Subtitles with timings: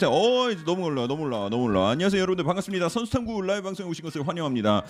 [0.00, 1.88] 자, 어, 이제 너무 올라, 너무 올라, 너무 올라.
[1.88, 2.88] 안녕하세요, 여러분들 반갑습니다.
[2.88, 4.84] 선수탐구 라이브 방송에 오신 것을 환영합니다.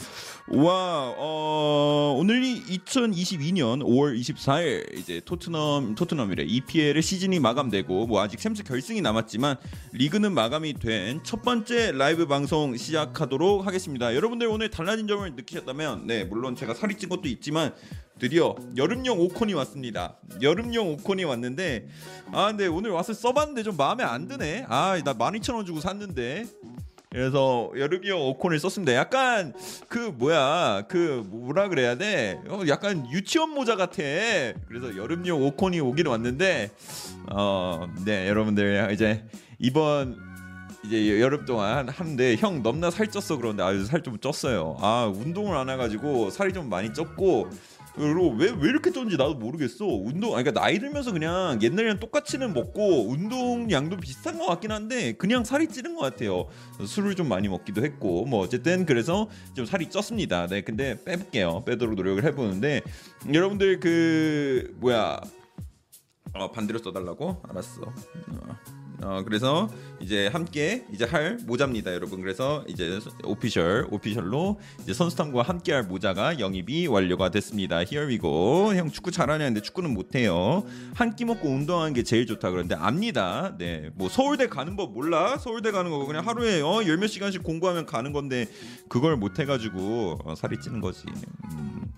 [0.49, 8.63] 와, 어, 오늘이 2022년 5월 24일 이제 토트넘 토트넘이래 EPL의 시즌이 마감되고 뭐 아직 챔스
[8.63, 9.57] 결승이 남았지만
[9.95, 14.15] 리그는 마감이 된 첫 번째 라이브 방송 시작하도록 하겠습니다.
[14.15, 17.73] 여러분들 오늘 달라진 점을 느끼셨다면, 네, 물론 제가 살이 찐 것도 있지만
[18.19, 20.17] 드디어 여름용 오콘이 왔습니다.
[20.43, 21.87] 여름용 오콘이 왔는데
[22.33, 24.65] 아 근데 오늘 와서 써봤는데 좀 마음에 안 드네.
[24.69, 26.45] 아나 12,000원 주고 샀는데
[27.11, 28.95] 그래서 여름용 오콘을 썼습니다.
[28.95, 29.55] 약간
[29.89, 32.41] 그 뭐야 그 뭐라 그래야 돼?
[32.49, 34.03] 어, 약간 유치원 모자 같아.
[34.67, 36.71] 그래서 여름용 오콘이 오긴 왔는데
[37.31, 39.25] 어네 여러분들 이제
[39.61, 40.19] 이번
[40.85, 44.77] 이제 여름 동안 하는데 형 넘나 살쪘어 그런데 아주 살 좀 쪘어요.
[44.81, 47.49] 아 운동을 안 해가지고 살이 좀 많이 쪘고
[47.99, 49.85] 그리고 왜, 왜 이렇게 쪘는지 나도 모르겠어.
[49.87, 55.45] 운동, 아니, 그러니까 나이 들면서 그냥 옛날이랑 똑같이는 먹고 운동량도 비슷한 것 같긴 한데 그냥
[55.45, 56.47] 살이 찌는 것 같아요.
[56.85, 60.49] 술을 좀 많이 먹기도 했고 뭐 어쨌든 그래서 좀 살이 쪘습니다.
[60.49, 61.65] 네, 근데 빼볼게요.
[61.67, 62.83] 빼도록 노력을 해보는데
[63.33, 65.21] 여러분들 그 뭐야
[66.35, 67.83] 어, 반대로 써달라고 알았어.
[67.83, 68.88] 어.
[69.01, 69.69] 어, 그래서
[70.01, 72.21] 이제 함께 이제 할 모자입니다, 여러분.
[72.21, 77.77] 그래서 이제 오피셜 오피셜로 이제 선수단과 함께 할 모자가 영입이 완료가 됐습니다.
[77.79, 78.75] Here we go.
[78.75, 80.65] 형 축구 잘하냐는데 축구는 못해요.
[80.95, 83.57] 한 끼 먹고 운동하는 게 제일 좋다 그런데 압니다.
[83.59, 85.39] 네, 뭐 서울대 가는 법 몰라?
[85.39, 88.47] 서울대 가는 거 그냥 하루에 어 열몇 시간씩 공부하면 가는 건데
[88.89, 91.05] 그걸 못 해가지고 어, 살이 찌는 거지.
[91.53, 91.93] 음.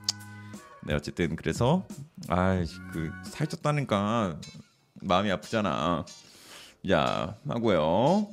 [0.87, 1.87] 네, 어쨌든 그래서
[2.29, 4.39] 아그 살쪘다니까
[5.03, 6.05] 마음이 아프잖아.
[6.89, 8.29] 자 하고요.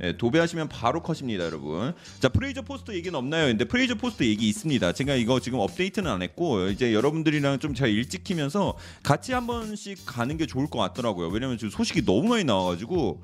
[0.00, 1.92] 네, 도배하시면 바로 컷입니다, 여러분.
[2.20, 3.48] 자, 프레이저 포스터 얘기는 없나요?
[3.48, 4.92] 근데 프레이저 포스터 얘기 있습니다.
[4.92, 9.98] 제가 이거 지금 업데이트는 안 했고 이제 여러분들이랑 좀 제가 일찍 키면서 같이 한 번씩
[10.06, 11.28] 가는 게 좋을 것 같더라고요.
[11.28, 13.22] 왜냐면 지금 소식이 너무 많이 나와가지고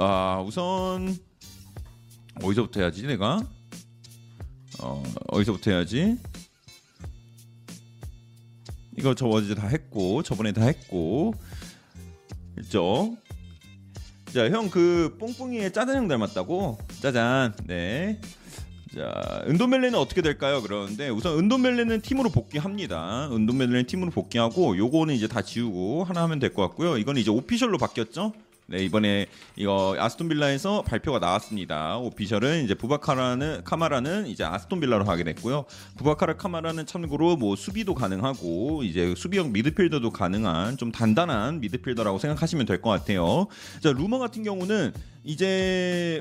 [0.00, 1.16] 아 우선
[2.42, 3.46] 어디서부터 해야지 내가
[4.80, 6.18] 어 어디서부터 해야지
[8.96, 11.32] 이거 저 어제 다 했고 저번에 다 했고
[12.62, 13.16] 있죠.
[14.32, 16.78] 자, 형 그 뽕뽕이의 짜잔 형 닮았다고?
[17.00, 17.54] 짜잔.
[17.66, 18.20] 네.
[18.94, 20.62] 자, 은돈멜레는 어떻게 될까요?
[20.62, 23.28] 그러는데 우선 은돈멜레는 팀으로 복귀합니다.
[23.32, 26.98] 은돈멜레는 팀으로 복귀하고 요거는 이제 다 지우고 하나 하면 될 것 같고요.
[26.98, 28.32] 이거는 이제 오피셜로 바뀌었죠?
[28.70, 29.24] 네, 이번에
[29.56, 31.96] 이거 아스톤 빌라에서 발표가 나왔습니다.
[31.96, 35.64] 오피셜은 이제 부바카라는 카마라는 이제 아스톤 빌라로 하게 됐고요.
[35.96, 42.82] 부바카라 카마라는 참고로 뭐 수비도 가능하고 이제 수비형 미드필더도 가능한 좀 단단한 미드필더라고 생각하시면 될
[42.82, 43.46] 것 같아요.
[43.80, 44.92] 자, 루머 같은 경우는
[45.24, 46.20] 이제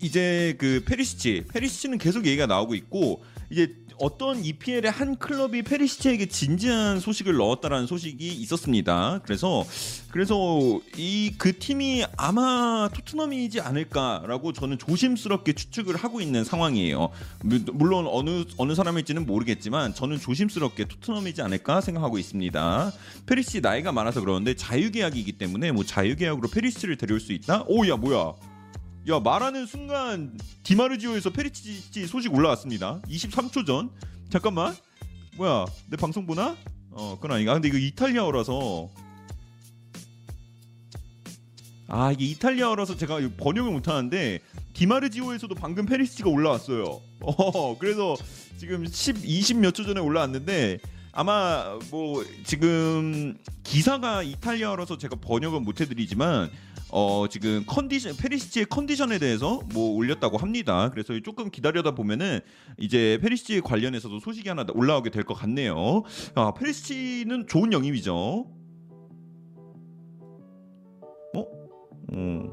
[0.00, 6.98] 이제 그 페리시치, 페리시치는 계속 얘기가 나오고 있고 이제 어떤 EPL의 한 클럽이 페리시치에게 진지한
[6.98, 9.20] 소식을 넣었다라는 소식이 있었습니다.
[9.24, 9.64] 그래서
[10.10, 17.10] 그래서 이 그 팀이 아마 토트넘이지 않을까라고 저는 조심스럽게 추측을 하고 있는 상황이에요.
[17.72, 22.92] 물론 어느 어느 사람일지는 모르겠지만 저는 조심스럽게 토트넘이지 않을까 생각하고 있습니다.
[23.26, 27.64] 페리시 나이가 많아서 그러는데 자유계약이기 때문에 뭐 자유계약으로 페리시를 데려올 수 있다?
[27.66, 28.34] 오야 뭐야?
[29.08, 33.00] 야 말하는 순간 디마르지오에서 페리시치 소식 올라왔습니다.
[33.08, 33.90] 23초 전.
[34.30, 34.76] 잠깐만.
[35.36, 35.66] 뭐야?
[35.88, 36.56] 내 방송 보나?
[36.90, 37.54] 어, 그건 아닌가?
[37.54, 38.90] 근데 이거 이탈리아어라서
[41.88, 44.38] 아 이게 이탈리아어라서 제가 번역을 못하는데
[44.74, 47.00] 디마르지오에서도 방금 페리시치가 올라왔어요.
[47.20, 48.16] 어, 그래서
[48.58, 50.78] 지금 10, 20 몇 초 전에 올라왔는데
[51.12, 56.50] 아마 뭐 지금 기사가 이탈리아어라서 제가 번역은 못 해드리지만
[56.94, 60.90] 어 지금 컨디션 페리시치의 컨디션에 대해서 뭐 올렸다고 합니다.
[60.90, 62.40] 그래서 조금 기다려다 보면은
[62.78, 66.02] 이제 페리시치 관련해서도 소식이 하나 올라오게 될 것 같네요.
[66.34, 68.46] 아 페리시치는 좋은 영입이죠.
[71.34, 71.46] 어?
[72.12, 72.50] 음.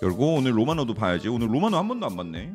[0.00, 1.28] 그리고 오늘 로마노도 봐야지.
[1.28, 2.52] 오늘 로마노 한 번도 안 봤네.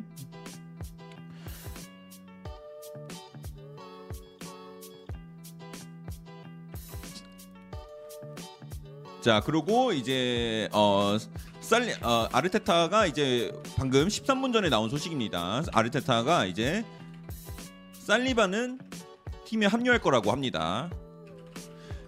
[9.20, 11.16] 자 그리고 이제 어
[11.60, 15.64] 살리 어, 아르테타가 이제 방금 13분 전에 나온 소식입니다.
[15.72, 16.84] 아르테타가 이제
[17.92, 18.78] 살리바는
[19.44, 20.88] 팀에 합류할 거라고 합니다.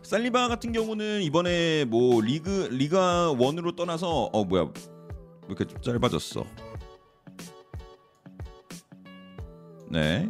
[0.02, 4.70] 살리바 같은 경우는 이번에 뭐 리그 리가 원으로 떠나서 어 뭐야 왜
[5.48, 6.44] 이렇게 좀 짧아졌어?
[9.90, 10.28] 네.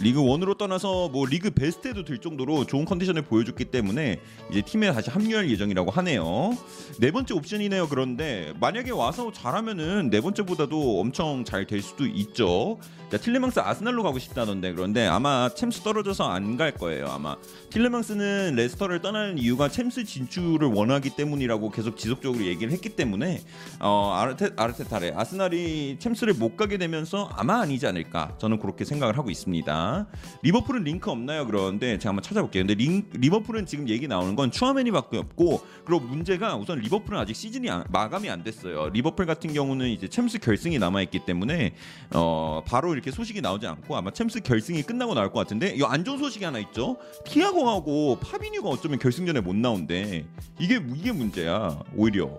[0.00, 5.10] 리그 원으로 떠나서 뭐 리그 베스트에도 들 정도로 좋은 컨디션을 보여줬기 때문에 이제 팀에 다시
[5.10, 6.56] 합류할 예정이라고 하네요.
[7.00, 7.88] 네 번째 옵션이네요.
[7.88, 12.78] 그런데 만약에 와서 잘하면은 네 번째보다도 엄청 잘 될 수도 있죠.
[13.10, 17.06] 자, 틸레망스 아스날로 가고 싶다던데 그런데 아마 챔스 떨어져서 안 갈 거예요.
[17.06, 17.36] 아마
[17.70, 23.40] 틸레망스는 레스터를 떠나는 이유가 챔스 진출을 원하기 때문이라고 계속 지속적으로 얘기를 했기 때문에
[23.80, 29.30] 어, 아르테 아르테타래 아스날이 챔스를 못 가게 되면서 아마 아니지 않을까 저는 그렇게 생각을 하고
[29.30, 30.06] 있습니다.
[30.42, 31.46] 리버풀은 링크 없나요?
[31.46, 32.64] 그러는데 제가 한번 찾아볼게요.
[32.66, 37.70] 근데 링, 리버풀은 지금 얘기 나오는 건 추아메니밖에 없고 그리고 문제가 우선 리버풀은 아직 시즌이
[37.70, 38.88] 안, 마감이 안 됐어요.
[38.88, 41.74] 리버풀 같은 경우는 이제 챔스 결승이 남아 있기 때문에
[42.14, 46.04] 어, 바로 이렇게 소식이 나오지 않고 아마 챔스 결승이 끝나고 나올 것 같은데 이 안
[46.04, 46.96] 좋은 소식이 하나 있죠.
[47.24, 50.26] 티아고하고 파비뉴가 어쩌면 결승전에 못 나온대.
[50.58, 51.80] 이게 이게 문제야.
[51.94, 52.36] 오히려.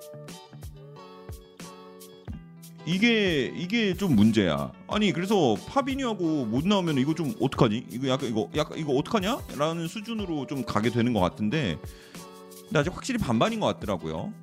[2.86, 4.72] 이게 이게 좀 문제야.
[4.88, 7.86] 아니 그래서 파비뉴하고 못 나오면 이거 좀 어떡하니?
[7.92, 11.78] 이거 약간 이거 약간 이거 어떡하냐?라는 수준으로 좀 가게 되는 것 같은데
[12.66, 14.34] 근데 아직 확실히 반반인 것 같더라고요.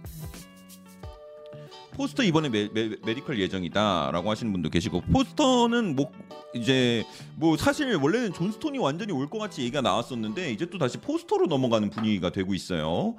[1.97, 6.13] 포스터 이번에 메, 메, medical 예정이다라고 하시는 분도 계시고 포스터는 뭐
[6.55, 7.05] 이제
[7.37, 11.89] 뭐 사실 원래는 존스톤이 완전히 올 것 같이 얘기가 나왔었는데 이제 또 다시 포스터로 넘어가는
[11.91, 13.17] 분위기가 되고 있어요.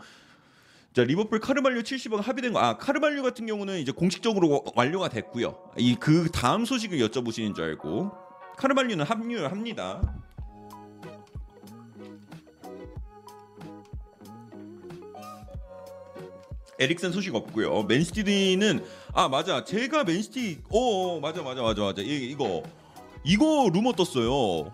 [0.94, 2.60] 자 리버풀 카르발류 70억 합의된 거.
[2.60, 5.58] 아 카르발류 같은 경우는 이제 공식적으로 완료가 됐고요.
[5.78, 8.12] 이 그 다음 소식을 여쭤보시는 줄 알고
[8.58, 10.02] 카르발류는 합류합니다.
[16.80, 17.84] 에릭슨 소식 없고요.
[17.84, 18.84] 맨시티는
[19.14, 22.64] 아 맞아 제가 맨시티 어, 어 맞아 맞아 맞아 맞아 이, 이거
[23.24, 24.72] 이거 루머 떴어요.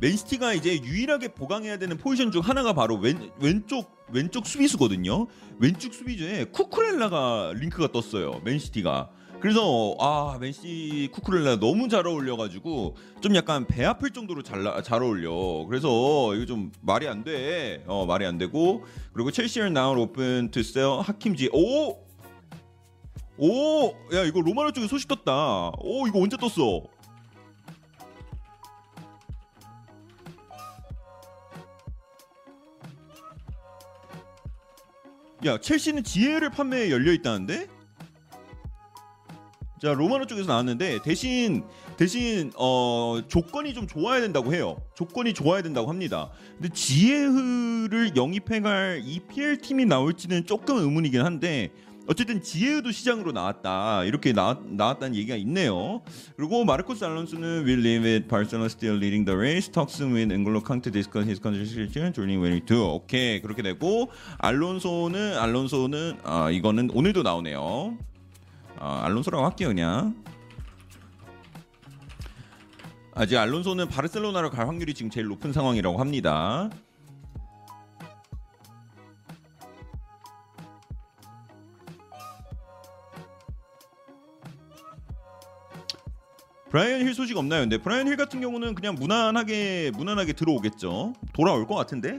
[0.00, 5.26] 맨시티가 이제 유일하게 보강해야 되는 포지션 중 하나가 바로 왼, 왼쪽 왼쪽 수비수거든요.
[5.58, 8.40] 왼쪽 수비수에 쿠쿠렐라가 링크가 떴어요.
[8.44, 9.08] 맨시티가.
[9.44, 15.66] 그래서 아 맨시 쿠쿠렐라 너무 잘 어울려가지고 좀 약간 배 아플 정도로 잘, 잘 어울려.
[15.68, 17.84] 그래서 이거 좀 말이 안 돼.
[17.86, 21.98] 어 말이 안 되고 그리고 첼시를 나온 오픈 투셀 하킴지 오
[23.36, 25.72] 오, 야 이거 로마노 쪽에 소식 떴다.
[25.78, 26.84] 오 이거 언제 떴어?
[35.44, 37.73] 야 첼시는 지혜를 판매에 열려 있다는데?
[39.84, 41.62] 자 로마노 쪽에서 나왔는데 대신
[41.98, 44.78] 대신 어 조건이 좀 좋아야 된다고 해요.
[44.94, 46.30] 조건이 좋아야 된다고 합니다.
[46.56, 51.68] 근데 지혜흐를 영입해갈 EPL 팀이 나올지는 조금 의문이긴 한데
[52.06, 56.00] 어쨌든 지혜도 시장으로 나왔다 이렇게 나, 나왔다는 얘기가 있네요.
[56.38, 59.70] 그리고 마르코스 알론소는 will leave it Barcelona still leading the race.
[59.70, 62.94] talks with N'Golo Kante discuss his condition joining when to.
[62.94, 64.08] 오케이 그렇게 되고
[64.38, 67.98] 알론소는 알론소는 아 이거는 오늘도 나오네요.
[68.84, 70.14] 아, 알론소라고 할게요 그냥.
[73.14, 76.68] 아직 알론소는 바르셀로나로 갈 확률이 지금 제일 높은 상황이라고 합니다.
[86.68, 87.62] 브라이언 힐 소식 없나요?
[87.62, 91.14] 근데 브라이언 힐 같은 경우는 그냥 무난하게 무난하게 들어오겠죠.
[91.32, 92.18] 돌아올 것 같은데.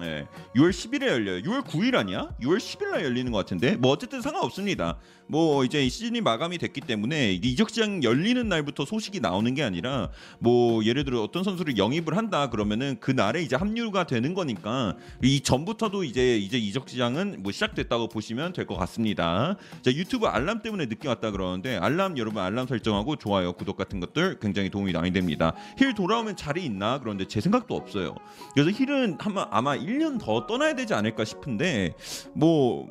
[0.00, 0.26] 네.
[0.56, 1.42] 6월 10일에 열려요.
[1.42, 2.30] 6월 9일 아니야?
[2.40, 3.76] 6월 10일 날 열리는 것 같은데.
[3.76, 4.98] 뭐 어쨌든 상관없습니다.
[5.32, 10.84] 뭐 이제 시즌이 마감이 됐기 때문에 이적 시장 열리는 날부터 소식이 나오는 게 아니라 뭐
[10.84, 16.04] 예를 들어 어떤 선수를 영입을 한다 그러면은 그 날에 이제 합류가 되는 거니까 이 전부터도
[16.04, 19.56] 이제 이제 이적 시장은 뭐 시작됐다고 보시면 될 것 같습니다.
[19.80, 24.38] 자, 유튜브 알람 때문에 늦게 왔다 그러는데 알람 여러분 알람 설정하고 좋아요, 구독 같은 것들
[24.38, 25.54] 굉장히 도움이 많이 됩니다.
[25.78, 27.00] 힐 돌아오면 자리 있나?
[27.00, 28.14] 그런데 제 생각도 없어요.
[28.54, 31.94] 그래서 힐은 아마 아마 1년 더 떠나야 되지 않을까 싶은데
[32.34, 32.86] 뭐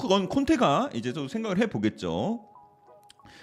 [0.00, 2.40] 그건 콘테가 이제 또 생각을 해 보겠죠.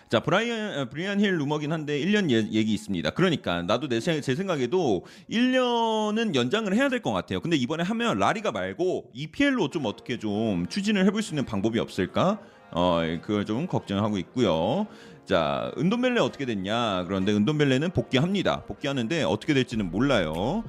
[0.10, 3.10] 자 브라이언 브리안 힐 루머긴 한데 1년 예, 얘기 있습니다.
[3.12, 7.40] 그러니까 나도 내, 제 생각에도 1년은 연장을 해야 될 것 같아요.
[7.42, 12.40] 근데 이번에 하면 라리가 말고 EPL로 좀 어떻게 좀 추진을 해볼 수 있는 방법이 없을까?
[12.72, 14.88] 어 그걸 좀 걱정하고 있고요.
[15.26, 17.04] 자 은돈벨레 어떻게 됐냐?
[17.06, 18.62] 그런데 은돈벨레는 복귀합니다.
[18.66, 20.64] 복귀하는데 어떻게 될지는 몰라요.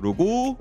[0.00, 0.58] 그리고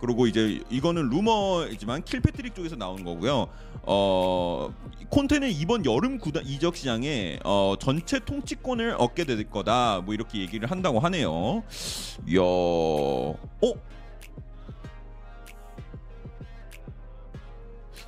[0.00, 3.48] 그리고 이제 이거는 루머이지만 킬패트릭 쪽에서 나온 거고요.
[3.82, 4.72] 어
[5.10, 10.02] 콘테는 이번 여름 구단 이적 시장에 어, 전체 통치권을 얻게 될 거다.
[10.04, 11.62] 뭐 이렇게 얘기를 한다고 하네요.
[12.34, 13.74] 야, 어?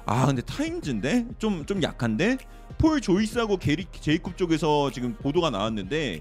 [0.06, 2.36] 아 근데 타임즈인데 좀좀 약한데
[2.78, 6.20] 폴 조이스하고 게리 제이콥 쪽에서 지금 보도가 나왔는데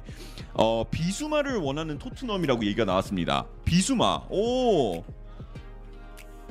[0.53, 3.47] 어 비수마를 원하는 토트넘이라고 얘기가 나왔습니다.
[3.65, 5.03] 비수마 오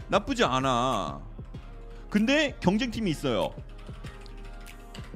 [0.09, 1.21] 나쁘지 않아.
[2.11, 3.53] 근데 경쟁팀이 있어요.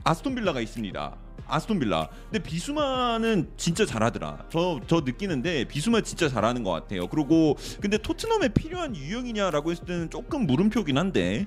[0.05, 1.17] 아스톤 빌라가 있습니다.
[1.47, 2.09] 아스톤 빌라.
[2.31, 4.47] 근데 비수마는 진짜 잘하더라.
[4.51, 7.07] 저 저 느끼는데 비수마 진짜 잘하는 것 같아요.
[7.09, 11.47] 그리고 근데 토트넘에 필요한 유형이냐라고 했을 때는 조금 물음표긴 한데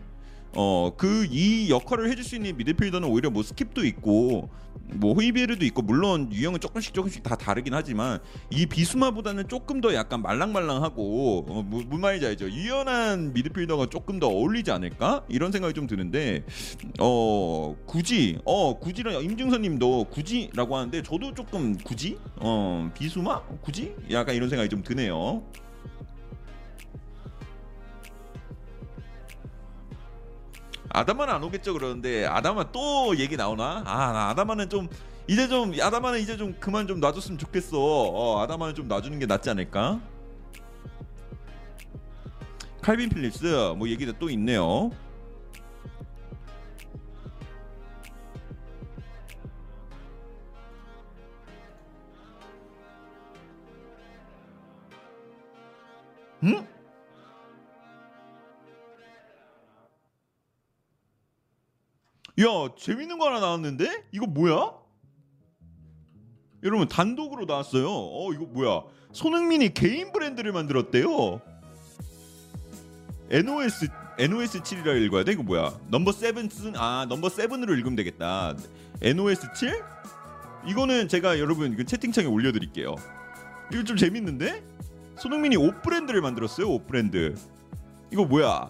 [0.56, 4.50] 어 그 이 역할을 해줄 수 있는 미드필더는 오히려 뭐 스킵도 있고
[4.94, 8.20] 뭐 호이베르도 있고 물론 유형은 조금씩 조금씩 다 다르긴 하지만
[8.52, 12.50] 이 비수마보다는 조금 더 약간 말랑말랑하고 어, 뭐, 뭔 말인지 알죠?
[12.50, 16.44] 유연한 미드필더가 조금 더 어울리지 않을까 이런 생각이 좀 드는데
[17.00, 24.50] 어 굳이 어 굳이라 임중선님도 굳이라고 하는데 저도 조금 굳이 어 비수마 굳이 약간 이런
[24.50, 25.44] 생각이 좀 드네요.
[30.96, 33.84] 아담아는 안 오겠죠 그러는데 아담아 또 얘기 나오나?
[33.86, 34.88] 아나 아담아는 좀
[35.28, 37.78] 이제 좀 아담아는 이제 좀 그만 좀 놔줬으면 좋겠어.
[37.80, 40.00] 어, 아담아는 좀 놔주는 게 낫지 않을까?
[42.82, 44.92] 칼빈 필립스 뭐 얘기가 또 있네요.
[56.44, 56.75] 응?
[62.40, 62.46] 야
[62.78, 64.74] 재밌는 거 하나 나왔는데 이거 뭐야?
[66.64, 67.88] 여러분 단독으로 나왔어요.
[67.88, 68.84] 어 이거 뭐야?
[69.14, 71.40] 손흥민이 개인 브랜드를 만들었대요.
[73.30, 73.88] NOS
[74.18, 75.34] NOS 7이라 읽어야 돼?
[75.34, 75.78] 이거 뭐야?
[75.90, 78.56] 넘버 7 쓴, 아 넘버 7으로 읽으면 되겠다.
[79.02, 79.84] NOS 7?
[80.68, 82.96] 이거는 제가 여러분 그 채팅창에 올려드릴게요.
[83.72, 84.64] 이거 좀 재밌는데?
[85.18, 86.70] 손흥민이 옷 브랜드를 만들었어요.
[86.70, 87.36] 옷 브랜드.
[88.12, 88.70] 이거 뭐야?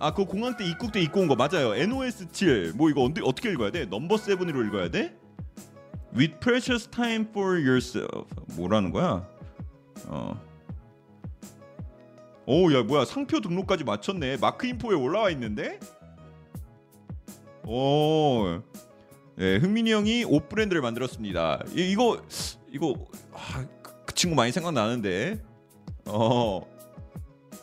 [0.00, 1.74] 아, 그 공항 때 입국 때 입고 온 거 맞아요.
[1.74, 2.72] NOS 7.
[2.76, 3.84] 뭐 이거 언제, 어떻게 읽어야 돼?
[3.86, 5.16] 넘버 7으로 읽어야 돼?
[6.16, 8.26] With precious time for yourself.
[8.56, 9.28] 뭐라는 거야?
[10.06, 10.40] 어.
[12.46, 13.04] 오, 야, 뭐야?
[13.04, 14.38] 상표 등록까지 맞췄네.
[14.38, 15.78] 마크 인포에 올라와 있는데?
[17.66, 18.60] 오.
[19.36, 21.62] 네, 흥민이 형이 옷 브랜드를 만들었습니다.
[21.74, 22.22] 이, 이거
[22.72, 22.94] 이거
[23.32, 25.42] 아, 그, 그 친구 많이 생각나는데.
[26.06, 26.60] 어.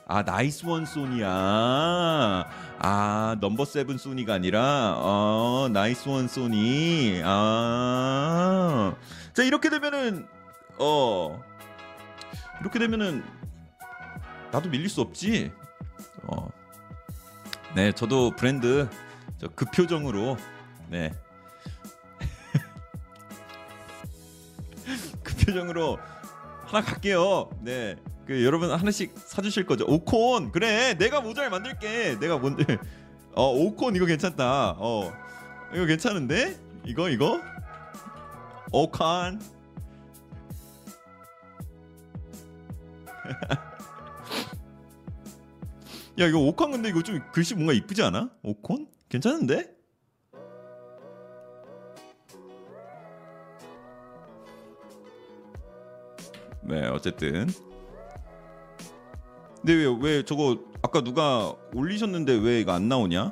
[0.07, 1.27] 아 nice one Sonny야.
[2.79, 7.21] 아 number seven Sonny가 아니라 어 nice one Sonny.
[7.25, 8.95] 아.
[9.33, 10.27] 자 이렇게 되면은
[10.77, 11.41] 어
[12.61, 13.23] 이렇게 되면은
[14.51, 15.51] 나도 밀릴 수 없지.
[16.27, 16.49] 어.
[17.73, 18.87] 네 저도 브랜드
[19.39, 20.37] 저그 표정으로
[20.87, 21.11] 네.
[25.23, 25.97] 그 표정으로
[26.67, 27.49] 하나 갈게요.
[27.61, 27.95] 네.
[28.25, 29.85] 그 여러분 하나씩 사주실 거죠?
[29.87, 30.51] 오콘!
[30.51, 32.17] 그래 내가 모자를 만들게.
[32.19, 32.77] 내가 뭔데
[33.35, 34.75] 어 오콘 이거 괜찮다.
[34.79, 35.13] 어
[35.73, 36.57] 이거 괜찮은데?
[36.85, 37.39] 이거 이거?
[38.71, 39.39] 오콘
[46.19, 48.29] 야 이거 오콘 근데 이거 좀 글씨 뭔가 이쁘지 않아?
[48.41, 48.87] 오콘?
[49.09, 49.75] 괜찮은데?
[56.63, 57.47] 네 어쨌든
[59.65, 63.31] 근데 왜, 왜 저거 아까 누가 올리셨는데 왜 이거 안 나오냐?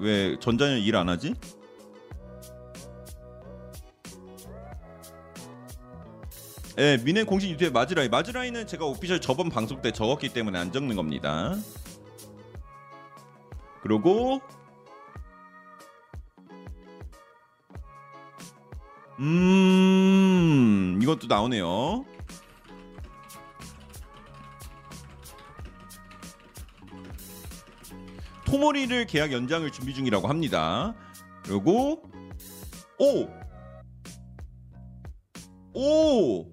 [0.00, 1.36] 왜 전자녀 일 안 하지?
[6.78, 8.08] 예, 미네 공식 유튜브에 마즈라이.
[8.08, 11.54] 마즈라이는 제가 오피셜 저번 방송 때 적었기 때문에 안 적는 겁니다.
[13.82, 14.40] 그리고
[19.18, 22.04] 음 이것도 나오네요.
[28.48, 30.94] 토모리를 계약 연장을 준비 중이라고 합니다.
[31.44, 32.02] 그리고
[32.98, 33.28] 오!
[35.74, 36.46] 오!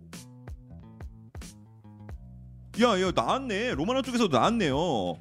[2.81, 3.75] 야, 야 나왔네.
[3.75, 5.13] 로마노 쪽에서도 나왔네요.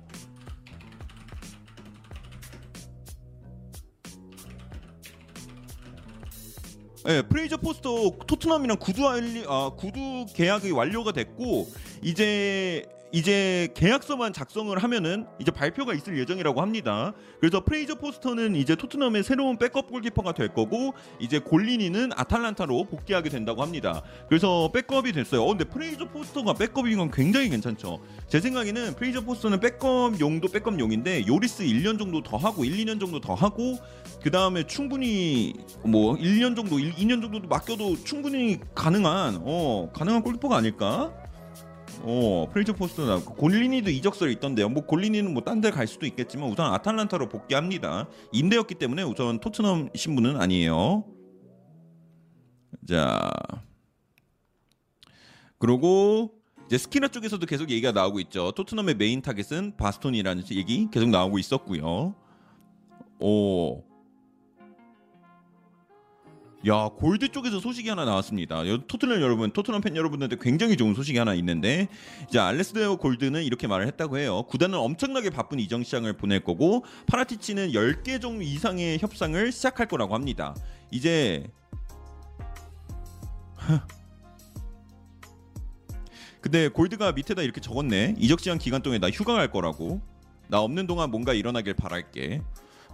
[7.07, 11.69] 예, 프레이저 포스터 토트넘이랑 구두 알리, 아, 구두 계약이 완료가 됐고
[12.03, 12.85] 이제
[13.15, 17.13] 이제 계약서만 작성을 하면은 이제 발표가 있을 예정이라고 합니다.
[17.39, 23.63] 그래서 프레이저 포스터는 이제 토트넘의 새로운 백업 골키퍼가 될 거고 이제 골리니는 아탈란타로 복귀하게 된다고
[23.63, 24.03] 합니다.
[24.29, 25.45] 그래서 백업이 됐어요.
[25.45, 28.01] 어, 근데 프레이저 포스터가 백업인 건 굉장히 괜찮죠.
[28.27, 32.99] 제 생각에는 프레이저 포스터는 백업 용도 백업 용인데 요리스 1년 정도 더 하고 1, 2년
[32.99, 33.79] 정도 더 하고
[34.25, 35.55] 그 다음에 충분히
[35.85, 41.13] 뭐 1년 정도, 1, 2년 정도도 맡겨도 충분히 가능한 어 가능한 골키퍼가 아닐까?
[42.07, 44.69] 어 프레이저 포스터나 골리니도 이적설이 있던데요.
[44.69, 48.09] 뭐 골리니는 뭐 딴 데 갈 수도 있겠지만 우선 아탈란타로 복귀합니다.
[48.33, 51.05] 임대였기 때문에 우선 토트넘 신분은 아니에요.
[52.87, 53.31] 자
[55.59, 56.33] 그리고
[56.67, 58.53] 이제 스키너 쪽에서도 계속 얘기가 나오고 있죠.
[58.53, 62.15] 토트넘의 main target은 바스톤이라는 얘기 계속 나오고 있었고요.
[63.21, 63.83] 오.
[66.67, 68.67] 야 골드 쪽에서 소식이 하나 나왔습니다.
[68.67, 71.89] 여- 토트넘 여러분, 토트넘 팬 여러분들한테 굉장히 좋은 소식이 하나 있는데
[72.29, 74.45] 이제 알레스데어 골드는 이렇게 말을 했다고 해요.
[74.49, 80.55] 구단은 엄청나게 바쁜 이적 시장을 보낼 거고 파라티치는 10개 정도 이상의 협상을 시작할 거라고 합니다.
[80.91, 81.47] 이제
[86.41, 88.17] 근데 골드가 밑에다 이렇게 적었네.
[88.19, 90.01] 이적 시장 기간 동안 나 휴가 갈 거라고.
[90.49, 92.43] 나 없는 동안 뭔가 일어나길 바랄게.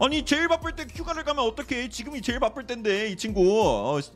[0.00, 1.88] 아니 제일 바쁠 때 휴가를 가면 어떡해?
[1.90, 3.42] 지금이 제일 바쁠 때인데 이 친구.
[3.62, 4.10] 어, 씨.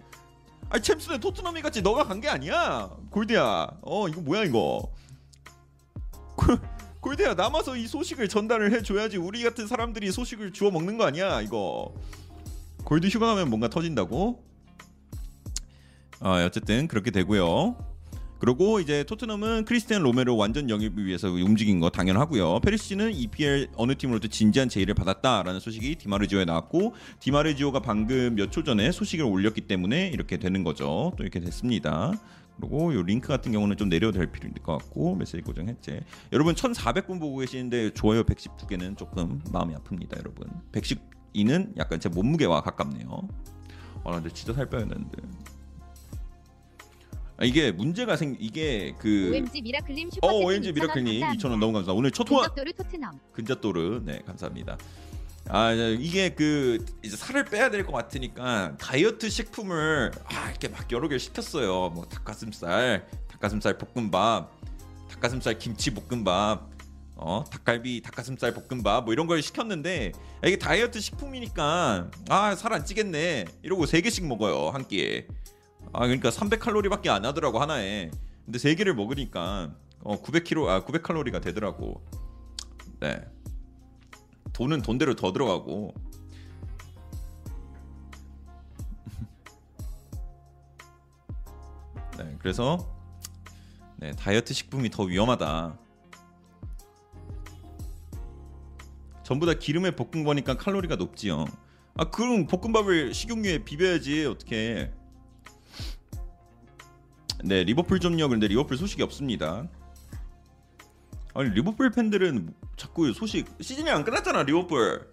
[0.71, 2.91] 아니 챔스는 토트넘이 같이 너가 간 게 아니야.
[3.11, 3.69] 골드야.
[3.83, 4.91] 어 이거 뭐야 이거.
[6.37, 6.59] 골-
[7.01, 11.95] 골드야 남아서 이 소식을 전달을 해줘야지 우리 같은 사람들이 소식을 주워 먹는 거 아니야 이거.
[12.85, 14.43] 골드 휴가 가면 뭔가 터진다고?
[16.21, 17.77] 아 어쨌든 그렇게 되고요.
[18.39, 22.61] 그리고 이제 토트넘은 크리스티안 로메로 완전 영입을 위해서 움직인 거 당연하고요.
[22.61, 28.93] 페리시치는 EPL 어느 팀으로부터 진지한 제의를 받았다라는 소식이 디마르지오에 나왔고 디마르지오가 방금 몇 초 전에
[28.93, 31.13] 소식을 올렸기 때문에 이렇게 되는 거죠.
[31.17, 32.13] 또 이렇게 됐습니다.
[32.61, 36.01] 그리고 이 링크 같은 경우는 좀 내려도 될 필요 있을 것 같고 메시지 고정 해제.
[36.33, 40.47] 여러분 1,400분 보고 계시는데 좋아요 119개는 조금 마음이 아픕니다, 여러분.
[40.73, 43.29] 112는 약간 제 몸무게와 가깝네요.
[44.05, 45.19] 아 근데 진짜 살 빼야 되는데.
[47.37, 51.49] 아, 이게 문제가 생 이게 그 OMG 미라클님 어, 슈퍼채팅 ONG 2,000원 미라클님 감사합니다.
[51.49, 51.93] 2,000원 너무 감사합니다.
[51.93, 54.79] 오늘 첫 호화 근접도르 토트넘 근자또르 네 감사합니다.
[55.49, 61.09] 아 이게 그 이제 살을 빼야 될 것 같으니까 다이어트 식품을 아 이렇게 막 여러
[61.09, 61.91] 개 시켰어요.
[61.91, 64.51] 뭐 닭가슴살, 닭가슴살 볶음밥,
[65.11, 66.71] 닭가슴살 김치 볶음밥,
[67.17, 72.85] 어 닭갈비, 닭가슴살 볶음밥 뭐 이런 걸 시켰는데 아, 이게 다이어트 식품이니까 아 살 안
[72.87, 75.27] 찌겠네 이러고 세 개씩 먹어요 한 끼에.
[75.93, 78.11] 아 그러니까 300 칼로리밖에 안 하더라고 하나에.
[78.45, 82.05] 근데 세 개를 먹으니까 어 900kg 아 900 칼로리가 되더라고.
[83.01, 83.25] 네.
[84.53, 85.95] 돈은 돈대로 더 들어가고.
[92.19, 92.95] 네, 그래서
[93.97, 95.79] 네, 다이어트 식품이 더 위험하다.
[99.23, 101.47] 전부 다 기름에 볶은 거니까 칼로리가 높지요.
[101.97, 104.93] 아, 그럼 볶음밥을 식용유에 비벼야지 어떻게?
[107.45, 108.29] 네, 리버풀 좀요.
[108.29, 109.69] 근데 리버풀 소식이 없습니다.
[111.35, 115.13] 아니 리버풀 팬들은 자꾸 소식 시즌이 안 끝났잖아 리버풀.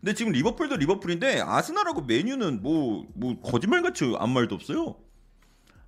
[0.00, 4.96] 근데 지금 리버풀도 리버풀인데 아스날하고 맨유는 뭐 뭐 거짓말같이 아무 말도 없어요.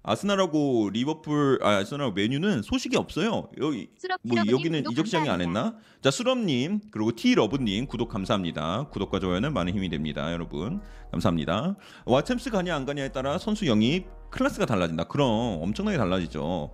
[0.03, 3.49] 아스날하고 리버풀 아 아스날하고 메뉴는 소식이 없어요.
[3.61, 3.89] 여기
[4.25, 5.41] 뭐 여기는 이적 시장이 안.
[5.41, 5.77] 했나?
[6.01, 8.89] 자 수럽님 그리고 티 러브님 구독 감사합니다.
[8.91, 10.81] 구독과 좋아요는 많은 힘이 됩니다, 여러분.
[11.13, 11.77] 감사합니다.
[12.07, 15.05] 와 챔스 가냐 안 가냐에 따라 선수 영입 클래스가 달라진다.
[15.05, 15.29] 그럼
[15.63, 16.73] 엄청나게 달라지죠.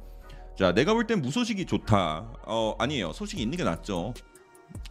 [0.56, 2.32] 자 내가 볼 땐 무소식이 좋다.
[2.46, 3.12] 어 아니에요.
[3.12, 4.14] 소식이 있는 게 낫죠.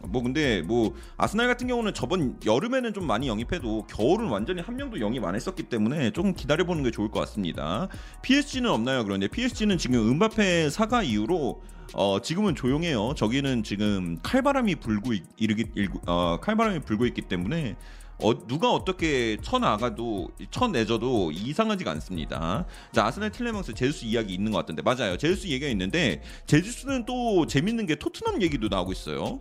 [0.02, 5.00] 뭐 근데 뭐 아스날 같은 경우는 저번 여름에는 좀 많이 영입해도 겨울은 완전히 한 명도
[5.00, 7.88] 영입 안 했었기 때문에 조금 기다려 보는 게 좋을 것 같습니다.
[8.22, 9.04] PSG는 없나요?
[9.04, 11.62] 그런데 PSG는 지금 은바페 사과 이후로
[11.94, 13.14] 어 지금은 조용해요.
[13.16, 15.66] 저기는 지금 칼바람이 불고 있, 이르기
[16.06, 17.76] 어 칼바람이 불고 있기 때문에
[18.20, 22.66] 어, 누가 어떻게 쳐나가도 쳐내줘도 이상하지가 않습니다.
[22.92, 25.16] 자 아스날 틸레망스 제주스 이야기 있는 것 같던데 맞아요.
[25.16, 29.40] 제주스 얘기가 있는데 제주스는 또 재밌는 게 토트넘 얘기도 나오고 있어요.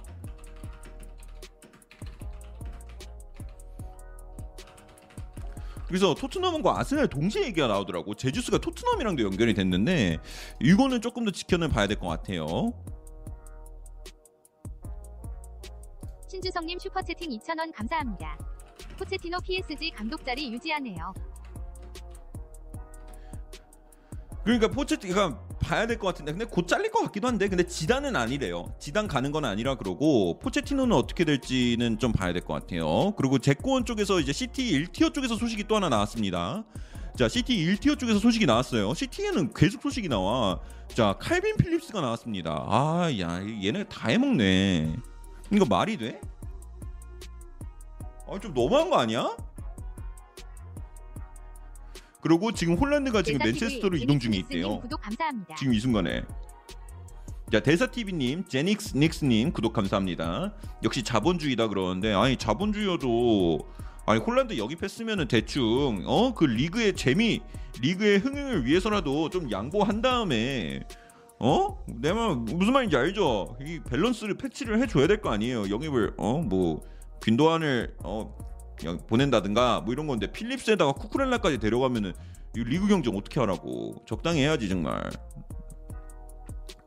[5.88, 8.14] 그래서 토트넘과 아스날 동시에 얘기가 나오더라고.
[8.14, 10.18] 제주스가 토트넘이랑도 연결이 됐는데
[10.62, 12.74] 이거는 조금 더 지켜는 봐야 될 것 같아요.
[16.30, 18.38] 신주성님 슈퍼채팅 2,000원 감사합니다.
[18.98, 21.14] 포체티노 PSG 감독 자리 유지하네요.
[24.44, 28.74] 그러니까 포체티노가 봐야 될 것 같은데 근데 곧 잘릴 것 같기도 한데 근데 지단은 아니래요.
[28.80, 33.14] 지단 가는 건 아니라 그러고 포체티노는 어떻게 될지는 좀 봐야 될 것 같아요.
[33.18, 36.64] 그리고 제코원 쪽에서 이제 시티 1 tier 쪽에서 소식이 또 하나 나왔습니다.
[37.18, 38.94] 자 시티 1 tier 쪽에서 소식이 나왔어요.
[38.94, 40.62] 시티에는 계속 소식이 나와.
[40.88, 42.64] 자 칼빈 필립스가 나왔습니다.
[42.70, 44.96] 아야 얘네 다 해먹네.
[45.52, 46.22] 이거 말이 돼?
[48.30, 49.36] 아 좀 너무한 거 아니야?
[52.22, 54.82] 그리고 지금 홀란드가 지금 맨체스터로 이동 중에 있대요.
[55.58, 56.24] 지금 이 순간에.
[57.52, 60.54] 자 대사 TV님, 제닉스 닉스님 구독 감사합니다.
[60.84, 63.60] 역시 자본주의다 그러는데 아니 자본주의여도
[64.06, 67.42] 아니 홀란드 영입했으면은 대충 어 그 리그의 재미,
[67.82, 70.82] 리그의 흥행을 위해서라도 좀 양보한 다음에
[71.40, 71.78] 어?
[71.88, 73.56] 내 말 무슨 말인지 알죠?
[73.62, 75.70] 이 밸런스를 패치를 해줘야 될 거 아니에요.
[75.70, 76.82] 영입을 어 뭐
[77.22, 78.36] 귄도안을 어
[78.78, 82.14] 그냥 보낸다든가 뭐 이런 건데 필립스에다가 쿠쿠렐라까지 데려가면은
[82.56, 85.10] 이 리그 경쟁 어떻게 하라고 적당히 해야지 정말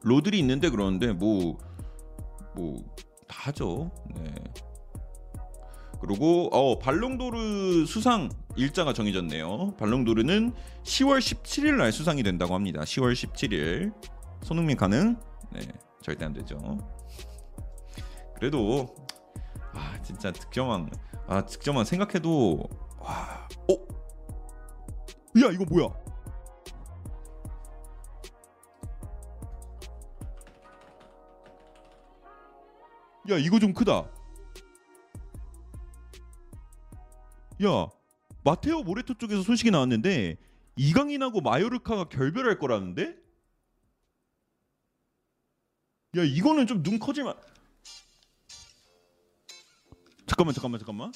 [0.02, 1.58] 로드리 있는데 그러는데 뭐
[2.54, 2.82] 뭐
[3.28, 4.34] 다 하죠 네
[6.00, 9.74] 그리고 어 발롱도르 수상 일자가 정해졌네요.
[9.78, 12.80] 발롱도르는 10월 17일 날 수상이 된다고 합니다.
[12.80, 13.92] 10월 17일
[14.42, 15.16] 손흥민 가능?
[15.52, 15.60] 네,
[16.02, 16.56] 절대 안 되죠.
[18.34, 18.94] 그래도
[19.74, 20.90] 아 진짜 득점왕
[21.26, 23.74] 아 득점왕 생각해도 와, 어?
[25.42, 25.88] 야 이거 뭐야?
[33.30, 34.10] 야 이거 좀 크다.
[37.62, 37.88] 야
[38.44, 40.36] 마테오 모레토 쪽에서 소식이 나왔는데
[40.76, 43.14] 이강인하고 마요르카가 결별할 거라는데?
[46.16, 47.34] 야 이거는 좀 눈 커지만
[50.30, 51.12] 잠깐만 잠깐만 잠깐만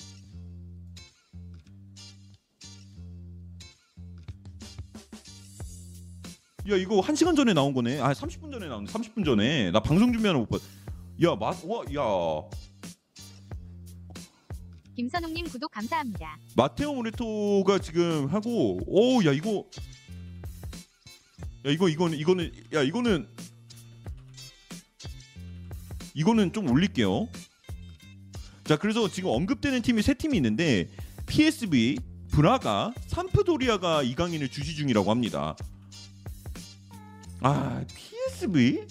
[6.69, 10.13] 야 이거 1 시간 전에 나온 거네 아 30분 전에 나온 30분 전에 나 방송
[10.13, 10.61] 준비하는 못 봤.
[11.23, 12.51] 야, 마, 와, 야,
[14.97, 16.37] 김선웅님 구독 감사합니다.
[16.57, 19.65] 마테오 모레토가 지금 하고, 오, 야 이거,
[21.67, 23.29] 야 이거 이거는 이거는 야 이거는
[26.15, 27.29] 이거는 좀 올릴게요.
[28.65, 30.89] 자, 그래서 지금 언급되는 팀이 세 팀이 있는데
[31.27, 31.99] PSV,
[32.31, 35.55] 브라가, 삼프도리아가 이강인을 주시 중이라고 합니다.
[37.41, 38.87] 아, PSV?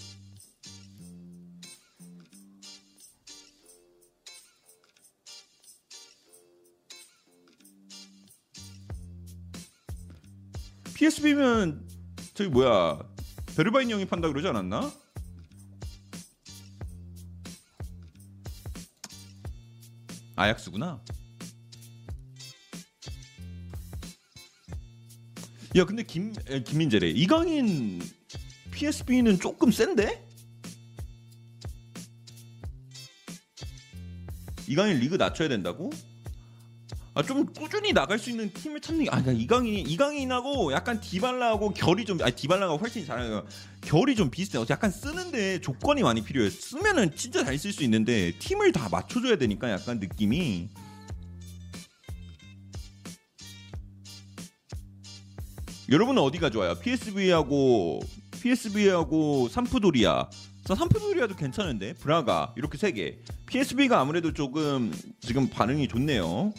[10.94, 11.84] PSV면
[12.34, 13.00] 저기 뭐야
[13.56, 15.03] 베르바인 형이 판다 그러지 않았나?
[20.36, 21.00] 아약스구나.
[25.76, 28.00] 야 근데 김 에, 김민재래 이강인
[28.70, 30.24] PSV는 조금 센데?
[34.68, 35.90] 이강인 리그 낮춰야 된다고?
[37.16, 41.70] 아 좀 꾸준히 나갈 수 있는 팀을 찾는 게 아니 그러니까 이강인이 이강인하고 약간 디발라하고
[41.72, 43.46] 결이 좀 아니 디발라가 훨씬 잘해요.
[43.84, 44.64] 결이 좀 비슷해요.
[44.70, 46.50] 약간 쓰는데 조건이 많이 필요해요.
[46.50, 50.68] 쓰면은 진짜 잘 쓸 수 있는데 팀을 다 맞춰줘야 되니까 약간 느낌이
[55.90, 56.74] 여러분은 어디가 좋아요?
[56.76, 58.00] PSV하고
[58.40, 60.28] PSV하고 삼프도리아.
[60.66, 63.18] 삼프도리아도 괜찮은데 브라가 이렇게 세 개.
[63.46, 66.52] PSV가 아무래도 조금 지금 반응이 좋네요.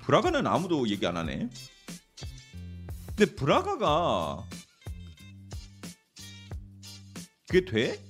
[0.00, 1.50] 브라가는 아무도 얘기 안 하네.
[3.14, 4.44] 근데 브라가가
[7.52, 8.00] 그게 돼?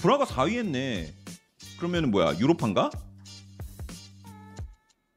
[0.00, 1.12] 브라가 4위 했네.
[1.76, 2.38] 그러면은 뭐야?
[2.38, 2.88] 유로파인가?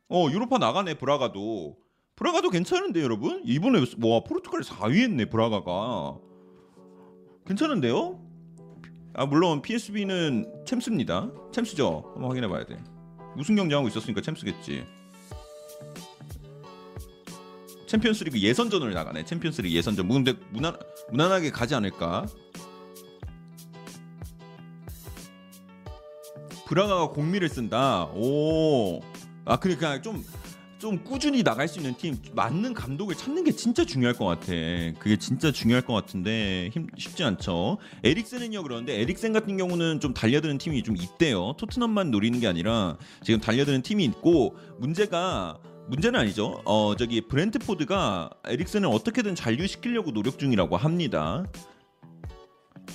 [0.10, 1.78] 어, 유로파 나가네, 브라가도.
[2.18, 3.42] 브라가도 괜찮은데, 여러분?
[3.46, 6.20] 이번에 와, 포르투갈 4위 했네, 브라가가.
[7.46, 8.22] 괜찮은데요?
[9.14, 11.32] 아, 물론 PSV는 챔스입니다.
[11.54, 12.12] 챔스죠?
[12.16, 12.78] 한번 확인해 봐야 돼.
[13.38, 14.86] 우승 경쟁하고 있었으니까 챔스겠지.
[17.92, 19.26] 챔피언스리그 예선전을 나가네.
[19.26, 20.08] 챔피언스리그 예선전.
[20.08, 20.78] 뭐 근데 무난
[21.10, 22.26] 무난하게 가지 않을까?
[26.68, 28.06] 브라가가 공미를 쓴다.
[28.16, 29.02] 오.
[29.44, 34.24] 아 그러니까 좀좀 꾸준히 나갈 수 있는 팀 맞는 감독을 찾는 게 진짜 중요할 것
[34.24, 34.54] 같아.
[34.98, 37.78] 그게 진짜 중요할 것 같은데 힘, 쉽지 않죠.
[38.06, 41.56] 에릭센은요 그런데 에릭센 같은 경우는 좀 달려드는 팀이 좀 있대요.
[41.58, 45.60] 토트넘만 노리는 게 아니라 지금 달려드는 팀이 있고 문제가
[45.92, 46.62] 문제는 아니죠.
[46.64, 51.44] 어 저기 브렌트포드가 에릭센을 어떻게든 잔류시키려고 노력 중이라고 합니다.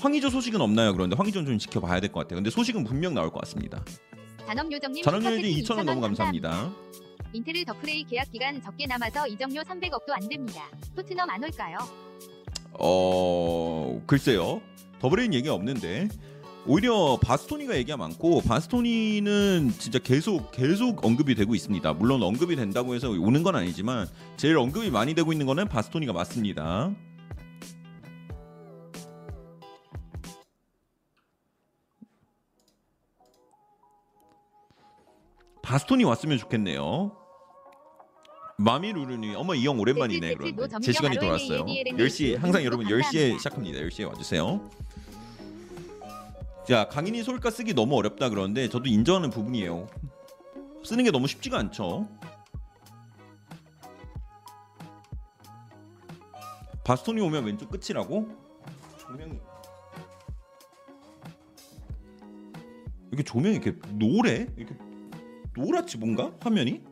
[0.00, 0.94] 황의조 소식은 없나요?
[0.94, 2.36] 그런데 황의조는 좀 지켜봐야 될 것 같아요.
[2.38, 3.84] 근데 소식은 분명 나올 것 같습니다.
[4.46, 6.72] 잔업요정님 잔업요정님 슈퍼채팅 2,000원 너무 2,000원 감사합니다.
[7.34, 10.62] 인테르 더 브레이 계약 기간 적게 남아서 이적료 300억도 안 됩니다.
[10.96, 11.76] 토트넘 안 올까요?
[12.78, 14.62] 어 글쎄요.
[15.00, 16.08] 더 브레이 얘기가 없는데
[16.68, 21.92] 오히려 바스토니가 얘기가 많고 바스토니는 진짜 계속 계속 언급이 되고 있습니다.
[21.94, 26.90] 물론 언급이 된다고 해서 오는 건 아니지만 제일 언급이 많이 되고 있는 거는 바스토니가 맞습니다.
[35.62, 37.12] 바스토니 왔으면 좋겠네요.
[38.58, 41.60] 마미루루니 어머 이 형 오랜만이네 셋, 셋, 그런데 셋, 제 시간이 돌았어요.
[41.60, 43.38] ROLA, 10시 항상 여러분 10시에 감사합니다.
[43.38, 43.78] 시작합니다.
[43.80, 44.70] 10시에 와주세요.
[46.66, 49.86] 자 강인이 솔까 쓰기 너무 어렵다 그러는데 저도 인정하는 부분이에요.
[50.84, 52.08] 쓰는 게 너무 쉽지가 않죠.
[56.84, 58.28] 바스톤이 오면 왼쪽 끝이라고?
[58.98, 59.38] 조명이
[63.12, 64.48] 이렇게 조명이 이렇게 노래?
[64.56, 64.76] 이렇게
[65.54, 66.82] 노랗지 뭔가 화면이?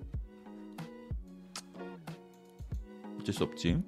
[3.21, 3.83] 어쩔 수 없지.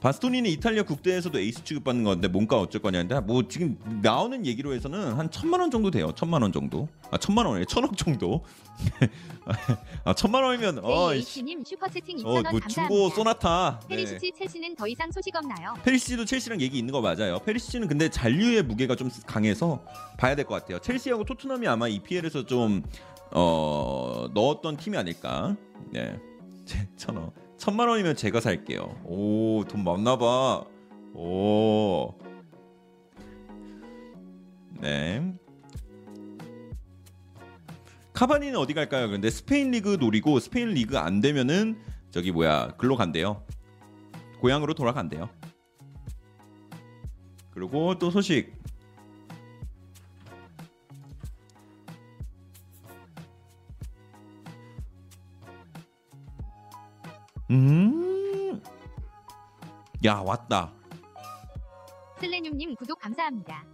[0.00, 5.30] 바스토니는 이탈리아 국대에서도 에이스 취급받는 건데 뭔가 어쩔 거냐는데 뭐 지금 나오는 얘기로 해서는 한
[5.30, 6.12] 천만 원 정도 돼요.
[6.16, 6.88] 천만 원 정도.
[7.10, 8.42] 아 천만 원에 천억 정도.
[10.04, 12.70] 아 천만 원이면 어, 씨, 네이치님 슈퍼 채팅 2,000원 어, 뭐 감사합니다.
[12.88, 13.80] 중고 소나타.
[13.88, 13.96] 네.
[13.96, 15.74] 페리시치 첼시는 더 이상 소식 없나요?
[15.84, 17.38] 페리시치도 첼시랑 얘기 있는 거 맞아요.
[17.40, 19.84] 페리시치는 근데 잔류의 무게가 좀 강해서
[20.16, 20.78] 봐야 될 것 같아요.
[20.78, 22.82] 첼시하고 토트넘이 아마 EPL에서 좀
[23.32, 25.54] 어, 넣었던 팀이 아닐까.
[25.92, 26.18] 네.
[26.64, 27.30] 제- 천원.
[27.60, 29.02] 천만 원이면 제가 살게요.
[29.04, 30.64] 오, 돈 많나 봐.
[31.12, 32.14] 오.
[34.80, 35.34] 네.
[38.14, 39.10] 카바니는 어디 갈까요?
[39.10, 41.78] 근데 스페인 리그 노리고 스페인 리그 안 되면은
[42.10, 43.44] 저기 뭐야 글로 간대요.
[44.40, 45.28] 고향으로 돌아간대요.
[47.50, 48.54] 그리고 또 소식.
[57.50, 58.62] 음.
[60.04, 60.72] 야, 왔다.
[62.20, 63.64] 슬레늄님 구독 감사합니다.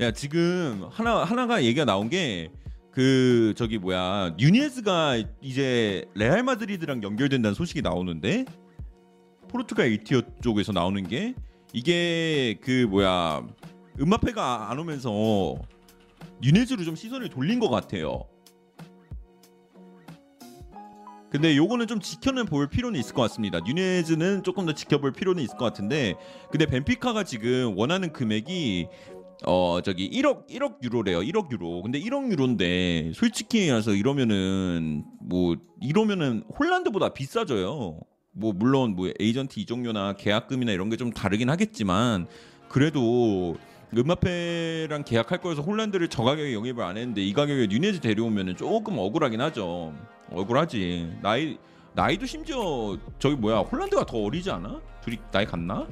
[0.00, 2.50] 야, 지금 하나 하나가 얘기가 나온 게
[2.94, 8.44] 그 저기 뭐야 뉴니에스가 이제 레알 마드리드랑 연결된다는 소식이 나오는데
[9.54, 11.34] 포르투갈 이티어 쪽에서 나오는 게
[11.72, 13.46] 이게 그 뭐야
[14.00, 15.54] 음마페가 안 오면서
[16.42, 18.24] 뉴네즈로 좀 시선을 돌린 것 같아요.
[21.30, 23.60] 근데 요거는 좀 지켜는 볼 필요는 있을 것 같습니다.
[23.60, 26.14] 뉴네즈는 조금 더 지켜볼 필요는 있을 것 같은데
[26.50, 28.88] 근데 벤피카가 지금 원하는 금액이
[29.46, 31.20] 어 저기 1억 1억 유로래요.
[31.20, 31.82] 1억 유로.
[31.82, 38.00] 근데 1억 유로인데 솔직히 해서 이러면은 뭐 이러면은 홀란드보다 비싸져요.
[38.34, 42.26] 뭐 물론 뭐 에이전트 이적료나 계약금이나 이런 게 좀 다르긴 하겠지만
[42.68, 43.56] 그래도
[43.96, 49.40] 음마페랑 계약할 거여서 홀란드를 저 가격에 영입을 안 했는데 이 가격에 뉴네즈 데려오면은 조금 억울하긴
[49.40, 49.94] 하죠.
[50.30, 51.18] 억울하지.
[51.22, 51.58] 나이
[51.94, 54.80] 나이도 심지어 저기 뭐야 홀란드가 더 어리지 않아?
[55.02, 55.86] 둘이 나이 같나?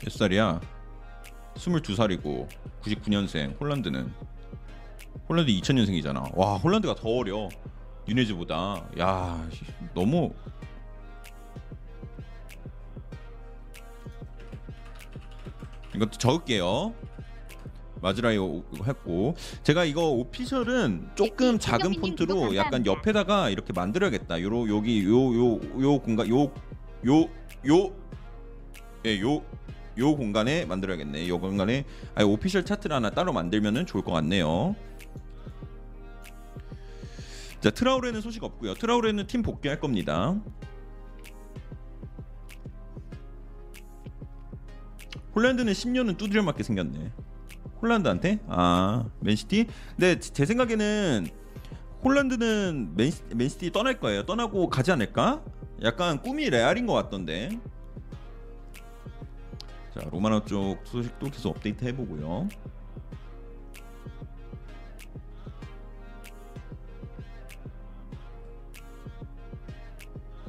[0.00, 0.60] 몇 살이야?
[1.54, 2.48] 22살이고
[2.82, 4.12] 99년생 홀란드는
[5.28, 6.30] 홀란드 2000년생이잖아.
[6.36, 7.48] 와 홀란드가 더 어려.
[8.08, 8.86] 유네즈보다.
[8.98, 9.62] 야 씨,
[9.94, 10.32] 너무
[15.94, 16.94] 이것도 적을게요.
[18.00, 22.92] 마즈라이 오- 했고 제가 이거 오피셜은 조금 네, 작은 신경민님 폰트로 약간 감사합니다.
[22.92, 24.40] 옆에다가 이렇게 만들어야겠다.
[24.40, 27.28] 요로 여기 요 요 요 공간 요요요
[29.06, 29.42] 예, 요,
[29.98, 31.26] 요 공간에 만들어야겠네.
[31.28, 34.76] 요 공간에 아예 오피셜 차트를 하나 따로 만들면은 좋을 것 같네요.
[37.60, 38.74] 자, 트라우레는 소식 없고요.
[38.74, 40.40] 트라우레는 팀 복귀할 겁니다.
[45.34, 47.12] 홀란드는 10년은 두드려 맞게 생겼네.
[47.82, 48.40] 홀란드한테?
[48.48, 49.66] 아, 맨시티?
[49.90, 51.28] 근데 제 생각에는
[52.04, 54.24] 홀란드는 맨, 맨시티 떠날 거예요.
[54.24, 55.42] 떠나고 가지 않을까?
[55.82, 57.58] 약간 꿈이 레알인 것 같던데.
[59.94, 62.48] 자 로마노 쪽 소식도 계속 업데이트 해보고요.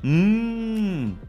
[0.03, 1.19] 음.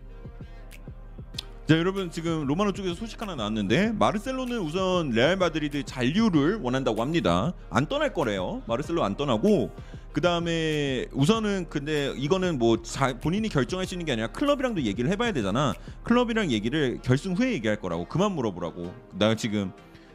[1.67, 7.53] 자 여러분 지금 로마노 쪽에서 소식 하나 나왔는데 마르셀로는 우선 레알 마드리드 잔류를 원한다고 합니다.
[7.71, 8.63] 안 떠날 거래요.
[8.67, 9.71] 마르셀로 안 떠나고
[10.13, 15.09] 그 다음에 우선은 근데 이거는 뭐 자, 본인이 결정할 수 있는 게 아니라 클럽이랑도 얘기를
[15.11, 15.75] 해봐야 되잖아.
[16.03, 18.93] 클럽이랑 얘기를 결승 후에 얘기할 거라고 그만 물어보라고.
[19.17, 19.71] 나 지금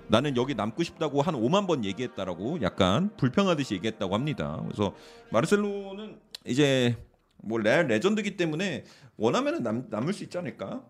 [0.08, 4.60] 나는 여기 남고 싶다고 한 5만 번 얘기했다라고 약간 불평하듯이 얘기했다고 합니다.
[4.66, 4.94] 그래서
[5.32, 6.98] 마르셀로는 이제
[7.46, 8.84] 뭐 레알 레전드기 때문에
[9.18, 10.84] 원하면은 남, 남을 수 있지 않을까?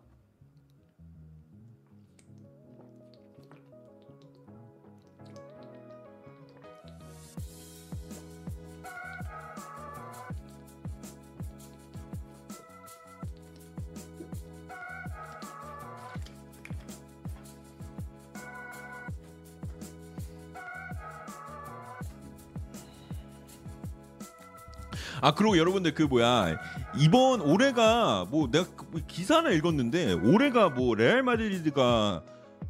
[25.25, 26.55] 아 그리고 여러분들 그 뭐야
[26.99, 32.21] 이번 올해가 뭐 내가 그 기사 하나 읽었는데 올해가 뭐 레알 마드리드가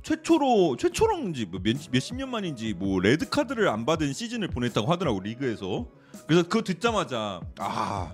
[0.03, 5.19] 최초로 최초로인지 뭐 몇, 몇십 년 만인지 뭐 레드 카드를 안 받은 시즌을 보냈다고 하더라고
[5.19, 5.87] 리그에서.
[6.27, 8.13] 그래서 그거 듣자마자 아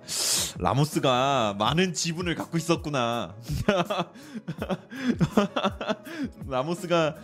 [0.57, 3.35] 라모스가 많은 지분을 갖고 있었구나.
[6.49, 7.15] 라모스가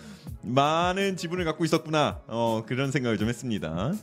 [0.44, 2.22] 많은 지분을 갖고 있었구나.
[2.28, 3.94] 어 그런 생각을 좀 했습니다.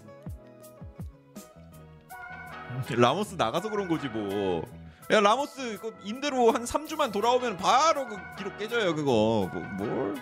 [2.96, 4.62] 라모스 나가서 그런 거지 뭐.
[5.10, 9.50] 야 라모스 그 임대로 한 3주만 돌아오면 바로 그 기록 깨져요 그거.
[9.52, 10.14] 뭐, 뭘?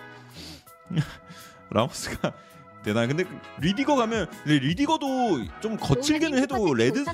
[1.71, 2.31] 라모스가
[2.83, 3.07] 대단.
[3.07, 5.07] 근데 그 리디거 가면 근데 리디거도
[5.61, 7.05] 좀 거칠게는 해도 레드.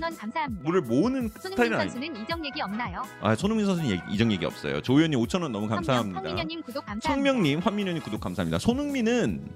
[0.64, 1.90] 물을 모으는 손흥민 스타일은 아니.
[1.92, 3.04] 선수는 이적 얘기 없나요?
[3.22, 4.82] 아 손흥민 선수는 얘기- 이정 얘기 없어요.
[4.82, 6.22] 조현님 5천 원 너무 감사합니다.
[6.22, 7.08] 성민현님 구독 감사합니다.
[7.08, 8.58] 청명님, 환민현님 구독 감사합니다.
[8.58, 9.48] 손흥민은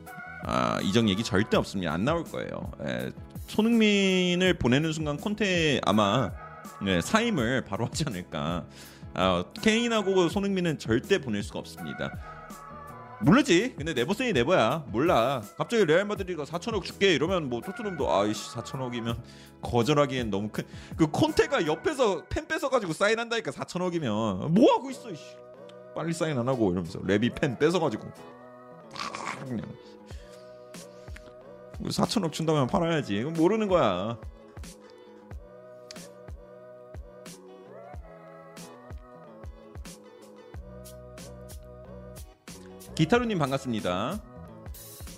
[0.46, 1.94] 아, 이정 얘기 절대 없습니다.
[1.94, 2.72] 안 나올 거예요.
[2.86, 3.12] 예,
[3.54, 6.32] 손흥민을 보내는 순간 콘테 아마
[6.84, 8.66] 네, 사임을 바로 하지 않을까.
[9.14, 12.12] 아, 케인하고 손흥민은 절대 보낼 수가 없습니다.
[13.22, 13.76] 모르지.
[13.78, 14.86] 근데 네버세이 네버야.
[14.88, 15.44] 몰라.
[15.56, 19.18] 갑자기 레알 마드리드가 4천억 줄게 이러면 뭐 토트넘도 아이씨 4천억이면
[19.62, 20.64] 거절하기엔 너무 큰.
[20.98, 25.12] 그 콘테가 옆에서 펜 뺏어가지고 사인한다니까 4천억이면 뭐 하고 있어.
[25.12, 25.24] 이씨.
[25.96, 28.12] 빨리 사인 안 하고 이러면서 레비 펜 뺏어가지고
[28.94, 29.62] 팍 그냥
[31.80, 33.18] 4천억 준다면 팔아야지.
[33.18, 34.18] 이건 모르는 거야.
[42.96, 44.22] 기타루님 반갑습니다.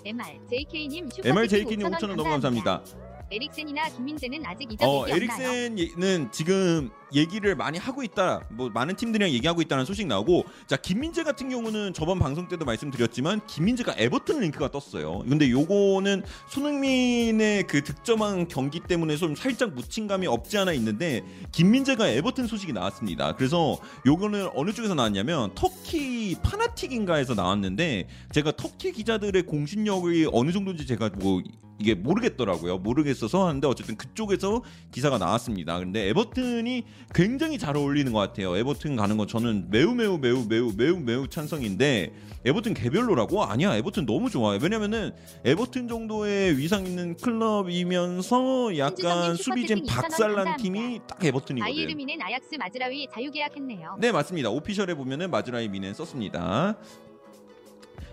[0.04, 2.82] MR JK님 슈퍼 MRJK님 5천 원 너무 감사합니다.
[3.30, 5.50] 에릭센이나 김민재는 아직 이적 어 얘기 없나요?
[5.50, 8.46] 에릭센은 지금 얘기를 많이 하고 있다.
[8.50, 13.46] 뭐 많은 팀들이랑 얘기하고 있다는 소식 나오고 자 김민재 같은 경우는 저번 방송 때도 말씀드렸지만
[13.46, 15.20] 김민재가 에버튼 링크가 떴어요.
[15.28, 22.08] 근데 요거는 손흥민의 그 득점한 경기 때문에 좀 살짝 묻힌 감이 없지 않아 있는데 김민재가
[22.08, 23.34] 에버튼 소식이 나왔습니다.
[23.34, 31.10] 그래서 요거는 어느 쪽에서 나왔냐면 터키 파나틱인가에서 나왔는데 제가 터키 기자들의 공신력이 어느 정도인지 제가
[31.16, 31.42] 뭐
[31.78, 32.78] 이게 모르겠더라고요.
[32.78, 34.62] 모르겠어서 하는데 어쨌든 그쪽에서
[34.92, 35.78] 기사가 나왔습니다.
[35.78, 36.84] 근데 에버튼이
[37.14, 38.56] 굉장히 잘 어울리는 것 같아요.
[38.56, 42.12] 에버튼 가는 거 저는 매우 매우 매우 매우 매우 매우 찬성인데
[42.44, 43.74] 에버튼 개별로라고 아니야.
[43.76, 44.58] 에버튼 너무 좋아요.
[44.62, 45.12] 왜냐면은
[45.44, 51.60] 에버튼 정도의 위상 있는 클럽이면서 약간 수비진 박살난 2,000원 팀이 딱 에버튼이거든.
[51.60, 53.98] 바이에르미는 아약스 마즈라위 자유계약했네요.
[54.00, 54.50] 네 맞습니다.
[54.50, 56.76] 오피셜에 보면은 마즈라이 미넨 썼습니다.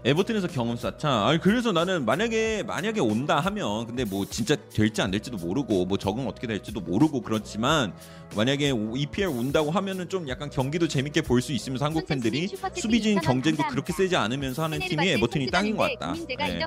[0.06, 1.28] 에버튼에서 경험 쌓자.
[1.28, 5.98] 아니 그래서 나는 만약에 만약에 온다 하면 근데 뭐 진짜 될지 안 될지도 모르고 뭐
[5.98, 7.94] 적응 어떻게 될지도 모르고 그렇지만
[8.36, 13.20] 만약에 오- EPL 온다고 하면은 좀 약간 경기도 재밌게 볼 수 있으면서 한국 팬들이 수비진
[13.20, 16.14] 경쟁도 그렇게 세지 않으면서 하는 팀이 에버튼이 땅인 것 같다.
[16.48, 16.60] 네.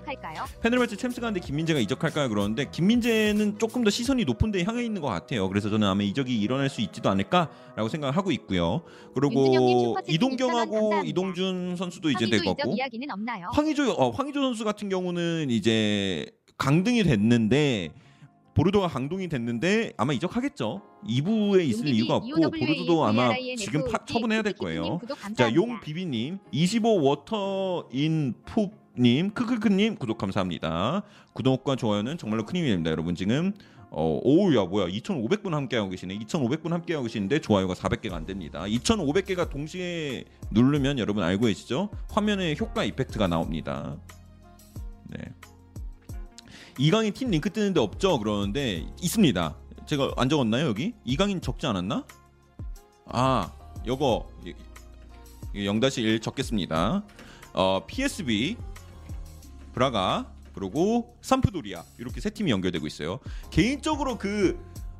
[0.62, 2.28] 페네르바체 챔스 가는데 김민재가 이적할까요?
[2.28, 5.48] 그러는데 김민재는 조금 더 시선이 높은 데 향해 있는 것 같아요.
[5.48, 8.82] 그래서 저는 아마 이적이 일어날 수 있지도 않을까라고 생각을 하고 있고요.
[9.14, 11.02] 그리고 슈퍼채팅 2,000원 이동경하고.
[11.04, 13.48] 이동준 선수도 이제 될 거고 이야기는 없 나요?
[13.52, 17.90] 황의조 어, 황의조 선수 같은 경우는 이제 강등이 됐는데
[18.54, 20.80] 보르도가 강등이 됐는데 아마 이적하겠죠.
[21.06, 24.98] 2부에 있을 이유가 없고 EOWA, 보르도도 아마 지금 파, 처분해야 될 거예요.
[25.36, 25.54] 자.
[25.54, 31.02] 용 비비님, 25 워터 인 풋님, 크크크님 구독 감사합니다.
[31.34, 33.14] 구독과 좋아요는 정말로 큰 힘이 됩니다, 여러분.
[33.14, 33.52] 지금
[33.98, 36.18] 어, 오우야 뭐야 2,500분 함께하고 계시네.
[36.18, 38.64] 2,500분 함께하고 계시는데 좋아요가 400개가 안 됩니다.
[38.64, 41.88] 2,500개가 동시에 누르면 여러분 알고 계시죠?
[42.10, 43.96] 화면에 효과 effect가 나옵니다.
[45.04, 45.18] 네.
[46.78, 48.18] 이강인 팀 링크 뜨는데 없죠?
[48.18, 49.56] 그러는데 있습니다.
[49.86, 50.92] 제가 안 적었나요 여기?
[51.06, 52.04] 이강인 적지 않았나?
[53.06, 53.50] 아,
[53.86, 54.28] 요거
[55.54, 57.02] 0-1 적겠습니다.
[57.54, 58.58] 어, PSV,
[59.72, 63.20] 브라가, 그리고 삼프도리아 이렇게 세 팀이 연결되고 있어요.
[63.50, 64.58] 개인적으로 그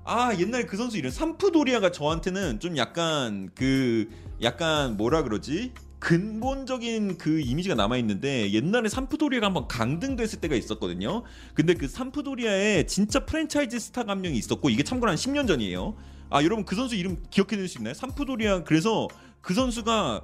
[0.09, 4.09] 아 옛날 그 선수 이름 삼프도리아가 저한테는 좀 약간 그
[4.41, 11.25] 약간 뭐라 그러지 근본적인 그 이미지가 남아 있는데 옛날에 삼프도리아가 한번 강등됐을 때가 있었거든요.
[11.55, 15.97] 근데 그 삼프도리아에 진짜 프랜차이즈 스타 감명이 있었고 이게 참고로 한 10년 전이에요.
[16.31, 17.95] 아 여러분 그 선수 이름 기억해낼 수 있나요?
[17.95, 19.09] 삼프도리아 그래서
[19.41, 20.23] 그 선수가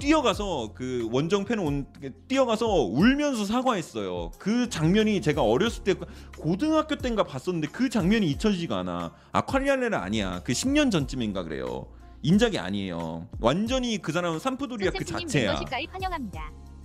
[0.00, 1.86] 뛰어가서 그 원정 팬 온
[2.26, 4.32] 뛰어가서 울면서 사과했어요.
[4.38, 5.94] 그 장면이 제가 어렸을 때
[6.38, 9.12] 고등학교 때인가 봤었는데 그 장면이 잊혀지지가 않아.
[9.30, 10.40] 아 퀄리알레는 아니야.
[10.42, 11.86] 그 10년 전쯤인가 그래요.
[12.22, 13.28] 인작이 아니에요.
[13.40, 15.52] 완전히 그 사람은 삼프도리아 그 자체야.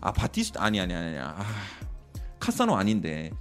[0.02, 1.44] 아 바티스타 아니 아니 아니 아
[2.40, 3.32] 카사노 아닌데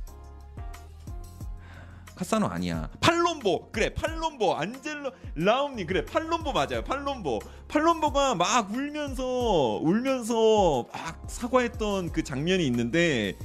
[2.16, 2.88] 카사노 아니야.
[3.00, 3.70] 팔롬보.
[3.72, 4.54] 그래 팔롬보.
[4.54, 6.82] 안젤로 라움니 그래 팔롬보 맞아요.
[6.84, 7.40] 팔롬보.
[7.68, 13.36] 팔롬보가 막 울면서 울면서 막 사과했던 그 장면이 있는데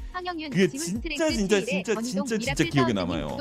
[0.52, 3.38] 그게 진짜, 진짜, 진짜, 진짜, 진짜 기억에 남아요.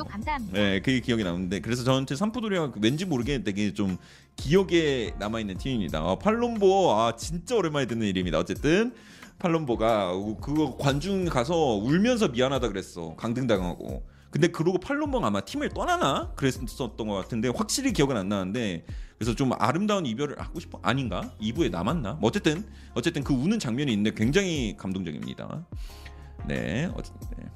[0.51, 3.97] 네 그게 기억에 남는데 그래서 저한테 삼프도리가 왠지 모르게 되게 좀
[4.35, 5.99] 기억에 남아 있는 팀입니다.
[5.99, 8.39] 아, 팔롬보 아 진짜 오랜만에 듣는 이름이다.
[8.39, 8.93] 어쨌든
[9.37, 13.15] 팔롬보가 그거 관중 가서 울면서 미안하다 그랬어.
[13.15, 18.85] 강등 당하고 근데 그러고 팔롬보가 아마 팀을 떠나나 그랬었던 것 같은데 확실히 기억은 안 나는데
[19.17, 23.91] 그래서 좀 아름다운 이별을 하고 싶어 아닌가 2부에 남았나 뭐 어쨌든 어쨌든 그 우는 장면이
[23.91, 25.65] 있는데 굉장히 감동적입니다
[26.47, 27.49] 네 어쨌든 네.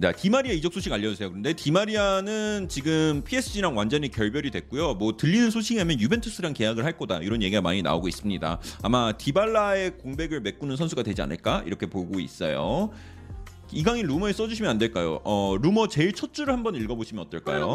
[0.00, 1.28] 자, 디마리아 이적 소식 알려주세요.
[1.28, 4.94] 그런데 디마리아는 지금 PSG랑 완전히 결별이 됐고요.
[4.94, 8.60] 뭐 들리는 소식이면 유벤투스랑 계약을 할 거다 이런 얘기가 많이 나오고 있습니다.
[8.82, 12.90] 아마 디발라의 공백을 메꾸는 선수가 되지 않을까 이렇게 보고 있어요.
[13.72, 15.20] 이강인 루머에 써주시면 안 될까요?
[15.24, 17.74] 어 루머 제일 첫 줄을 한번 읽어보시면 어떨까요?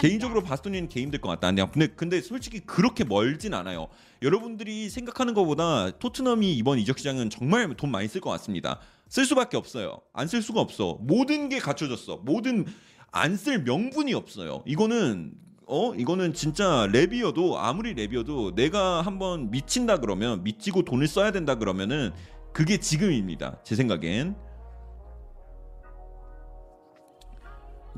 [0.00, 1.50] 개인적으로 바스토니는 개임될 것 같다.
[1.66, 3.88] 근데, 근데 솔직히 그렇게 멀진 않아요.
[4.22, 8.80] 여러분들이 생각하는 것보다 토트넘이 이번 이적 시장은 정말 돈 많이 쓸 것 같습니다.
[9.08, 10.00] 쓸 수밖에 없어요.
[10.12, 10.98] 안 쓸 수가 없어.
[11.00, 12.20] 모든 게 갖춰졌어.
[12.24, 12.66] 모든
[13.12, 14.62] 안 쓸 명분이 없어요.
[14.66, 15.32] 이거는
[15.66, 22.12] 어 이거는 진짜 랩이어도 아무리 랩이어도 내가 한번 미친다 그러면 미치고 돈을 써야 된다 그러면은
[22.52, 23.58] 그게 지금입니다.
[23.64, 24.34] 제 생각엔.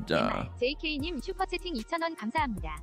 [0.07, 0.49] 자.
[0.59, 2.81] JK님 슈퍼채팅 2,000원 감사합니다.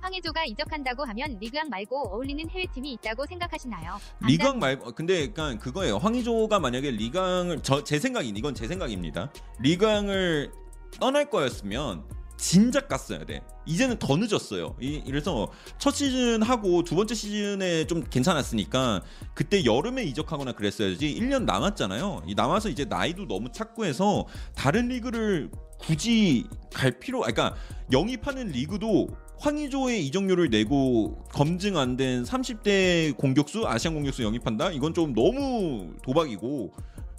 [0.00, 3.98] 황혜조가 이적한다고 하면 리그왕 말고 어울리는 해외팀이 있다고 생각하시나요?
[4.26, 5.98] 리강 말고 근데 그러니까 그거예요.
[5.98, 9.30] 황의조가 만약에 리강을 저 제 생각이 이건 제 생각입니다.
[9.60, 10.52] 리강을
[11.00, 12.04] 떠날 거였으면
[12.36, 13.42] 진작 갔어야 돼.
[13.64, 14.76] 이제는 더 늦었어요.
[14.80, 19.02] 이, 이래서 첫 시즌 하고 두 번째 시즌에 좀 괜찮았으니까
[19.34, 21.14] 그때 여름에 이적하거나 그랬어야지.
[21.14, 22.22] 1년 남았잖아요.
[22.26, 25.50] 이 남아서 이제 나이도 너무 찼고 해서 다른 리그를
[25.86, 27.54] 굳이 갈 필요 그러니까
[27.92, 29.08] 영입하는 리그도
[29.38, 34.70] 황의조의 이적료를 내고 검증 안 된 30대 공격수 아시안 공격수 영입한다?
[34.70, 36.72] 이건 좀 너무 도박이고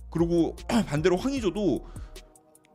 [0.09, 0.55] 그리고
[0.87, 1.85] 반대로 황의조도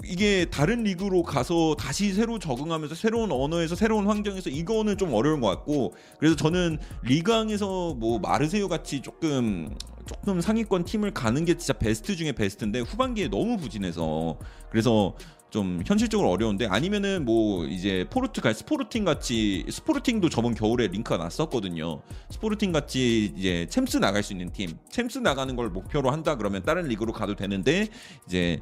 [0.04, 5.48] 이게 다른 리그로 가서 다시 새로 적응하면서 새로운 언어에서 새로운 환경에서 이거는 좀 어려운 것
[5.48, 9.74] 같고 그래서 저는 리그앙에서 뭐 마르세유 같이 조금
[10.06, 14.38] 조금 상위권 팀을 가는 게 진짜 베스트 중에 베스트인데 후반기에 너무 부진해서
[14.70, 15.14] 그래서
[15.50, 22.02] 좀 현실적으로 어려운데 아니면은 뭐 이제 포르투갈 스포르팅 같이 스포르팅도 저번 겨울에 링크가 났었거든요.
[22.30, 26.86] 스포르팅 같이 이제 챔스 나갈 수 있는 팀, 챔스 나가는 걸 목표로 한다 그러면 다른
[26.86, 27.88] 리그로 가도 되는데
[28.26, 28.60] 이제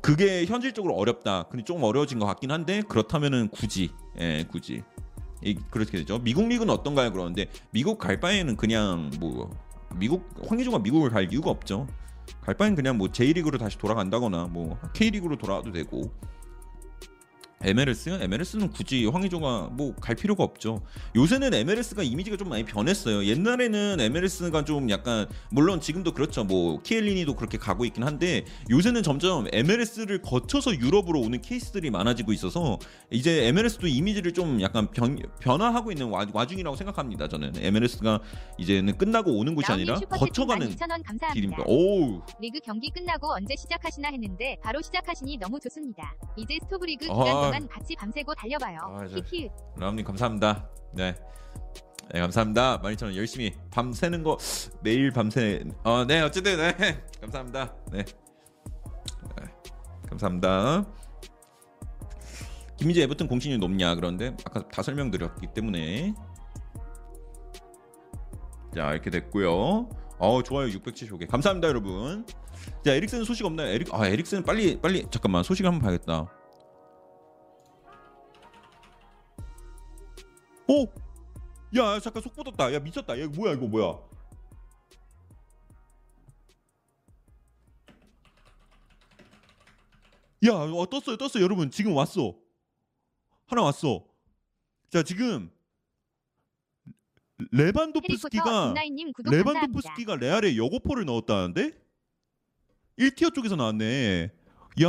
[0.00, 1.44] 그게 현실적으로 어렵다.
[1.44, 4.82] 근데 조금 어려워진 것 같긴 한데 그렇다면은 굳이 예 굳이
[5.42, 6.18] 이, 그렇게 되죠.
[6.18, 7.10] 미국 리그는 어떤가요?
[7.10, 9.50] 그러는데 미국 갈 바에는 그냥 뭐
[9.96, 11.86] 미국 황희조가 미국을 갈 이유가 없죠.
[12.40, 16.12] 갈 바엔 그냥 뭐 J리그로 다시 돌아간다거나 뭐 K리그로 돌아와도 되고
[17.64, 18.10] MLS?
[18.22, 20.82] MLS는 굳이 황의조가 뭐 갈 필요가 없죠.
[21.16, 23.24] 요새는 MLS가 이미지가 좀 많이 변했어요.
[23.24, 26.44] 옛날에는 MLS가 좀 약간 물론 지금도 그렇죠.
[26.44, 32.78] 뭐 키엘리니도 그렇게 가고 있긴 한데 요새는 점점 MLS를 거쳐서 유럽으로 오는 케이스들이 많아지고 있어서
[33.10, 37.28] 이제 MLS도 이미지를 좀 약간 변, 변화하고 있는 와, 와중이라고 생각합니다.
[37.28, 38.20] 저는 MLS가
[38.58, 41.32] 이제는 끝나고 오는 곳이 아니라 거쳐가는 2,000원 감사합니다.
[41.32, 41.62] 길입니다.
[41.66, 42.20] 오우.
[42.40, 46.14] 리그 경기 끝나고 언제 시작하시나 했는데 바로 시작하시니 너무 좋습니다.
[46.36, 47.14] 이제 스토브리그 아.
[47.14, 48.78] 기간 동안 같이 밤새고 달려봐요.
[48.82, 49.48] 아, 저- 히히.
[49.76, 50.68] 라운님 감사합니다.
[50.92, 51.14] 네.
[52.12, 52.80] 네 감사합니다.
[52.82, 54.36] 12,000원 열심히 밤새는 거
[54.82, 57.74] 매일 밤새 어 네 어쨌든 네 감사합니다.
[57.92, 58.04] 네.
[58.04, 59.44] 네,
[60.08, 60.84] 감사합니다.
[62.76, 66.12] 김민재 에버튼 공신이 높냐 그런데 아까 다 설명드렸기 때문에
[68.74, 69.88] 자 이렇게 됐고요.
[70.18, 72.26] 어 좋아요 675개 감사합니다 여러분.
[72.84, 73.68] 자 에릭슨 소식 없나요?
[73.68, 76.28] 에릭 아 에릭슨 빨리 빨리 잠깐만 소식 한번 봐야겠다.
[80.66, 80.84] 오!
[81.76, 82.72] 야, 야, 잠깐 속 뻗었다.
[82.72, 83.20] 야 미쳤다.
[83.20, 83.98] 야 뭐야 이거 뭐야?
[90.46, 91.70] 야, 어, 떴어요, 떴어요, 여러분.
[91.70, 92.34] 지금 왔어.
[93.46, 94.04] 하나 왔어.
[94.90, 95.50] 자, 지금
[97.50, 98.74] 레반도프스키가.
[99.30, 101.72] 레반도프스키가 레알에 여고포를 넣었다는데?
[102.98, 104.30] 1티어 쪽에서 나왔네.
[104.82, 104.88] 야,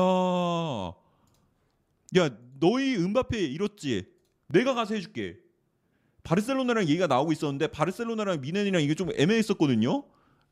[2.17, 4.05] 야, 너희 은바페 잃었지?
[4.47, 5.37] 내가 가서 해줄게.
[6.25, 10.03] 바르셀로나랑 얘기가 나오고 있었는데 바르셀로나랑 미넨이랑 이게 좀 애매했었거든요.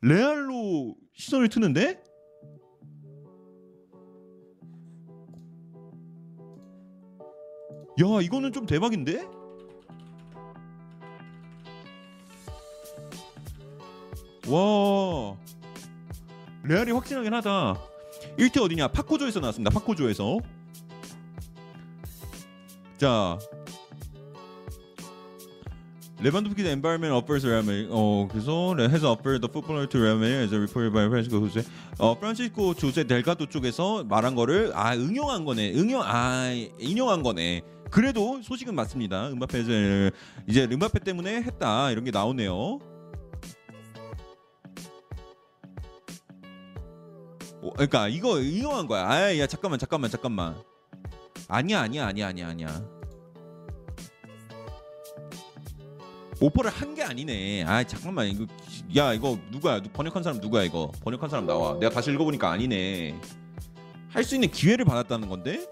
[0.01, 2.01] 레알로 시선을 트는데?
[8.01, 9.27] 야, 이거는 좀 대박인데?
[14.47, 15.37] 와,
[16.63, 17.79] 레알이 확실하긴 하다.
[18.37, 18.89] 1티 어디냐?
[18.89, 19.71] 파코조에서 나왔습니다.
[19.71, 20.39] 파코조에서.
[22.97, 23.37] 자,
[26.23, 27.13] 레반도프키의 environment.
[27.91, 31.67] 어, 그래서 has offered the footballer to Real.
[31.99, 35.73] 어, 프란시스코 조세 델가도 쪽에서 말한 거를 아 응용한 거네.
[35.75, 36.49] 응용 아
[36.79, 37.61] 인용한 거네.
[37.91, 39.27] 그래도 소식은 맞습니다.
[39.29, 39.59] 음바페
[40.47, 42.53] 이제 음바페 때문에 했다 이런 게 나오네요.
[47.61, 49.09] 어, 그러니까 이거 응용한 거야.
[49.09, 50.55] 아, 야 잠깐만 잠깐만 잠깐만.
[51.49, 52.92] 아니야 아니야 아니야 아니야 아니야.
[56.43, 57.63] 오퍼를 한 게 아니네.
[57.63, 58.45] 아 잠깐만 이거
[58.97, 59.81] 야 이거 누구야?
[59.81, 60.91] 누- 번역한 사람 누구야 이거?
[61.03, 61.79] 번역한 사람 나와.
[61.79, 63.17] 내가 다시 읽어보니까 아니네.
[64.09, 65.65] 할 수 있는 기회를 받았다는 건데.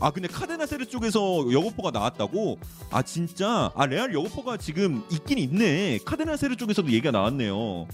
[0.00, 2.58] 아 근데 카데나세르 쪽에서 여고포가 나왔다고?
[2.90, 3.70] 아 진짜?
[3.76, 6.00] 아 레알 여고포가 지금 있긴 있네.
[6.04, 7.86] 카데나세르 쪽에서도 얘기가 나왔네요.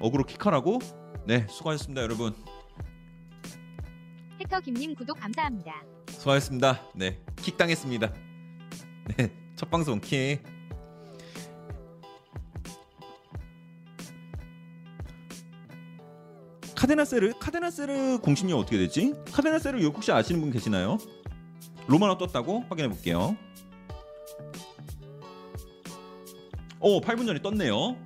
[0.00, 0.80] 어그로 킥하라고?
[1.24, 2.34] 네 수고하셨습니다 여러분.
[4.40, 5.72] 헥터 김님 구독 감사합니다.
[6.18, 6.82] 수고하셨습니다.
[6.94, 8.12] 네, 킥 당했습니다.
[9.16, 10.42] 네, 첫 방송 킥.
[16.74, 19.12] 카데나세르 카데나세르 공신력 어떻게 되지?
[19.32, 20.98] 카데나세르 이거 혹시 아시는 분 계시나요?
[21.86, 23.36] 로마노 떴다고 확인해 볼게요.
[26.80, 27.96] 오, 8분 전에 떴네요.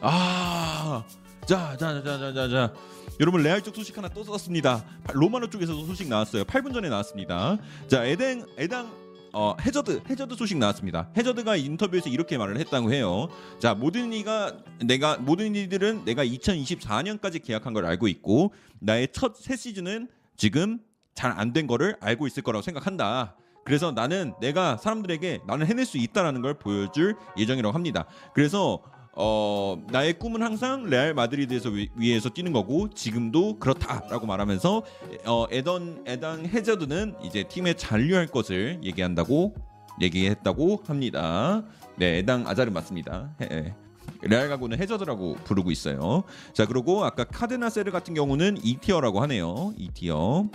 [0.00, 1.04] 아,
[1.46, 2.95] 자, 자, 자, 자, 자, 자.
[3.18, 4.84] 여러분 레알 쪽 소식 하나 또 썼습니다.
[5.12, 6.44] 로마노 쪽에서도 소식 나왔어요.
[6.44, 7.56] 8분 전에 나왔습니다.
[7.88, 8.90] 자, 에덴 에당
[9.32, 11.08] 어, 해저드 해저드 소식 나왔습니다.
[11.16, 13.28] 해저드가 인터뷰에서 이렇게 말을 했다고 해요.
[13.58, 19.56] 자, 모든 이가 내가 모든 이들은 내가 2024년까지 계약한 걸 알고 있고 나의 첫 새
[19.56, 20.78] 시즌은 지금
[21.14, 23.36] 잘 안 된 거를 알고 있을 거라고 생각한다.
[23.64, 28.04] 그래서 나는 내가 사람들에게 나는 해낼 수 있다라는 걸 보여줄 예정이라고 합니다.
[28.34, 28.80] 그래서
[29.18, 34.82] 어 나의 꿈은 항상 레알 마드리드에서 위, 위에서 뛰는 거고 지금도 그렇다라고 말하면서
[35.24, 39.54] 어 에던 에단 해저드는 이제 팀에 잔류할 것을 얘기한다고
[40.02, 41.64] 얘기했다고 합니다.
[41.96, 43.34] 네, 에당 아자르 맞습니다.
[43.40, 43.74] 해, 해.
[44.22, 46.24] 레알 가구는 해저드라고 부르고 있어요.
[46.52, 49.72] 자, 그리고 아까 카데나세르 같은 경우는 2티어라고 하네요.
[49.78, 50.50] 2티어.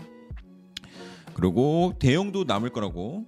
[1.34, 3.26] 그리고 대형도 남을 거라고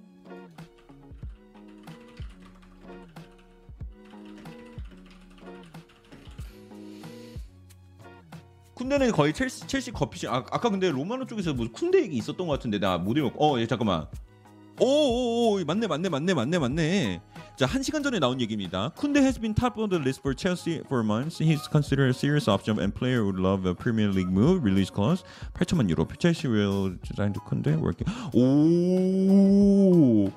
[8.84, 12.52] 쿤데는 거의 첼시, 첼시 거피시 아, 아까 근데 로마노 쪽에서 무슨 쿤데 얘기 있었던 것
[12.54, 14.06] 같은데 나 못 읽었고 어 예, 잠깐만
[14.80, 17.20] 오 오 오 맞네 맞네 맞네 맞네 맞네
[17.56, 18.90] 자, 한 시간 전에 나온 얘기입니다.
[18.96, 21.38] 쿤데 has been top on the list for Chelsea for months.
[21.38, 24.64] He's considered a serious option and player would love a Premier League move.
[24.64, 25.22] Release clause
[25.54, 26.04] 8천만 유로.
[26.18, 28.10] Chelsea will design to 쿤데 working.
[28.34, 30.32] 오.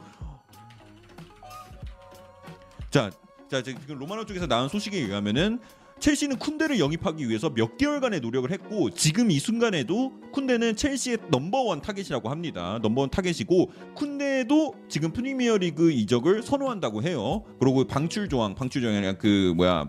[2.92, 3.10] 자,
[3.50, 5.60] 자 지금 로마노 쪽에서 나온 소식에 의하면은
[6.00, 12.30] 첼시는 쿤데를 영입하기 위해서 몇 개월간의 노력을 했고 지금 이 순간에도 쿤데는 첼시의 넘버원 타겟이라고
[12.30, 12.80] 합니다.
[12.82, 17.44] 넘버원 타겟이고 쿤데도 지금 프리미어리그 이적을 선호한다고 해요.
[17.60, 19.88] 그리고 방출 조항, 방출 조항이 그 뭐야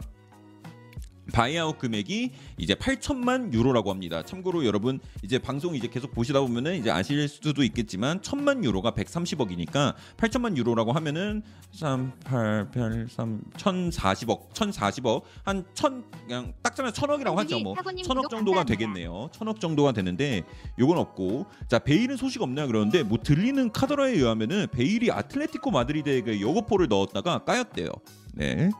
[1.33, 4.23] buyout 금액이 이제 8천만 유로라고 합니다.
[4.23, 9.95] 참고로 여러분 이제 방송 이제 계속 보시다 보면은 이제 아실 수도 있겠지만 천만 유로가 130억이니까
[10.17, 17.39] 8천만 유로라고 하면은 3, 8, 8, 3, 1,040억, 1,040억 한 천 그냥 딱 잡으면 천억이라고
[17.41, 17.61] 하죠.
[17.61, 17.75] 뭐
[18.05, 18.65] 천억 정도가.
[18.65, 19.29] 되겠네요.
[19.33, 20.43] 천억 정도가 되는데
[20.79, 22.67] 요건 없고 자 베일은 소식 없나요?
[22.67, 27.91] 그러는데 뭐 들리는 카더라에 의하면은 베일이 아틀레티코 마드리드에게 여고포를 넣었다가 까였대요.
[28.35, 28.71] 네.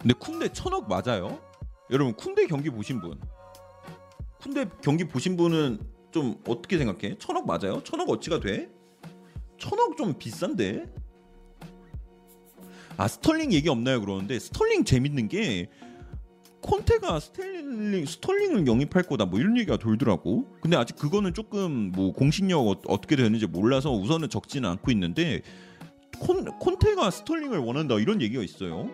[0.00, 1.40] 근데 쿤데 천억 맞아요?
[1.90, 3.18] 여러분 쿤데 경기 보신 분?
[4.40, 5.78] 쿤데 경기 보신 분은
[6.10, 7.18] 좀 어떻게 생각해?
[7.18, 7.82] 천억 맞아요?
[7.82, 8.70] 천억 어치가 돼?
[9.58, 10.86] 천억 좀 비싼데?
[12.96, 14.00] 아 스털링 얘기 없나요?
[14.00, 15.68] 그러는데 스털링 재밌는 게
[16.60, 20.46] 콘테가 스텔링 스털링을 영입할 거다 뭐 이런 얘기가 돌더라고.
[20.60, 25.42] 근데 아직 그거는 조금 뭐 공신력 어, 어떻게 되는지 몰라서 우선은 적지는 않고 있는데
[26.18, 28.88] 콘 콘테가 스털링을 원한다 이런 얘기가 있어요.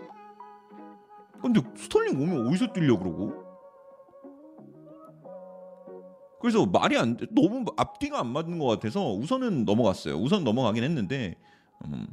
[1.45, 3.35] 근데 스털링 오면 어디서 뛰려 그러고?
[6.41, 7.27] 그래서 말이 안 돼.
[7.31, 10.17] 너무 앞뒤가 안 맞는 것 같아서 우선은 넘어갔어요.
[10.17, 11.37] 우선 넘어가긴 했는데
[11.85, 12.07] 음.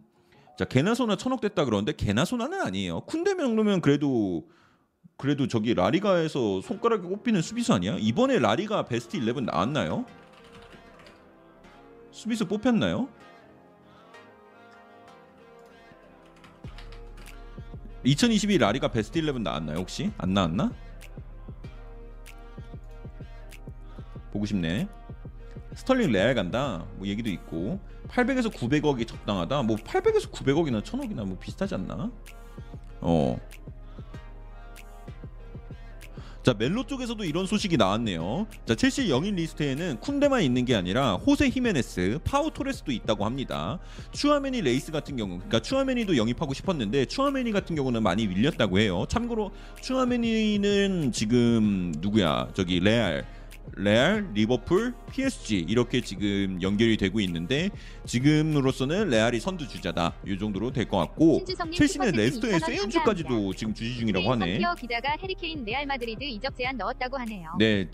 [0.57, 3.01] 자 게나소나 천억 됐다 그러는데 게나소나는 아니에요.
[3.07, 4.49] 쿤데 명로면 그래도
[5.15, 7.95] 그래도 저기 라리가에서 손가락에 꼽히는 수비수 아니야?
[7.99, 10.05] 이번에 라리가 베스트 11 나왔나요?
[12.11, 13.07] 수비수 뽑혔나요?
[18.03, 20.11] (2022) 라리가 베스트 11 나왔나요 혹시?
[20.17, 20.71] 안 나왔나?
[24.31, 24.87] 보고 싶네.
[25.75, 26.85] 스털링 레알 간다.
[26.97, 27.79] 뭐 얘기도 있고.
[28.07, 29.63] 800에서 900억이 적당하다.
[29.63, 32.11] 뭐 800에서 900억이나 1000억이나 뭐 비슷하지 않나?
[33.01, 33.39] 어
[36.43, 38.47] 자 멜로 쪽에서도 이런 소식이 나왔네요.
[38.65, 43.77] 자 첼시 영입 리스트에는 쿤데만 있는 게 아니라 호세 히메네스, 파우 토레스도 있다고 합니다.
[44.13, 49.05] 추아메니 레이스 같은 경우, 그러니까 추아메니도 영입하고 싶었는데 추아메니 같은 경우는 많이 밀렸다고 해요.
[49.07, 52.49] 참고로 추아메니는 지금 누구야?
[52.53, 53.25] 저기 레알.
[53.75, 57.69] 레알, 리버풀, PSG 이렇게 지금 연결이 되고 있는데
[58.05, 60.13] 지금으로서는 레알이 선두 주자다.
[60.27, 63.57] 이 정도로 될 것 같고 첼시는 레스터의 2,000원 세윤주까지도 감사합니다.
[63.57, 64.59] 지금 주시 중이라고 하네.
[64.59, 67.55] 컴퓨터 기다가 해리케인 레알 마드리드 이적 제안 넣었다고 하네요.
[67.59, 67.87] 네,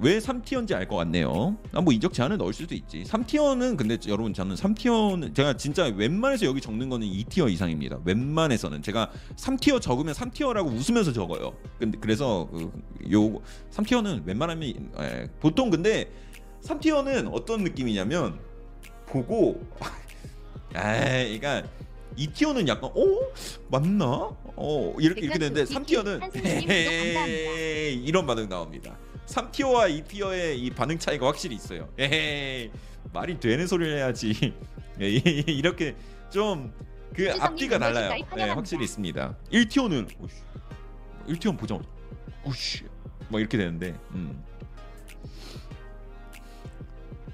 [0.00, 1.56] 왜 3tier인지 알 것 같네요.
[1.72, 3.02] 아, 뭐 이적 제안을 넣을 수도 있지.
[3.04, 7.98] 3tier는 근데 여러분 저는 3tier는 제가 진짜 웬만해서 여기 적는 거는 2tier 이상입니다.
[8.04, 11.52] 웬만해서는 제가 3티어 적으면 3티어라고 웃으면서 적어요.
[11.78, 12.70] 근데 그래서 그,
[13.12, 13.40] 요
[13.72, 16.10] 3티어는 웬만하면 예, 보통 근데
[16.62, 18.38] 3티어는 어떤 느낌이냐면
[19.06, 19.60] 보고
[20.76, 21.68] 에이 그러니까
[22.16, 23.04] 2티어는 약간 어
[23.68, 24.06] 맞나
[24.56, 27.26] 어 이렇게 이렇게 되는데 3티어는 한승우님 구독 감사합니다.
[27.26, 28.96] 에이 이런 반응 나옵니다.
[29.28, 31.88] 3티어와 2티어의 이 반응 차이가 확실히 있어요.
[31.98, 32.70] 에이
[33.12, 34.54] 말이 되는 소리를 해야지.
[35.00, 35.94] 예, 이렇게
[36.30, 36.72] 좀
[37.14, 38.24] 그 앞뒤가 달라요.
[38.36, 38.50] 네.
[38.50, 39.36] 확실히 있습니다.
[39.52, 40.08] 1tier는
[41.26, 41.88] 1tier 보자마자
[42.44, 42.84] 오씨
[43.28, 44.42] 뭐 이렇게 되는데 음.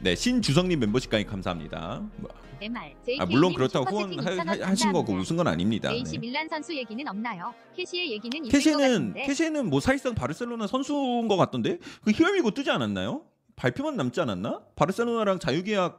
[0.05, 2.03] 네 신주성님 멤버십 가입 감사합니다.
[2.19, 2.31] 뭐,
[2.61, 5.15] MR, JK 아, 물론 님 그렇다고 슈퍼채팅 후원 2,000원 하- 하신 거고.
[5.15, 5.89] 웃은 건 아닙니다.
[5.89, 5.97] 네.
[5.97, 7.55] AC 밀란 선수 얘기는 없나요?
[7.75, 9.15] 케시에 얘기는 케시에는.
[9.15, 13.23] 케시에는 뭐 사실상 바르셀로나 선수인 것 같던데 그 here we go 뜨지 않았나요?
[13.57, 14.61] 발표만 남지 않았나?
[14.77, 15.99] 바르셀로나랑 자유계약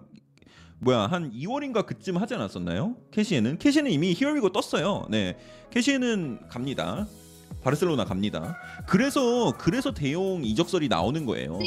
[0.82, 2.96] 뭐야 한 2월인가 그쯤 하지 않았었나요?
[3.10, 5.08] 캐시에는 캐시는 이미 히어미고 떴어요.
[5.10, 5.36] 네,
[5.72, 7.08] 캐시는 갑니다.
[7.70, 8.56] 바르셀로나 갑니다.
[8.86, 11.58] 그래서 그래서 대용 이적설이 나오는 거예요.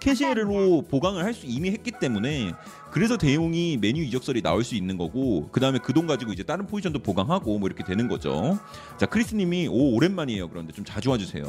[0.00, 2.52] 캐시에로 보강을 할 수 이미 했기 때문에
[2.90, 6.66] 그래서 대용이 메뉴 이적설이 나올 수 있는 거고 그 다음에 그 돈 가지고 이제 다른
[6.66, 8.58] 포지션도 보강하고 뭐 이렇게 되는 거죠.
[8.98, 10.48] 자 크리스님이 오 오랜만이에요.
[10.48, 11.44] 그런데 좀 자주 와주세요.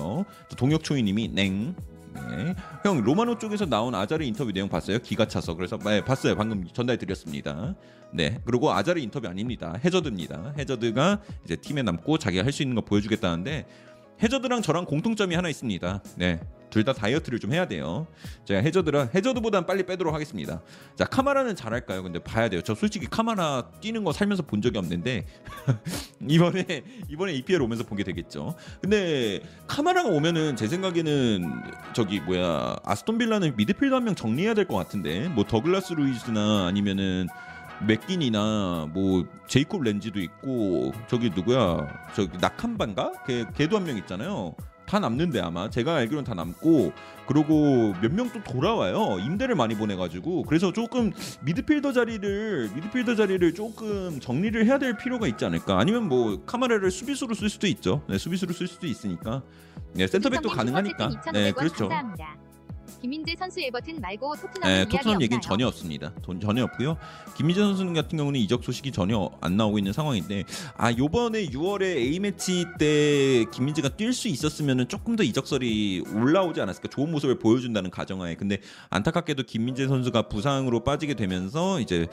[0.50, 1.76] 또 동혁초이님이 냉.
[2.14, 2.56] 네.
[2.84, 5.00] 형 로마노 쪽에서 나온 아자르 인터뷰 내용 봤어요?
[5.00, 6.36] 기가 차서 그래서 네, 봤어요.
[6.36, 7.76] 방금 전달 드렸습니다.
[8.14, 9.74] 네 그리고 아자르 인터뷰 아닙니다.
[9.84, 10.54] 해저드입니다.
[10.58, 13.66] 해저드가 이제 팀에 남고 자기가 할 수 있는 거 보여주겠다는데
[14.22, 16.04] 해저드랑 저랑 공통점이 하나 있습니다.
[16.18, 16.40] 네.
[16.72, 18.08] 둘 다 다이어트를 좀 해야 돼요.
[18.46, 20.62] 제가 해저드랑 해저드보단 빨리 빼도록 하겠습니다.
[20.96, 22.02] 자 카마라는 잘할까요?
[22.02, 22.62] 근데 봐야 돼요.
[22.62, 25.26] 저 솔직히 카마라 뛰는 거 살면서 본 적이 없는데
[26.30, 28.56] 이번에 이번에 EPL 오면서 보게 되겠죠.
[28.82, 31.52] 근데 카마라가 오면은 제 생각에는
[31.94, 37.28] 저기 뭐야 아스톤 빌라는 미드필더 한 명 정리해야 될 것 같은데 뭐 더글라스 루이스나 아니면은
[37.88, 41.88] 맥긴이나 뭐 제이콥 램지도 있고 저기 누구야?
[42.16, 43.12] 저기 나캄바인가?
[43.28, 44.56] 걔 걔도 한 명 있잖아요.
[44.86, 45.70] 다 남는데 아마.
[45.70, 46.92] 제가 알기로는 다 남고.
[47.26, 49.20] 그리고 몇 명 또 돌아와요.
[49.20, 50.44] 임대를 많이 보내가지고.
[50.44, 51.12] 그래서 조금
[51.44, 55.80] 미드필더 자리를 미드필더 자리를 조금 정리를 해야 될 필요가 있지 않을까?
[55.80, 58.04] 아니면 뭐 카마라를 수비수로 쓸 수도 있죠.
[58.10, 59.44] 네 수비수로 쓸 수도 있으니까.
[59.94, 61.10] 네 센터백도 가능하니까.
[61.32, 61.88] 네 2,500원 그렇죠.
[61.88, 62.36] 감사합니다.
[63.02, 65.42] 김민재 선수 에버튼 말고 토트넘 네, 토트넘 얘기는?
[65.42, 66.14] 전혀 없습니다.
[66.22, 66.98] 돈 전혀 없고요.
[67.36, 70.44] 김민재 선수 같은 경우는 이적 소식이 전혀 안 나오고 있는 상황인데
[70.78, 76.90] 아 요번에 6월에 A 매치 때 김민재가 뛸 수 있었으면은 조금 더 이적설이 올라오지 않았을까
[76.90, 82.08] 좋은 모습을 보여준다는 가정하에 근데 안타깝게도 김민재 선수가 부상으로 빠지게 되면서 이제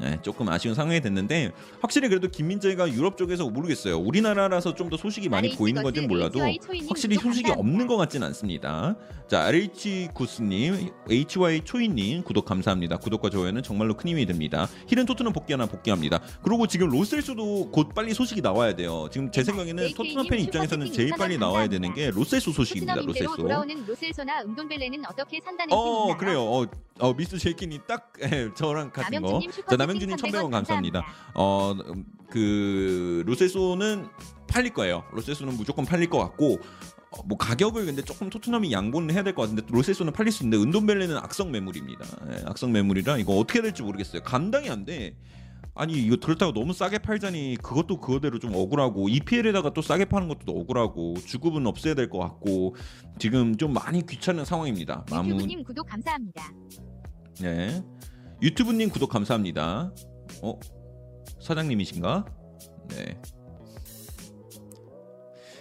[0.00, 3.98] 네, 조금 아쉬운 상황이 됐는데 확실히 그래도 김민재가 유럽 쪽에서 모르겠어요.
[3.98, 6.40] 우리나라라서 좀 더 소식이 많이 RH 보이는 건지는 몰라도
[6.88, 7.48] 확실히 소식이.
[7.52, 8.96] 없는 것 같지는 않습니다.
[9.28, 12.98] 자, RH 구스님, HY 초이님 구독 감사합니다.
[12.98, 14.68] 구독과 좋아요는 정말로 큰 힘이 됩니다.
[14.86, 16.20] 히든 토트넘 복귀하나 복귀합니다.
[16.42, 19.08] 그리고 지금 로셀스도 곧 빨리 소식이 나와야 돼요.
[19.10, 21.66] 지금 제 생각에는 토트넘 팬 입장에서는 제일 빨리 2,000원 나와야.
[21.68, 22.94] 되는 게 로셀소 소식입니다.
[22.94, 23.36] 로셀소.
[23.36, 26.16] 돌아오는 로셀소나 은돈벨레는 어떻게 산다는 어?
[26.16, 26.42] 그래요.
[26.42, 26.66] 어,
[27.00, 29.40] 어 미스 제이킨이 딱 예, 저랑 같은 거.
[29.68, 31.04] 자 남영준님 300원 1,100원 감사합니다.
[31.34, 31.74] 어
[32.30, 34.08] 그 로세소는
[34.46, 35.04] 팔릴 거예요.
[35.12, 36.58] 로세소는 무조건 팔릴 것 같고 어,
[37.24, 41.16] 뭐 가격을 근데 조금 토트넘이 양보는 해야 될 것 같은데 로세소는 팔릴 수 있는데 은돈벨레는
[41.16, 42.04] 악성 매물입니다.
[42.32, 44.22] 예, 악성 매물이라 이거 어떻게 될지 모르겠어요.
[44.22, 45.16] 감당이 안 돼.
[45.74, 50.52] 아니 이거 그렇다고 너무 싸게 팔자니 그것도 그거대로 좀 억울하고 EPL에다가 또 싸게 파는 것도
[50.52, 52.74] 억울하고 주급은 없애야 될 것 같고
[53.18, 55.04] 지금 좀 많이 귀찮은 상황입니다.
[55.10, 56.52] 마무 유튜브님 구독 감사합니다.
[57.40, 57.82] 네.
[58.42, 59.92] 유튜브님 구독 감사합니다.
[60.42, 60.60] 어?
[61.40, 62.24] 사장님이신가?
[62.88, 63.20] 네.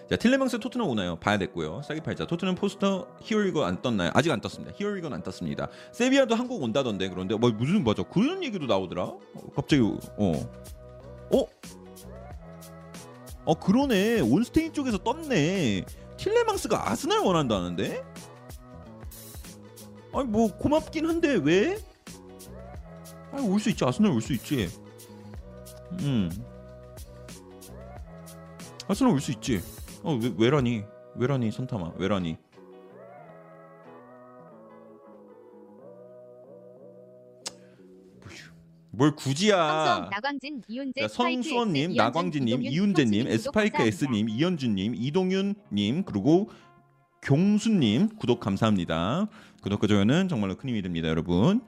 [0.10, 1.18] 자, 틸레망스 토트넘 오나요?
[1.18, 1.84] 봐야 됐고요.
[1.84, 2.26] 싸게 팔자.
[2.26, 4.10] 토트넘 포스터 히어리거 안 떴나요?
[4.16, 4.74] 아직 안 떴습니다.
[4.76, 5.68] 히어리건 안 떴습니다.
[5.92, 9.04] 세비야도 한국 온다던데 그런데 뭐 무슨 맞아 그런 얘기도 나오더라.
[9.04, 9.20] 어,
[9.56, 10.32] 갑자기 어.
[11.32, 11.46] 어?
[13.46, 14.22] 어 그러네.
[14.22, 15.86] 온스테인 쪽에서 떴네.
[16.18, 18.04] 틸레망스가 아스날 원한다는데?
[20.12, 21.78] 아니 뭐 고맙긴 한데 왜?
[23.32, 24.70] 아니 올 수 있지 아스날 올 수 있지.
[26.00, 26.32] 음.
[28.88, 29.62] 아스날 올 수 있지.
[30.04, 30.84] 어 왜, 왜라니?
[31.16, 32.38] 왜라니 선탐아 왜라니?
[38.92, 40.10] 뭘 굳이야?
[40.12, 43.84] 나광진 이윤재 성수원님, X, 나광진님, 이윤재님, 에스파이크.
[43.84, 46.50] S님, 이현주님, 이동윤님 그리고
[47.22, 49.28] 경수님 구독 감사합니다.
[49.62, 51.62] 구독과 좋아요는 정말로 큰 힘이 됩니다, 여러분.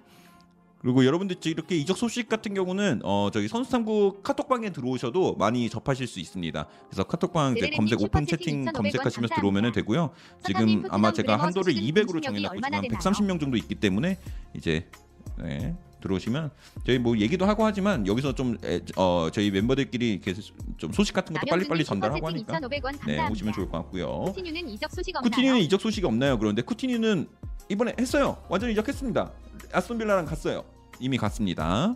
[0.82, 6.20] 그리고 여러분들 이렇게 이적 소식 같은 경우는 어 저기 선수탐구 카톡방에 들어오셔도 많이 접하실 수
[6.20, 6.68] 있습니다.
[6.90, 9.36] 그래서 카톡방 이제 네네님 검색 오픈 채팅 2,500원 검색하시면서 감사합니다.
[9.36, 10.10] 들어오면 되고요.
[10.44, 13.00] 지금 아마 제가 한도를 소식은 200으로 공신력이 정해놨고 지금 얼마나 한 되나요?
[13.00, 14.18] 130명 정도 있기 때문에
[14.56, 14.90] 이제
[15.38, 16.50] 네, 들어오시면
[16.84, 20.34] 저희 뭐 얘기도 하고 하지만 여기서 좀어 저희 멤버들끼리 이렇게
[20.78, 23.30] 좀 소식 같은 것도 빨리빨리 전달하고 하니까 2,500원 네.
[23.30, 24.24] 오시면 좋을 것 같고요.
[24.34, 25.30] 쿠티뉴는 이적 소식 없나요?
[25.30, 26.40] 쿠티뉴는 이적 소식이 없나요?
[26.40, 27.28] 그런데 쿠티뉴는
[27.70, 28.44] 이번에 했어요.
[28.50, 29.32] 완전히 이적했습니다.
[29.74, 30.64] 아스톤 빌라랑 갔어요.
[31.00, 31.96] 이미 갔습니다.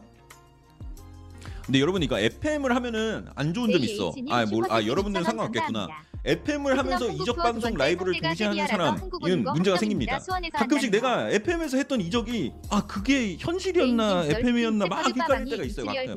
[1.65, 4.11] 근데 여러분 이거 FM을 하면은 안 좋은 점이 있어.
[4.11, 5.87] JH님 아, 뭘, 아 여러분들은 2,000원 상관없겠구나.
[6.23, 9.77] FM을 하면서 이적 방송 라이브를 번째 동시에 하는 세비야라서 사람은 한국 오는 거 문제가.
[9.77, 10.19] 생깁니다.
[10.53, 15.85] 가끔씩 내가 FM에서 했던 이적이 아 그게 현실이었나 FM이었나 막 널스킨, 헷갈릴 때가 있어요.
[15.85, 16.15] 가끔.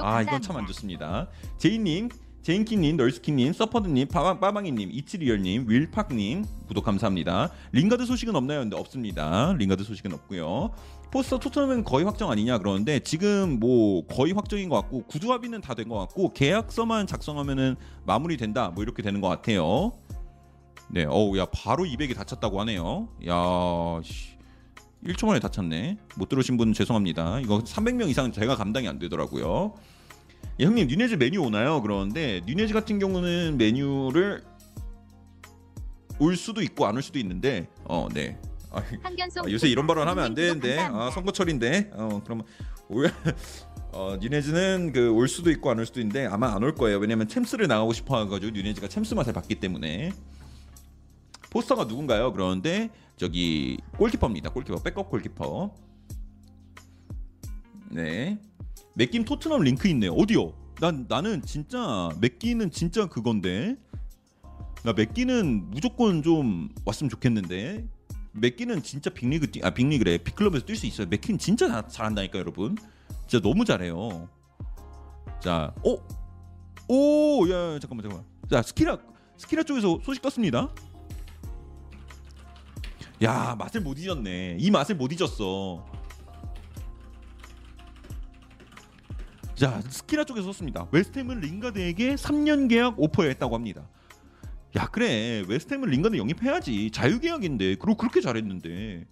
[0.00, 0.42] 아 이건.
[0.42, 1.28] 참 안 좋습니다.
[1.58, 2.08] 제이님,
[2.42, 7.50] 제인키님, 널스키님, 서퍼드님, 빠방, 빠방이님, 이치리얼님, 윌팍님 구독 감사합니다.
[7.72, 8.60] 링가드 소식은 없나요?
[8.60, 9.52] 근데 없습니다.
[9.58, 10.70] 링가드 소식은 없고요.
[11.10, 15.74] 포스터 토트넘은 거의 확정 아니냐 그러는데 지금 뭐 거의 확정인 것 같고 구두 합의는 다
[15.74, 17.76] 된 것 같고 계약서만 작성하면은
[18.06, 19.92] 마무리된다 뭐 이렇게 되는 것 같아요.
[20.90, 23.08] 네, 어우 야 바로 200이 다 찼다고 하네요.
[23.26, 23.34] 야,
[24.02, 24.38] 씨.
[25.04, 25.96] 1초 만에 다 찼네.
[26.16, 27.40] 못 들으신 분 죄송합니다.
[27.40, 29.74] 이거 300명 이상 제가 감당이 안 되더라고요.
[30.60, 31.80] 예, 형님 누네즈 맨유 오나요?
[31.82, 34.42] 그러는데 누네즈 같은 경우는 맨유를
[36.18, 38.38] 올 수도 있고 안 올 수도 있는데 어, 네.
[38.70, 38.82] 아,
[39.46, 40.78] 아, 요새 이런 발언 하면 안 되는데.
[40.80, 42.44] 아, 선거철인데 어 그러면
[42.88, 43.10] 올
[43.92, 46.98] 어, 누네즈는 그 올 수도 있고 안 올 수도 있는데 아마 안 올 거예요.
[46.98, 50.12] 왜냐면 챔스를 나가고 싶어 가지고 누네즈가 챔스 맛을 봤기 때문에
[51.50, 52.32] 포스터가 누군가요?
[52.32, 54.50] 그러는데 저기 골키퍼입니다.
[54.50, 55.74] 골키퍼 백업 골키퍼.
[57.90, 58.38] 네.
[58.98, 60.10] 맥김 토트넘 링크 있네요.
[60.12, 60.52] 어디요?
[60.80, 63.76] 난 나는 진짜 맥기는 진짜 그건데.
[64.82, 67.86] 나 맥기는 무조건 좀 왔으면 좋겠는데.
[68.32, 71.06] 맥기는 진짜 빅리그 뛰, 아 빅리그래 빅클럽에서 뛸 수 있어요.
[71.08, 72.76] 맥기는 진짜 잘- 잘한다니까 여러분.
[73.28, 74.28] 진짜 너무 잘해요.
[75.40, 75.96] 자, 어,
[76.88, 78.24] 오, 야, 야, 잠깐만 잠깐만.
[78.50, 78.98] 자 스키라
[79.36, 80.74] 스키라 쪽에서 소식 떴습니다.
[83.22, 84.56] 야 맛을 못 잊었네.
[84.58, 85.84] 이 맛을 못 잊었어.
[89.58, 90.86] 자 스키라 쪽에서 떴습니다.
[90.92, 93.88] 웨스트햄은 링가드에게 3년 계약 오퍼했다고 합니다.
[94.76, 99.04] 야 그래 웨스트햄은 링가드 영입해야지 자유계약인데 그리고 그렇게 잘했는데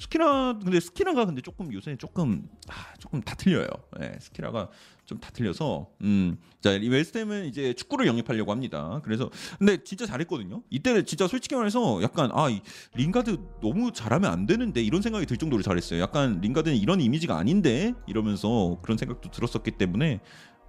[0.00, 3.68] 스키라 근데 스키라가 근데 조금 요새 조금 아, 조금 다 틀려요.
[4.00, 4.70] 예, 스키라가
[5.04, 9.00] 좀 다 틀려서 음자 웨스트햄은 이제 축구를 영입하려고 합니다.
[9.04, 9.28] 그래서
[9.58, 10.62] 근데 진짜 잘했거든요.
[10.70, 12.60] 이때는 진짜 솔직히 말해서 약간 아 이
[12.94, 16.00] 링가드 너무 잘하면 안 되는데 이런 생각이 들 정도로 잘했어요.
[16.00, 20.20] 약간 링가드는 이런 이미지가 아닌데 이러면서 그런 생각도 들었었기 때문에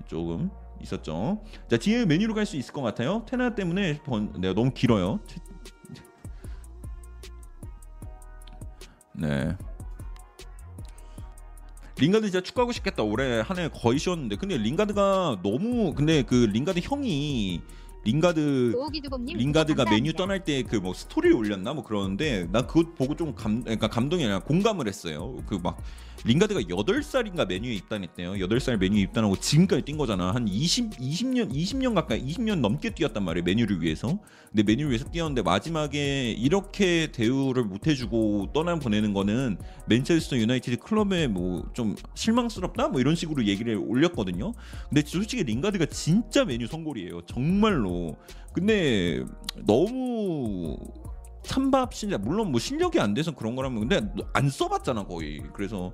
[0.08, 0.50] 조금
[0.82, 1.44] 있었죠.
[1.70, 3.24] 자 뒤에 메뉴로 갈 수 있을 것 같아요.
[3.30, 5.20] 테나 때문에 번, 내가 너무 길어요.
[9.14, 9.56] 네.
[11.98, 13.04] 링가드 진짜 축구하고 싶겠다.
[13.04, 17.62] 올해 한 해 거의 쉬었는데 근데 링가드가 너무 근데 그 링가드 형이
[18.04, 18.74] 링가드
[19.38, 20.14] 링가드가 맨유.
[20.14, 24.24] 떠날 때 그 뭐 스토리를 올렸나 뭐 그러는데 난 그거 보고 좀 감 그러니까 감동이
[24.24, 25.36] 아니라 공감을 했어요.
[25.46, 25.78] 그 막
[26.24, 28.34] 링가드가 8살인가 맨유에 입단했대요.
[28.34, 30.34] 8살 맨유에 입단하고 지금까지 뛴 거잖아.
[30.34, 33.44] 한 20, 20년, 20년 가까이, 20년 넘게 뛰었단 말이에요.
[33.44, 34.20] 맨유를 위해서.
[34.50, 39.58] 근데 메뉴를 위해서 뛰었는데 마지막에 이렇게 대우를 못 해주고 떠나 보내는 거는
[39.88, 42.90] 맨체스터 유나이티드 클럽에 뭐 좀 실망스럽다?
[42.90, 44.54] 뭐 이런 식으로 얘기를 올렸거든요.
[44.90, 47.22] 근데 솔직히 링가드가 진짜 메뉴 선골이에요.
[47.26, 48.18] 정말로.
[48.54, 49.24] 근데
[49.66, 50.78] 너무
[51.44, 54.02] 찬밥 실력 물론 뭐 실력이 안 돼서 그런 거라면 근데
[54.34, 55.94] 안 써봤잖아 거의 그래서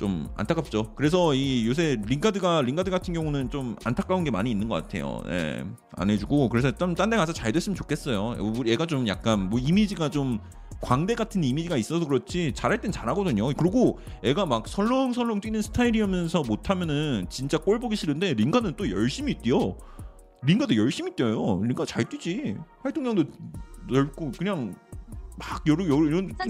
[0.00, 0.94] 좀 안타깝죠.
[0.94, 5.22] 그래서 이 요새 링가드가 링가드 같은 경우는 좀 안타까운 게 많이 있는 것 같아요.
[5.28, 5.62] 예,
[5.92, 8.36] 안 해주고 그래서 좀 딴 데 가서 잘 됐으면 좋겠어요.
[8.40, 10.38] 우리 애가 좀 약간 뭐 이미지가 좀
[10.80, 13.52] 광대 같은 이미지가 있어서 그렇지 잘할 땐 잘하거든요.
[13.52, 19.76] 그리고 애가 막 설렁설렁 뛰는 스타일이면서 못하면은 진짜 꼴 보기 싫은데 링가드는 또 열심히 뛰어.
[20.42, 21.60] 링가드 열심히 뛰어요.
[21.62, 22.56] 링가드 잘 뛰지.
[22.82, 23.24] 활동량도
[23.90, 24.74] 넓고 그냥
[25.38, 26.44] 막 여러 여러 이런 어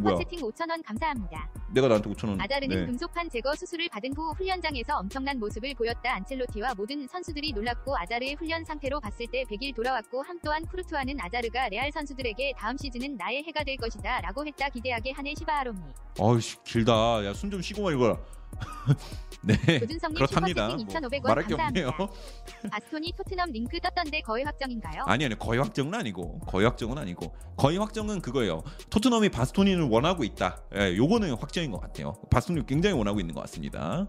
[0.00, 0.16] 뭐야?
[0.16, 1.50] 슈퍼채팅 5,000원 감사합니다.
[1.72, 2.40] 내가 나한테 5천 원.
[2.40, 2.86] 아자르는 네.
[2.86, 6.14] 금속판 제거 수술을 받은 후 훈련장에서 엄청난 모습을 보였다.
[6.16, 11.70] 안첼로티와 모든 선수들이 놀랐고 아자르의 훈련 상태로 봤을 때 100일 돌아왔고 함 또한 쿠르투아는 아자르가
[11.70, 15.80] 레알 선수들에게 다음 시즌은 나의 해가 될 것이다 라고 했다 기대하게 하네 시바아롬니.
[16.20, 17.24] 아이씨 길다.
[17.24, 18.18] 야숨좀 쉬고 말거라.
[19.40, 19.54] 네.
[19.78, 20.68] 조준성님 그렇답니다.
[20.68, 21.54] 뭐 2,500원 말할 게.
[21.54, 21.90] 없네요.
[22.70, 25.04] 아스톤이 토트넘 링크 떴던데 거의 확정인가요?
[25.06, 28.62] 아니 아니 거의 확정은 아니고 거의 확정은 아니고 거의 확정은 그거예요.
[28.90, 30.60] 토트넘이 바스토니를 원하고 있다.
[30.74, 32.14] 예, 요거는 확정인 것 같아요.
[32.30, 34.08] 바스토니 굉장히 원하고 있는 것 같습니다.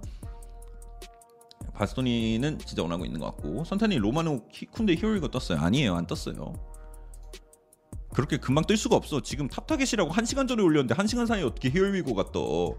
[1.74, 5.60] 바스토니는 진짜 원하고 있는 것 같고 선탄이 로마노 키- 쿤데 히어리가 떴어요.
[5.60, 6.54] 아니에요, 안 떴어요.
[8.14, 9.22] 그렇게 금방 뜰 수가 없어.
[9.22, 12.76] 지금 top target이라고 한 시간 전에 올렸는데 한 시간 사이에 어떻게 here we go가 떠?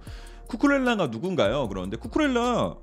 [0.49, 1.69] 쿠쿠렐라가 누군가요?
[1.69, 2.81] 그런데 쿠쿠렐라 어,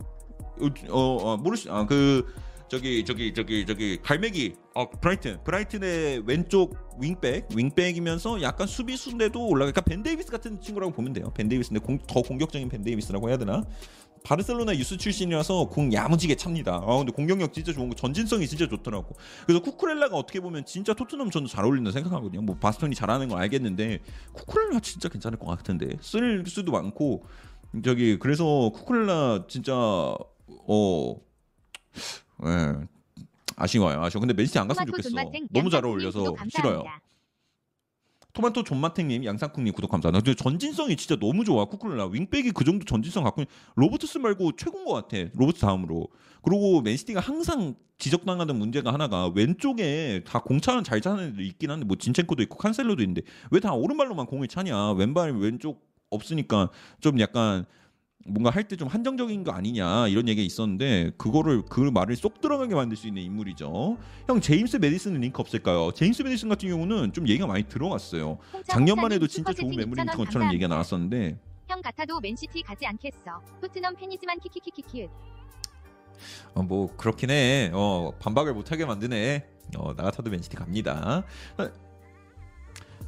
[0.90, 2.26] 어 모르시 아그
[2.70, 9.82] 저기 저기 저기 저기 갈매기 어 브라이튼 브라이튼의 왼쪽 윙백 윙백이면서 약간 수비수인데도 올라가 그러니까
[9.82, 11.32] 벤 데이비스 같은 친구라고 보면 돼요.
[11.34, 13.64] 벤 데이비스인데 공, 더 공격적인 벤 데이비스라고 해야 되나?
[14.24, 16.82] 바르셀로나 유스 출신이라서 공 야무지게 찹니다.
[16.86, 19.16] 아 근데 공격력 진짜 좋은 거 전진성이 진짜 좋더라고.
[19.46, 22.42] 그래서 쿠쿠렐라가 어떻게 보면 진짜 토트넘 저는 잘 어울린다 생각하거든요.
[22.42, 24.00] 뭐 바스톤이 잘하는 건 알겠는데
[24.34, 27.24] 쿠쿠렐라 진짜 괜찮을 것 같은데 쓸 수도 많고
[27.84, 31.16] 저기 그래서 쿠쿠렐라 진짜 어
[32.46, 32.88] 예.
[33.56, 34.02] 아쉬워요.
[34.02, 34.22] 아쉬워.
[34.22, 35.10] 근데 맨시티 안 갔으면 좋겠어.
[35.52, 36.84] 너무 잘 어울려서 싫어요.
[38.34, 40.24] 토마토 존마탱님, 양상쿵님 구독 감사합니다.
[40.24, 41.66] 근데 전진성이 진짜 너무 좋아.
[41.66, 45.18] 쿠쿠렐라 윙백이 그 정도 전진성 갖고 있는 로버트슨 말고 최고인 것 같아.
[45.34, 46.08] 로버트 다음으로.
[46.44, 51.98] 그리고 맨시티가 항상 지적당하는 문제가 하나가 왼쪽에 다 공차는 잘 차는 애도 있긴 한데 뭐
[51.98, 54.92] 진첸코도 있고 칸셀로도 있는데 왜 다 오른발로만 공을 차냐?
[54.92, 57.66] 왼발 왼쪽 없으니까 좀 약간
[58.26, 62.76] 뭔가 할 때 좀 한정적인 거 아니냐 이런 얘기가 있었는데 그거를 그 말을 쏙 들어가게
[62.76, 63.98] 만들 수 있는 인물이죠.
[64.28, 65.92] 형 제임스 메디슨은 링크 없을까요?
[65.94, 68.38] 제임스 메디슨 같은 경우는 좀 얘기가 많이 들어갔어요.
[68.66, 70.68] 작년만 해도 진짜 좋은 매물인 2,000원 것처럼 얘기가.
[70.68, 71.40] 나왔었는데
[71.70, 73.42] 형 같아도 맨시티 가지 않겠어.
[73.62, 75.08] 토트넘 팬이지만 키키키키키.
[76.56, 77.72] 어, 뭐 그렇긴 해.
[77.74, 79.48] 어, 반박을 못하게 만드네.
[79.78, 81.24] 어, 나 같아도 맨시티 갑니다.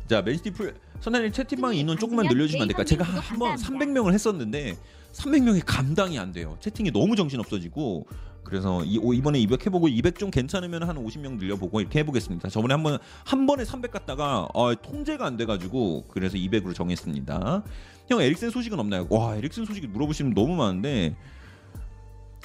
[0.09, 2.83] 어, 자 맨시티 풀 선생님 채팅방 인원 조금만 늘려주시면 안 될까?
[2.83, 3.85] 제가 한번 감사합니다.
[3.85, 4.75] 300명을 했었는데
[5.13, 6.57] 300명이 감당이 안 돼요.
[6.59, 8.07] 채팅이 너무 정신 없어지고
[8.43, 12.49] 그래서 이, 오, 이번에 200 해보고 200 좀 괜찮으면 한 50명 늘려보고 이렇게 해보겠습니다.
[12.49, 17.63] 저번에 한번 한 번에 300 갔다가 어, 통제가 안 돼가지고 그래서 200으로 정했습니다.
[18.07, 19.05] 형 에릭센 소식은 없나요?
[19.09, 21.15] 와 에릭센 소식이 물어보시면 너무 많은데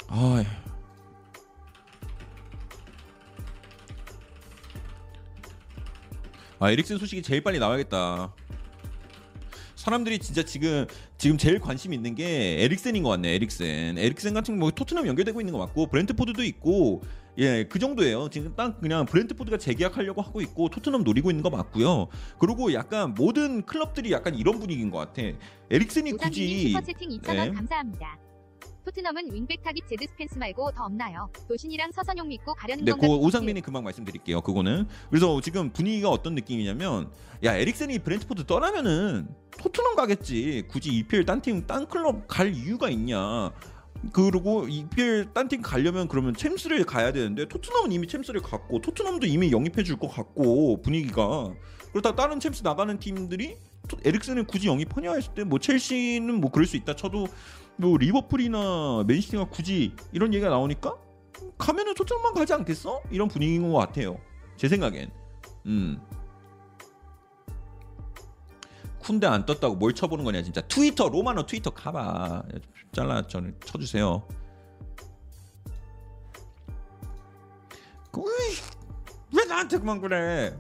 [0.09, 0.45] 아
[6.59, 8.33] 아 에릭센 소식이 제일 빨리 나와야겠다.
[9.77, 10.87] 사람들이 진짜 지금
[11.19, 13.35] 지금 제일 관심 있는 게 에릭센인 것 같네.
[13.35, 13.99] 에릭센.
[13.99, 17.03] 에릭센 같은 뭐 토트넘 연결되고 있는 거 맞고 브렌트포드도 있고
[17.37, 18.31] 예 그 정도예요.
[18.31, 22.07] 지금 딱 그냥 브렌트포드가 재계약하려고 하고 있고 토트넘 노리고 있는 거 맞고요.
[22.39, 25.23] 그리고 약간 모든 클럽들이 약간 이런 분위기인 것 같아.
[25.71, 27.51] 에릭센이 우상님 굳이 슈퍼채팅 2,000원 네.
[27.51, 28.19] 감사합니다.
[28.85, 31.30] 토트넘은 윙백 타깃 제드 스펜스 말고 더 없나요?
[31.49, 33.07] 도신이랑 서선용 믿고 가려는 네, 건가?
[33.07, 34.43] 그 오상민이 금방 말씀드릴게요.
[34.43, 37.11] 그거는 그래서 지금 분위기가 어떤 느낌이냐면
[37.45, 39.28] 야 에릭센이 브렌트포드 떠나면은
[39.59, 40.64] 토트넘 가겠지.
[40.68, 43.53] 굳이 EPL 딴팀 딴 클럽 갈 이유가 있냐?
[44.12, 49.51] 그리고 EPL 딴 팀 가려면 그러면 챔스를 가야 되는데 토트넘은 이미 챔스를 갔고 토트넘도 이미
[49.51, 51.55] 영입해 줄 것 같고 분위기가
[51.93, 53.57] 그렇다 다른 챔스 나가는 팀들이
[53.89, 57.28] 토- 에릭센을 굳이 영입하냐 했을 때 뭐 첼시는 뭐 그럴 수 있다 쳐도
[57.77, 60.97] 뭐 리버풀이나 맨시티가 굳이 이런 얘기가 나오니까
[61.59, 63.03] 가면은 토트넘만 가지 않겠어?
[63.11, 64.18] 이런 분위기인 것 같아요.
[64.57, 65.11] 제 생각엔.
[65.66, 66.01] 음.
[69.01, 72.43] 쿤데 안 떴다고 뭘 쳐보는 거냐 진짜 트위터 로마너 트위터 가봐
[72.93, 74.27] 잘라 저는 쳐주세요.
[79.37, 80.57] 왜 나한테 그만 그래?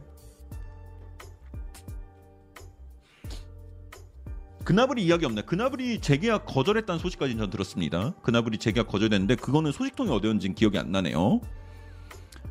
[4.64, 5.42] 그나브리 이야기 없네.
[5.42, 8.14] 그나브리 재계약 거절했다는 소식까지 전 들었습니다.
[8.22, 11.40] 그나브리 재계약 거절됐는데 그거는 소식통이 어디였는지 기억이 안 나네요.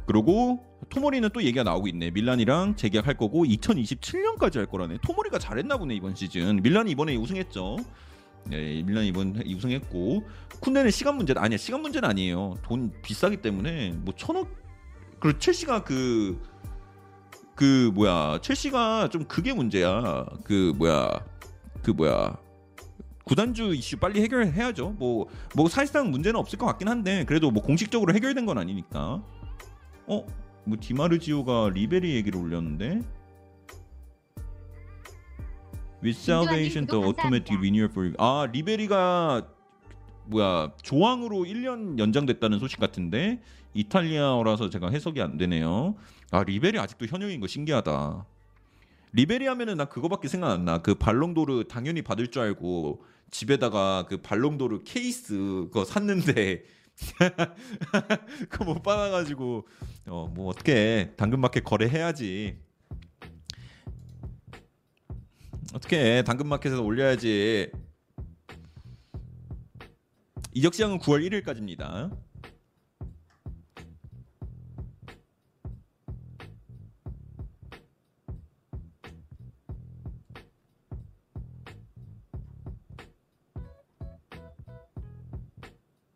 [0.05, 2.11] 그리고 토모리는 또 얘기가 나오고 있네.
[2.11, 4.99] 밀란이랑 재계약할 거고 2027년까지 할 거라네.
[5.01, 6.57] 토모리가 잘했나 보네 이번 시즌.
[6.61, 7.77] 밀란이 이번에 우승했죠.
[8.45, 10.23] 네, 밀란이 이번 해- 우승했고
[10.61, 11.57] 쿤데는 시간 문제 아니야.
[11.57, 12.55] 시간 문제는 아니에요.
[12.63, 14.49] 돈 비싸기 때문에 뭐 천억
[15.19, 16.37] 그리고 첼시가 그그
[17.95, 20.25] 뭐야 첼시가 좀 그게 문제야.
[20.43, 21.23] 그 뭐야
[21.83, 22.37] 그 뭐야
[23.25, 24.91] 구단주 이슈 빨리 해결해야죠.
[24.91, 29.23] 뭐뭐 사실상 문제는 없을 것 같긴 한데 그래도 뭐 공식적으로 해결된 건 아니니까.
[30.07, 30.25] 어?
[30.65, 33.01] 뭐 디마르지오가 리베리 얘기를 올렸는데.
[36.03, 37.59] With salvation the 구독 automatic 감사합니다.
[37.59, 39.47] renewal for 아 리베리가
[40.25, 43.41] 뭐야 조항으로 1년 연장됐다는 소식 같은데
[43.73, 45.95] 이탈리아어라서 제가 해석이 안 되네요.
[46.31, 48.25] 아 리베리 아직도 현역인 거 신기하다.
[49.13, 50.81] 리베리 하면은 나 그거밖에 생각 안 나.
[50.81, 56.63] 그 발롱도르 당연히 받을 줄 알고 집에다가 그 발롱도르 케이스 그거 샀는데
[58.49, 59.67] 그거 못 받아가지고
[60.07, 62.57] 어 뭐 어떻게 당근마켓 거래해야지.
[65.73, 67.71] 어떻게 당근마켓에서 올려야지.
[70.53, 72.15] 이적 시장은 9월 1일까지입니다.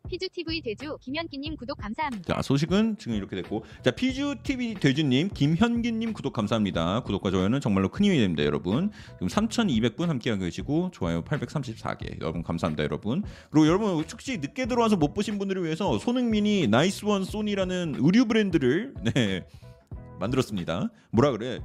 [0.08, 2.34] 피주TV 대주 김현기님 구독 감사합니다.
[2.34, 7.00] 자 소식은 지금 이렇게 됐고 자 피주 TV 돼지님 김현기님 구독 감사합니다.
[7.00, 8.90] 구독과 좋아요는 정말로 큰 힘이 됩니다, 여러분.
[9.12, 13.22] 지금 3,200분 함께하고 계시고 좋아요 834개 여러분 감사합니다, 여러분.
[13.50, 19.46] 그리고 여러분 혹시 늦게 들어와서 못 보신 분들을 위해서 손흥민이 나이스원 소니라는 의류 브랜드를 네
[20.18, 20.90] 만들었습니다.
[21.10, 21.60] 뭐라 그래?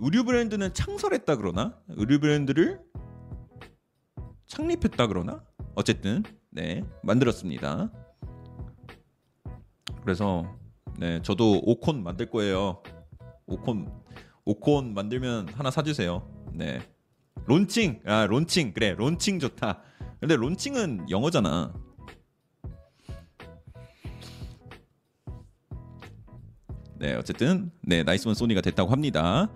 [0.00, 2.80] 의류 브랜드는 창설했다 그러나 의류 브랜드를
[4.46, 5.42] 창립했다 그러나
[5.74, 6.22] 어쨌든
[6.54, 7.90] 네 만들었습니다.
[10.02, 10.56] 그래서
[10.96, 12.80] 네 저도 오콘 만들 거예요.
[13.46, 13.90] 오콘
[14.44, 16.30] 오콘 만들면 하나 사주세요.
[16.52, 16.80] 네
[17.46, 19.82] 론칭 아 론칭 그래 론칭 좋다.
[20.20, 21.74] 근데 론칭은 영어잖아.
[27.00, 29.50] 네 어쨌든 네 nice one Sonny가 됐다고 합니다.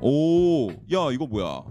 [0.00, 1.64] 오 야 이거 뭐야?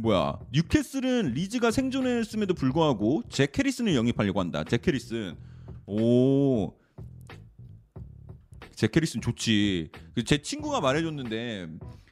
[0.00, 4.64] 뭐야 뉴캐슬은 리즈가 생존했음에도 불구하고 잭 해리슨을 영입하려고 한다.
[4.64, 5.36] 잭 해리슨
[5.86, 6.72] 오.
[8.74, 9.90] 잭 해리슨 좋지.
[10.14, 11.68] 그 제 친구가 말해줬는데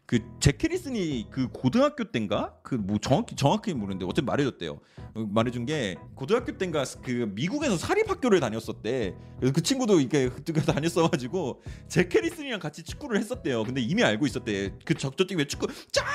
[0.06, 4.78] 그 잭 해리슨이 그 고등학교 때인가 그 뭐 정확히 정확히 모르는데 어쨌든 말해줬대요.
[5.14, 9.14] 어, 말해준 게 고등학교 때인가 그 미국에서 사립 학교를 다녔었대.
[9.38, 13.64] 그래서 그 친구도 이렇게 그때 다녔어가지고 잭 해리슨이랑 같이 축구를 했었대요.
[13.64, 14.72] 근데 이미 알고 있었대.
[14.84, 16.10] 그 적저팀에 축구 존나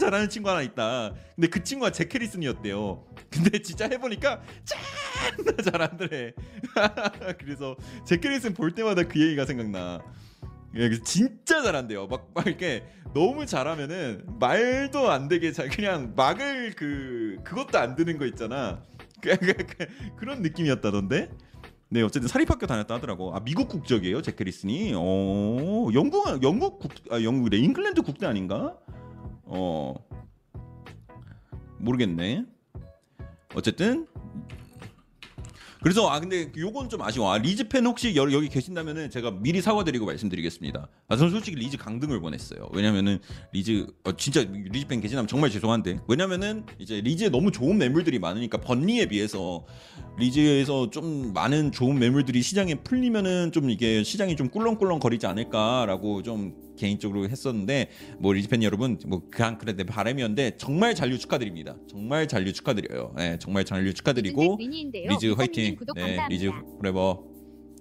[0.00, 1.14] 잘하는 친구 하나 있다.
[1.36, 3.04] 근데 그 친구가 잭 해리슨이었대요.
[3.30, 6.32] 근데 진짜 해보니까 존나 잘하더래.
[7.38, 10.00] 그래서 잭 해리슨 볼 때마다 그 얘기가 생각나.
[10.76, 12.06] 예, 진짜 잘한대요.
[12.06, 18.18] 막, 막 이렇게 너무 잘하면은 말도 안 되게 잘 그냥 막을 그 그것도 안 드는
[18.18, 18.82] 거 있잖아.
[19.20, 19.86] 그, 그, 그,
[20.16, 21.30] 그런 느낌이었다던데.
[21.92, 23.34] 네, 어쨌든 사립학교 다녔다 하더라고.
[23.34, 24.92] 아 미국 국적이에요, 잭 해리슨이.
[24.94, 28.76] 어, 영국 영국 국, 아 영국래 잉글랜드 국대 아닌가?
[29.50, 29.94] 어,
[31.78, 32.44] 모르겠네.
[33.54, 34.06] 어쨌든
[35.82, 37.32] 그래서 아 근데 요건 좀 아쉬워.
[37.32, 40.88] 아, 리즈 팬 혹시 여, 여기 계신다면은 제가 미리 사과드리고 말씀드리겠습니다.
[41.08, 42.68] 아 저는 솔직히 리즈 강등을 원했어요.
[42.72, 43.18] 왜냐면은
[43.52, 48.58] 리즈 어, 진짜 리즈 팬 계시다면 정말 죄송한데 왜냐면은 이제 리즈에 너무 좋은 매물들이 많으니까
[48.58, 49.64] 번리에 비해서
[50.18, 56.54] 리즈에서 좀 많은 좋은 매물들이 시장에 풀리면은 좀 이게 시장이 좀 꿀렁꿀렁 거리지 않을까라고 좀
[56.84, 61.76] 개인적으로 했었는데 뭐 리즈 팬 여러분 뭐 그냥 그래 내 바람이었는데 정말 잔류 축하드립니다.
[61.88, 63.12] 정말 잔류 축하드려요.
[63.18, 64.56] 네, 정말 잔류 축하드리고.
[65.10, 65.76] 리즈 화이팅.
[65.94, 66.26] 네.
[66.30, 67.22] 리즈 forever.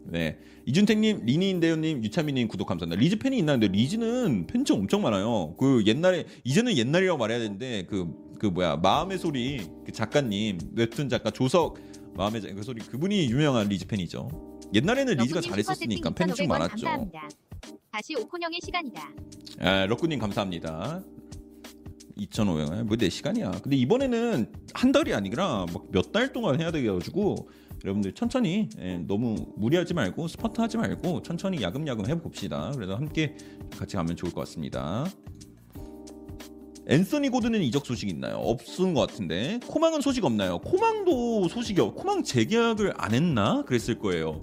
[0.06, 0.38] 네.
[0.66, 3.00] 이준택님, 리니인데요님, 유차미님 구독 감사합니다.
[3.00, 3.54] 리즈 팬이 있나?
[3.54, 5.56] 근데 리즈는 팬층 엄청 많아요.
[5.58, 11.78] 그 옛날에 이제는 옛날이라고 말해야 되는데 그그 뭐야 마음의 소리 그 작가님 웹툰 작가 조석
[12.16, 14.30] 마음의 자- 그 소리 그분이 유명한 리즈 팬이죠.
[14.74, 16.72] 옛날에는 리즈가 잘했었으니까 팬층 2,500원 많았죠.
[16.86, 17.30] 감사합니다.
[17.92, 19.10] 다시 오콘형의 시간이다.
[19.60, 21.04] 아, 럭꾸님 감사합니다.
[22.18, 22.84] 2,500원.
[22.84, 23.52] 뭐 내 시간이야.
[23.64, 27.50] 근데 이번에는 한 달이 아니라 몇 달 동안 해야 돼가지고
[27.84, 32.72] 여러분들 천천히 예, 너무 무리하지 말고 스퍼트 하지 말고 천천히 야금야금 해봅시다.
[32.76, 33.36] 그래서 함께
[33.78, 35.06] 같이 가면 좋을 것 같습니다.
[36.88, 38.38] 앤서니 고든은 이적 소식 있나요?
[38.38, 40.58] 없은 것 같은데 코망은 소식 없나요?
[40.60, 41.96] 코망도 소식이 없.
[41.96, 43.64] 코망 재계약을 안 했나?
[43.64, 44.42] 그랬을 거예요.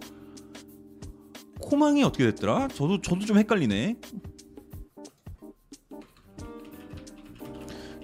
[1.60, 2.68] 코망이 어떻게 됐더라?
[2.68, 3.96] 저도 저도 좀 헷갈리네.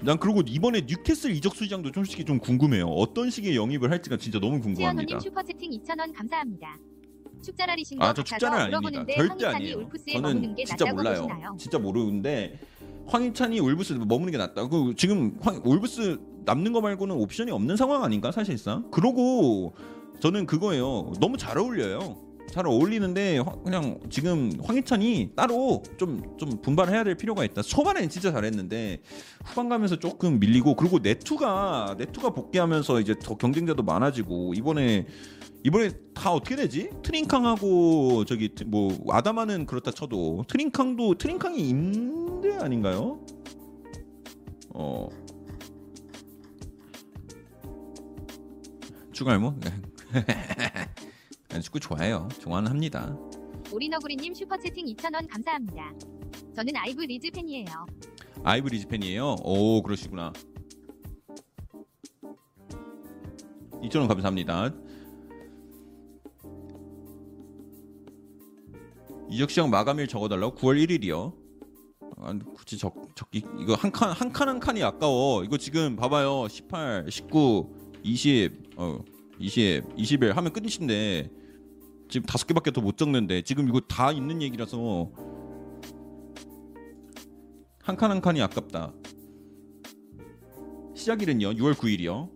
[0.04, 2.86] 난 그리고 이번에 뉴캐슬 이적 수장도 솔직히 좀 궁금해요.
[2.86, 5.06] 어떤 식의 영입을 할지가 진짜 너무 궁금합니다.
[5.06, 6.76] 찌아노님 슈퍼채팅 2,000원 감사합니다.
[7.44, 9.04] 축자랄이신 것아저 축자는 아닙니다.
[9.16, 9.88] 절대 아니에요.
[10.12, 11.22] 저는 게 진짜 낫다고 몰라요.
[11.22, 11.56] 보시나요?
[11.58, 12.58] 진짜 모르는데
[13.06, 14.68] 황희찬이 울브스 머무는 게 낫다.
[14.68, 18.90] 그 지금 황, 울브스 남는 거 말고는 옵션이 없는 상황 아닌가 사실상.
[18.90, 19.74] 그러고
[20.20, 21.12] 저는 그거예요.
[21.20, 22.16] 너무 잘 어울려요.
[22.52, 27.62] 잘 어울리는데 화- 그냥 지금 황희찬이 따로 좀 좀 분발해야 될 필요가 있다.
[27.62, 29.00] 초반에는 진짜 잘했는데
[29.44, 35.06] 후반 가면서 조금 밀리고 그리고 네투가 네투가 복귀하면서 이제 더 경쟁자도 많아지고 이번에
[35.64, 36.90] 이번에 다 어떻게 되지?
[37.02, 43.20] 트링캉하고 저기 트- 뭐 아다마는 그렇다 쳐도 트링캉도 트링캉이 임대 아닌가요?
[44.74, 45.08] 어
[49.12, 49.54] 축구알모
[51.60, 52.28] 축구 좋아해요.
[52.40, 53.16] 좋아는 합니다.
[53.70, 55.92] 오리너구리님 슈퍼채팅 2,000원 감사합니다.
[56.54, 57.66] 저는 아이브 리즈 팬이에요.
[58.44, 59.36] 아이브 리즈 팬이에요.
[59.42, 60.32] 오 그러시구나.
[63.82, 64.72] 2,000원 감사합니다.
[69.30, 71.32] 이적 시장 마감일 적어달라고 9월 1일이요.
[72.18, 75.42] 아, 굳이 적 적기 이거 한 칸 한 칸 한 칸이 아까워.
[75.44, 76.46] 이거 지금 봐봐요.
[76.48, 78.98] 18, 19, 20, 어
[79.38, 81.30] 20, 21 하면 끝이신데
[82.12, 85.10] 지금 다섯 개밖에 더 못 적는데 지금 이거 다 있는 얘기라서
[87.82, 88.92] 한 칸 한 칸이 아깝다.
[90.94, 91.54] 시작일은요.
[91.54, 92.28] 6월 9일이요.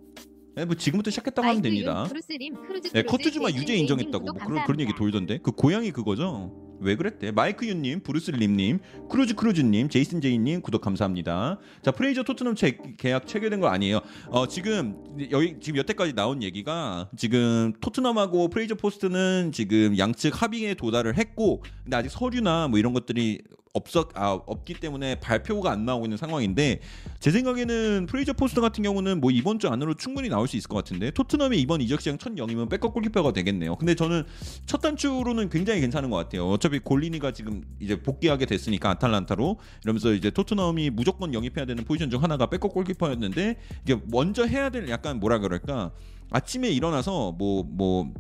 [0.57, 2.05] 네, 뭐 지금부터 시작했다고 하면 됩니다.
[2.05, 4.95] 브루스림, 크루즈 네, 크루즈, 커트즈마 제이슨 유죄 인정했다고 뭐 그런 그런 얘기.
[4.95, 6.51] 돌던데 그 고양이 그거죠?
[6.81, 7.31] 왜 그랬대?
[7.31, 11.59] 마이크 윤님, 브루스 림님, 크루즈 크루즈님, 제이슨 제이님 구독 감사합니다.
[11.83, 14.01] 자 프레이저 토트넘 체, 계약 체결된 거 아니에요?
[14.29, 14.97] 어 지금
[15.31, 21.97] 여기 지금 여태까지 나온 얘기가 지금 토트넘하고 프레이저 포스터는 지금 양측 합의에 도달을 했고 근데
[21.97, 23.43] 아직 서류나 뭐 이런 것들이
[23.77, 26.81] 없었 아, 없기 때문에 발표가 안 나오고 있는 상황인데
[27.21, 30.77] 제 생각에는 프레이저 포스터 같은 경우는 뭐 이번 주 안으로 충분히 나올 수 있을 것
[30.77, 33.77] 같은데 토트넘의 이번 이적 시장 첫 영입은 백업 골키퍼가 되겠네요.
[33.77, 34.25] 근데 저는
[34.65, 36.49] 첫 단추로는 굉장히 괜찮은 것 같아요.
[36.49, 42.23] 어차피 골리니가 지금 이제 복귀하게 됐으니까 아탈란타로 이러면서 이제 토트넘이 무조건 영입해야 되는 포지션 중
[42.23, 45.93] 하나가 백업 골키퍼였는데 이게 먼저 해야 될 약간 뭐라 그럴까
[46.31, 48.15] 아침에 일어나서 뭐뭐 뭐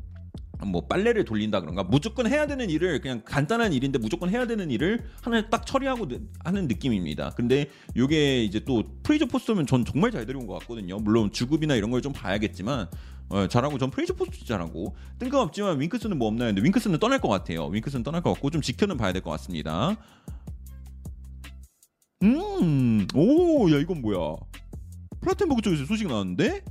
[0.89, 5.49] 빨래를 돌린다 그런가 무조건 해야 되는 일을 그냥 간단한 일인데 무조건 해야 되는 일을 하나
[5.49, 7.31] 딱 처리하고 느- 하는 느낌입니다.
[7.37, 10.97] 근데 요게 이제 또 프레이저 포스터면 전 정말 잘 데려온 것 같거든요.
[10.99, 12.89] 물론 주급이나 이런 걸 좀 봐야겠지만
[13.29, 16.49] 어, 잘하고 전 프레이저 포스터 잘하고 뜬금없지만 윙크스는 뭐 없나요?
[16.51, 17.67] 근데 윙크스는 떠날 것 같아요.
[17.67, 19.97] 윙크스는 떠날 것 같고 좀 지켜는 봐야 될 것 같습니다.
[22.23, 24.37] 음, 오, 야 이건 뭐야?
[25.21, 26.63] 플레텐버그 쪽에서 소식 나왔는데?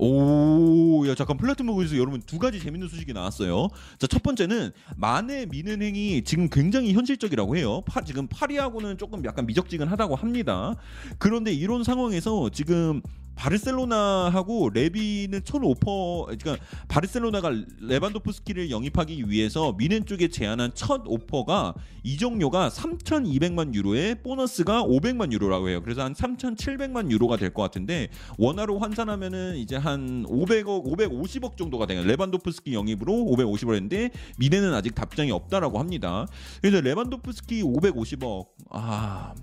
[0.00, 3.68] 오, 야 잠깐 플레텐버그에서 여러분 두 가지 재밌는 소식이 나왔어요.
[3.98, 7.82] 자, 첫 번째는 마네 뮌헨행이 지금 굉장히 현실적이라고 해요.
[7.84, 10.76] 파, 지금 파리하고는 조금 약간 미적지근하다고 합니다.
[11.18, 13.02] 그런데 이런 상황에서 지금
[13.38, 16.56] 바르셀로나하고 레비는 첫 오퍼, 그러니까
[16.88, 25.68] 바르셀로나가 레반도프스키를 영입하기 위해서 미넨 쪽에 제안한 첫 오퍼가 이적료가 3,200만 유로에 보너스가 500만 유로라고
[25.68, 25.80] 해요.
[25.82, 32.06] 그래서 한 3,700만 유로가 될 것 같은데 원화로 환산하면은 이제 한 500억, 550억 정도가 되는
[32.06, 36.26] 레반도프스키 영입으로 550을 했는데 미네는 아직 답장이 없다라고 합니다.
[36.60, 38.46] 그래서 레반도프스키 550억.
[38.70, 39.34] 아.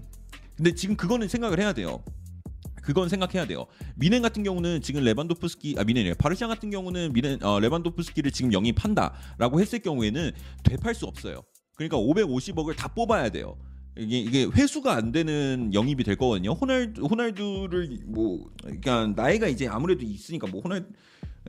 [0.56, 2.02] 근데 지금 그거는 생각을 해야 돼요.
[2.86, 3.66] 그건 생각해야 돼요.
[3.96, 6.16] 미넨 같은 경우는 지금 레반도프스키 아 미넨이에요.
[6.16, 10.32] 바르샤 같은 경우는 미넨 어, 레반도프스키를 지금 영입한다라고 했을 경우에는
[10.64, 11.42] 되팔 수 없어요.
[11.76, 13.58] 그러니까 550억을 다 뽑아야 돼요.
[13.98, 16.52] 이게 이게 회수가 안 되는 영입이 될 거거든요.
[16.52, 20.86] 호날두 호날두를 뭐 그러니까 나이가 이제 아무래도 있으니까 뭐 호날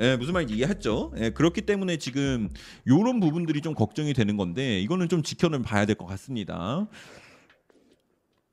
[0.01, 1.12] 예, 무슨 말인지 이해했죠?
[1.18, 2.49] 예, 그렇기 때문에 지금
[2.87, 6.87] 요런 부분들이 좀 걱정이 되는 건데 이거는 좀 지켜는 봐야 될 것 같습니다.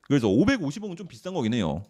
[0.02, 1.82] 그래서 550억은 좀 비싼 거긴 해요.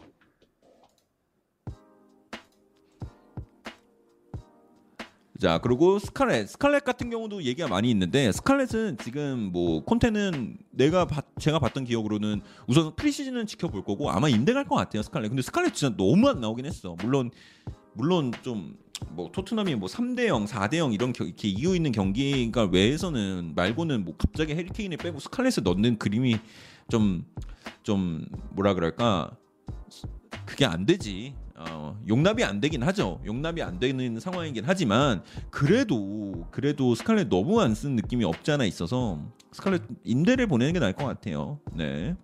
[5.39, 6.47] 자 그리고 스칼렛.
[6.49, 12.41] 스칼렛 같은 경우도 얘기가 많이 있는데 스칼렛은 지금 뭐 콘테는 내가 봤- 제가 봤던 기억으로는
[12.67, 15.29] 우선 프리시즌은 지켜볼 거고 아마 임대 갈 것 같아요 스칼렛.
[15.29, 16.95] 근데 스칼렛 진짜 너무 안 나오긴 했어.
[17.01, 17.31] 물론
[17.93, 18.75] 물론 좀
[19.09, 24.05] 뭐 토트넘이 뭐 3대 0, 4대 0 이런 겨- 이렇게 이유 있는 경기가 외에서는 말고는
[24.05, 26.37] 뭐 갑자기 해리 케인을 빼고 스칼렛을 넣는 그림이
[26.89, 29.31] 좀좀 뭐라 그럴까?
[30.45, 31.35] 그게 안 되지.
[31.57, 33.21] 어, 용납이 안 되긴 하죠.
[33.25, 39.19] 용납이 안 되는 상황이긴 하지만 그래도 그래도 스칼렛 너무 안 쓴 느낌이 없지 않아 있어서
[39.51, 41.59] 스칼렛 임대를 보내는 게 나을 것 같아요.
[41.73, 42.15] 네.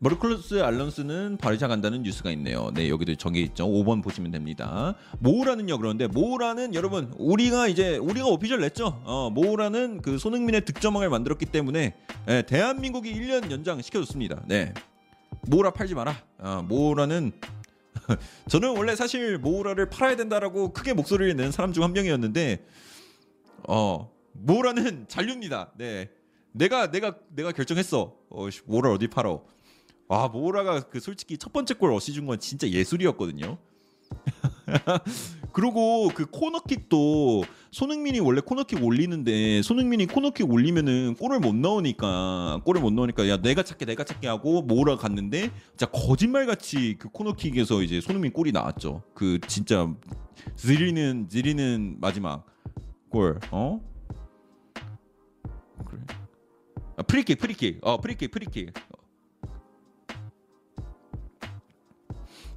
[0.00, 2.70] 머르클로스 알론스는 바르샤 간다는 뉴스가 있네요.
[2.72, 3.66] 네, 여기도 정해 있죠.
[3.66, 4.94] 5번 보시면 됩니다.
[5.18, 5.76] 모우라는요.
[5.78, 9.00] 그런데 모우라는 여러분 우리가 이제 우리가 오피셜 냈죠.
[9.04, 11.96] 어, 모우라는 그 손흥민의 득점왕을 만들었기 때문에
[12.28, 14.42] 예, 대한민국이 1년 연장 시켜줬습니다.
[14.46, 14.72] 네.
[15.48, 16.16] 모우라 팔지 마라.
[16.38, 17.32] 어, 모우라는
[18.48, 22.64] 저는 원래 사실 모우라를 팔아야 된다라고 크게 목소리를 내는 사람 중 한 명이었는데
[23.68, 25.72] 어 모우라는 잔류입니다.
[25.76, 26.10] 네.
[26.52, 28.14] 내가 내가 내가 결정했어.
[28.30, 29.44] 어, 씨, 모우라 어디 팔어?
[30.08, 33.58] 아 모우라가 그 솔직히 첫 번째 골 어시 준 건 진짜 예술이었거든요.
[35.52, 42.92] 그리고 그 코너킥도 손흥민이 원래 코너킥 올리는데 손흥민이 코너킥 올리면은 골을 못 넣으니까 골을 못
[42.92, 48.00] 넣으니까 야 내가 찰게 내가 찰게 하고 모우라 갔는데 진짜 거짓말 같이 그 코너킥에서 이제
[48.00, 49.02] 손흥민 골이 나왔죠.
[49.14, 49.92] 그 진짜
[50.56, 52.46] 지리는 지리는 마지막
[53.10, 53.80] 골 어?
[55.86, 56.00] 그래.
[56.96, 58.72] 아, 프리킥 프리킥 어 프리킥 프리킥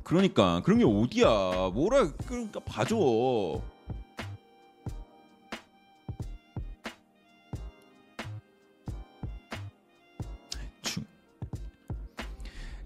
[0.04, 3.62] 그러니까 그런 게 어디야 뭐라 그러니까 봐줘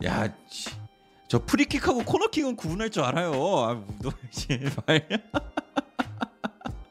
[0.06, 0.70] 야, 씨.
[1.28, 3.32] 저 프리킥하고 코너킥은 구분할 줄 알아요.
[3.34, 5.08] 아, 너 제발.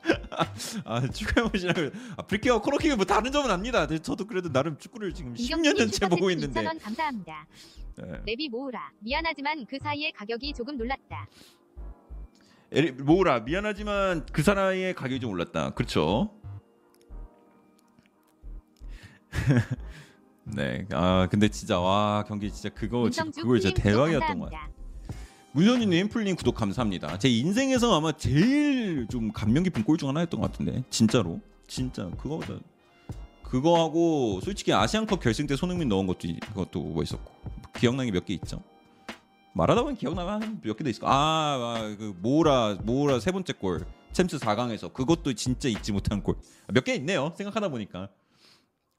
[0.85, 1.81] 아, 축구해 보시라고.
[2.17, 3.87] 아, 프리킥하고 코너킥은 뭐 다른 점은 압니다.
[3.87, 6.63] 저도 그래도 나름 축구를 지금 10년 전째 보고 있는데.
[6.63, 7.47] 2,000원 감사합니다.
[8.01, 8.35] 예.
[8.35, 8.91] 레비 모우라.
[8.99, 11.29] 미안하지만 그 사이에 가격이 조금 올랐다.
[12.73, 15.71] 레비, 모우라 미안하지만 그 사람의 가격이 좀 올랐다.
[15.71, 16.35] 그렇죠.
[20.45, 20.87] 네.
[20.93, 24.73] 아 근데 진짜 와 경기 진짜 그거 진짜 그걸 진짜 대박이었던 것 같아요.
[25.53, 27.19] 문현주님 풀링 구독 감사합니다.
[27.19, 32.55] 제 인생에서 아마 제일 좀 감명 깊은 골 중 하나였던 것 같은데 진짜로 진짜 그거보다
[33.43, 37.33] 그거하고 솔직히 아시안컵 결승 때 손흥민 넣은 것도 그것도 멋있었고
[37.79, 38.63] 기억나는 게 몇 개 있죠.
[39.55, 41.07] 말하다 보면 기억나면 몇 개 더 있을 거.
[41.09, 46.35] 아그 모라 모라 세 번째 골 챔스 4강에서 그것도 진짜 잊지 못한 골
[46.73, 47.33] 몇 개 있네요.
[47.37, 48.09] 생각하다 보니까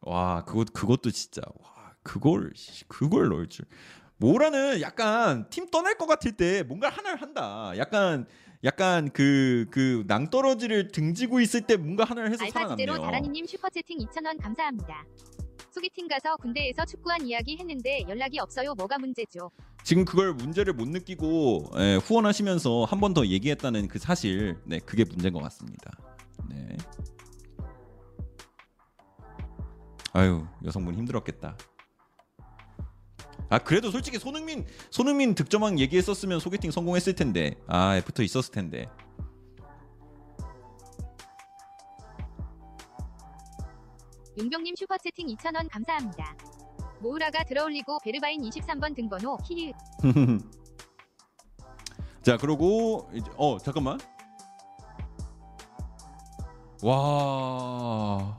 [0.06, 2.52] 와 그것 그것도 진짜 와 그걸
[2.88, 3.66] 그걸 넣을 줄.
[4.18, 7.74] 모라는 약간 팀 떠날 것 같을 때 뭔가 하나를 한다.
[7.78, 8.26] 약간
[8.64, 12.86] 약간 그 그 낭떠러지를 등지고 있을 때 뭔가 하나를 해서 알파 살아남네요.
[12.88, 15.04] 지제로 다라니님 슈퍼채팅 2,000원 감사합니다.
[15.72, 18.74] 소개팅 가서 군대에서 축구한 이야기 했는데 연락이 없어요.
[18.76, 19.52] 뭐가 문제죠?
[19.84, 25.04] 지금 그걸 문제를 못 느끼고 예, 후원하시면서 한 번 더 얘기했다는 그 사실, 네 그게
[25.04, 25.92] 문제인 것 같습니다.
[26.50, 26.78] 네.
[30.16, 31.58] 아유 여성분 힘들었겠다.
[33.50, 38.90] 아 그래도 솔직히 손흥민 손흥민 득점왕 얘기했었으면 소개팅 성공했을 텐데 아 붙어 있었을 텐데
[44.40, 46.38] 용병님 슈퍼채팅 2,000원 감사합니다.
[47.02, 49.76] 모우라가 들어올리고 베르바인 23번 등번호 히읗
[52.24, 54.00] 자 그러고 이제 어 잠깐만
[56.82, 58.38] 와.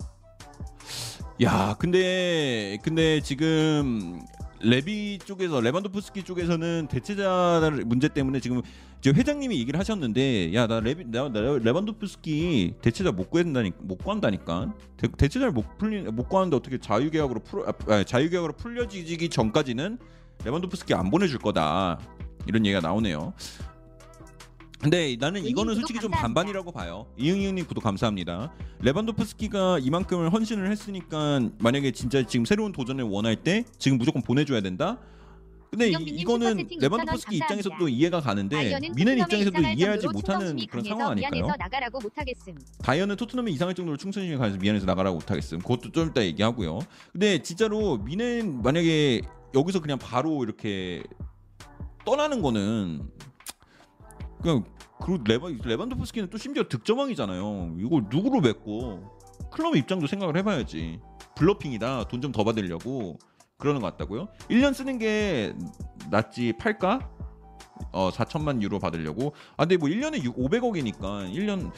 [1.43, 4.21] 야, 근데 근데 지금
[4.61, 8.63] 레비 쪽에서 레반도프스키 쪽에서는 대체자 문제 때문에 지금
[9.03, 14.73] 저 회장님이 얘기를 하셨는데 야 나 레비 나, 나 레반도프스키 대체자 못 구한다니 못 구한다니까
[14.97, 19.99] 대, 대체자를 못 풀리 못 구하는데 어떻게 자유계약으로 풀 아, 자유계약으로 풀려지기 전까지는
[20.43, 21.99] 레반도프스키 안 보내줄 거다
[22.47, 23.35] 이런 얘기가 나오네요.
[24.81, 26.23] 근데 나는 이응님 이거는 솔직히 좀 감사합니다.
[26.23, 27.07] 반반이라고 봐요.
[27.17, 28.53] 이응이응님 구독 감사합니다.
[28.81, 34.99] 레반도프스키가 이만큼을 헌신을 했으니까 만약에 진짜 지금 새로운 도전을 원할 때 지금 무조건 보내줘야 된다.
[35.71, 40.41] 근데 이, 이거는 슈퍼채팅 레반도프스키 6,000원 입장에서도 이해가 가는데 미넨 토트넘에 입장에서도 이해하지 정도로 못하는
[40.41, 41.31] 충성심이 그런 강해서 상황 아닐까요?
[41.33, 42.55] 미안해서 나가라고 못하겠음.
[42.83, 45.59] 다이어는 토트넘에 이상할 정도로 충성심이 가서 미안해서 나가라고 못하겠음.
[45.59, 46.79] 그것도 좀 이따 얘기하고요.
[47.13, 49.23] 근데 진짜로 미넨 만약에
[49.55, 51.03] 여기서 그냥 바로 이렇게
[52.05, 53.03] 떠나는 거는
[54.43, 54.65] 그냥
[55.05, 57.77] 그리고 레반 레반도프스키는 또 심지어 득점왕이잖아요.
[57.79, 59.03] 이걸 누구로 맺고
[59.51, 61.01] 클럽 입장도 생각을 해봐야지.
[61.35, 62.05] 블러핑이다.
[62.09, 63.19] 돈 좀 더 받으려고
[63.59, 64.29] 그러는 것 같다고요.
[64.51, 65.55] 1년 쓰는 게
[66.11, 67.11] 낫지 팔까?
[67.93, 69.35] 어 4천만 유로 받으려고.
[69.57, 71.71] 아 근데 뭐 1년에 500억이니까 1년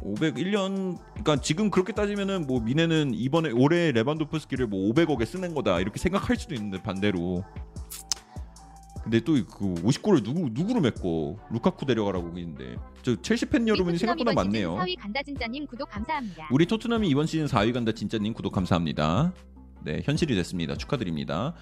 [0.00, 5.80] 500 1년 그러니까 지금 그렇게 따지면은 뭐 미네는 이번에 올해 레반도프스키를 뭐 500억에 쓰는 거다
[5.80, 7.44] 이렇게 생각할 수도 있는데 반대로.
[9.02, 14.32] 근데 또 그 50골을 누구 누구로 맺고 루카쿠 데려가라고 있는데 저 첼시 팬 여러분이 생각보다
[14.32, 14.76] 많네요.
[16.50, 19.32] 우리 토트넘이 이번 시즌 4위 간다 진짜님 구독 감사합니다.
[19.82, 20.76] 네 현실이 됐습니다.
[20.76, 21.54] 축하드립니다.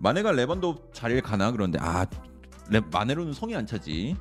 [0.00, 2.04] 마네가 레반도 자리를 가나 그런데 아
[2.70, 4.16] 레, 마네로는 성이 안 차지.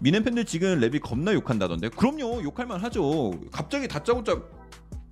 [0.00, 1.88] 미넨 팬들 지금 랩이 겁나 욕한다던데.
[1.90, 3.32] 그럼요 욕할 만 하죠.
[3.50, 4.40] 갑자기 다짜고짜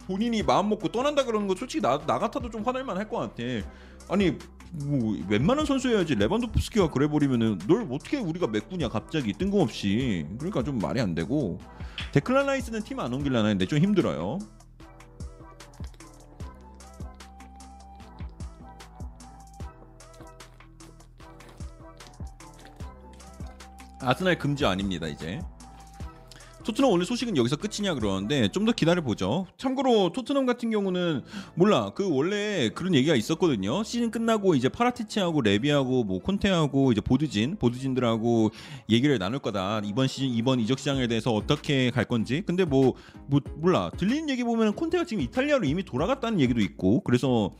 [0.06, 3.18] 본인이 마음 먹고 떠난다 그러는 거 솔직히 나, 나 같아도 좀 화날 만 할 것
[3.18, 3.42] 같아.
[4.08, 4.38] 아니
[4.72, 11.01] 뭐 웬만한 선수여야지 레반도프스키가 그래 버리면은 널 어떻게 우리가 메꾸냐 갑자기 뜬금없이 그러니까 좀 말이
[11.01, 11.59] 안 되고
[12.12, 14.38] 데클란 라이스는 팀 안 옮길라나 했는데 좀 힘들어요.
[24.01, 25.40] 아스날 금지 아닙니다 이제.
[26.66, 29.47] 토트넘 오늘 소식은 여기서 끝이냐 그러는데 좀 더 기다려 보죠.
[29.59, 31.22] 참고로 토트넘 같은 경우는
[31.55, 33.84] 몰라 그 원래 그런 얘기가 있었거든요.
[33.84, 38.51] 시즌 끝나고 이제 파라티치하고 레비하고 뭐 콘테하고 이제 보드진 보드진들하고
[38.90, 39.82] 얘기를 나눌 거다.
[39.84, 42.43] 이번 시즌 이번 이적 시장에 대해서 어떻게 갈 건지.
[42.44, 42.94] 근데 뭐,
[43.28, 47.52] 뭐 몰라 들리는 얘기 보면 콘테가 지금 이탈리아로 이미 돌아갔다는 얘기도 있고 그래서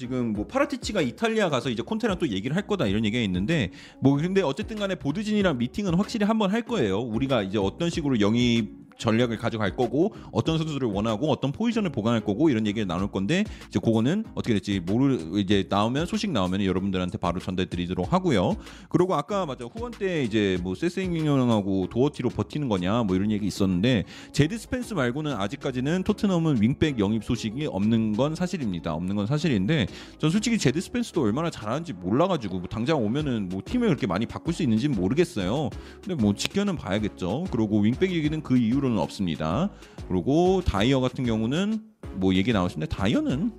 [0.00, 3.70] 지금 뭐 파라티치가 이탈리아 가서 이제 콘테랑 또 얘기를 할 거다 이런 얘기가 있는데
[4.00, 7.00] 뭐 근데 어쨌든 간에 보드진이랑 미팅은 확실히 한번 할 거예요.
[7.00, 12.50] 우리가 이제 어떤 식으로 영입 전략을 가져갈 거고 어떤 선수들을 원하고 어떤 포지션을 보강할 거고
[12.50, 17.40] 이런 얘기를 나눌 건데 이제 그거는 어떻게 될지 모르 이제 나오면 소식 나오면 여러분들한테 바로
[17.40, 18.56] 전달드리도록 하고요.
[18.88, 24.04] 그리고 아까 맞아 후원 때 이제 뭐 세세뇽하고 도어티로 버티는 거냐 뭐 이런 얘기 있었는데
[24.32, 28.94] 제드 스펜스 말고는 아직까지는 토트넘은 윙백 영입 소식이 없는 건 사실입니다.
[28.94, 29.86] 없는 건 사실인데
[30.18, 34.52] 전 솔직히 제드 스펜스도 얼마나 잘하는지 몰라가지고 뭐 당장 오면은 뭐 팀을 그렇게 많이 바꿀
[34.52, 35.70] 수 있는지는 모르겠어요.
[36.04, 37.44] 근데 뭐 지켜는 봐야겠죠.
[37.50, 39.70] 그리고 윙백 얘기는 그 이후로 는 없습니다.
[40.08, 41.82] 그리고 다이어 같은 경우는
[42.14, 43.52] 뭐 얘기 나오시는데 다이어는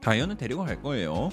[0.00, 1.30] 다이어는 데리고 갈 거예요.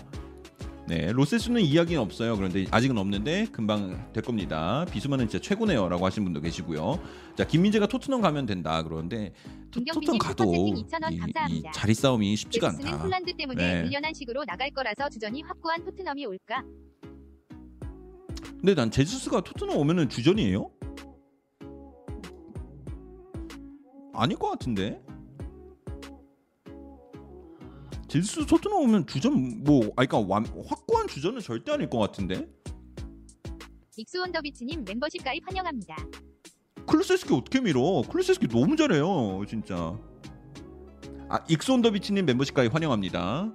[0.88, 2.36] 네, 로세스는 이야기는 없어요.
[2.36, 4.86] 그런데 아직은 없는데 금방 될 겁니다.
[4.92, 7.00] 비수만은 진짜 최고네요라고 하신 분도 계시고요.
[7.38, 8.82] 자, 김민재가 토트넘 가면 된다.
[8.84, 9.32] 그러는데
[9.70, 10.76] 토- 토트넘 가도 슈퍼채팅
[11.16, 11.64] 2,000원 이, 이.
[11.74, 12.98] 자리 싸움이 쉽지가 않다.
[13.04, 13.84] 폴란드 때문에 네.
[13.84, 16.64] 밀려난 식으로 나갈 거라서 주전이 확고한 토트넘이 올까?
[18.60, 20.70] 근데 난 제주스가 토트넘 오면은 주전이에요?
[24.14, 25.02] 아닐 것 같은데.
[28.08, 32.50] 제주스 토트넘 오면 주전 뭐 아니 그러니까 완, 확고한 주전은 절대 아닐 것 같은데.
[33.96, 35.96] 익스원더비치님 멤버십 가입 환영합니다.
[36.88, 38.02] 클루셉스키 어떻게 밀어?
[38.10, 39.98] 클루셉스키 너무 잘해요, 진짜.
[41.30, 43.54] 아, 익스온 더비치님 멤버십 가입 환영합니다.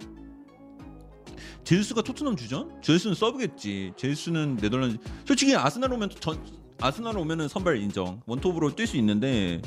[1.64, 2.80] 제수스가 토트넘 주전?
[2.80, 3.92] 제수스는 서브겠지.
[3.96, 4.98] 제수스는 네덜란드.
[5.26, 6.40] 솔직히 아스날 오면 전
[6.80, 8.22] 아스날 오면은 선발 인정.
[8.24, 9.60] 원톱으로 뛸 수 있는데.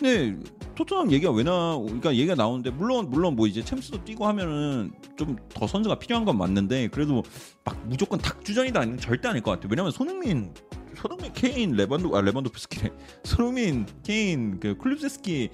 [0.00, 0.34] 근데
[0.76, 1.76] 토트넘 얘기가 왜 나?
[1.76, 6.38] 그러니까 얘기가 나오는데 물론 물론 뭐 이제 챔스도 뛰고 하면은 좀 더 선수가 필요한 건
[6.38, 7.22] 맞는데 그래도
[7.64, 9.68] 막 무조건 닭 주전이다 절대 아닐 것 같아.
[9.70, 10.54] 왜냐면 손흥민
[10.96, 12.90] 손흥민, 케인, 레반도 아 레반도프스키래.
[13.24, 15.50] 손흥민, 케인, 그 클립세스키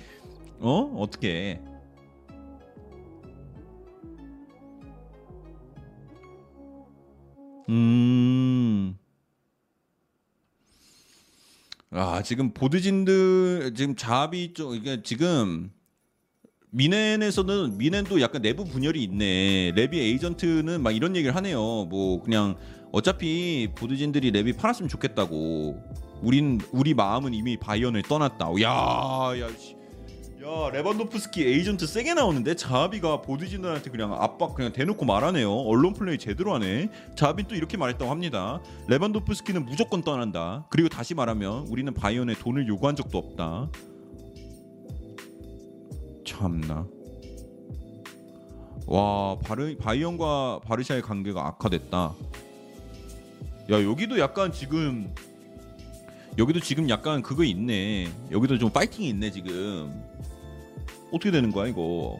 [0.61, 1.29] 어 어떻게?
[1.29, 1.61] 해?
[7.69, 8.97] 음.
[11.97, 15.71] 아 지금 보드진들 지금 자비 쪽 이게 지금
[16.71, 19.73] 미넨에서는 미넨도 약간 내부 분열이 있네.
[19.75, 21.59] 레비 에이전트는 막 이런 얘기를 하네요.
[21.87, 22.57] 뭐 그냥
[22.93, 25.81] 어차피 보드진들이 레비 팔았으면 좋겠다고.
[26.21, 28.49] 우린 우리 마음은 이미 바이언을 떠났다.
[28.63, 29.76] 야, 야, 씨.
[30.47, 35.53] 야, 레반도프스키 에이전트 세게 나오는데 자하비가 보드진들한테 그냥 압박 그냥 대놓고 말하네요.
[35.53, 36.89] 언론 플레이 제대로 하네.
[37.17, 38.61] 자하비 또 이렇게 말했다고 합니다.
[38.87, 40.65] 레반도프스키는 무조건 떠난다.
[40.71, 43.69] 그리고 다시 말하면 우리는 바이언에 돈을 요구한 적도 없다.
[46.25, 46.87] 참나.
[48.87, 52.15] 와 바르 바이언과 바르샤의 관계가 악화됐다.
[53.73, 55.13] 야 여기도 약간 지금
[56.39, 58.13] 여기도 지금 약간 그거 있네.
[58.31, 60.16] 여기도 좀 파이팅이 있네 지금.
[61.11, 62.19] 어떻게 되는 거야 이거?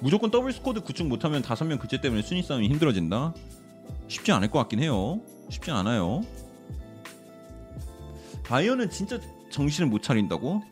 [0.00, 3.34] 무조건 더블 스쿼드 구축 못하면 다섯 명 교체 때문에 순위 싸움이 힘들어진다.
[4.08, 5.20] 쉽지 않을 것 같긴 해요.
[5.50, 6.22] 쉽지 않아요.
[8.44, 9.20] 바이언은 진짜
[9.50, 10.62] 정신을 못 차린다고?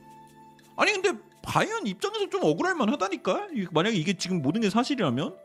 [0.77, 1.13] 아니 근데
[1.43, 3.49] 바이언 입장에서 좀 억울할 만하다니까.
[3.55, 5.37] 이- 만약에 이게 지금 모든 게 사실이라면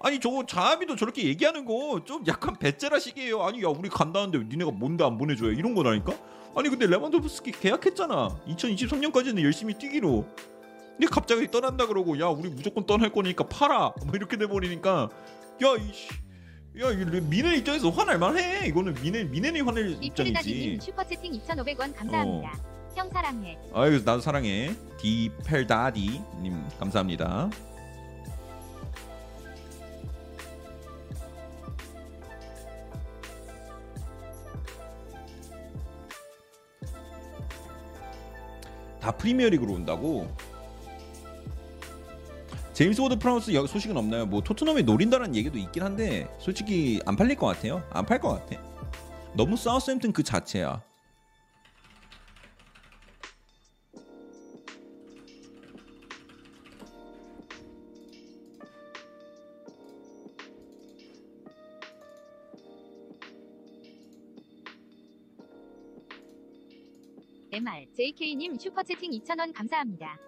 [0.00, 3.42] 아니 저거 자비도 저렇게 얘기하는 거 좀 약간 배째라식이에요.
[3.42, 6.12] 아니 야 우리 간다는데 니네가 뭔데 안 보내줘요 이런 거라니까.
[6.56, 8.40] 아니 근데 레반도프스키 계약했잖아.
[8.46, 10.26] 2023년까지는 열심히 뛰기로.
[10.96, 13.94] 근데 갑자기 떠난다 그러고 야 우리 무조건 떠날 거니까 팔아.
[14.04, 15.08] 뭐 이렇게 돼 버리니까
[15.64, 16.08] 야 이씨.
[16.80, 18.66] 야, 이 미네 입장에서 화날 만해.
[18.66, 20.78] 이거는 미네 미네이 화낼 입장이지.
[20.80, 22.58] 슈퍼채팅 2,500원 감사합니다.
[22.94, 23.58] 형 사랑해.
[23.72, 27.50] 아유 나도 사랑해 디펠다디 님 감사합니다.
[39.04, 40.26] 다 프리미어리그로 온다고?
[42.72, 44.24] 제임스 워드 프라우스 여- 소식은 없나요?
[44.24, 47.82] 뭐 토트넘이 노린다는 얘기도 있긴 한데 솔직히 안 팔릴 것 같아요.
[47.90, 48.58] 안 팔 것 같아.
[49.34, 50.82] 너무 사우스햄튼 그 자체야.
[67.96, 70.18] JK님 슈퍼채팅 2,000원 감사합니다.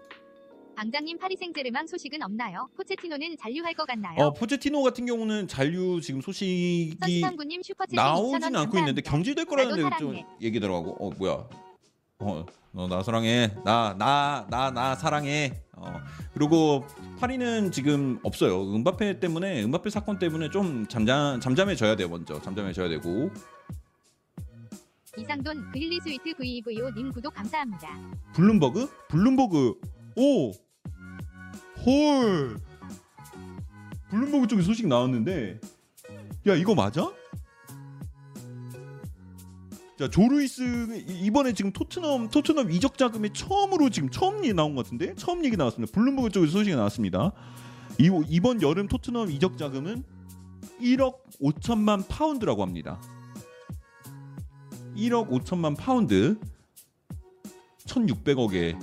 [0.75, 2.69] 방장님 파리 생제르맹 소식은 없나요?
[2.77, 4.15] 포체티노는 잔류할 것 같나요?
[4.19, 8.59] 어 포체티노 같은 경우는 잔류 지금 소식이 선수탐구님 슈퍼채팅 2,000원 나오진 감사합니다.
[8.61, 10.25] 않고 있는데 경질될 거라는데 나도 좀 사랑해.
[10.41, 11.49] 얘기 들어가고 어 뭐야
[12.19, 15.99] 어너 나 사랑해 나 나 나 나 사랑해 어
[16.33, 16.85] 그리고
[17.19, 23.31] 파리는 지금 없어요 은바페 때문에 은바페 사건 때문에 좀 잠잠 잠잠해져야 돼요 먼저 잠잠해져야 되고
[25.17, 27.87] 이상돈 그릴리 스위트 VVO님 구독 감사합니다.
[28.33, 29.73] 블룸버그 블룸버그
[30.17, 30.51] 오
[31.85, 32.57] 헐
[34.09, 35.59] 블룸버그 쪽에 소식 나왔는데
[36.47, 37.11] 야 이거 맞아?
[39.97, 44.85] 자 조루이스 이- 이번에 지금 토트넘 토트넘 이적 자금이 처음으로 지금 처음 얘기 나온 것
[44.85, 45.91] 같은데 처음 얘기 나왔습니다.
[45.93, 47.31] 블룸버그 쪽에서 소식이 나왔습니다.
[47.99, 50.03] 이, 이번 여름 토트넘 이적 자금은
[50.81, 52.99] 1억 5천만 파운드라고 합니다.
[54.97, 56.39] 1억 5천만 파운드
[57.85, 58.77] 1,600억에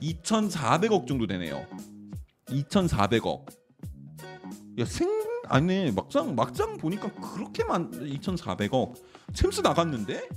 [0.00, 1.64] 2,400억 정도 되네요.
[2.46, 3.46] 2,400억.
[4.78, 5.08] 야, 생
[5.48, 8.94] 아니 막상 막상 보니까 그렇게 많 2,400억.
[9.32, 10.28] 챔스 나갔는데?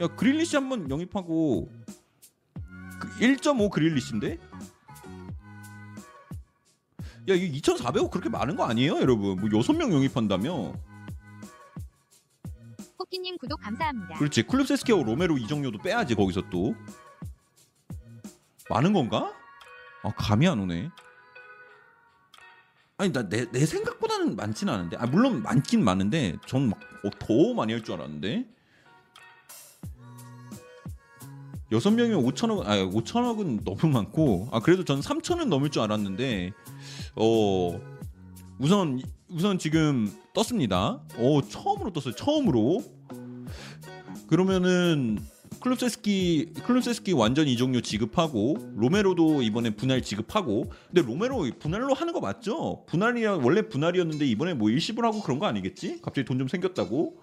[0.00, 1.70] 야, 그릴리시 한번 영입하고
[2.98, 4.38] 그 1.5 그릴리시인데?
[7.28, 9.40] 야 이게 2,400억 그렇게 많은 거 아니에요, 여러분?
[9.40, 10.74] 뭐 여섯 명 영입한다며?
[13.04, 14.14] 코끼님 구독 감사합니다.
[14.18, 14.44] 그렇지.
[14.44, 16.74] 클럽 세스키하고 로메로 이정료도 빼야지 거기서 또.
[18.70, 19.30] 많은 건가?
[20.02, 20.88] 아 감이 안 오네.
[22.96, 24.96] 아니 나 내 내 생각보다는 많지는 않은데.
[24.96, 26.78] 아 물론 많긴 많은데 전 막
[27.18, 28.46] 더 많이 할 줄 알았는데.
[31.72, 36.52] 여섯 명이면 5천억, 아 5천억은 너무 많고, 아 그래도 전 3천은 넘을 줄 알았는데,
[37.16, 37.80] 어
[38.58, 41.02] 우선 우선 지금 떴습니다.
[41.16, 42.14] 어 처음으로 떴어요.
[42.14, 42.82] 처음으로.
[44.28, 45.18] 그러면은
[45.60, 52.84] 클럽세스키 클럽세스키 완전 이종료 지급하고 로메로도 이번에 분할 지급하고 근데 로메로 분할로 하는 거 맞죠?
[52.86, 56.00] 분할이야 원래 분할이었는데 이번에 뭐 일시불 하고 그런 거 아니겠지?
[56.02, 57.16] 갑자기 돈 좀 생겼다고?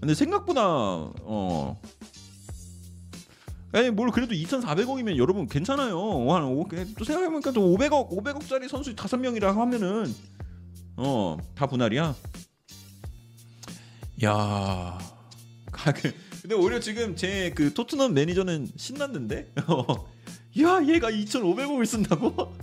[0.00, 1.80] 근데 생각보다 어
[3.74, 5.98] 에이 뭘 그래도 2,400억이면 여러분 괜찮아요.
[6.32, 6.66] 한 오-
[6.98, 10.12] 또 생각해보니까 또 500억 500억짜리 선수 다섯 명이라 하면은
[11.02, 12.14] 어 다 분할이야.
[14.24, 14.98] 야.
[15.72, 16.12] 아, 그-
[16.42, 19.52] 근데 오히려 지금 제 그 토트넘 매니저는 신났는데.
[19.66, 19.84] 어.
[20.60, 22.34] 야 얘가 2,500억을 쓴다고?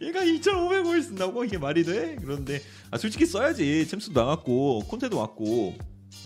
[0.00, 2.16] 얘가 2,500억을 쓴다고 이게 말이 돼?
[2.20, 3.86] 그런데 아 솔직히 써야지.
[3.86, 5.76] 챔스도 나갔고 콘테도 왔고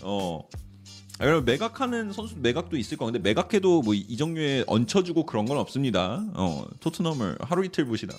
[0.01, 0.47] 어.
[1.19, 6.23] 아, 여러분 매각하는 선수 매각도 있을 거 근데 매각해도 뭐 이정료에 얹혀주고 그런 건 없습니다.
[6.33, 8.15] 어 토트넘을 하루 이틀 보시다.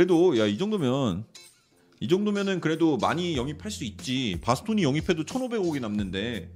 [0.00, 1.24] 그래도 야 이 정도면
[2.00, 4.38] 이 정도면은 그래도 많이 영입할 수 있지.
[4.42, 6.50] 바스톤이 영입해도 1,500억이 남는데,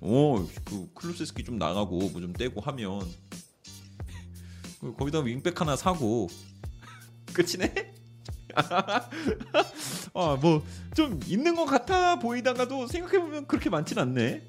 [0.00, 3.00] 어, 그 클루세스키 좀 나가고 뭐 좀 떼고 하면
[4.80, 6.28] 그 거기다 윙백 하나 사고
[7.34, 7.74] 끝이네.
[10.14, 10.62] 아, 뭐
[10.94, 14.42] 좀 있는 것 같아 보이다가도 생각해 보면 그렇게 많진 않네.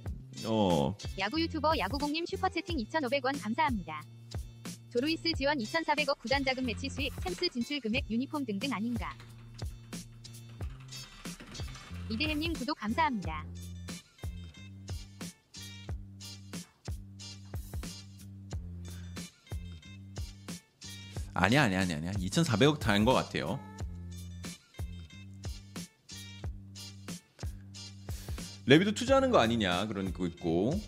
[0.45, 4.03] 어, 야구 유튜버 야구공님 슈퍼 채팅 2,500원 감사합니다.
[4.91, 9.15] 조루이스 지원 2,400억 구단 자금 매치 수익, 챔스 진출 금액, 유니폼 등등 아닌가.
[12.09, 13.45] 이대햄님 구독 감사합니다.
[21.33, 22.11] 아니야, 아니야, 아니야, 아니야.
[22.11, 23.59] 2,400억 다인 것 같아요.
[28.65, 30.79] 레비도 투자하는 거 아니냐 그런 거 있고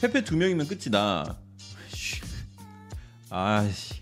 [0.00, 1.47] 페페 두 명이면 끝이다.
[3.28, 3.34] 씨.
[3.34, 3.94] 아씨.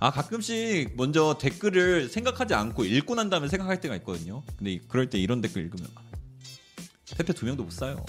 [0.00, 4.42] 아 가끔씩 먼저 댓글을 생각하지 않고 읽고 난 다음에 생각할 때가 있거든요.
[4.56, 6.02] 근데 이- 그럴 때 이런 댓글 읽으면 아,
[7.16, 8.04] 페페 두 명도 못 사요.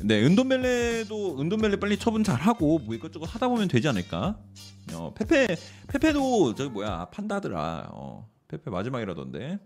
[0.00, 4.38] 네, 은돈벨레도 은돈벨레 빨리 처분 잘 하고 뭐 이것저것 하다 보면 되지 않을까?
[4.92, 5.46] 어, 페페
[5.88, 7.88] 페페도 저기 뭐야 판다더라.
[7.92, 9.58] 어, 페페 마지막이라던데.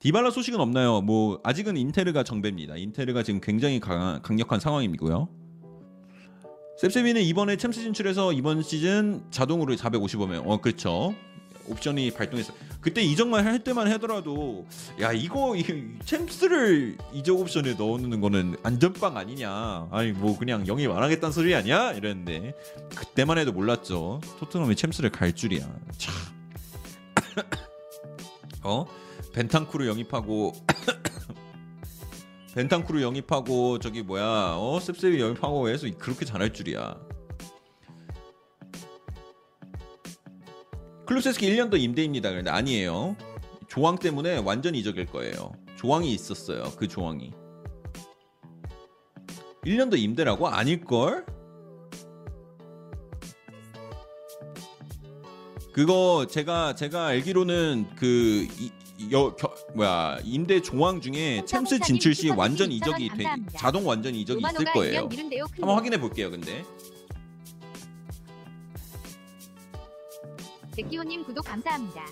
[0.00, 1.00] 디발라 소식은 없나요?
[1.00, 2.76] 뭐 아직은 인테르가 정배입니다.
[2.76, 5.28] 인테르가 지금 굉장히 강, 강력한 상황이고요.
[6.78, 10.42] 셉세비는 이번에 챔스 진출해서 이번 시즌 자동으로 455명.
[10.46, 11.14] 어 그렇죠.
[11.66, 12.52] 옵션이 발동했어.
[12.80, 14.64] 그때 이적만 할 때만 하더라도
[15.00, 15.64] 야 이거 이,
[16.04, 19.88] 챔스를 이적 옵션에 넣는 거는 안전빵 아니냐.
[19.90, 21.92] 아니 뭐 그냥 영입 안 하겠다는 소리 아니야?
[21.92, 22.54] 이랬는데
[22.94, 24.20] 그때만 해도 몰랐죠.
[24.38, 25.68] 토트넘이 챔스를 갈 줄이야.
[25.96, 26.14] 참.
[28.62, 28.86] 어?
[29.32, 30.52] 벤탄쿠르 영입하고
[32.54, 34.80] 벤탄쿠르 영입하고 저기 뭐야 어?
[34.80, 36.96] 셉셉이 영입하고 해서 그렇게 잘할 줄이야.
[41.06, 42.30] 클루세스키 1년 더 임대입니다.
[42.30, 43.16] 그런데 아니에요.
[43.66, 45.52] 조항 때문에 완전 이적일 거예요.
[45.76, 47.32] 조항이 있었어요 그 조항이.
[49.64, 50.48] 1년 더 임대라고?
[50.48, 51.24] 아닐걸?
[55.72, 58.72] 그거 제가 제가 알기로는 그 이,
[59.12, 63.24] 여, 겨, 뭐야 임대 조항 중에 챔스 진출 시 완전 이적이 돼
[63.56, 65.02] 자동 완전 이적이 있을 거예요.
[65.06, 65.44] 2년 미룬데요.
[65.44, 66.30] 큰 한번 확인해 볼게요.
[66.30, 66.64] 근데
[70.76, 72.04] 백기호님 구독 감사합니다.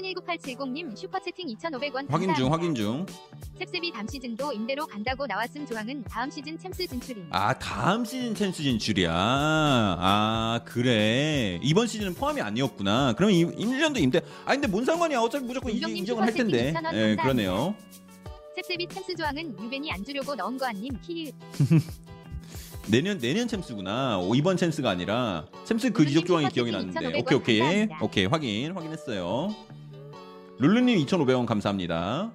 [0.00, 3.06] 순19870님 슈퍼채팅 2,500원 확인 중 확인 중.
[3.58, 7.26] 셉셉이 다음 시즌도 임대로 간다고 나왔음 조항은 다음 시즌 챔스 진출임.
[7.30, 9.10] 아 다음 시즌 챔스 진출이야.
[9.12, 13.12] 아 그래 이번 시즌은 포함이 아니었구나.
[13.16, 14.20] 그럼 이 1년도 임대.
[14.46, 15.20] 아 근데 뭔 상관이야.
[15.20, 16.68] 어차피 무조건 용병님 이적은 할 텐데.
[16.68, 17.16] 슈퍼채팅 2,000원 예.
[17.16, 17.74] 그러네요.
[18.56, 21.32] 셉셉이 챔스 조항은 유벤이 안 주려고 넣은 거 아님 키읔.
[22.88, 24.18] 내년 내년 챔스구나.
[24.18, 27.06] 오, 이번 챔스가 아니라 챔스 그 이적 조항이 기억이 나는데.
[27.20, 27.98] 오케이 오케이 감사합니다.
[28.02, 29.54] 오케이 확인 확인했어요.
[30.60, 32.30] 룰루님 2,500원 감사합니다.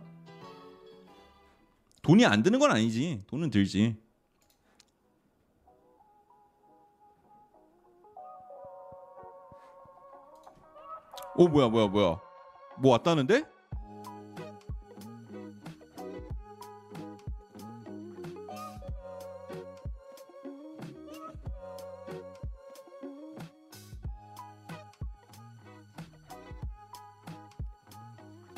[2.02, 3.24] 돈이 안 드는 건 아니지.
[3.28, 3.96] 돈은 들지.
[11.36, 12.20] 오 뭐야 뭐야 뭐야
[12.80, 13.44] 뭐 왔다는데?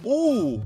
[0.07, 0.61] 오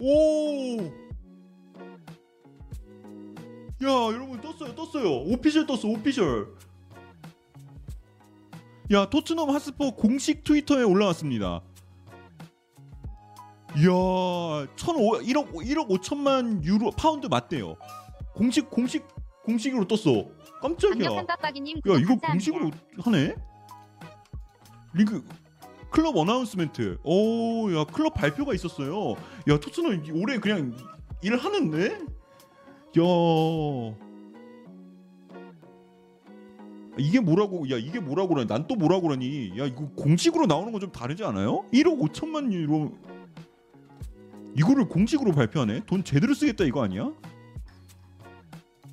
[0.00, 0.76] 오!
[3.82, 4.74] 야, 여러분 떴어요.
[4.74, 5.10] 떴어요.
[5.22, 5.88] 오피셜 떴어.
[5.88, 6.54] 오피셜.
[8.92, 11.62] 야, 토트넘 하스퍼 공식 트위터에 올라왔습니다.
[13.78, 17.76] 이야, 1,500 1억 1억 5천만 유로 파운드 맞대요.
[18.34, 19.06] 공식 공식
[19.44, 20.26] 공식으로 떴어.
[20.60, 21.04] 깜짝이야.
[21.04, 21.10] 야
[21.82, 22.28] 구독 이거 감사합니다.
[22.28, 22.70] 공식으로
[23.02, 23.34] 하네?
[24.94, 25.24] 리그
[25.90, 26.98] club announcement.
[27.04, 29.12] 오, 야 클럽 발표가 있었어요.
[29.48, 30.74] 야 토트넘 이- 올해 그냥
[31.22, 31.92] 일을 하는데?
[32.98, 33.02] 야
[36.98, 37.70] 이게 뭐라고?
[37.70, 38.48] 야 이게 뭐라고 그러니?
[38.48, 39.52] 난 또 뭐라고 그러니?
[39.58, 41.64] 야 이거 공식으로 나오는 건 좀 다르지 않아요?
[41.72, 42.92] 1억 5천만 유로
[44.58, 45.82] 이거를 공식으로 발표하네?
[45.86, 47.12] 돈 제대로 쓰겠다 이거 아니야?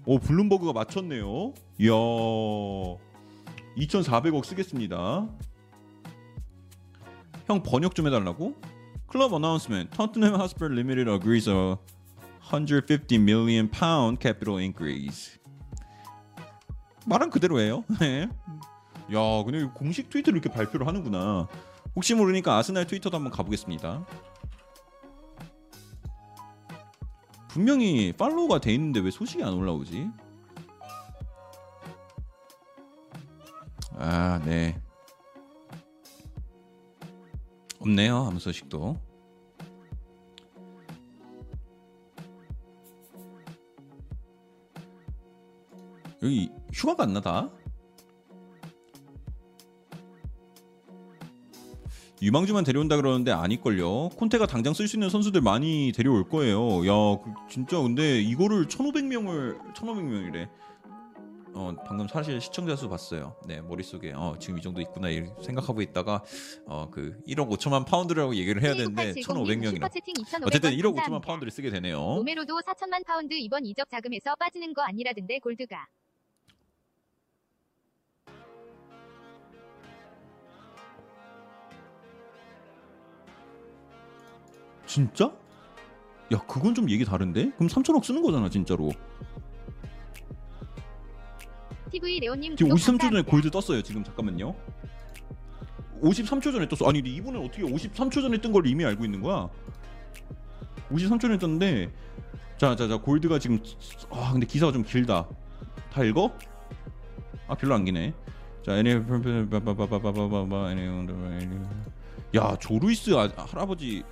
[0.06, 1.54] 오 블룸버그가 맞췄네요.
[1.80, 1.92] 이야
[3.76, 5.28] 2,400억 쓰겠습니다.
[7.48, 8.56] 형 번역 좀 해달라고?
[9.08, 11.76] Club announcement Tottenham Hotspur Limited agrees a
[12.42, 15.40] 150 million pound capital increase.
[17.08, 17.84] 말은 그대로예요.
[18.00, 18.30] 네.
[19.14, 21.48] 야, 근데 공식 트위터를 이렇게 발표를 하는구나.
[21.96, 24.06] 혹시 모르니까 아스날 트위터도 한번 가보겠습니다.
[27.56, 30.12] 분명히 팔로우가 돼 있는데 왜 소식이 안 올라오지?
[33.94, 34.78] 아, 네.
[37.80, 38.26] 없네요.
[38.26, 39.00] 아무 소식도.
[46.24, 47.50] 여기 휴가가 안 나다.
[52.22, 54.10] 유망주만 데려온다 그러는데 아닐걸요.
[54.10, 56.86] 콘테가 당장 쓸 수 있는 선수들 많이 데려올 거예요.
[56.88, 60.50] 야, 그 진짜 근데 이거를 1,500명을 1,500명이래.
[61.58, 63.36] 어, 방금 사실 시청자 수 봤어요.
[63.48, 66.22] 네, 머릿속에 어, 지금 이 정도 있구나 이 생각하고 있다가
[66.66, 69.76] 어, 그 1억 5천만 파운드라고 얘기를 해야 되는데 1,500명이라.
[69.76, 71.20] 슈퍼채팅 2,500원 어쨌든 1억 5천만 감사합니다.
[71.22, 71.98] 파운드를 쓰게 되네요.
[71.98, 75.88] 로메로도 4천만 파운드 이번 이적 자금에서 빠지는 거 아니라던데 골드가.
[84.96, 85.26] 진짜?
[86.32, 87.52] 야 그건 좀 얘기 다른데?
[87.58, 88.92] 그럼 3천억 쓰는 거잖아 진짜로.
[91.92, 94.56] TV 레오님 지금 53초 전에 골드 떴어요 지금 잠깐만요.
[96.02, 96.88] 53초 전에 떴어.
[96.90, 99.50] 아니 근데 이분은 어떻게 53초 전에 뜬 걸 이미 알고 있는 거야?
[100.94, 101.92] 53초 전에 떴는데
[102.58, 103.60] 자자자 골드가 지금
[104.12, 105.28] 아 근데 기사가 좀 길다.
[105.92, 106.32] 다 읽어?
[107.50, 108.14] 아 별로 안 기네.
[108.64, 108.92] 자 애니
[111.32, 111.60] ENIC
[112.36, 114.04] 야 조루이스 할아버지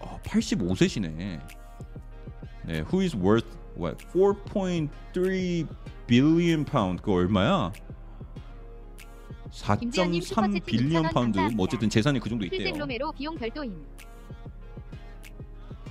[0.00, 1.40] 아, 85세시네.
[2.66, 3.46] 네, who is worth
[3.78, 3.98] what?
[4.12, 5.68] 4.3
[6.06, 7.72] billion pound 그거 얼마야?
[9.80, 11.38] 김지현님 4.3 슈퍼채팅 billion 2,000원 파운드.
[11.54, 12.76] 뭐 어쨌든 재산이 그 정도 있대요.
[12.76, 13.84] 로메로 비용 별도임.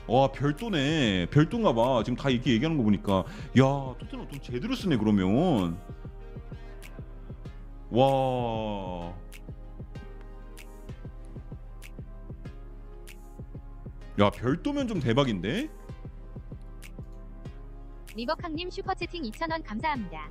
[0.06, 3.20] 와 별도네 별도인가 봐 지금 다 이렇게 얘기하는 거 보니까
[3.58, 3.64] 야
[4.00, 5.78] 토트넘 돈 제대로 쓰네 그러면
[7.90, 9.14] 와.
[14.19, 15.69] 야 별도면 좀 대박인데
[18.15, 20.30] 리버캉님 슈퍼채팅 2,000원 감사합니다.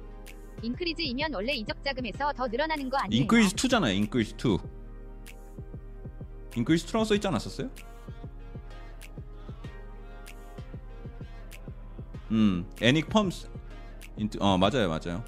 [0.62, 3.22] increase이면 원래 이적 자금에서 더 늘어나는 거 아니에요?
[3.22, 4.58] increase 2잖아요 increase 2
[6.58, 7.68] increase 2라고 써있지 않았었어요?
[12.30, 13.48] 음 ENIC confirms
[14.16, 15.24] 인트 어 맞아요 맞아요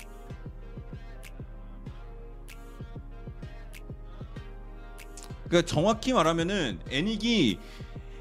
[5.48, 7.59] 그러니까 정확히 말하면은 애닉이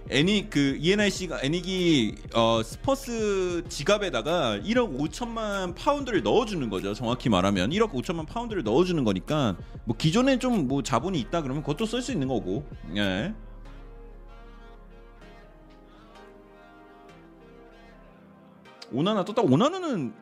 [0.09, 6.93] 애닉 그 ENIC가 애닉이 어 스퍼스 지갑에다가 1억 5천만 파운드를 넣어주는 거죠.
[6.93, 9.55] 정확히 말하면 1억 5천만 파운드를 넣어주는 거니까
[9.85, 12.65] 뭐 기존에 좀 뭐 자본이 있다 그러면 그것도 쓸 수 있는 거고.
[12.95, 13.33] 예.
[18.91, 19.41] 오나나 떴다.
[19.41, 20.13] 오나나는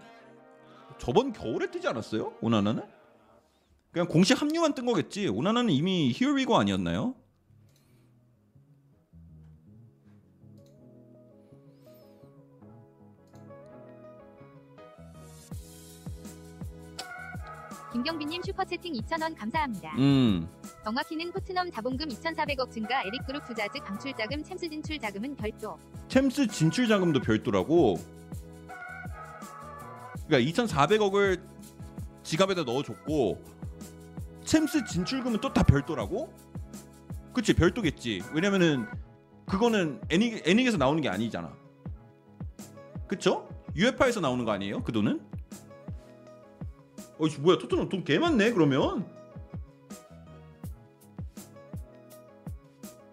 [0.98, 2.34] 저번 겨울에 뜨지 않았어요?
[2.42, 2.84] 오나나는?
[3.92, 5.28] 그냥 공식 합류만 뜬 거겠지.
[5.28, 7.16] 오나나는 이미 히어리고 아니었나요?
[17.92, 19.94] 김경빈님 슈퍼채팅 2,000원 감사합니다.
[19.98, 20.48] 음.
[20.84, 25.78] 정확히는 토트넘 자본금 2,400억 증가 에릭그룹 투자즈 방출 자금 챔스 진출 자금은 별도.
[26.08, 27.98] 챔스 진출 자금도 별도라고.
[30.28, 31.42] 그러니까 2,400억을
[32.24, 33.44] 지갑에다 넣어줬고
[34.46, 36.34] 챔스 진출금은 또 다 별도라고?
[37.34, 38.22] 그치 별도겠지.
[38.34, 38.88] 왜냐면은
[39.48, 41.52] 그거는 애닉 애닉에서 나오는 게 아니잖아.
[43.08, 43.50] 그쵸?
[43.76, 44.82] UEFA에서 나오는 거 아니에요?
[44.84, 45.20] 그 돈은?
[47.22, 49.06] 어이 뭐야 토트넘 돈 개 많네 그러면.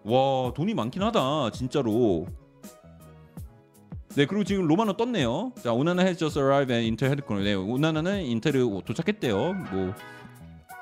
[0.03, 2.25] 와 돈이 많긴 하다 진짜로.
[4.15, 5.53] 네 그리고 지금 로마노 떴네요.
[5.61, 7.43] 자 오나나 has just arrived at Inter headquarters.
[7.47, 9.37] 네 오나나는 인테르 도착했대요.
[9.71, 9.93] 뭐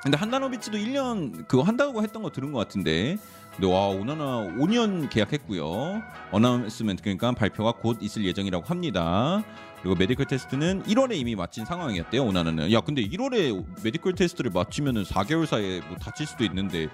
[0.03, 3.17] 근데 한다노비치도 1년 그거 한다고 했던 거 들은 것 같은데.
[3.57, 6.03] 근데 와 오나나 5년 계약했고요.
[6.31, 9.43] announcement 그러니까 발표가 곧 있을 예정이라고 합니다.
[9.81, 12.23] 그리고 메디컬 테스트는 1월에 이미 마친 상황이었대요.
[12.23, 12.71] 오나나는.
[12.71, 16.87] 야 근데 1월에 메디컬 테스트를 마치면은 4개월 사이에 뭐 다칠 수도 있는데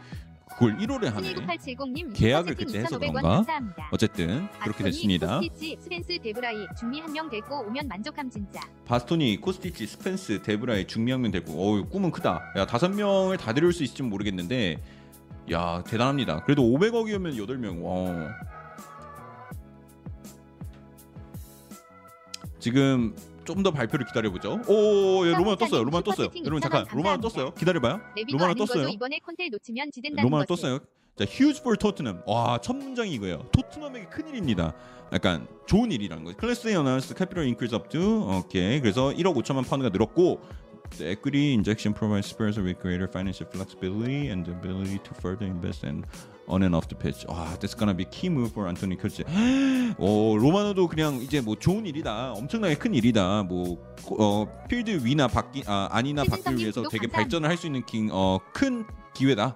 [0.51, 1.33] 그걸 1월에 하네.
[1.33, 3.43] 12870님 계약을 그때 해서 그런가?
[3.91, 5.39] 어쨌든 그렇게 됐습니다.
[5.39, 8.61] 코스티치, 스펜스 데브라이 중미 한 명 데리고 오면 만족함 진짜.
[8.85, 12.41] 바스토니, 코스티치, 스펜스, 데브라이 중명면 됐고, 어우 꿈은 크다.
[12.55, 14.79] 야 다섯 명을 다 데려올 수 있을지 모르겠는데,
[15.51, 16.43] 야 대단합니다.
[16.43, 17.85] 그래도 500억이면 8 명.
[17.85, 18.29] 와.
[22.59, 23.13] 지금
[23.45, 24.61] 좀 더 발표를 기다려보죠.
[24.67, 25.83] 오, 예, 로마노 떴어요.
[25.83, 26.29] 로마노 떴어요.
[26.45, 27.53] 여러분 잠깐, 로마노 떴어요.
[27.53, 27.99] 기다려봐요.
[28.31, 28.87] 로마노 아닌 떴어요.
[28.87, 30.47] 이번에 콘테 놓치면 지된다는 거지.
[30.47, 30.79] 떴어요.
[31.17, 32.23] 자, huge for 토트넘.
[32.25, 33.45] 와, 첫 문장이 이거예요.
[33.51, 34.73] 토트넘에게 큰 일입니다.
[35.11, 36.37] 약간 좋은 일이라는 거죠.
[36.37, 38.79] 클래스 announced capital increase up to 오케이.
[38.79, 40.39] 그래서 1억 5천만 파운드가 늘었고
[40.97, 45.83] The equity injection provides Spurs with greater financial flexibility and the ability to further invest
[45.83, 46.05] in
[46.47, 47.25] on and off the pitch.
[47.27, 49.23] 와, that's gonna be key move for Anthony Kroos.
[49.97, 53.43] 오, 로마노도 그냥 이제 뭐 좋은 일이다, 엄청나게 큰 일이다.
[53.43, 53.77] 뭐
[54.19, 57.07] 어, 필드 위나 바뀌 아 아니나 최진성님 위해서 되게.
[57.07, 59.55] 발전을 할 수 있는 긴, 어, 큰 기회다.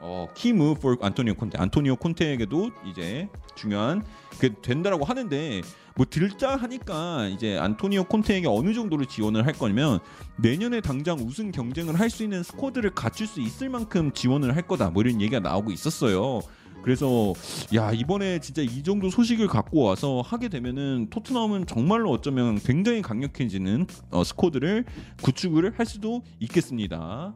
[0.00, 1.56] 어, 키무 for 안토니오 콘테.
[1.58, 4.04] 안토니오 콘테에게도 이제 중요한
[4.38, 5.62] 그 된다라고 하는데
[5.96, 10.00] 뭐 들자 하니까 이제 안토니오 콘테에게 어느 정도로 지원을 할 거냐면
[10.36, 14.90] 내년에 당장 우승 경쟁을 할 수 있는 스쿼드를 갖출 수 있을 만큼 지원을 할 거다.
[14.90, 16.40] 뭐 이런 얘기가 나오고 있었어요.
[16.82, 17.32] 그래서
[17.74, 23.86] 야 이번에 진짜 이 정도 소식을 갖고 와서 하게 되면은 토트넘은 정말로 어쩌면 굉장히 강력해지는
[24.10, 24.84] 어, 스쿼드를
[25.22, 27.34] 구축을 할 수도 있겠습니다.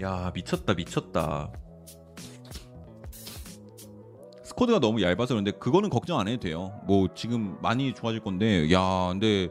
[0.00, 1.50] 야 미쳤다 미쳤다.
[4.44, 6.72] 스쿼드가 너무 얇아서 그런데 그거는 걱정 안 해도 돼요.
[6.86, 9.48] 뭐 지금 많이 좋아질 건데 야 근데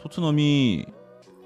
[0.00, 0.86] 토트넘이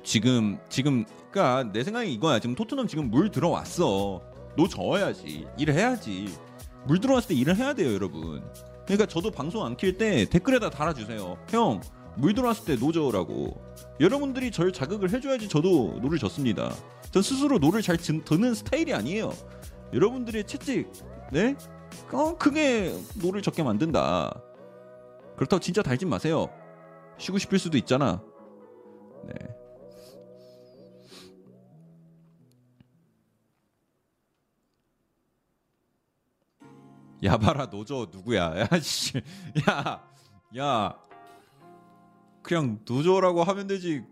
[0.05, 2.39] 지금 지금 그러니까 내 생각이 이거야.
[2.39, 4.21] 지금 토트넘 지금 물 들어왔어.
[4.57, 5.47] 노 저어야지.
[5.59, 6.29] 일을 해야지.
[6.87, 8.43] 물 들어왔을 때 일을 해야 돼요 여러분.
[8.85, 11.39] 그러니까 저도 방송 안 킬 때 댓글에다 달아주세요.
[11.49, 11.81] 형
[12.15, 13.59] 물 들어왔을 때 노 저으라고.
[13.99, 16.71] 여러분들이 절 자극을 해줘야지 저도 노를 젓습니다
[17.13, 19.33] 전 스스로 노를 잘 드- 드는 스타일이 아니에요.
[19.93, 20.91] 여러분들의 채찍,
[21.31, 21.55] 네?
[22.11, 24.41] 어, 그게 노를 젓게 만든다.
[25.37, 26.49] 그렇다고 진짜 달진 마세요.
[27.19, 28.23] 쉬고 싶을 수도 있잖아.
[29.27, 29.35] 네.
[37.25, 38.61] 야바라 노조 누구야?
[38.61, 39.21] 야 씨,
[39.69, 40.03] 야,
[40.59, 40.99] 야,
[42.43, 44.05] 그냥 노조라고 하면 되지.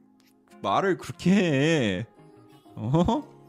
[0.62, 2.06] 말을 그렇게 해.
[2.76, 3.22] 어?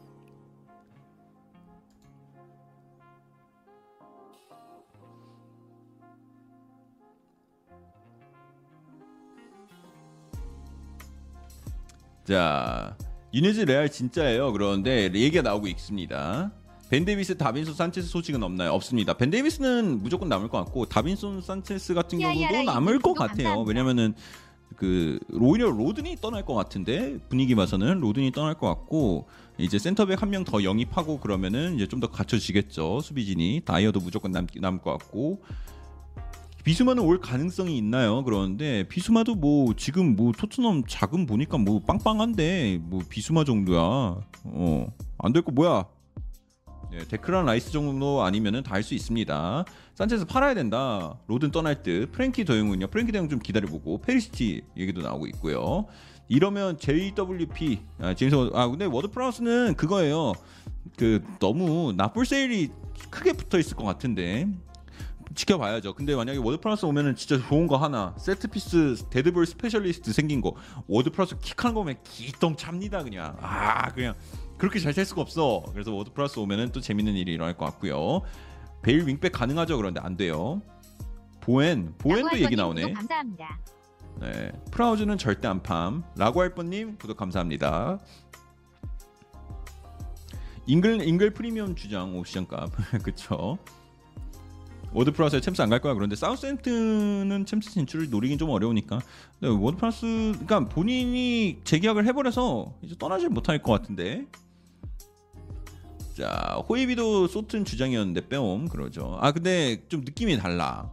[12.24, 12.96] 자,
[13.34, 14.52] 유니즈 레알 진짜예요.
[14.52, 16.52] 그런데 얘기가 나오고 있습니다.
[16.88, 18.72] 벤 데이비스, 다빈손 산체스 소식은 없나요?
[18.72, 19.14] 없습니다.
[19.14, 23.62] 벤 데이비스는 무조건 남을 것 같고 다빈손 산체스 같은 경우도 남을 것 같아요.
[23.62, 24.14] 왜냐면은
[24.82, 30.28] 그 오히려 로든이 떠날 것 같은데 분위기 봐서는 로든이 떠날 것 같고 이제 센터백 한
[30.30, 35.40] 명 더 영입하고 그러면은 이제 좀 더 갖춰지겠죠 수비진이 다이어도 무조건 남, 남을 것 같고
[36.64, 38.24] 비수마는 올 가능성이 있나요?
[38.24, 43.82] 그러는데 비수마도 뭐 지금 뭐 토트넘 자금 보니까 뭐 빵빵한데 뭐 비수마 정도야
[44.44, 45.86] 어안 될 거 뭐야
[46.90, 49.64] 네, 데클란 라이스 정도 아니면은 다 할 수 있습니다.
[49.94, 51.18] 산체스 팔아야 된다.
[51.26, 52.10] 로든 떠날 듯.
[52.12, 52.88] 프랭키 더용은요.
[52.88, 55.86] 프랭키 더용 좀 기다려보고 페리시치 얘기도 나오고 있고요.
[56.28, 60.32] 이러면 JWP 아, 제임스 아 근데 워드 프라우스는 그거예요.
[60.96, 62.70] 그 너무 not for sale이
[63.10, 64.48] 크게 붙어 있을 것 같은데
[65.34, 65.94] 지켜봐야죠.
[65.94, 70.40] 근데 만약에 워드 프라우스 오면은 진짜 좋은 거 하나 세트 피스 dead ball specialist 생긴
[70.40, 70.54] 거
[70.86, 74.14] 워드 프라우스 킥하는 거면 기똥 찹니다 그냥 아 그냥
[74.56, 75.64] 그렇게 잘될 수가 없어.
[75.72, 78.22] 그래서 워드 프라우스 오면은 또 재밌는 일이 일어날 것 같고요.
[78.82, 79.76] 베일 윙백 가능하죠?
[79.76, 80.60] 그런데 안 돼요.
[81.40, 82.92] 보웬 보웬도 얘기 나오네.
[82.92, 83.58] 감사합니다.
[84.20, 86.02] 네, 프라우즈는 절대 안 팜.
[86.16, 87.98] 라고 할 뻔님 구독 감사합니다.
[90.66, 92.70] 잉글 잉글 프리미엄 주장 옵션 값
[93.02, 93.58] 그쵸?
[94.92, 99.00] 워드 프라우스에 챔스 안 갈 거야 그런데 사우스햄튼은 챔스 진출을 노리긴 좀 어려우니까
[99.40, 104.26] 근데 워드 프라우스 그러니까 본인이 재계약을 해버려서 이제 떠나질 못할 것 같은데
[106.16, 110.90] 자 호이비도 소튼 주장이었는데 빼옴 그러죠 아 근데 좀 느낌이 달라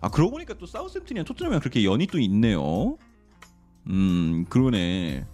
[0.00, 2.96] 아 그러고 보니까 또 사우스햄튼이랑 토트넘이랑 그렇게 연이 또 있네요
[3.88, 5.26] 음 그러네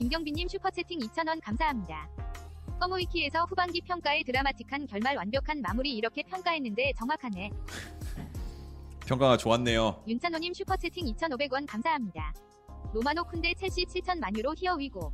[0.00, 2.08] 김경빈님 슈퍼채팅 2,000원 감사합니다.
[2.80, 7.50] 커모이키에서 후반기 평가에 드라마틱한 결말 완벽한 마무리 이렇게 평가했는데 정확하네.
[9.06, 12.32] 평가가 좋았네요 윤찬호님 슈퍼채팅 2,500원 감사합니다.
[12.94, 15.12] 로마노 쿤데 첼시 7천만 유로 히어 위고.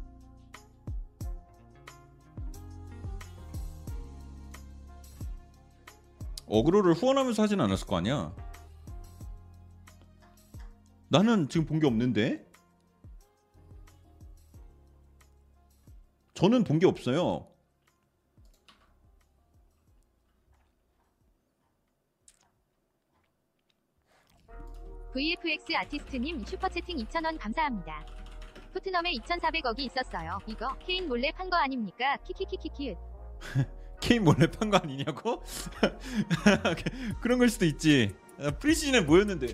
[6.46, 8.34] 어그로를 후원하면서 하진 않았을 거 아니야
[11.08, 12.44] 나는 지금 본 게 없는데
[16.34, 17.46] 저는 본 게 없어요
[25.12, 28.04] VFX 아티스트님 슈퍼채팅 2,000원 감사합니다.
[28.74, 30.38] 토트넘에 2,400억이 있었어요.
[30.46, 32.16] 이거 케인 몰래 판 거 아닙니까?
[32.18, 32.94] 키키키키키.
[34.00, 35.42] 케인 몰래 판 거 아니냐고?
[37.20, 38.14] 그런 걸 수도 있지.
[38.42, 39.46] 야, 프리시즌에 모였는데,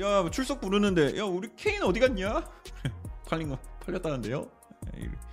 [0.00, 2.44] 야 출석 부르는데, 야 우리 케인 어디 갔냐?
[3.28, 4.48] 팔린 거 팔렸다는데요?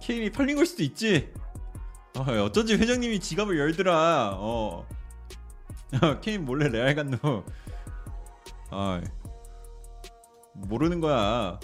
[0.00, 1.32] 케인이 팔린 걸 수도 있지.
[2.16, 4.32] 어, 어쩐지 회장님이 지갑을 열더라.
[4.36, 4.86] 어.
[6.20, 7.44] 케인 몰래 레알 갔노.
[8.70, 9.00] 아,
[10.54, 11.58] 모르는 거야.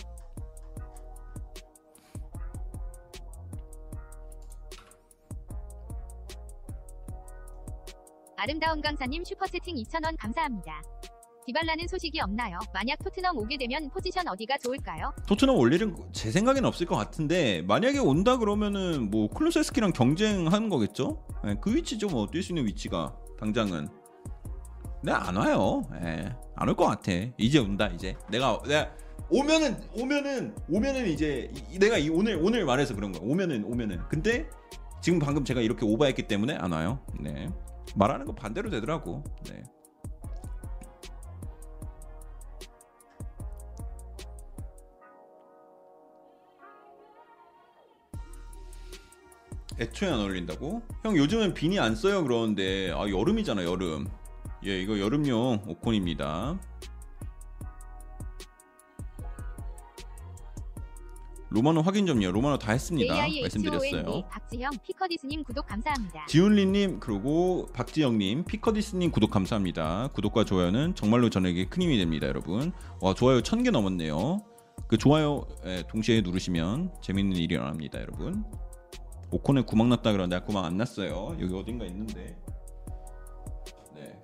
[8.36, 10.82] 아름다운 강사님 슈퍼채팅 2,000원 감사합니다.
[11.46, 12.58] 디발라는 소식이 없나요?
[12.72, 15.12] 만약 토트넘 오게 되면 포지션 어디가 좋을까요?
[15.26, 21.26] 토트넘 올 일은 제 생각엔 없을 것 같은데 만약에 온다 그러면은 뭐 클루세스키랑 경쟁하는 거겠죠?
[21.46, 23.88] 예, 그 위치죠 뭐 뛸 수 있는 위치가 당장은.
[25.00, 25.82] 근데 안 와요.
[26.02, 27.12] 예, 안올 것 같아.
[27.38, 28.16] 이제 온다 이제.
[28.30, 28.90] 내가 내가
[29.30, 33.22] 오면은 오면은 오면은 이제 이- 내가 이 오늘 오늘 말해서 그런 거야.
[33.24, 34.00] 오면은 오면은.
[34.08, 34.48] 근데
[35.00, 37.00] 지금 방금 제가 이렇게 오버했기 때문에 안 와요.
[37.18, 37.48] 네.
[37.96, 39.24] 말하는 거 반대로 되더라고.
[39.48, 39.62] 네.
[49.78, 50.82] 애초에 안 어울린다고?
[51.04, 54.08] 형 요즘은 비니 안 써요 그러는데 아 여름이잖아 여름
[54.66, 56.58] 예 이거 여름용 오콘입니다.
[61.52, 62.30] 로마노 확인 좀요.
[62.30, 63.12] 로마노 다 했습니다.
[63.12, 63.90] 말씀드렸어요.
[63.90, 66.26] AIHOND 박지형 피커디스님 구독 감사합니다.
[66.26, 70.08] 지훈리님 그리고 박지영님 피커디스님 구독 감사합니다.
[70.12, 72.72] 구독과 좋아요는 정말로 저에게 큰 힘이 됩니다 여러분.
[73.00, 74.44] 와 좋아요 1000개 넘었네요.
[74.86, 78.44] 그 좋아요 예, 동시에 누르시면 재밌는 일이 일어납니다 여러분.
[79.32, 81.36] 오콘에 구멍 났다 그러는데 아, 구멍 안 났어요.
[81.40, 82.14] 여기 어딘가 있는데.
[82.14, 82.59] 네.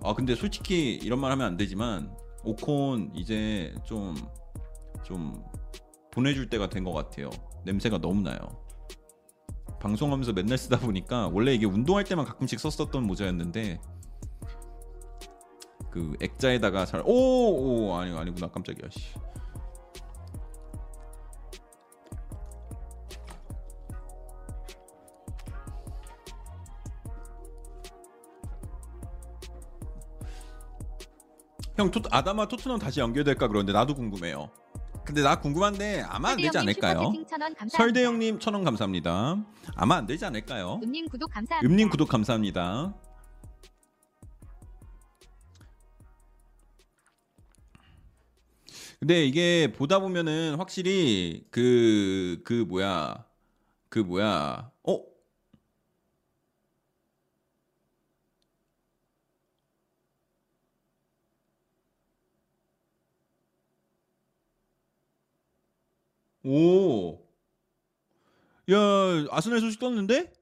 [0.02, 2.14] 아 근데 솔직히 이런 말 하면 안 되지만
[2.44, 4.14] 오콘 이제 좀
[5.04, 5.40] 좀
[6.10, 7.30] 보내줄 때가 된 것 같아요.
[7.64, 8.38] 냄새가 너무 나요.
[9.80, 13.80] 방송하면서 맨날 쓰다 보니까 원래 이게 운동할 때만 가끔씩 썼었던 모자였는데
[15.92, 18.48] 그 액자에다가 잘 오, 오 아니 아니구나.
[18.48, 18.88] 깜짝이야.
[18.90, 19.14] 씨.
[31.76, 34.50] 형 토, 아다마 토트넘 다시 연결될까 그러는데 나도 궁금해요.
[35.04, 37.12] 근데 나 궁금한데 아마 안 되지 않을까요?
[37.12, 37.76] 슈퍼채팅 1,000원 감사합니다.
[37.78, 39.36] 설대영님 천원 감사합니다.
[39.76, 40.80] 아마 안 되지 않을까요?
[40.82, 41.70] 음님 구독 감사합니다.
[41.72, 42.94] 음님 구독 감사합니다.
[48.98, 53.24] 근데 이게 보다 보면은 확실히 그 그 뭐야
[53.88, 55.00] 그 뭐야 어
[66.46, 67.18] 오.
[68.70, 68.76] 야,
[69.30, 70.32] 아스날 소식 떴는데?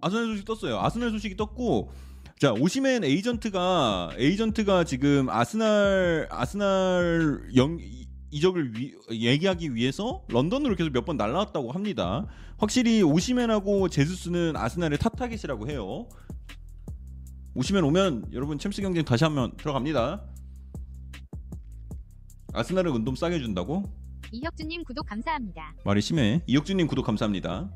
[0.00, 0.78] 아스날 소식 떴어요.
[0.80, 1.92] 아스날 소식이 떴고
[2.38, 10.90] 자 오시맨 에이전트가 에이전트가 지금 아스날 아스날 영 이- 이적을 위, 얘기하기 위해서 런던으로 계속
[10.92, 12.26] 몇 번 날라왔다고 합니다.
[12.58, 16.08] 확실히 오시맨하고 제수스는 아스날의 top target이라고 해요.
[17.54, 20.24] 오시맨 오면 여러분 챔스 경쟁 다시 한번 들어갑니다.
[22.52, 23.84] 아스날은 은돔 싸게 준다고?
[24.32, 25.74] 이혁준님 구독 감사합니다.
[25.84, 26.42] 말이 심해.
[26.46, 27.70] 이혁준님 구독 감사합니다.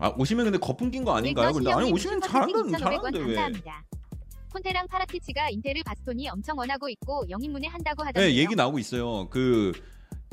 [0.00, 1.52] 아 오시면 근데 거품 낀 거 아닌가요?
[1.52, 3.24] 근데 아니 오시면 잘한다는 잘하는데 왜?
[3.34, 3.84] 감사합니다.
[4.52, 8.24] 콘테랑 파라티치가 인테르 바스토니 엄청 원하고 있고 영입문에 한다고 하던데요.
[8.32, 9.28] 네 얘기 나오고 있어요.
[9.28, 9.72] 그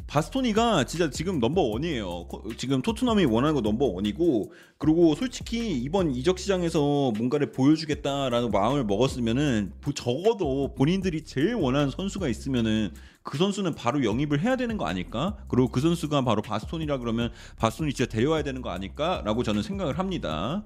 [0.08, 2.28] 바스토니가 진짜 지금 number one이에요.
[2.28, 8.84] 코- 지금 토트넘이 원하는 거 number one이고 그리고 솔직히 이번 이적 시장에서 뭔가를 보여주겠다라는 마음을
[8.86, 12.92] 먹었으면은 보- 적어도 본인들이 제일 원하는 선수가 있으면은
[13.24, 15.38] 그 선수는 바로 영입을 해야 되는 거 아닐까?
[15.48, 20.64] 그리고 그 선수가 바로 바스토니라 그러면 바스토니 진짜 데려와야 되는 거 아닐까라고 저는 생각을 합니다.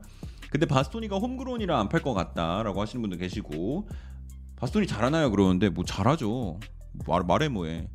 [0.52, 3.88] 근데 바스토니가 homegrown이라 안 팔 것 같다라고 하시는 분도 계시고
[4.58, 5.32] 바스토니 잘하나요?
[5.32, 6.60] 그러는데 뭐 잘하죠.
[7.08, 7.88] 말, 말해 뭐해.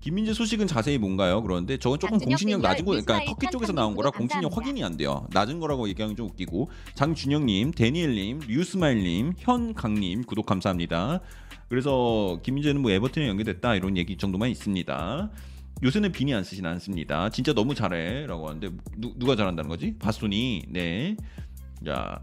[0.00, 1.42] 김민재 소식은 자세히 뭔가요?
[1.42, 4.56] 그러는데 저건 조금 장준혁 공신력 낮은 거, 그러니까 터키 쪽에서 칸 나온 거라 공신력.
[4.56, 5.26] 확인이 안 돼요.
[5.30, 11.20] 낮은 거라고 얘기하면 좀 웃기고 장준영님, 데니엘님, 류스마일님, 현강님 구독 감사합니다.
[11.68, 15.30] 그래서 김민재는 뭐 에버튼에 연계됐다 이런 얘기 정도만 있습니다.
[15.82, 17.28] 요새는 빈이 안 쓰진 않습니다.
[17.30, 19.96] 진짜 너무 잘해라고 하는데 누, 누가 잘한다는 거지?
[19.98, 20.62] 바스토니.
[20.68, 21.16] 네.
[21.84, 22.22] 자,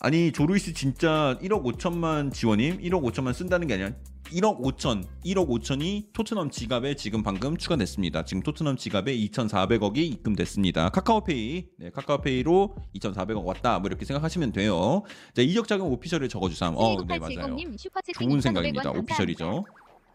[0.00, 3.90] 아니 조루이스 진짜 1억 5천만 지원임 1억 5천만 쓴다는 게 아니라
[4.32, 8.24] 1억 5천 1억 5천이 토트넘 지갑에 지금 방금 추가됐습니다.
[8.24, 10.88] 지금 토트넘 지갑에 2,400억이 입금됐습니다.
[10.90, 15.02] 카카오페이 네, 카카오페이로 2,400억 왔다 뭐 이렇게 생각하시면 돼요.
[15.34, 16.74] 자 이적 자금 오피셜에 적어주삼.
[16.76, 17.56] 어, 네 맞아요.
[17.56, 18.90] 좋은 2,500원 생각입니다.
[18.90, 19.64] 오피셜이죠.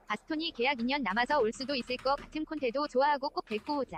[0.07, 3.97] 바스토니 계약 2년 남아서 올 수도 있을 것 같은 콘테도 좋아하고 꼭 데리고 오자.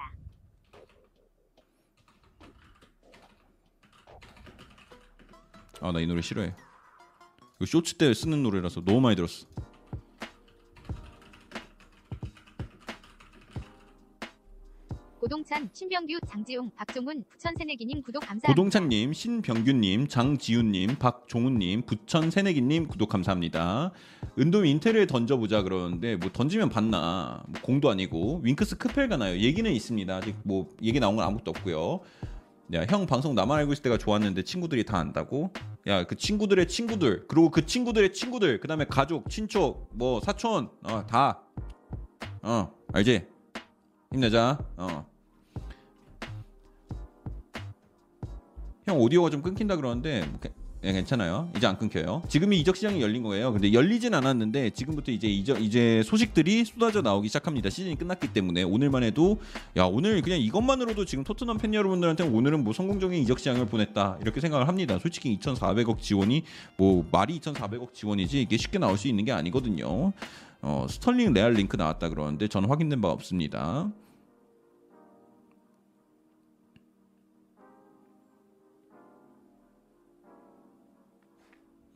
[5.81, 6.53] 아 나 이 노래 싫어해.
[7.65, 9.48] 쇼츠 때 쓰는 노래라서 너무 많이 들었어.
[15.24, 18.48] 고동찬, 신병규, 장지웅, 박종훈, 부천 새내기님 구독 감사합니다.
[18.50, 23.94] 고동찬님, 신병균님, 장지훈님, 박종훈님, 부천 새내기님 구독 감사합니다.
[24.38, 27.41] 은돔 인테리어에 던져보자 그러는데 뭐 던지면 받나?
[27.48, 29.38] 뭐 공도 아니고 윙크스 크펠 가나요?
[29.38, 30.14] 얘기는 있습니다.
[30.14, 32.02] 아직 뭐 얘기 나온 건 아무것도 없고요.
[32.74, 35.54] 야, 형 방송 나만 알고 있을 때가 좋았는데 친구들이 다 안다고?
[35.88, 41.08] 야, 그 친구들의 친구들, 그리고 그 친구들의 친구들, 그 다음에 가족, 친척, 뭐 사촌, 어,
[41.08, 41.44] 다,
[42.41, 43.26] 어, 알지?
[44.12, 45.12] 힘내자, 어.
[48.85, 50.23] 형 오디오가 좀 끊긴다 그러는데
[50.85, 51.49] 예, 괜찮아요.
[51.55, 52.23] 이제 안 끊겨요.
[52.27, 53.53] 지금이 이적 시장이 열린 거예요.
[53.53, 57.69] 근데 열리진 않았는데 지금부터 이제 이적 이제 소식들이 쏟아져 나오기 시작합니다.
[57.69, 59.39] 시즌이 끝났기 때문에 오늘만 해도
[59.77, 64.41] 야 오늘 그냥 이것만으로도 지금 토트넘 팬 여러분들한테 오늘은 뭐 성공적인 이적 시장을 보냈다 이렇게
[64.41, 64.99] 생각을 합니다.
[64.99, 66.43] 솔직히 2,400억 지원이
[66.76, 70.11] 뭐 말이 2,400억 지원이지 이게 쉽게 나올 수 있는 게 아니거든요.
[70.61, 73.89] 어, 스털링 레알 링크 나왔다 그러는데 저는 확인된 바 없습니다.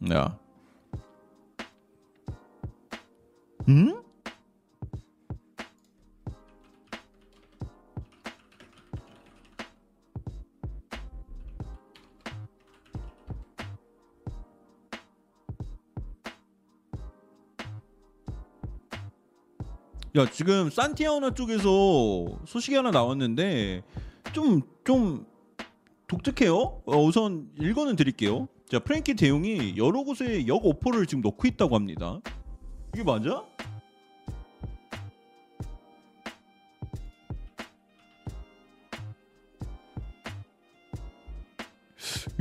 [0.06, 0.40] 야.
[3.68, 4.04] 응?
[20.16, 23.84] 야 지금 산티아나 쪽에서 소식이 하나 나왔는데
[24.34, 25.28] 좀좀
[26.08, 26.82] 독특해요.
[26.86, 28.48] 어, 우선 읽어는 드릴게요.
[28.70, 32.20] 자 프랭키 대용이 여러 곳에 역 오퍼를 지금 넣고 있다고 합니다.
[32.94, 33.46] 이게 맞아?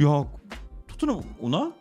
[0.02, 0.24] 야
[0.88, 1.72] 토트넘 오나?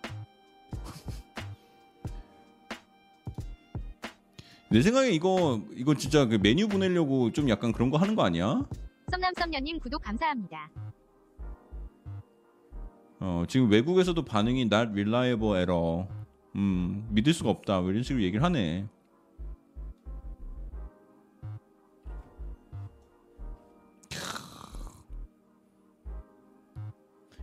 [4.69, 8.63] 내 생각에 이거 이거 진짜 그 메뉴 보내려고 좀 약간 그런 거 하는 거 아니야?
[9.09, 10.69] 썸남썸녀님 구독 감사합니다.
[13.19, 16.07] 어 지금 외국에서도 반응이 not reliable error.
[16.55, 17.81] 음 믿을 수가 없다.
[17.81, 18.87] 뭐 이런 식으로 얘기를 하네.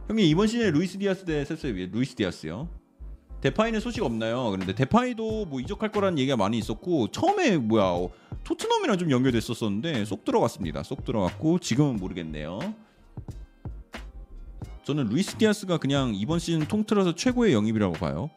[0.09, 2.69] 형님 이번 시즌에 루이스 디아스 대 셉스에 위해 루이스 디아스요.
[3.41, 4.51] 데파이는 소식 없나요?
[4.51, 8.11] 그런데 데파이도 뭐 이적할 거라는 얘기가 많이 있었고 처음에 뭐야 어,
[8.45, 10.83] 토트넘이랑 좀 연결됐었었는데 쏙 들어갔습니다.
[10.83, 12.61] 쏙 들어갔고 지금은 모르겠네요.
[14.85, 18.31] 저는 루이스 디아스가 그냥 이번 시즌 통틀어서 최고의 영입이라고 봐요.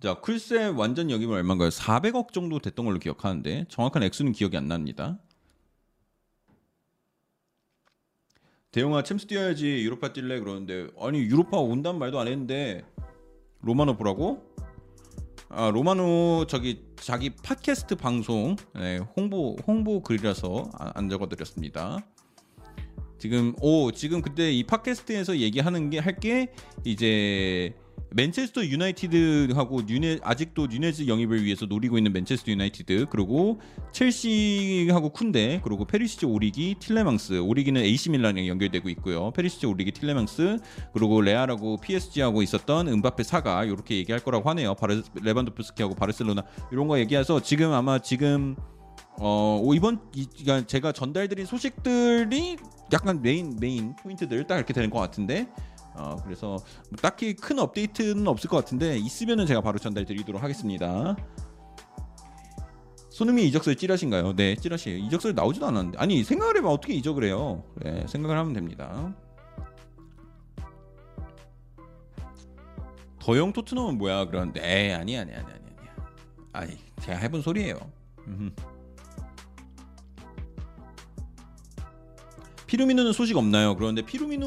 [0.00, 1.70] 자, 쿨세 완전 영입은 얼마인가요?
[1.70, 5.18] 400억 정도 됐던 걸로 기억하는데 정확한 액수는 기억이 안 납니다.
[8.70, 12.84] 대용아 챔스 뛰어야지 유로파 뛸래 그러는데 아니 유로파 온단 말도 안 했는데
[13.62, 14.45] 로마노 보라고?
[15.48, 22.04] 아 로마노 저기 자기 팟캐스트 방송 네, 홍보 홍보 글이라서 안, 안 적어드렸습니다.
[23.18, 26.52] 지금 오 지금 그때 이 팟캐스트에서 얘기하는 게 할 게
[26.84, 27.74] 이제
[28.10, 33.60] 맨체스터 유나이티드하고 뉴네 아직도 뉴네즈 영입을 위해서 노리고 있는 맨체스터 유나이티드 그리고
[33.92, 37.40] 첼시하고 쿤데 그리고 페리시치 오리기 틸레망스.
[37.40, 39.30] 오리기는 AC 밀란이랑 연결되고 있고요.
[39.32, 40.58] 페리시치 오리기 틸레망스
[40.94, 44.74] 그리고 레알하고 PSG하고 있었던 음바페 saga 이렇게 얘기할 거라고 하네요.
[44.74, 46.42] 바르 레반도프스키하고 바르셀로나.
[46.72, 48.56] 이런 거 얘기해서 지금 아마 지금
[49.18, 52.56] 어 이번 이, 그러니까 제가 전달드린 소식들이
[52.92, 55.48] 약간 main main point들 딱 이렇게 되는 것 같은데
[55.98, 56.48] 어, 그래서
[56.90, 61.16] 뭐 딱히 큰 업데이트는 없을 것 같은데 있으면은 제가 바로 전달드리도록 하겠습니다.
[63.10, 64.34] 손흥민 이적설 찌라신가요?
[64.36, 64.98] 네, 찌라시에요.
[64.98, 67.64] 이적설 나오지도 않았는데 아니 생각을 해봐 어떻게 이적을 해요?
[67.76, 69.14] 네, 생각을 하면 됩니다.
[73.18, 74.26] 더용 토트넘은 뭐야?
[74.26, 76.72] 그런데 에이, 아니 아니 아니 아니 아니.
[76.72, 77.78] 아니 제가 해본 소리예요.
[82.66, 83.76] 피르미누는 소식 없나요?
[83.76, 84.44] 그런데 피르미누도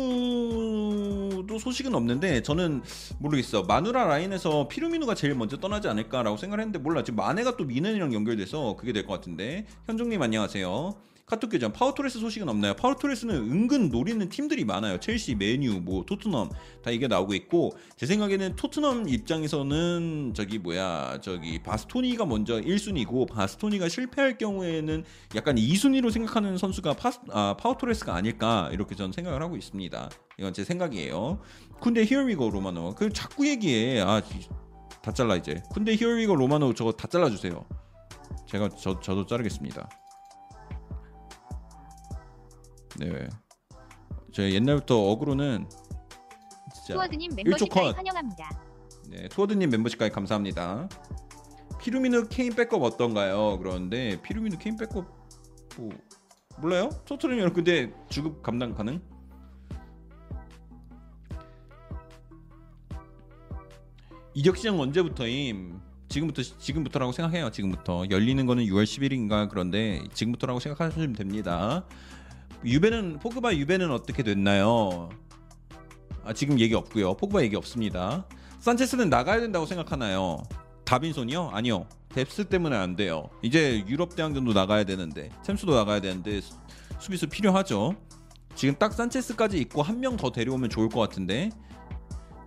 [1.57, 2.81] 소식은 없는데 저는
[3.19, 3.63] 모르겠어.
[3.63, 7.03] 마누라 라인에서 피르미누가 제일 먼저 떠나지 않을까라고 생각을 했는데 몰라.
[7.03, 9.65] 지금 마네가 또 뮌헨이랑 연결돼서 그게 될 것 같은데.
[9.87, 11.08] 현종님 안녕하세요.
[11.29, 12.73] 카톡 계정 파우 토레스 소식은 없나요?
[12.73, 14.99] 파우 토레스는 은근 노리는 팀들이 많아요.
[14.99, 16.49] 첼시, 맨유, 뭐 토트넘
[16.83, 23.89] 다 이게 나오고 있고 제 생각에는 토트넘 입장에서는 저기 뭐야 저기 바스토니가 먼저 1순위고 바스토니가
[23.89, 25.03] 실패할 경우에는
[25.35, 30.09] 약간 2순위로 생각하는 선수가 파스, 아, 파우 토레스가 아닐까 이렇게 저는 생각을 하고 있습니다.
[30.39, 31.39] 이건 제 생각이에요.
[31.81, 34.21] 근데 here we go 로마노 그 자꾸 얘기해 아
[35.01, 35.61] 다 잘라 이제.
[35.73, 37.65] 근데 here we go 로마노 저거 다 잘라주세요.
[38.47, 39.89] 제가 저 저도 자르겠습니다.
[42.99, 43.29] 네.
[44.31, 45.67] 저 옛날부터 어그로는
[46.73, 47.97] 진짜 투어드님 일조 멤버십 가입 컷.
[47.97, 48.49] 환영합니다.
[49.09, 50.87] 네, 투어드님 멤버십까지 감사합니다.
[51.81, 53.57] 피르미누 케인 백업 어떤가요?
[53.57, 55.05] 그러는데 피르미누 케인 백업
[55.77, 55.89] 뭐
[56.57, 56.89] 몰라요?
[57.05, 59.01] 토트넘이 근데 주급 감당 가능?
[64.33, 65.79] 이적 시장 언제부터임?
[66.09, 67.51] 지금부터 지금부터라고 생각해요.
[67.51, 71.85] 지금부터 열리는 거는 6월 10일인가 그런데 지금부터라고 생각하시면 됩니다.
[72.65, 75.09] 유베는 포그바 유베는 어떻게 됐나요?
[76.23, 77.15] 아 지금 얘기 없고요.
[77.15, 78.25] 포그바 얘기 없습니다.
[78.59, 80.43] 산체스는 나가야 된다고 생각하나요?
[80.85, 81.51] 다빈손이요?
[81.53, 81.85] 아니요.
[82.13, 83.29] depth 때문에 안 돼요.
[83.41, 86.55] 이제 유럽 대항전도 나가야 되는데 챔스도 나가야 되는데 수-
[86.99, 87.95] 수비수 필요하죠.
[88.55, 91.49] 지금 딱 산체스까지 있고 한 명 더 데려오면 좋을 것 같은데.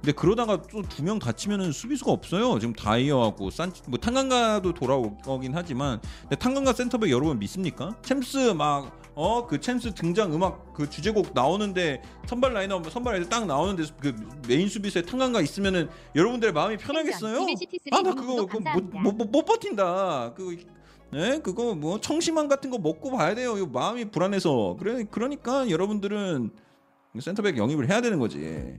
[0.02, 2.58] 근데 그러다가 또 두 명 다치면은 수비수가 없어요.
[2.58, 7.96] 지금 다이어하고 산, 뭐 탕강가도 돌아오긴 하지만, 근데 탕강가 센터백 여러분 믿습니까?
[8.02, 13.44] 챔스 막 어 그 챔스 등장 음악 그 주제곡 나오는데 선발 라인업 선발 라인 딱
[13.46, 14.16] 나오는데 그
[14.48, 17.36] 메인 수비수에 탕강가 있으면은 여러분들의 마음이 편하겠어요?
[17.92, 20.32] 아 나 그거 그거 못, 못, 못, 못 버틴다.
[20.34, 20.56] 그
[21.12, 23.58] 네, 그거 뭐 청심환 같은 거 먹고 봐야 돼요.
[23.58, 24.76] 이거 마음이 불안해서.
[24.80, 26.50] 그래 그러니까 여러분들은
[27.20, 28.78] 센터백 영입을 해야 되는 거지.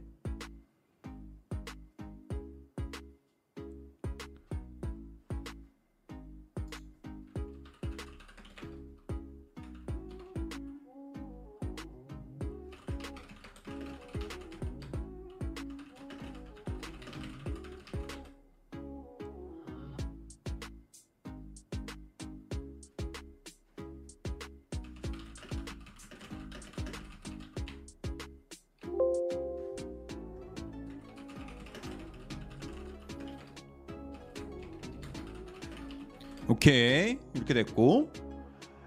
[36.63, 37.17] 오케이.
[37.35, 38.09] 이렇게 됐고.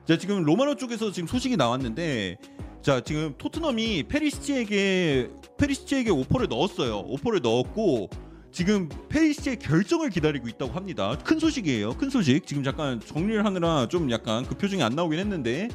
[0.06, 2.38] 자 지금 로마노 쪽에서 지금 소식이 나왔는데
[2.80, 5.28] 자 지금 토트넘이 페리시치에게
[5.58, 7.00] 페리시치에게 오퍼를 넣었어요.
[7.00, 8.08] 오퍼를 넣었고
[8.50, 11.18] 지금 페리시치의 결정을 기다리고 있다고 합니다.
[11.22, 11.92] 큰 소식이에요.
[11.98, 12.46] 큰 소식.
[12.46, 15.68] 지금 잠깐 정리를 하느라 좀 약간 그 표정이 안 나오긴 했는데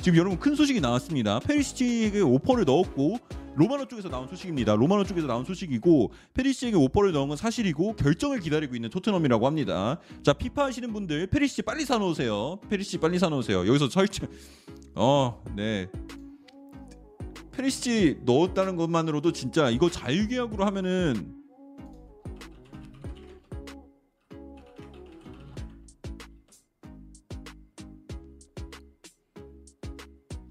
[0.00, 1.40] 지금 여러분 큰 소식이 나왔습니다.
[1.40, 3.18] 페리시치에게 오퍼를 넣었고
[3.58, 4.76] 로마노 쪽에서 나온 소식입니다.
[4.76, 9.98] 로마노 쪽에서 나온 소식이고 페리시치에게 오퍼를 넣은 건 사실이고 결정을 기다리고 있는 토트넘이라고 합니다.
[10.22, 12.60] 자 피파 하시는 분들 페리시치 빨리 사놓으세요.
[12.70, 13.66] 페리시치 빨리 사놓으세요.
[13.66, 14.28] 여기서 설정
[14.94, 15.88] 어 네.
[17.50, 21.37] 페리시 넣었다는 것만으로도 진짜 이거 자유계약으로 하면은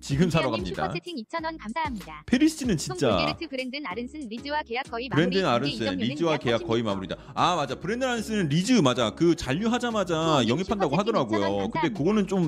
[0.08, 0.84] 지금 사러 갑니다.
[0.84, 2.24] 슈퍼채팅 2,000원 감사합니다.
[2.28, 5.30] 페리시티는 송 진짜 불게르트 브랜든 아른슨 리즈와 계약 거의 마무리.
[5.30, 6.86] 브랜든 아른슨 리즈와 약 계약 거의 36%.
[6.86, 7.16] 마무리다.
[7.34, 7.76] 아 맞아.
[7.76, 9.10] 브랜든 아른슨은 리즈 맞아.
[9.12, 11.40] 그 잔류하자마자 후원님 영입한다고 하더라고요.
[11.40, 11.90] 2,000원 근데.
[11.90, 12.44] 그거는 좀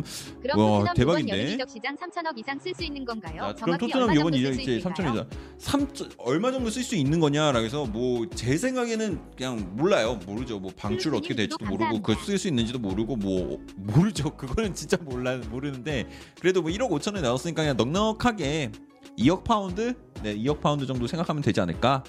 [0.55, 1.53] 와, 토트넘 대박인데?
[1.53, 3.53] 이적 시장 3천억 이상 쓸 수 있는 건가요?
[3.57, 5.13] 자, 그럼 토트넘 이번 정도 이제 쓸수 있을까요?
[5.13, 5.27] 3천이자
[5.57, 5.87] 3
[6.19, 10.17] 얼마 정도 쓸 수 있는 거냐라 해서 뭐 제 생각에는 그냥 몰라요.
[10.25, 10.59] 모르죠.
[10.59, 12.01] 뭐 방출 어떻게 될지도 모르고.
[12.01, 14.29] 그걸 쓸수 있는지도 모르고 뭐 모르죠.
[14.37, 16.07] 그거는 진짜 몰라 모르는데
[16.39, 18.71] 그래도 뭐 1억 5천에 나왔으니 까 그냥 넉넉하게
[19.17, 19.95] 2억 파운드?
[20.23, 22.03] 네, 2억 파운드 정도 생각하면 되지 않을까?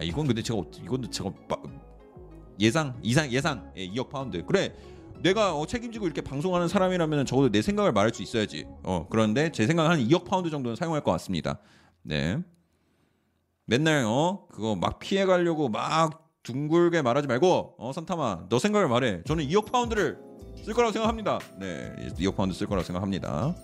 [0.00, 1.56] 야, 이건 근데 제가 어- 이건 제가 빠-
[2.58, 4.44] 예상 이상 예상 예, 2억 파운드.
[4.44, 4.74] 그래.
[5.22, 8.66] 내가 어, 책임지고 이렇게 방송하는 사람이라면 적어도 내 생각을 말할 수 있어야지.
[8.82, 11.58] 어, 그런데 제 생각은 한 2억 파운드 정도는 사용할 것 같습니다.
[12.02, 12.38] 네.
[13.66, 19.22] 맨날 어 그거 막 피해 가려고 막 둥글게 말하지 말고 어 산타마 너 생각을 말해.
[19.26, 20.18] 저는 2억 파운드를
[20.64, 21.38] 쓸 거라고 생각합니다.
[21.58, 23.54] 네, 2억 파운드 쓸 거라고 생각합니다.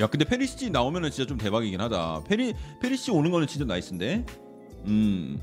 [0.00, 2.22] 야 근데 페리시치 나오면은 진짜 좀 대박이긴 하다.
[2.24, 4.24] 페리 페리시치 오는 거는 진짜 nice인데.
[4.86, 5.40] 음.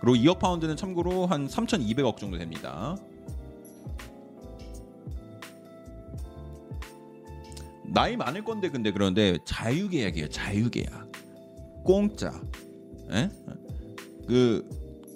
[0.00, 2.96] 그리고 2억 파운드는 참고로 한 3,200억 정도 됩니다.
[7.86, 10.28] 나이 많을 건데 근데 그런데 자유계약이에요.
[10.28, 11.12] 자유계약.
[11.84, 12.40] 공짜.
[13.10, 13.28] 에?
[14.28, 14.68] 그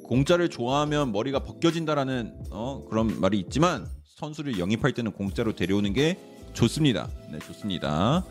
[0.04, 3.86] 공짜를 좋아하면 머리가 벗겨진다라는 어 그런 말이 있지만
[4.16, 6.18] 선수를 영입할 때는 공짜로 데려오는 게
[6.54, 7.09] 좋습니다.
[7.30, 8.24] 네, 좋습니다.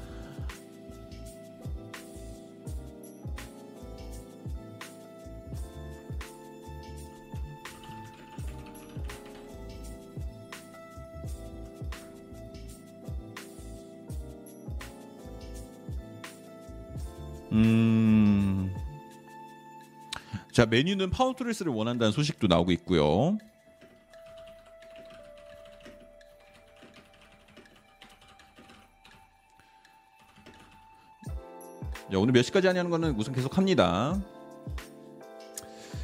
[17.52, 18.73] 음.
[20.52, 23.38] 자, 맨유는 파우 토레스를 원한다는 소식도 나오고 있고요.
[32.11, 34.19] 자, 오늘 몇 시까지 하냐는 거는 우선 계속 합니다.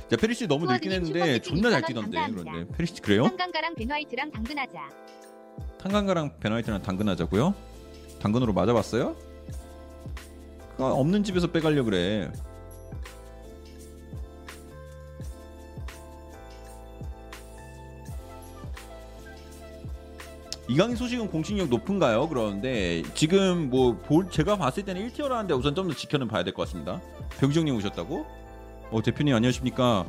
[0.10, 2.42] 자, 페리시치 너무 늙긴 했는데 존나 잘 2,000원 뛰던데.
[2.44, 3.26] 그런데 페리시치 그래요?
[3.26, 4.90] 탕강가랑 벤 화이트랑 당근하자.
[5.80, 7.54] 탕강가랑 벤 화이트랑 당근하자고요?
[8.22, 9.27] 당근으로 맞아봤어요?
[10.78, 12.32] 그거 없는 집에서 빼가려 그래.
[20.70, 22.28] 이강인 소식은 공신력 높은가요?
[22.28, 26.64] 그러는데 지금 뭐 볼, 제가 봤을 때는 1티어라는데 우선 좀 더 지켜는 봐야 될 것
[26.68, 27.02] 같습니다.
[27.40, 28.26] 병정님 오셨다고?
[28.92, 30.06] 어 대표님 안녕하십니까?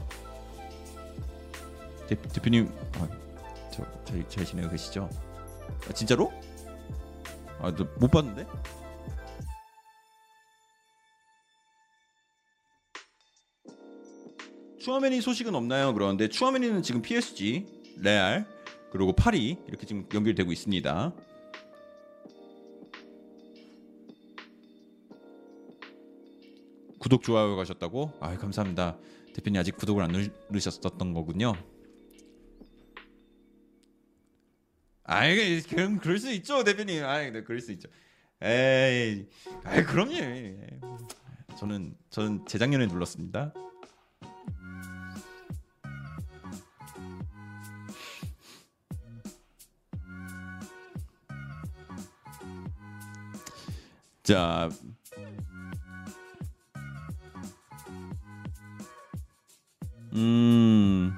[2.09, 3.09] 대, 대표님 아,
[3.71, 5.09] 저잘 잘 지내고 계시죠?
[5.89, 6.33] 아, 진짜로?
[7.61, 8.45] 아, 너못 봤는데?
[14.89, 15.93] 추아메니 소식은 없나요?
[15.93, 17.67] 그런데 추아메니는 지금 PSG,
[17.99, 18.47] 레알,
[18.91, 21.13] 그리고 파리 이렇게 지금 연결되고 있습니다.
[26.99, 28.15] 구독 좋아요 가셨다고?
[28.19, 28.97] 아 감사합니다.
[29.35, 30.11] 대표님 아직 구독을 안
[30.49, 31.53] 누르셨었던 거군요.
[35.05, 37.05] 아이 그럼 그럴 수 있죠 대표님.
[37.05, 37.91] 아이 네, 그럴 수 있죠.
[38.41, 39.27] 에이,
[39.65, 40.15] 아이 그럼요.
[41.59, 43.53] 저는 저는 재작년에 눌렀습니다.
[54.29, 54.69] 자.
[60.13, 61.17] 음.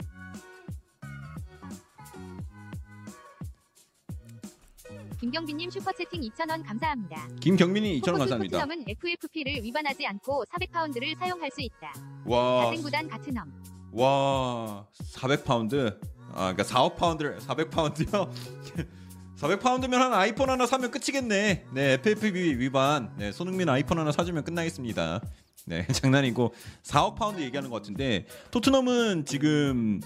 [5.19, 7.27] 김경빈님 슈퍼채팅 2,000원 감사합니다.
[7.41, 8.59] 김경민이 2,000원 포커스 감사합니다.
[8.61, 11.93] 토트넘은 FFP를 위반하지 않고 400파운드를 사용할 수 있다.
[12.27, 13.53] 와, 다른 구단 갓트넘.
[13.91, 15.99] 와, 400파운드.
[16.33, 18.31] 아, 그러니까 4억 파운드를 400파운드요.
[19.41, 21.65] 400파운드면 한 아이폰 하나 사면 끝이겠네.
[21.73, 23.11] 네, FFP 위반.
[23.17, 25.23] 네, 손흥민 아이폰 하나 사주면 끝나겠습니다.
[25.67, 26.53] 네, 장난이고
[26.83, 30.01] 4억 파운드 얘기하는 것 같은데 토트넘은 지금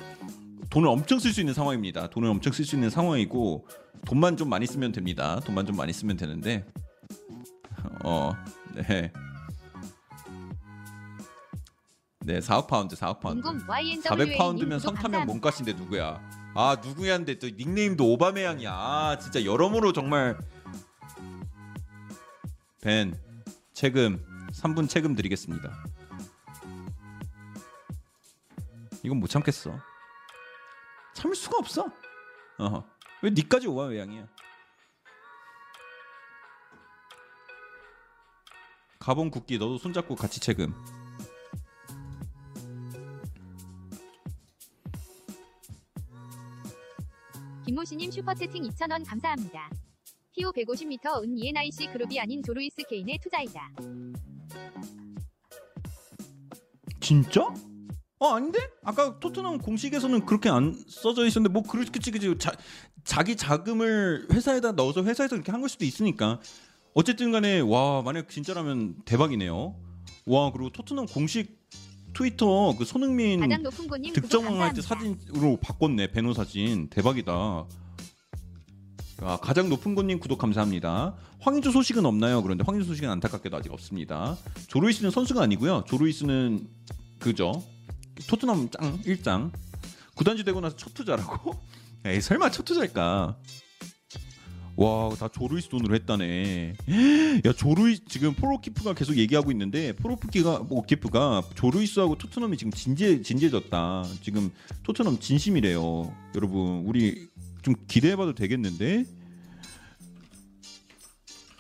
[0.71, 2.09] 돈을 엄청 쓸 수 있는 상황입니다.
[2.11, 3.67] 돈을 엄청 쓸 수 있는 상황이고
[4.07, 5.41] 돈만 좀 많이 쓰면 됩니다.
[5.45, 6.65] 돈만 좀 많이 쓰면 되는데
[8.05, 8.33] 어,
[8.75, 9.11] 네.
[12.21, 13.43] 네, 4억 파운드, 4억 파운드.
[13.43, 16.44] 궁금 YNWA 400 파운드면 선타면 몸값인데 누구야?
[16.57, 18.73] 아 누구야인데 또 닉네임도 오바메양이야.
[18.73, 20.39] 아 진짜 여러모로 정말
[22.81, 23.19] 벤
[23.73, 25.85] 책임 3분 책임 드리겠습니다.
[29.03, 29.79] 이건 못 참겠어.
[31.15, 31.91] 참을 수가 없어.
[32.59, 32.85] 어.
[33.23, 34.27] 왜 니까지 오바메양이야?
[39.01, 40.73] 가본 국기 너도 손잡고 같이 책임.
[47.65, 49.71] 김모씨님 슈퍼채팅 2,000원 감사합니다.
[50.37, 53.71] PO 150m 은 ENIC 그룹이 아닌 조루이스 케인의 투자이다.
[57.01, 57.43] 진짜?
[58.19, 58.59] 어 아닌데?
[58.83, 62.53] 아까 토트넘 공식에서는 그렇게 안 써져 있었는데 뭐 그치 그치 자,
[63.05, 66.41] 자기 자금을 회사에다 넣어서 회사에서 이렇게 한 걸 수도 있으니까
[66.95, 69.75] 어쨌든 간에 와 만약 진짜라면 대박이네요.
[70.27, 71.59] 와 그리고 토트넘 공식
[72.15, 73.41] 트위터 그 손흥민
[74.13, 74.83] 득점왕할 때.
[74.83, 77.67] 사진으로 바꿨네 배너 사진 대박이다.
[79.23, 81.15] 아, 가장 높은 곳님 구독 감사합니다.
[81.41, 82.43] 황인조 소식은 없나요?
[82.43, 84.37] 그런데 황인조 소식은 안타깝게도 아직 없습니다.
[84.69, 85.85] 조루이스는 선수가 아니고요.
[85.87, 86.67] 조루이스는
[87.19, 87.63] 그죠?
[88.29, 89.51] 토트넘 짱 1장
[90.15, 91.55] 구단주 되고 나서 첫 투자라고?
[92.07, 93.37] 에이 설마 첫 투자일까?
[94.77, 96.75] 와, 다 조루이스 돈으로 했다네.
[97.45, 104.05] 야, 조루이 지금 포로키프가 계속 얘기하고 있는데 포로키프가 뭐 키프가 조루이스하고 토트넘이 지금 진지해 진지해졌다.
[104.21, 104.51] 지금
[104.83, 106.13] 토트넘 진심이래요.
[106.35, 107.29] 여러분, 우리
[107.63, 109.05] 좀 기대해 봐도 되겠는데?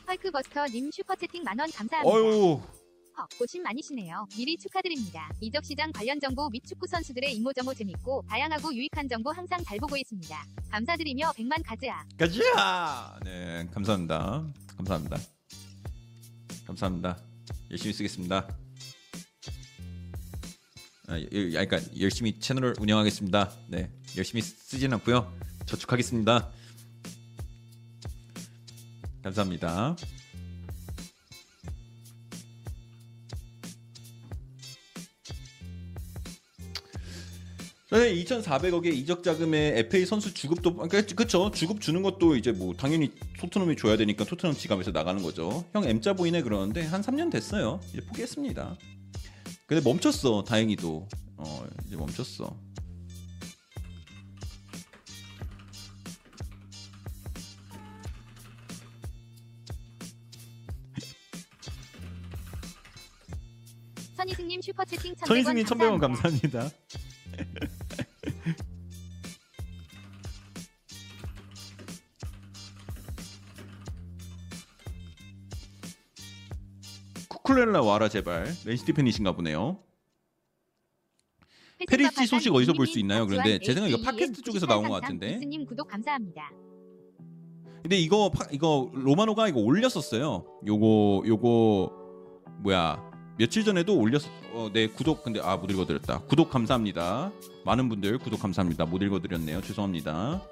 [0.08, 2.02] 헐크버스터님 슈퍼채팅 만원 감사합니다.
[2.04, 2.62] 어
[3.16, 4.26] 유, 허, 고심 많으시네요.
[4.36, 5.30] 미리 축하드립니다.
[5.40, 9.96] 이적 시장 관련 정보 및 축구 선수들의 이모저모 재밌고 다양하고 유익한 정보 항상 잘 보고
[9.96, 10.44] 있습니다.
[10.70, 12.04] 감사드리며 100만 가즈아.
[12.18, 13.18] 가자.
[13.24, 14.44] 네, 감사합니다.
[14.76, 15.16] 감사합니다.
[16.66, 17.18] 감사합니다.
[17.70, 18.48] 열심히 쓰겠습니다.
[21.06, 23.52] 아, 여- 그러니까 열심히 채널을 운영하겠습니다.
[23.68, 25.32] 네, 열심히 쓰진 않고요.
[25.66, 26.50] 저축하겠습니다.
[29.22, 29.96] 감사합니다.
[37.94, 43.12] 네, 2,400억의 이적 자금에 FA 선수 주급도 그러니까 그쵸 주급 주는 것도 이제 뭐 당연히
[43.38, 45.64] 토트넘이 줘야 되니까 토트넘 지갑에서 나가는 거죠.
[45.72, 47.78] 형 M자 보이네 그러는데 한 3년 됐어요.
[47.92, 48.76] 이제 포기했습니다.
[49.66, 51.06] 근데 멈췄어 다행히도
[51.36, 52.56] 어 이제 멈췄어.
[64.16, 66.58] 선희승님 슈퍼채팅 1100원 천희승님 1,100원 감사합니다.
[66.58, 66.70] 감사합니다.
[77.64, 79.78] 쿠쿠렐라 와라 제발 맨시티 팬이신가 보네요.
[81.88, 83.26] 페리시치 소식 어디서 볼 수 있나요?
[83.26, 85.38] 그런데 제 생각에 이거 팟캐스트 쪽에서 나온 것 같은데.
[85.38, 86.50] 님 구독 감사합니다.
[87.82, 90.44] 근데 이거 파- 이거 로마노가 이거 올렸었어요.
[90.66, 91.92] 요거 요거
[92.62, 93.02] 뭐야
[93.38, 94.22] 며칠 전에도 올렸
[94.52, 96.20] 어, 네 구독 근데 아 못 읽어드렸다.
[96.22, 97.32] 구독 감사합니다.
[97.64, 98.86] 많은 분들 구독 감사합니다.
[98.86, 99.60] 못 읽어드렸네요.
[99.62, 100.42] 죄송합니다.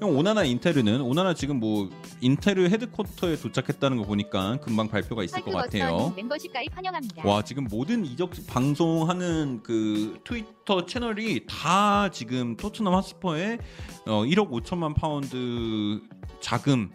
[0.00, 1.90] 형 오나나 인테르는 오나나 지금 뭐
[2.22, 6.14] 인테르 headquarter에 도착했다는 거 보니까 금방 발표가 있을 것 같아요.
[6.16, 7.28] 멤버십 가입 환영합니다.
[7.28, 13.58] 와 지금 모든 이적 방송하는 그 트위터 채널이 다 지금 토트넘 핫스퍼에
[14.06, 16.00] 어, 1억 5천만 파운드
[16.40, 16.90] 자금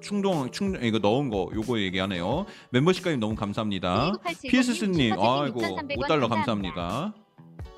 [0.00, 2.46] 충당 충 이거 넣은 거 요거 얘기하네요.
[2.70, 4.12] 멤버십 가입 너무 감사합니다.
[4.22, 7.12] 1987 PS스님 아이고 6,300원 5달러 감사합니다.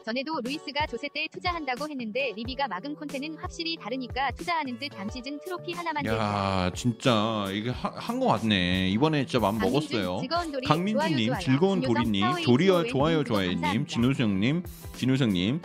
[0.08, 5.38] 전에도 루이스가 조세 때 투자한다고 했는데 리비가 막은 콘테는 확실히 다르니까 투자하는 듯 다음 시즌
[5.44, 6.02] 트로피 하나만.
[6.06, 8.88] 야 진짜 이게 한 거 같네.
[8.88, 10.22] 이번에 진짜 강민준, 먹었어요.
[10.66, 11.34] 강민주님.
[11.42, 13.86] 즐거운 도리님, 조리어 좋아요 좋아요님.
[13.86, 14.62] 진우성님,
[14.96, 15.60] 진우성님,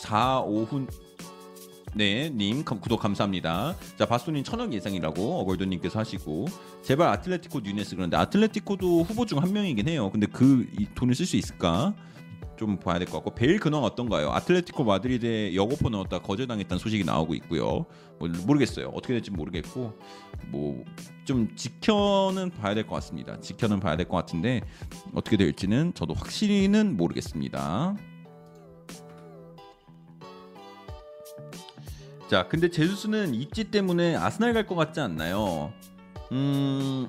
[0.00, 0.88] 4, 5분
[1.94, 3.76] 네, 님 감- 구독 감사합니다.
[3.98, 6.46] 자, 바스토님 천억 예상이라고 어걸도님께서 하시고
[6.82, 10.10] 제발 아틀레티코 뉴네스 그런데 아틀레티코도 후보 중 한 명이긴 해요.
[10.10, 11.94] 근데 그이 돈을 쓸 수 있을까?
[12.58, 14.30] 좀 봐야 될 것 같고 베일 근황 어떤가요?
[14.32, 17.86] 아틀레티코 마드리드에 여고포 넣었다 거절당했다는 소식이 나오고 있고요.
[18.18, 18.88] 뭐 모르겠어요.
[18.88, 19.94] 어떻게 될지 모르겠고
[20.50, 20.84] 뭐
[21.24, 23.38] 좀 지켜는 봐야 될 것 같습니다.
[23.38, 24.62] 지켜는 봐야 될 것 같은데
[25.12, 27.94] 어떻게 될지는 저도 확실히는 모르겠습니다.
[32.30, 35.72] 자, 근데 제수스는 입지 때문에 아스날 갈 것 같지 않나요?
[36.32, 37.08] 음,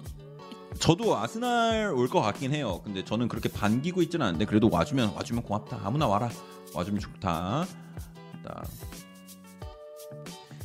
[0.77, 2.81] 저도 아스날 올 것 같긴 해요.
[2.83, 5.81] 근데 저는 그렇게 반기고 있지는 않은데 그래도 와주면 와주면 고맙다.
[5.83, 6.29] 아무나 와라.
[6.73, 7.65] 와주면 좋다.
[8.43, 8.63] 자.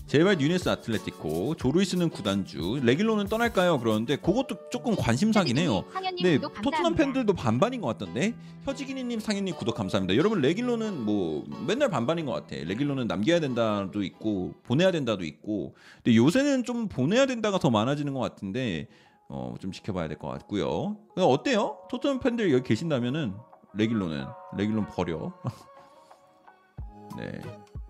[0.06, 3.80] 제발 뉴네스 아틀레티코 조루이스는 구단주 레길로는 떠날까요?
[3.80, 5.82] 그러는데 그것도 조금 관심사긴 해요.
[6.22, 6.94] 네, 구독 토트넘.
[6.94, 8.32] 팬들도 반반인 것 같던데
[8.64, 10.16] 현지기니님, 상현님 구독 감사합니다.
[10.16, 12.54] 여러분 레길로는 뭐 맨날 반반인 것 같아.
[12.54, 15.74] 레길로는 남겨야 된다도 있고 보내야 된다도 있고.
[16.04, 18.86] 근데 요새는 좀 보내야 된다가 더 많아지는 것 같은데
[19.28, 20.96] 어, 좀 지켜봐야 될 것 같고요.
[21.14, 21.78] 근데 어때요?
[21.90, 23.34] 토트넘 팬들 여기 계신다면은
[23.74, 24.24] 레길론은
[24.56, 25.32] 레길론 버려.
[27.16, 27.40] 네,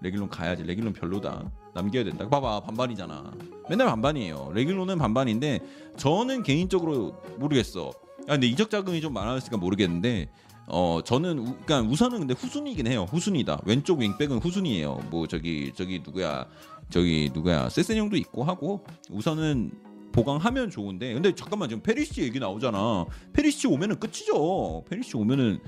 [0.00, 0.62] 레길론 가야지.
[0.62, 1.50] 레길론 별로다.
[1.74, 2.28] 남겨야 된다.
[2.28, 3.32] 봐봐 반반이잖아.
[3.68, 4.52] 맨날 반반이에요.
[4.54, 5.60] 레길론은 반반인데
[5.96, 7.90] 저는 개인적으로 모르겠어.
[8.28, 10.30] 아 근데 이적 자금이 좀 많았으니까 모르겠는데
[10.66, 13.06] 어 저는 우, 그러니까 우선은 근데 후순위긴 해요.
[13.10, 13.60] 후순위다.
[13.64, 15.00] 왼쪽 윙백은 후순위예요.
[15.10, 16.46] 뭐 저기 저기 누구야?
[16.90, 17.68] 저기 누구야?
[17.70, 19.72] 세세뇽도 있고 하고 우선은
[20.14, 23.04] 보강하면 좋은데 근데 잠깐만 지금 페리시 얘기 나오잖아.
[23.32, 24.84] 페리시 오면은 끝이죠.
[24.88, 25.58] 페리시 오면은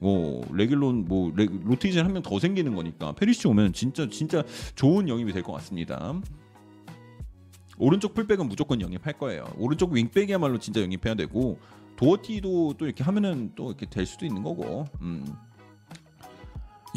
[0.00, 4.42] 뭐 레길론 뭐 레, 로테이션 한명 더 생기는 거니까 페리시 오면 진짜 진짜
[4.74, 6.20] 좋은 영입이 될 것 같습니다.
[7.78, 9.44] 오른쪽 풀백은 무조건 영입할 거예요.
[9.58, 11.58] 오른쪽 윙백이야말로 진짜 영입해야 되고
[11.96, 14.86] 도어티도 또 이렇게 하면은 또 이렇게 될 수도 있는 거고.
[15.02, 15.24] 음.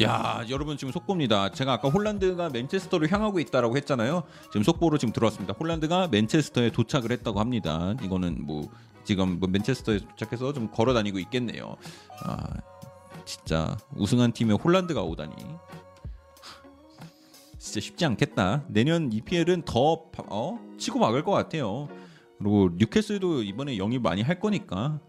[0.00, 1.50] 야, 여러분 지금 속보입니다.
[1.50, 4.22] 제가 아까 홀란드가 맨체스터를 향하고 있다라고 했잖아요.
[4.44, 5.54] 지금 속보로 지금 들어왔습니다.
[5.58, 7.94] 홀란드가 맨체스터에 도착을 했다고 합니다.
[8.02, 8.70] 이거는 뭐
[9.02, 11.76] 지금 뭐 맨체스터에 도착해서 좀 걸어 다니고 있겠네요.
[12.22, 12.46] 아,
[13.24, 15.34] 진짜 우승한 팀에 홀란드가 오다니.
[17.58, 18.62] 진짜 쉽지 않겠다.
[18.68, 20.60] 내년 EPL은 더 어?
[20.78, 21.88] 치고 막을 것 같아요.
[22.38, 25.00] 그리고 뉴캐슬도 이번에 영입 많이 할 거니까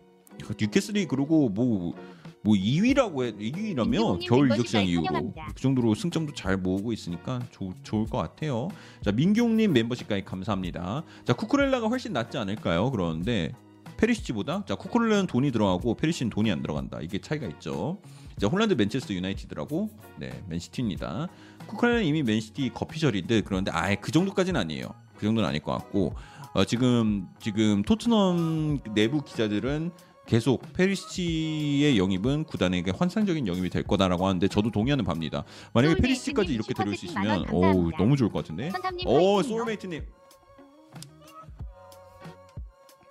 [0.60, 1.94] 뉴캐슬이 그리고 뭐.
[2.42, 5.34] 뭐 2위라고 해 2위라며 민규님 겨울 멤버십에 이적 시장 이후로.
[5.54, 8.70] 그 정도로 승점도 잘 모으고 있으니까 좋, 좋을 것 같아요.
[9.04, 11.04] 자 민경님 멤버십까지 감사합니다.
[11.26, 12.92] 자 쿠쿠렐라가 훨씬 낫지 않을까요?
[12.92, 13.52] 그러는데
[13.98, 17.00] 페리시치보다 자 쿠쿠렐라는 돈이 들어가고 페리시는 돈이 안 들어간다.
[17.02, 18.00] 이게 차이가 있죠.
[18.38, 21.28] 자 홀란드 맨체스터 유나이티드라고 네 맨시티입니다.
[21.68, 24.88] 쿠쿠렐라는 이미 맨시티 거피셜인데 그런데 아예 그 정도까지는 아니에요.
[25.18, 26.16] 그 정도는 아닐 것 같고
[26.54, 29.92] 어, 지금 지금 토트넘 내부 기자들은
[30.30, 35.44] 계속 페리시치의 영입은 구단에게 환상적인 영입이 될 거다라고 하는데 저도 동의하는 바입니다.
[35.74, 37.90] 만약에 페리시치까지 이렇게 데려올 수 있으면 오.
[37.98, 38.72] 너무 좋을 것 같은데.
[39.08, 39.44] 오 화이팅이요.
[39.44, 40.06] 소울메이트님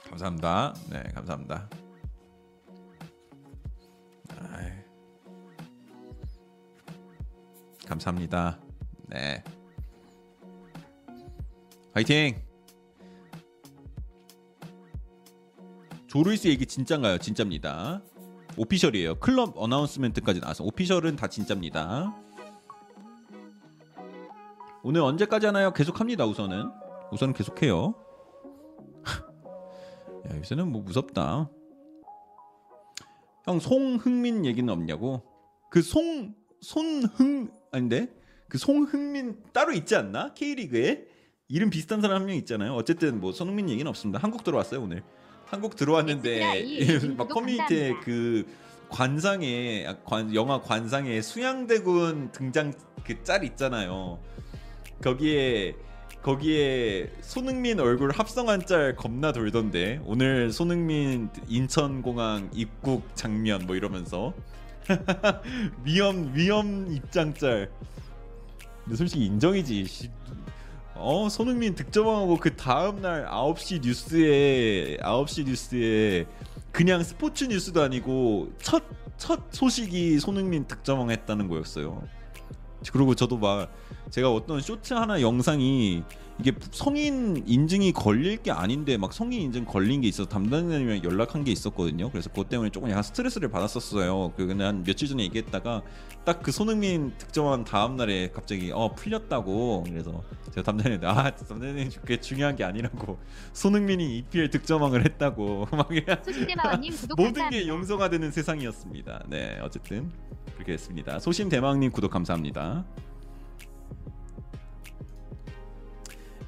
[0.08, 0.74] 감사합니다.
[0.90, 1.68] 네 감사합니다.
[4.52, 4.70] 아이,
[7.84, 8.60] 감사합니다.
[9.08, 9.42] 네
[11.94, 12.47] 화이팅.
[16.08, 17.18] 조루이스 얘기 진짠가요?
[17.18, 18.02] 진짜입니다.
[18.56, 19.16] 오피셜이에요.
[19.16, 22.14] 클럽 어나운스멘트까지 나와서 오피셜은 다 진짜입니다.
[24.82, 25.72] 오늘 언제까지 하나요?
[25.72, 26.24] 계속합니다.
[26.26, 26.70] 우선은
[27.12, 27.94] 우선은 계속해요.
[30.30, 31.50] 야 요새는 뭐 무섭다.
[33.44, 35.22] 형 송흥민 얘기는 없냐고?
[35.70, 38.08] 그 송 손흥 아닌데
[38.48, 40.32] 그 송흥민 따로 있지 않나?
[40.34, 41.06] K리그에
[41.48, 42.74] 이름 비슷한 사람 한 명 있잖아요.
[42.74, 44.18] 어쨌든 뭐 손흥민 얘기는 없습니다.
[44.22, 45.02] 한국 들어왔어요 오늘.
[45.50, 47.94] 한국 들어왔는데 엑스트라 이막 커뮤니티에.
[48.04, 48.46] 그
[48.88, 52.72] 관상에 아, 관, 영화 관상에 수양대군 등장
[53.04, 54.18] 그 짤 있잖아요.
[55.02, 55.74] 거기에
[56.22, 64.34] 거기에 손흥민 얼굴 합성한 짤 겁나 돌던데 오늘 손흥민 인천공항 입국 장면 뭐 이러면서
[65.84, 67.70] 위험 위험 입장 짤.
[68.84, 70.10] 근데 솔직히 인정이지.
[70.98, 71.04] 씨.
[71.04, 76.26] 어 손흥민 득점하고 그 다음 날 9시 뉴스에 9시 뉴스에
[76.72, 78.82] 그냥 스포츠 뉴스도 아니고 첫
[79.18, 82.02] 첫 소식이 손흥민 득점왕했다는 거였어요.
[82.92, 83.70] 그리고 저도 막
[84.10, 86.04] 제가 어떤 쇼츠 하나 영상이
[86.40, 91.50] 이게 성인 인증이 걸릴 게 아닌데 막 성인 인증 걸린 게 있어서 담당자님이랑 연락한 게
[91.50, 92.10] 있었거든요.
[92.10, 94.32] 그래서 그것 때문에 조금 약간 스트레스를 받았었어요.
[94.36, 95.82] 그 근데 한 며칠 전에 얘기했다가
[96.24, 100.22] 딱 그 손흥민 득점한 다음 날에 갑자기 어 풀렸다고 그래서
[100.54, 103.18] 제가 담당자님 아 담당자님 그게 중요한 게 아니라고
[103.52, 106.22] 손흥민이 EPL 득점왕을 했다고 막 그냥
[107.16, 107.50] 모든.
[107.50, 109.24] 게 용서가 되는 세상이었습니다.
[109.28, 110.10] 네, 어쨌든
[110.54, 111.18] 그렇게 됐습니다.
[111.18, 112.84] 소심 대망님 구독 감사합니다.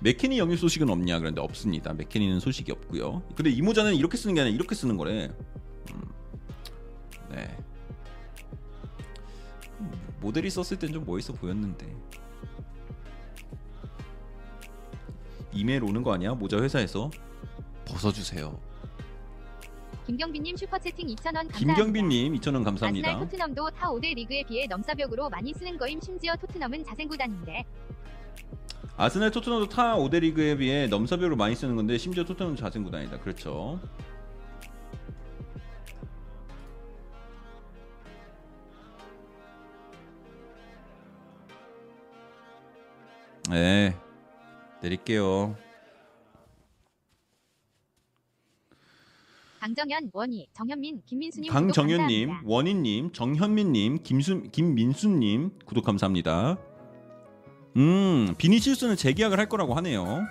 [0.02, 1.18] 맥케니 영입 소식은 없냐?
[1.18, 1.93] 그런데 없습니다.
[1.93, 3.22] 맥케니는 소식이 없고요.
[3.35, 5.31] 근데 이 모자는 이렇게 쓰는 게 아니라 이렇게 쓰는 거래.
[5.93, 6.02] 음,
[7.31, 7.56] 네.
[10.20, 11.94] 모델이 썼을 땐 좀 멋있어 보였는데.
[15.52, 16.32] 이메일 오는 거 아니야?
[16.35, 17.10] 모자 회사에서
[17.85, 18.59] 벗어주세요.
[20.06, 21.59] 김경빈님 슈퍼채팅 2,000원 감사합니다.
[21.59, 23.18] 김경빈님 2,000원 아스날 감사합니다.
[23.20, 27.64] 토트넘도 타 5대 리그에 비해 넘사벽으로 많이 쓰는 거임 심지어 토트넘은 자생구단인데
[28.97, 33.20] 아스날 토트넘도 타 5대 리그에 비해 넘사벽으로 많이 쓰는 건데 심지어 토트넘은 자생 구단이다.
[33.20, 33.81] 그렇죠.
[43.48, 43.97] 네.
[44.82, 45.57] 내릴게요.
[49.61, 52.40] 강정현, 원희, 정현민, 김민수님 강정현님.
[52.44, 56.59] 원희님, 정현민님, 김수, 김민수님 구독 감사합니다.
[57.76, 60.26] 음, 비니시우스는 재계약을 할 거라고 하네요.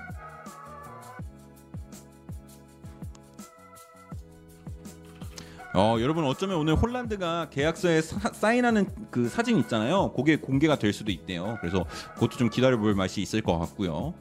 [5.76, 10.12] 어, 여러분 어쩌면 오늘 홀란드가 계약서에 사, 사인하는 그 사진 있잖아요.
[10.14, 11.58] 그게 공개가 될 수도 있대요.
[11.62, 11.86] 그래서
[12.16, 14.14] 그것도 좀 기다려볼 맛이 있을 것 같고요.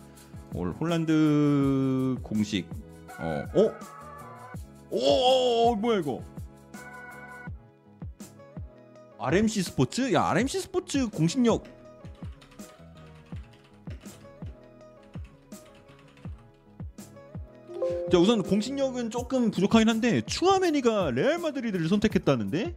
[0.55, 2.69] 오늘 홀란드 공식
[3.19, 3.61] 어, 어,
[4.91, 6.23] 오, 오, 오, 뭐야 이거?
[9.19, 10.13] RMC 스포츠?
[10.13, 11.65] 야 RMC 스포츠 공신력
[18.11, 22.75] 자 우선 공신력은 조금 부족하긴 한데 추아메니가 레알 마드리드를 선택했다는데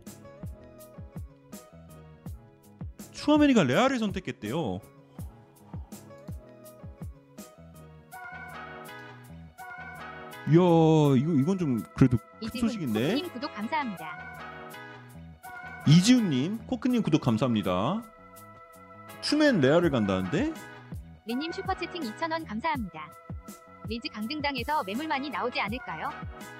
[3.11, 4.79] 추아메니가 레알을 선택했대요.
[10.47, 14.31] 이야 이거 이건 좀 그래도 큰 소식인데 코크님 구독 감사합니다.
[15.87, 18.03] 이지훈님 코크님 구독 감사합니다.
[19.21, 20.53] 추맨 레알을 간다는데
[21.27, 23.07] 리님 슈퍼채팅 2,000원 감사합니다.
[23.87, 26.09] 리즈 강등당해서 매물 많이 나오지 않을까요?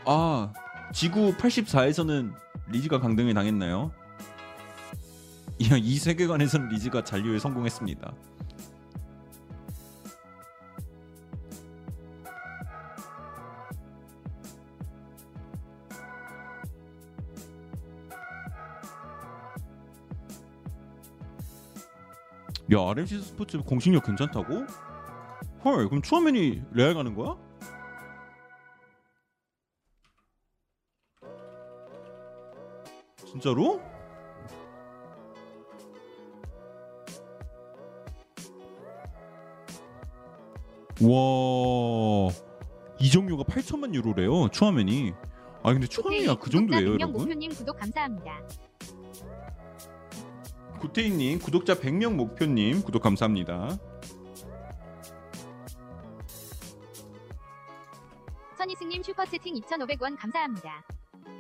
[0.06, 0.52] 아
[0.94, 2.34] 지구 84에서는
[2.68, 3.92] 리즈가 강등을 당했나요?
[5.58, 8.14] 이, 이 세계관에서는 리즈가 잔류에 성공했습니다.
[22.74, 24.66] 야 RMC 스포츠 공식력 괜찮다고?
[25.64, 27.38] 헐 그럼 추하면이 레알 가는 거야?
[33.26, 33.80] 진짜로?
[41.02, 42.32] 와
[43.00, 45.14] 이정료가 8천만 유로래요 추하면이
[45.64, 48.42] 아 근데 추하면이야 그 정도예요 구독자 100명 여러분 목표님 구독 감사합니다.
[50.80, 53.78] 구태인님 구독자 100명 목표님 구독 감사합니다
[59.02, 60.84] 님 슈퍼채팅 2,500원 감사합니다.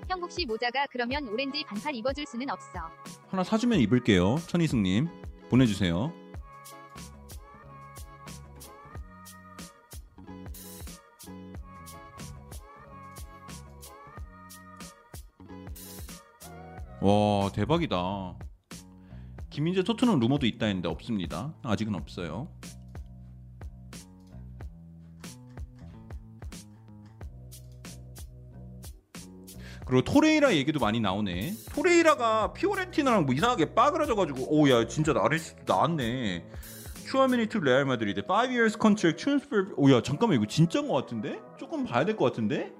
[0.09, 2.79] 형국씨 모자가 그러면 오렌지 반팔 입어줄 수는 없어.
[3.27, 4.37] 하나 사주면 입을게요.
[4.47, 5.07] 천희승님
[5.47, 6.11] 보내주세요.
[16.99, 18.39] 와 대박이다.
[19.51, 21.53] 김민재 토트넘 루머도 있다 했는데 없습니다.
[21.61, 22.47] 아직은 없어요
[29.91, 31.53] 그리고 토레이라 얘기도 많이 나오네.
[31.75, 36.45] 토레이라가 피오렌티나랑 뭐 이상하게 빠그라져가지고 오야 진짜 나레스 나왔네.
[37.09, 39.73] 추아메니 to 레알 마드리드 5 years contract transfer.
[39.75, 41.41] 오야 잠깐만 이거 진짜인 것 같은데?
[41.59, 42.71] 조금 봐야 될 것 같은데?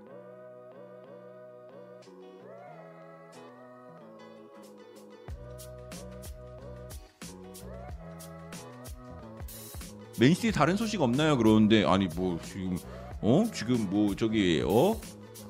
[10.20, 11.38] 맨시티 다른 소식 없나요?
[11.38, 12.78] 그러는데 아니 뭐 지금
[13.22, 14.96] 어 지금 뭐 저기 어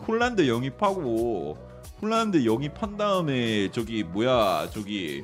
[0.07, 1.57] 홀란드 영입하고
[2.01, 5.23] 홀란드 영입한 다음에 저기 뭐야 저기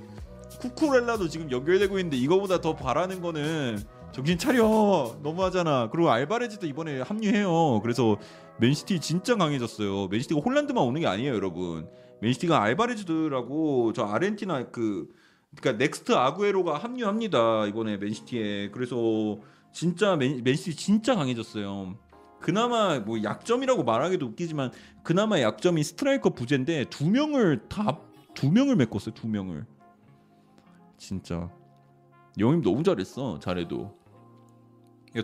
[0.59, 5.17] 쿠쿠렐라도 지금 연결되고 있는데 이거보다 더 바라는 거는 정신 차려.
[5.21, 5.89] 너무하잖아.
[5.91, 7.81] 그리고 알바레즈도 이번에 합류해요.
[7.81, 8.17] 그래서
[8.59, 10.07] 맨시티 진짜 강해졌어요.
[10.07, 11.87] 맨시티가 홀란드만 오는 게 아니에요 여러분.
[12.21, 15.07] 맨시티가 알바레즈들하고 저 아르헨티나 그
[15.55, 18.71] 그러니까 next 아구에로가 합류합니다 이번에 맨시티에.
[18.71, 19.37] 그래서
[19.71, 21.95] 진짜 맨, 맨시티 진짜 강해졌어요
[22.47, 24.71] 그나마 뭐 약점이라고 말하기도 웃기지만
[25.03, 28.07] 그나마 약점이 스트라이커 부재인데 두 명을 다
[28.37, 29.65] 두 명을 메꿨어요 두 명을.
[30.99, 31.49] 진짜.
[32.37, 33.97] 영임 너무 잘했어 잘해도.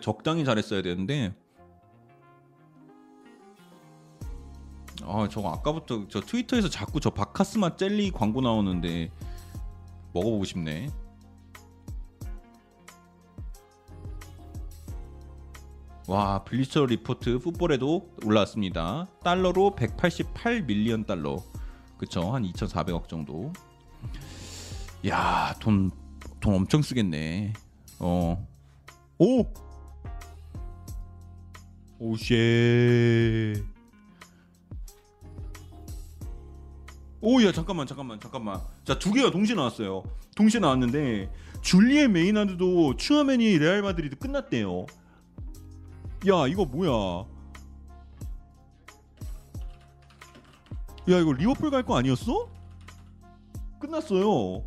[0.02, 1.36] 적당히 잘했어야 되는데.
[5.04, 9.12] 아 저거 아까부터 저 트위터에서 자꾸 저 바카스마 젤리 광고 나오는데
[10.14, 10.90] 먹어보고 싶네
[16.14, 19.08] 와 블리처 리포트 풋볼에도 올라왔습니다.
[19.24, 21.38] 달러로 188 밀리언 달러.
[21.98, 23.52] 그쵸 한 2,400억 정도.
[25.04, 25.90] 야돈돈
[26.40, 27.54] 돈 엄청 쓰겠네.
[27.98, 28.48] 어.
[29.18, 29.44] 오.
[31.98, 33.56] 오쉐.
[37.22, 38.62] 오야 잠깐만 잠깐만 잠깐만.
[38.86, 40.04] 자 두 개가 동시에 나왔어요.
[40.36, 41.32] 동시에 나왔는데
[41.64, 44.86] 줄리앙 메이나드도 추아맨이 레알 마드리드 끝났대요.
[46.28, 47.26] 야 이거 뭐야?
[51.10, 52.50] 야 이거 리버풀 갈 거 아니었어?
[53.80, 54.64] 끝났어요.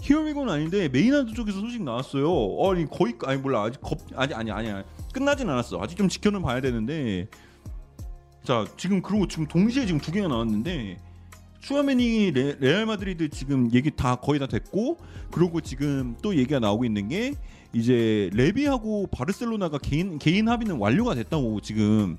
[0.00, 2.26] here we go는 아닌데 메이나드 쪽에서 소식 나왔어요.
[2.70, 3.62] 아니 거의 아니 몰라.
[3.62, 4.84] 아직 겁 아니 아니 아니 아니.
[5.12, 5.80] 끝나진 않았어.
[5.80, 7.26] 아직 좀 지켜는 봐야 되는데.
[8.42, 10.98] 자 지금 그리고 지금 동시에 지금 두 개가 나왔는데
[11.64, 14.98] 슈아맨이 레, 레알 마드리드 지금 얘기 다 거의 다 됐고
[15.32, 17.34] 그리고 지금 또 얘기가 나오고 있는 게
[17.72, 22.18] 이제 레비하고 바르셀로나가 개인 개인 합의는 완료가 됐다고 지금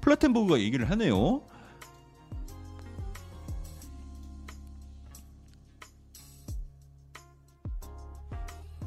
[0.00, 1.42] 플라텐버그가 얘기를 하네요.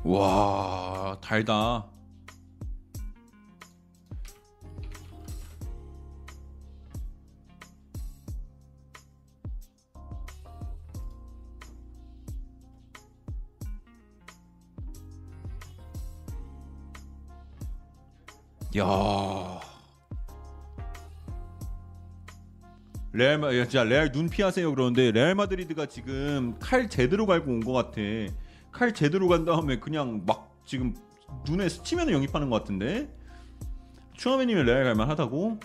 [0.03, 1.92] 와 달다.
[18.77, 19.59] 야.
[23.11, 27.59] 레알 마, 야, 진짜 레알 눈 피하세요 그러는데 레알 마드리드가 지금 칼 제대로 갈고 온
[27.59, 28.01] 것 같아.
[28.71, 30.95] 칼 제대로 간 다음에 그냥 막 지금
[31.47, 33.07] 눈에 스치면 영입하는 것 같은데.
[34.17, 35.59] 추아메님이 레알 갈만 하다고?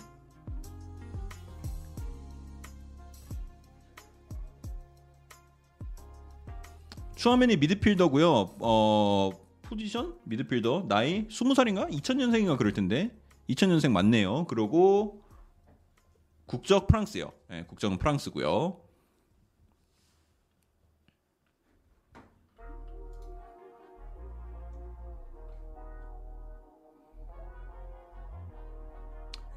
[7.15, 8.55] 추아메니 미드필더고요.
[8.59, 9.31] 어
[9.69, 11.91] 포지션 미드필더 나이 20살인가?
[11.91, 13.15] 2000년생인가 그럴 텐데.
[13.49, 14.45] 2000년생 맞네요.
[14.47, 15.21] 그리고
[16.47, 17.31] 국적 프랑스요.
[17.49, 18.81] 네, 국적은 프랑스고요.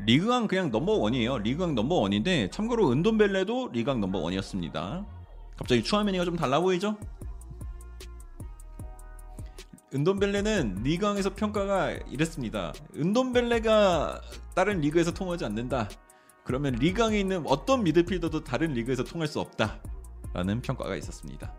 [0.04, 1.38] 리그앙 그냥 넘버 원이에요.
[1.38, 5.06] 리그앙 넘버 원인데 참고로 은돈벨레도 리그앙 넘버 원이었습니다.
[5.56, 6.98] 갑자기 추아메니가 좀 달라 보이죠?
[9.94, 12.72] 은돈벨레는 리그앙에서 평가가 이랬습니다.
[12.96, 14.20] 은돈벨레가
[14.54, 15.88] 다른 리그에서 통하지 않는다.
[16.44, 19.80] 그러면 리그앙에 있는 어떤 미드필더도 다른 리그에서 통할 수 없다
[20.32, 21.54] 라는 평가가 있었습니다.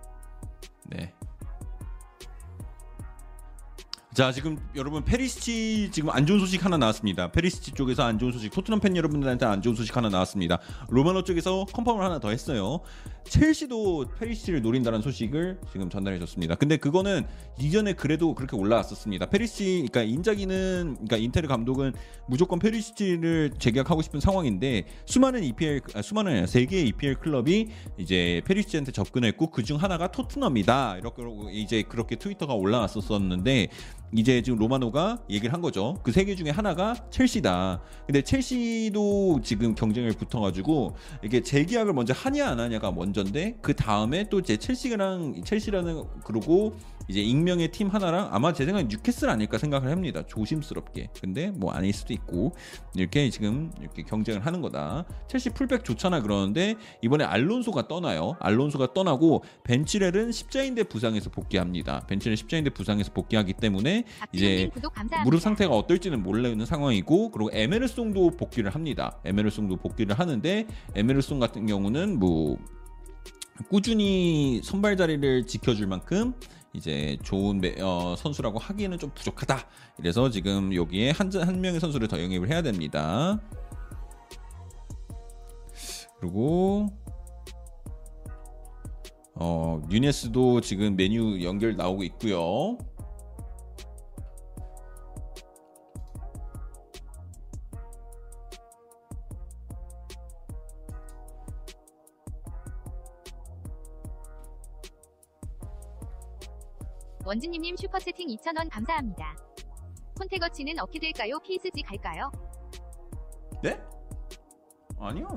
[0.85, 1.13] 네.
[4.13, 7.31] 자 지금 여러분 페리시치 지금 안 좋은 소식 하나 나왔습니다.
[7.31, 10.59] 페리시치 쪽에서 안 좋은 소식, 토트넘 팬 여러분들한테 안 좋은 소식 하나 나왔습니다.
[10.89, 12.81] 로마노 쪽에서 confirm을 하나 더 했어요.
[13.25, 16.55] 첼시도 페리시치를 노린다는 소식을 지금 전달해 줬습니다.
[16.55, 17.25] 근데 그거는
[17.59, 19.27] 이전에 그래도 그렇게 올라왔었습니다.
[19.27, 21.93] 페리시치, 그러니까 인자기는, 그러니까 인테르 감독은
[22.27, 27.67] 무조건 페리시치를 재계약하고 싶은 상황인데 수많은 EPL, 아, 수많은 세 개의 EPL 클럽이
[27.97, 30.97] 이제 페리시치한테 접근했고 그중 하나가 토트넘이다.
[30.97, 33.67] 이렇게 이제 그렇게 트위터가 올라왔었었는데
[34.15, 35.95] 이제 지금 로마노가 얘기를 한 거죠.
[36.03, 37.81] 그 세 개 중에 하나가 첼시다.
[38.05, 43.75] 근데 첼시도 지금 경쟁을 붙어 가지고 이게 재계약을 먼저 하냐 안 하냐가 먼저 인데 그
[43.75, 46.75] 다음에 또 이제 첼시랑 첼시라는 그러고
[47.07, 50.23] 이제 익명의 팀 하나랑 아마 제 생각엔 뉴캐슬 아닐까 생각을 합니다.
[50.25, 51.09] 조심스럽게.
[51.19, 52.53] 근데 뭐 아닐 수도 있고
[52.95, 55.05] 이렇게 지금 이렇게 경쟁을 하는 거다.
[55.27, 58.37] 첼시 풀백 좋잖아 그러는데 이번에 알론소가 떠나요.
[58.39, 62.01] 알론소가 떠나고 벤치렐은 십자인대 부상에서 복귀합니다.
[62.07, 64.69] 벤치렐 십자인대 부상에서 복귀하기 때문에 이제
[65.25, 69.17] 무릎 상태가 어떨지는 모르는 상황이고 그리고 에메르송도 복귀를 합니다.
[69.25, 72.57] 에메르송도 복귀를 하는데 에메르송 같은 경우는 뭐
[73.69, 76.33] 꾸준히 선발 자리를 지켜줄 만큼
[76.73, 79.67] 이제 좋은 어, 선수라고 하기에는 좀 부족하다.
[79.97, 83.39] 그래서 지금 여기에 한, 한 명의 선수를 더 영입을 해야 됩니다.
[86.19, 86.89] 그리고
[89.35, 92.77] 어, 뉴네스도 지금 메뉴 연결 나오고 있고요.
[107.25, 109.35] 원진님님 슈퍼채팅 2,000원 감사합니다.
[110.17, 111.39] 콘테거치는 어떻게 될까요?
[111.39, 112.31] PSG 갈까요?
[113.61, 113.81] 네?
[114.99, 115.27] 아니요.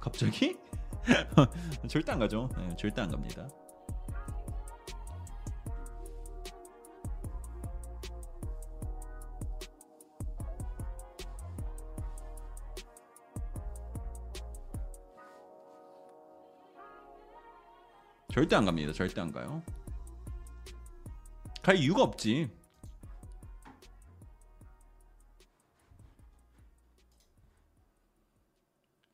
[0.00, 0.56] 갑자기?
[1.88, 2.48] 절대 안 가죠.
[2.56, 3.48] 네, 절대 안 갑니다.
[18.32, 18.92] 절대 안 갑니다.
[18.92, 19.62] 절대 안 가요.
[21.62, 22.50] 갈 이유가 없지.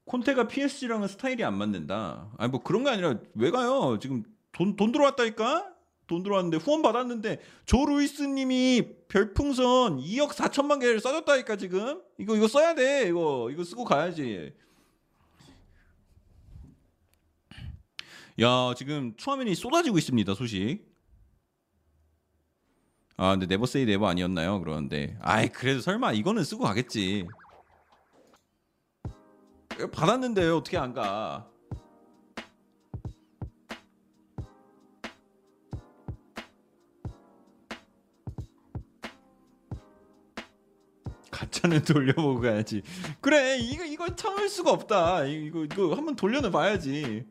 [0.04, 2.30] 콘테가 PSG랑은 스타일이 안 맞는다.
[2.38, 3.98] 아니 뭐 그런 게 아니라 왜 가요?
[4.00, 5.74] 지금 돈 돈 들어왔다니까?
[6.06, 12.46] 돈 들어왔는데 후원 받았는데 조 루이스 님이 별풍선 2억 4천만 개를 써줬다니까 지금 이거 이거
[12.46, 14.54] 써야 돼 이거 이거 쓰고 가야지.
[18.40, 20.95] 야 지금 추하면이 쏟아지고 있습니다 소식.
[23.18, 24.60] 아 근데 never say never 아니었나요?
[24.60, 27.26] 그러는데 아이 그래도 설마 이거는 쓰고 가겠지.
[29.92, 31.48] 받았는데 어떻게 안 가?
[41.30, 42.82] 가짜는 돌려보고 가야지.
[43.20, 45.24] 그래 이거 이거 참을 수가 없다.
[45.24, 47.26] 이거 이거 한번 돌려는 봐야지.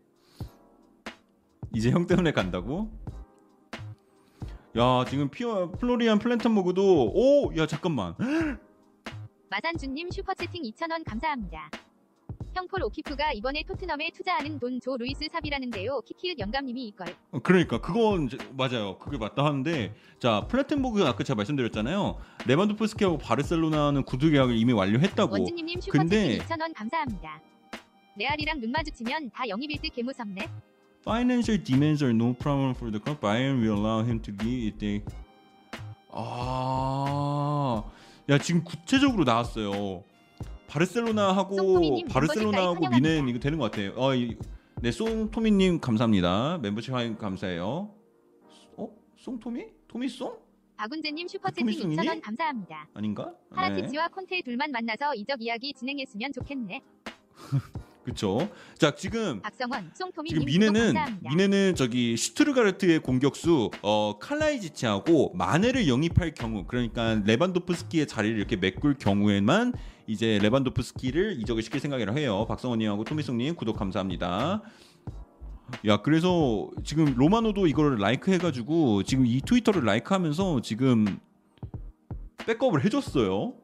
[1.73, 2.91] 이제 형 때문에 간다고?
[4.77, 8.13] 야 지금 피어 플로리안 플랜턴 모그도 오 야 잠깐만
[9.49, 11.69] 마산주님 슈퍼채팅 2,000원 감사합니다.
[12.53, 16.01] 형폴 오키프가 이번에 토트넘에 투자하는 돈 조 루이스 삽이라는데요.
[16.01, 17.07] 키키읒 영감님이 이걸.
[17.31, 18.97] 어, 그러니까 그건 이제 맞아요.
[18.97, 22.17] 그게 맞다 하는데 자 플래텐보그 아까 제가 말씀드렸잖아요.
[22.47, 25.31] 레반도프스키하고 바르셀로나는 구두 계약을 이미 완료했다고.
[25.33, 27.41] 원진님님 슈퍼채팅 2,000원 감사합니다.
[28.17, 30.49] 레알이랑 눈 마주치면 다 영입일 듯 개무섭네.
[31.05, 33.21] Financial demands are no problem for the club.
[33.21, 35.03] Bayern will allow him to leave if they.
[36.11, 37.83] 아
[38.29, 40.03] 야 지금 구체적으로 나왔어요.
[40.67, 43.93] 바르셀로나하고 바르셀로나하고 미넨 이거 되는 것 같아요.
[43.95, 44.35] 어, 이,
[44.81, 46.57] 네, 송토미님 감사합니다.
[46.57, 47.93] 멤버십 할인 감사해요.
[48.77, 49.67] 어, 송토미?
[49.87, 50.37] 토미송?
[50.77, 51.97] 박운재님 슈퍼채팅 토미송이니?
[52.01, 52.87] 2,000원 감사합니다.
[52.95, 53.25] 아닌가?
[53.51, 53.57] 네.
[53.57, 56.81] 하라티치와 콘테 둘만 만나서 이적 이야기 진행했으면 좋겠네.
[58.05, 58.47] 그렇죠.
[58.77, 60.93] 자 지금 박성원, 송토미 지금 님 미네는.
[61.21, 69.73] 미네는 저기 슈투트가르트의 공격수 어 칼라이지치하고 마네를 영입할 경우 그러니까 레반도프스키의 자리를 이렇게 메꿀 경우에만
[70.05, 72.45] 이제 레반도프스키를 이적을 시킬 생각이라 해요.
[72.47, 74.61] 박성원님하고 토미송님 구독 감사합니다.
[75.87, 81.17] 야 그래서 지금 로마노도 이거를 라이크 해가지고 지금 이 트위터를 라이크하면서 지금
[82.45, 83.55] 백업을 해줬어요.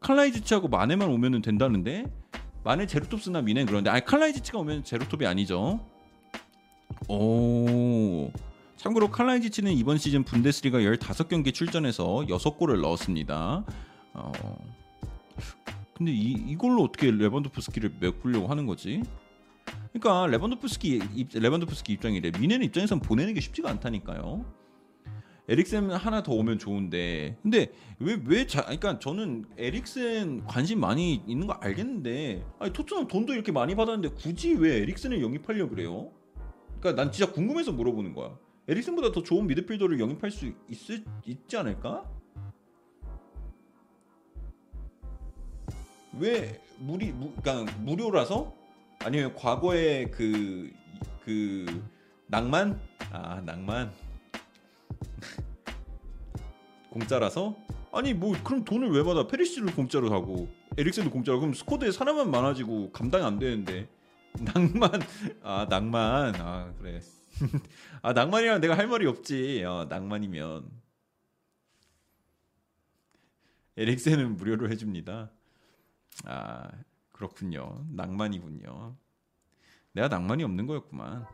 [0.00, 2.06] 칼라이지치하고 마네만 오면은 된다는데
[2.66, 5.78] 마네 제로톱스나 뮌헨 그런데 아니 칼라이지치가 오면 제로톱이 아니죠.
[7.08, 8.32] 오.
[8.74, 13.64] 참고로 칼라이지치는 이번 시즌 분데스리가 15경기 출전해서 6골을 넣었습니다.
[14.14, 14.32] 어.
[15.94, 19.00] 근데 이, 이걸로 어떻게 레반도프스키를 메꾸려고 하는 거지?
[19.92, 22.32] 그러니까 레반도프스키 입, 레반도프스키 입장이래.
[22.32, 24.44] 뮌헨 입장에선 보내는 게 쉽지가 않다니까요.
[25.48, 32.44] 에릭센 하나 더 오면 좋은데 근데 왜왜 그러니까 저는 에릭센 관심 많이 있는 거 알겠는데
[32.58, 36.10] 아니 토트넘 돈도 이렇게 많이 받았는데 굳이 왜 에릭센을 영입하려 그래요?
[36.80, 38.36] 그러니까 난 진짜 궁금해서 물어보는 거야.
[38.68, 40.54] 에릭센보다 더 좋은 미드필더를 영입할 수 있,
[41.24, 42.04] 있지 않을까?
[46.18, 48.54] 왜 무리 무, 그러니까 무료라서
[49.00, 51.84] 아니면 과거의 그그
[52.26, 52.80] 낭만
[53.12, 53.92] 아 낭만
[56.90, 57.56] 공짜라서?
[57.92, 59.26] 아니 뭐 그럼 돈을 왜 받아?
[59.26, 61.40] 페리시를 공짜로 하고 에릭센도 공짜로.
[61.40, 63.88] 그럼 스쿼드에 사람만 많아지고 감당이 안 되는데.
[64.54, 64.90] 낭만.
[65.42, 66.34] 아 낭만.
[66.36, 67.00] 아 그래.
[68.02, 69.64] 아 낭만이랑 내가 할 말이 없지.
[69.64, 70.70] 어, 낭만이면.
[73.78, 75.30] 에릭센은 무료로 해줍니다.
[76.24, 76.70] 아
[77.12, 77.86] 그렇군요.
[77.90, 78.96] 낭만이군요.
[79.92, 81.26] 내가 낭만이 없는 거였구만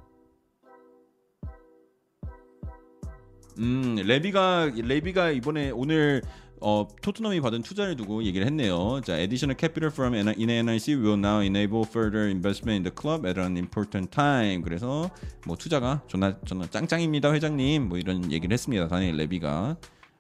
[3.59, 6.23] 음 레비가 레비가 이번에 오늘
[6.65, 9.01] 어, 토트넘이 받은 투자를 두고 얘기를 했네요.
[9.05, 13.39] 자, additional capital from in NIC will now enable further investment in the club at
[13.39, 14.63] an important time.
[14.63, 15.11] 그래서
[15.45, 17.89] 뭐 투자가 존나 존나 짱짱입니다, 회장님.
[17.89, 18.87] 뭐 이런 얘기를 했습니다.
[18.87, 19.77] 다니엘 레비가.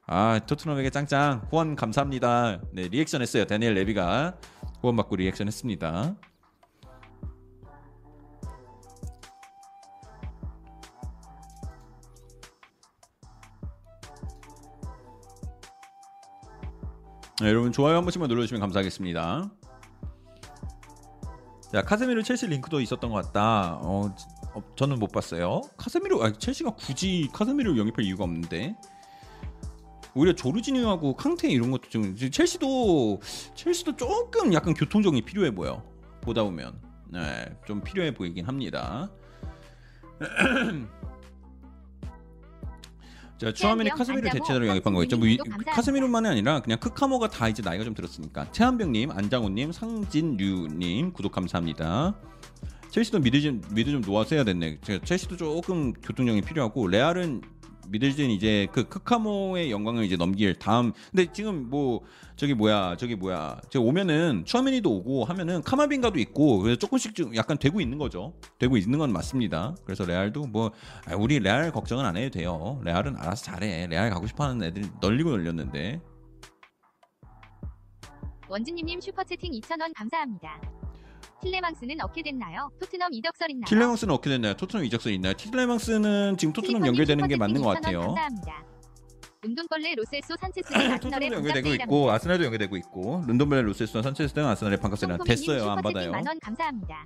[0.07, 2.61] 아, 토트넘에게 짱짱 후원 감사합니다.
[2.73, 3.45] 네, 리액션 했어요.
[3.45, 4.35] 다니엘 레비가
[4.81, 6.17] 후원 받고 리액션 했습니다.
[17.43, 19.51] 네, 여러분 좋아요 한 번씩만 눌러주시면 감사하겠습니다.
[21.73, 23.81] 자 카세미로 첼시 링크도 있었던 것 같다.
[23.83, 24.15] 어,
[24.55, 25.61] 어, 저는 못 봤어요.
[25.77, 28.77] 카세미로 아, 첼시가 굳이 카세미를 영입할 이유가 없는데
[30.15, 33.21] 오히려 조르지니하고 캉테 이런 것도 좀 첼시도
[33.57, 35.83] 첼시도 조금 약간 교통정이 필요해 보여
[36.21, 39.11] 보다 보면 네, 좀 필요해 보이긴 합니다.
[43.43, 45.17] 자, 태안병, 카스미르 안장호, 대체자로 영입한 거겠죠.
[45.17, 45.73] 뭐 황진님 이- 구독 감사합니다.
[45.73, 52.15] 카스미르만이 아니라 그냥 크카모가 다 이제 나이가 좀 들었으니까 태한병님, 안장호님, 상진류님 구독 감사합니다.
[52.91, 54.79] 첼시도 미드 좀 미드 좀 놓아서 해야 됐네.
[54.83, 57.41] 제가 첼시도 조금 교통량이 필요하고 레알은
[57.93, 60.93] 미들진 이제 그 크카모의 영광을 이제 넘길 다음.
[61.11, 62.01] 근데 지금 뭐
[62.37, 67.59] 저기 뭐야 저기 뭐야 제가 오면은 추아메니도 오고 하면은 카마빈가도 있고 그래서 조금씩 좀 약간
[67.59, 68.33] 되고 있는 거죠.
[68.59, 69.77] 되고 있는 건 맞습니다.
[69.85, 70.73] 그래서 레알도 뭐
[71.07, 72.81] 아, 우리 레알 걱정은 안 해도 돼요.
[72.83, 73.87] 레알은 알아서 잘해.
[73.89, 76.01] 레알 가고 싶어하는 애들 널리고 널렸는데
[78.49, 80.61] 원진님님 슈퍼채팅 2,000원 감사합니다.
[81.43, 82.71] 틸레망스는 어떻게 됐나요?
[82.81, 83.67] 토트넘 이적설 있나요?
[83.67, 84.55] 틸레망스는 어떻게 됐나요?
[84.55, 85.35] 토트넘 이적설 있나요?
[85.35, 88.01] 틸레망스는 지금 토트넘 연결되는 게 맞는 것 2,000원 같아요.
[88.01, 88.65] 감사합니다.
[89.45, 95.19] 운동벌레 로세소 산체스는 토트넘도 연결되고 있고 아스날도 연결되고 있고 른돈벨레 로세스와 산체스 등 아스날의 반갑세는
[95.25, 96.13] 됐어요 안 받아요.
[96.13, 97.05] 만원 감사합니다.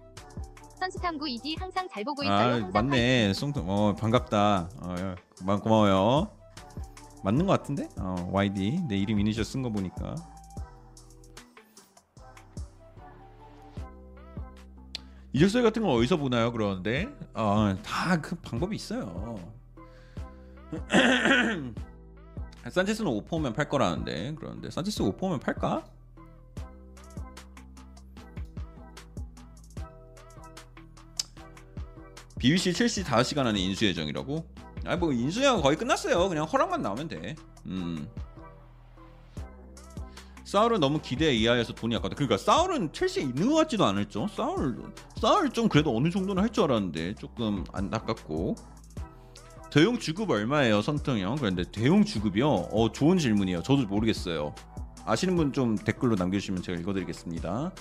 [0.78, 2.66] 선수 탐구 이디 항상 잘 보고 있어요.
[2.66, 6.30] 아 맞네 송어 반갑다 어 고마- 고마워요
[7.24, 10.14] 맞는 것 같은데 어 YD 내 이름 이니셜 쓴 거 보니까
[15.32, 19.36] 이적설 같은 거 어디서 보나요 그러는데 어 다 그 방법이 있어요
[22.70, 25.84] 산체스는 오퍼면 팔 거라는데 그러는데 산체스 오퍼면 팔까?
[32.38, 34.44] BBC 첼시 5시간 안에 인수 예정이라고?
[34.84, 36.28] 아니 뭐 인수가 거의 끝났어요.
[36.28, 37.34] 그냥 허락만 나오면 돼.
[37.66, 38.06] 음.
[40.46, 42.14] 사울은 너무 기대 이하여서 돈이 아깝다.
[42.14, 44.28] 그러니까 사울은 첼시에 있는 것 같지도 않았죠.
[44.28, 44.80] 사울
[45.20, 48.54] 사울 좀 그래도 어느 정도는 할 줄 알았는데 조금 안타깝고
[49.72, 51.36] 대용 주급 얼마예요, 선통형?
[51.36, 52.48] 그런데 대용 주급이요?
[52.48, 53.62] 어, 좋은 질문이에요.
[53.64, 54.54] 저도 모르겠어요.
[55.04, 57.72] 아시는 분 좀 댓글로 남겨주시면 제가 읽어드리겠습니다.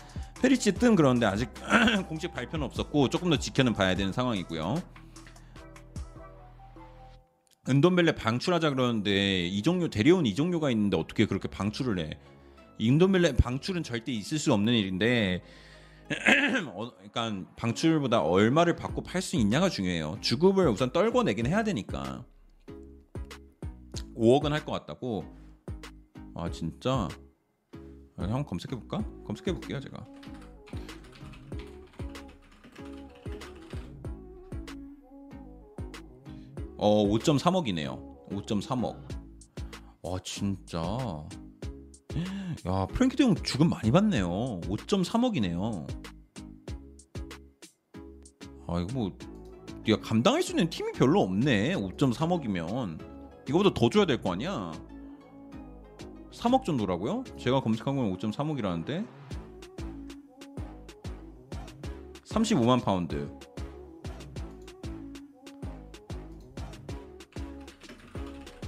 [0.41, 1.49] 페리치 뜸 그런데 아직
[2.09, 4.75] 공식 발표는 없었고 조금 더 지켜는 봐야 되는 상황이고요.
[7.69, 12.19] 은돈벨레 방출하자 그러는데 이종료 대리온 이종료가 있는데 어떻게 그렇게 방출을 해?
[12.77, 15.41] 인돈벨레 방출은 절대 있을 수 없는 일인데
[16.73, 20.17] 어, 그러니까 방출보다 얼마를 받고 팔 수 있냐가 중요해요.
[20.21, 22.25] 주급을 우선 떨궈내긴 해야 되니까
[24.15, 25.25] 5억은 할 것 같다고.
[26.35, 27.07] 아 진짜?
[28.17, 29.03] 아, 한번 검색해 볼까?
[29.25, 30.05] 검색해 볼게요 제가.
[36.77, 38.29] 어 5.3억이네요.
[38.29, 38.95] 5.3억.
[40.01, 40.81] 와 진짜.
[42.67, 44.61] 야 프랭키 대용 주급 많이 받네요.
[44.61, 45.87] 5.3억이네요.
[48.67, 49.17] 아 이거 뭐
[49.85, 51.75] 네가 감당할 수 있는 팀이 별로 없네.
[51.75, 52.99] 5.3억이면
[53.47, 54.71] 이거보다 더 줘야 될 거 아니야?
[56.31, 57.23] 3억 정도라고요?
[57.37, 59.05] 제가 검색한 건 5.3억이라는데
[62.25, 63.29] 35만 파운드.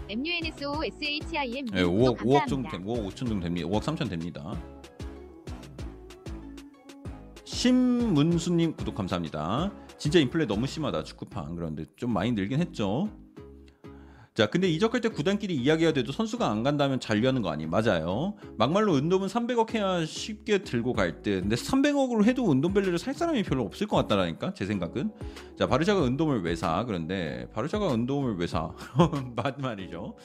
[0.10, 3.68] MUNSO SHIM 네, 5억 5억 정도 됨- 5억 5천 정도 됩니다.
[3.68, 4.54] 5억 3천 됩니다.
[7.44, 9.72] 신문수님 구독 감사합니다.
[9.98, 13.10] 진짜 인플레 너무 심하다 축구판 그런데 좀 많이 늘긴 했죠.
[14.38, 17.66] 자, 근데 이적할 때 구단끼리 이야기가 돼도 선수가 안 간다면 잔류하는 거 아니?
[17.66, 18.36] 맞아요.
[18.56, 21.42] 막말로 은돔은 300억 해야 쉽게 들고 갈 듯.
[21.42, 25.12] 근데 300억으로 해도 은돔벨레를 살 사람이 별로 없을 것 같다라니까 제 생각은.
[25.58, 26.84] 자, 바르샤가 은돔을 왜 사?
[26.86, 28.72] 그런데 바르샤가 은돔을 왜 사?
[29.36, 30.16] 맞 말이죠.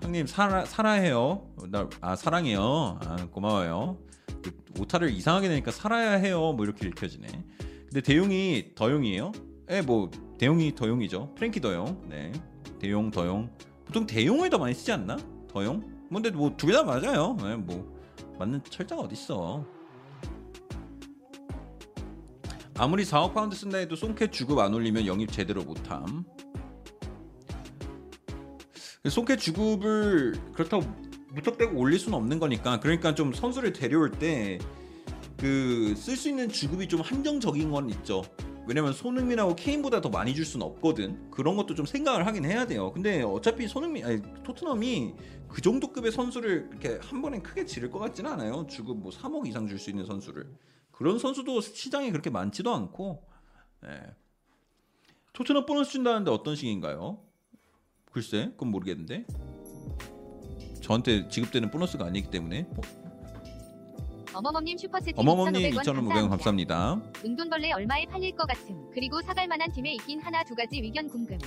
[0.00, 1.42] 형님 사라 사라해요.
[1.72, 3.00] 나 아 사랑해요.
[3.02, 3.98] 아 고마워요.
[4.44, 6.52] 그 오타를 이상하게 내니까 살아야 해요.
[6.52, 7.26] 뭐 이렇게 읽혀지네.
[7.86, 9.32] 근데 대용이 더용이에요?
[9.72, 11.34] 예, 뭐 대용이 더용이죠.
[11.34, 12.00] 프랭키 더용.
[12.08, 12.30] 네.
[12.84, 13.50] 대용 더용.
[13.86, 15.16] 보통 대용을 더 많이 쓰지 않나?
[15.48, 15.80] 더용?
[16.10, 17.34] 뭐 근데 뭐 두 개 다 맞아요.
[17.40, 17.90] 네, 뭐
[18.38, 19.64] 맞는 철자가 어디 있어?
[22.76, 26.24] 아무리 4억 파운드 쓴다 해도 송캣 주급 안 올리면 영입 제대로 못함.
[29.08, 30.84] 송캣 주급을 그렇다고
[31.32, 34.58] 무턱대고 올릴 수는 없는 거니까 그러니까 좀 선수를 데려올 때
[35.38, 38.22] 그 쓸 수 있는 주급이 좀 한정적인 건 있죠.
[38.66, 41.30] 왜냐면 손흥민하고 케인보다 더 많이 줄 수는 없거든.
[41.30, 42.92] 그런 것도 좀 생각을 하긴 해야 돼요.
[42.92, 45.14] 근데 어차피 손흥민 아니 토트넘이
[45.48, 48.66] 그 정도 급의 선수를 이렇게 한 번에 크게 지를 것 같지는 않아요.
[48.68, 50.46] 주급 뭐 3억 이상 줄 수 있는 선수를.
[50.90, 53.22] 그런 선수도 시장에 그렇게 많지도 않고.
[53.82, 54.00] 네.
[55.32, 57.18] 토트넘 보너스 준다는데 어떤 식인가요?
[58.12, 59.26] 글쎄, 그건 모르겠는데.
[60.80, 62.68] 저한테 지급되는 보너스가 아니기 때문에.
[62.76, 62.80] 어,
[64.34, 67.00] 어머머님 슈퍼채팅 어머머님 2,500원 2,500원 감사합니다.
[67.24, 68.90] 은돈벌레 얼마에 팔릴 것 같음.
[68.92, 71.38] 그리고 사갈 만한 팀에 있긴 하나 두 가지 의견 궁금.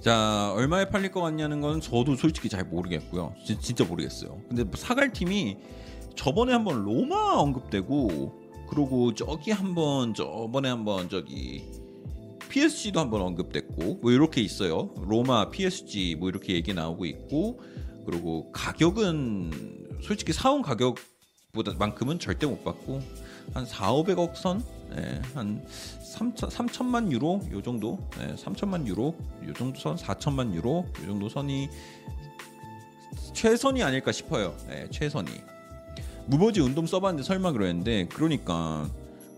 [0.00, 3.34] 자 얼마에 팔릴 것 같냐는 건 저도 솔직히 잘 모르겠고요.
[3.44, 4.40] 진, 진짜 모르겠어요.
[4.48, 5.56] 근데 뭐 사갈 팀이
[6.14, 11.64] 저번에 한번 로마 언급되고 그리고 저기 한번 저번에 한번 저기
[12.48, 14.94] PSG도 한번 언급됐고 뭐 이렇게 있어요.
[15.02, 17.60] 로마, PSG 뭐 이렇게 얘기 나오고 있고
[18.06, 21.15] 그리고 가격은 솔직히 사온 가격보다
[21.78, 23.00] 만큼은 절대 못 받고
[23.54, 24.62] 한 4, 500억 선,
[24.96, 29.14] 예, 한 3천, 3천만 유로 요 정도, 예, 3천만 유로
[29.46, 31.68] 요 정도 선, 4천만 유로 요 정도 선이
[33.32, 34.56] 최선이 아닐까 싶어요.
[34.70, 35.30] 예, 최선이.
[36.26, 38.88] 무버지 운동 써봤는데 설마 그랬는데 그러니까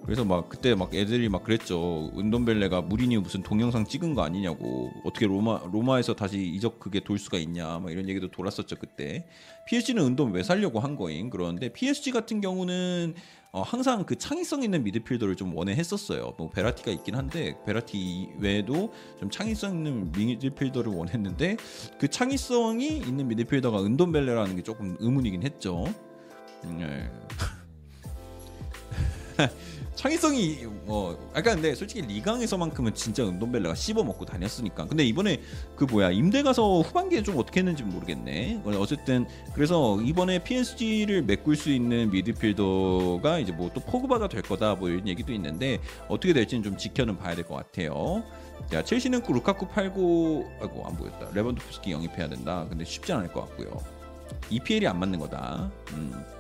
[0.05, 2.11] 그래서 막 그때 막 애들이 막 그랬죠.
[2.17, 4.91] 은돈벨레가 무리뉴 무슨 동영상 찍은 거 아니냐고.
[5.05, 7.79] 어떻게 로마 로마에서 다시 이적 그게 돌 수가 있냐.
[7.79, 9.27] 막 이런 얘기도 돌았었죠 그때.
[9.69, 11.29] PSG는 은돈 왜 살려고 한 거임.
[11.29, 13.15] 그런데 PSG 같은 경우는
[13.53, 16.35] 어, 항상 그 창의성 있는 미드필더를 좀 원해했었어요.
[16.39, 21.59] 뭐 베라티가 있긴 한데 베라티 외에도 좀 창의성 있는 미드필더를 원했는데
[21.99, 25.85] 그 창의성이 있는 미드필더가 은돈벨레라는 게 조금 의문이긴 했죠.
[26.65, 27.11] 음, 네.
[29.99, 34.87] 창의성이 뭐 아까 근데 솔직히 리강에서만큼은 진짜 은돈벨레가 씹어 먹고 다녔으니까.
[34.87, 35.41] 근데 이번에
[35.75, 38.63] 그 뭐야 임대 가서 후반기에 좀 어떻게 했는지 모르겠네.
[38.65, 44.89] 어쨌든 그래서 이번에 PSG를 메꿀 수 있는 미드필더가 이제 뭐 또 포그바가 될 거다 뭐
[44.89, 48.23] 이런 얘기도 있는데 어떻게 될지는 좀 지켜는 봐야 될 것 같아요.
[48.71, 51.29] 자 첼시는 그 루카쿠 팔고 아이고 안 보였다.
[51.35, 52.65] 레반도프스키 영입해야 된다.
[52.69, 53.83] 근데 쉽지 않을 것 같고요.
[54.49, 55.73] EPL이 안 맞는 거다.
[55.95, 56.38] 음.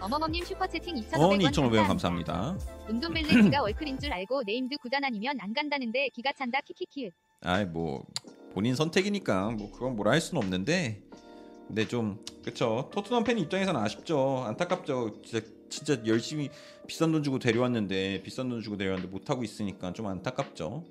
[0.00, 2.56] 어머머님 슈퍼채팅 2,500원, 어니 2,500원 감사합니다.
[2.88, 7.10] 은돔벨레 기가 월클인 줄 알고 네임드 구단 아니면 안 간다는데 기가 찬다 키키키읓.
[7.42, 8.04] 아이 뭐
[8.52, 11.02] 본인 선택이니까 뭐 그건 뭐라 할 수는 없는데
[11.66, 16.48] 근데 좀 그쵸 토트넘 팬 입장에서는 아쉽죠 안타깝죠 진짜 진짜 열심히
[16.86, 20.84] 비싼 돈 주고 데려왔는데 비싼 돈 주고 데려왔는데 못 하고 있으니까 좀 안타깝죠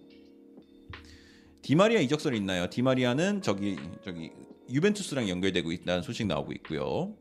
[1.63, 2.69] 디마리아 이적설이 있나요?
[2.69, 4.31] 디마리아는 저기 저기
[4.69, 7.13] 유벤투스랑 연결되고 있다는 소식 나오고 있고요.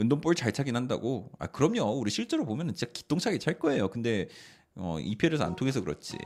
[0.00, 1.30] 은돈볼 잘 차긴 한다고.
[1.38, 1.98] 아 그럼요.
[1.98, 3.88] 우리 실제로 보면 진짜 기똥차게 찰 거예요.
[3.88, 4.28] 근데
[4.74, 6.18] 어, EPL에서 안 통해서 그렇지.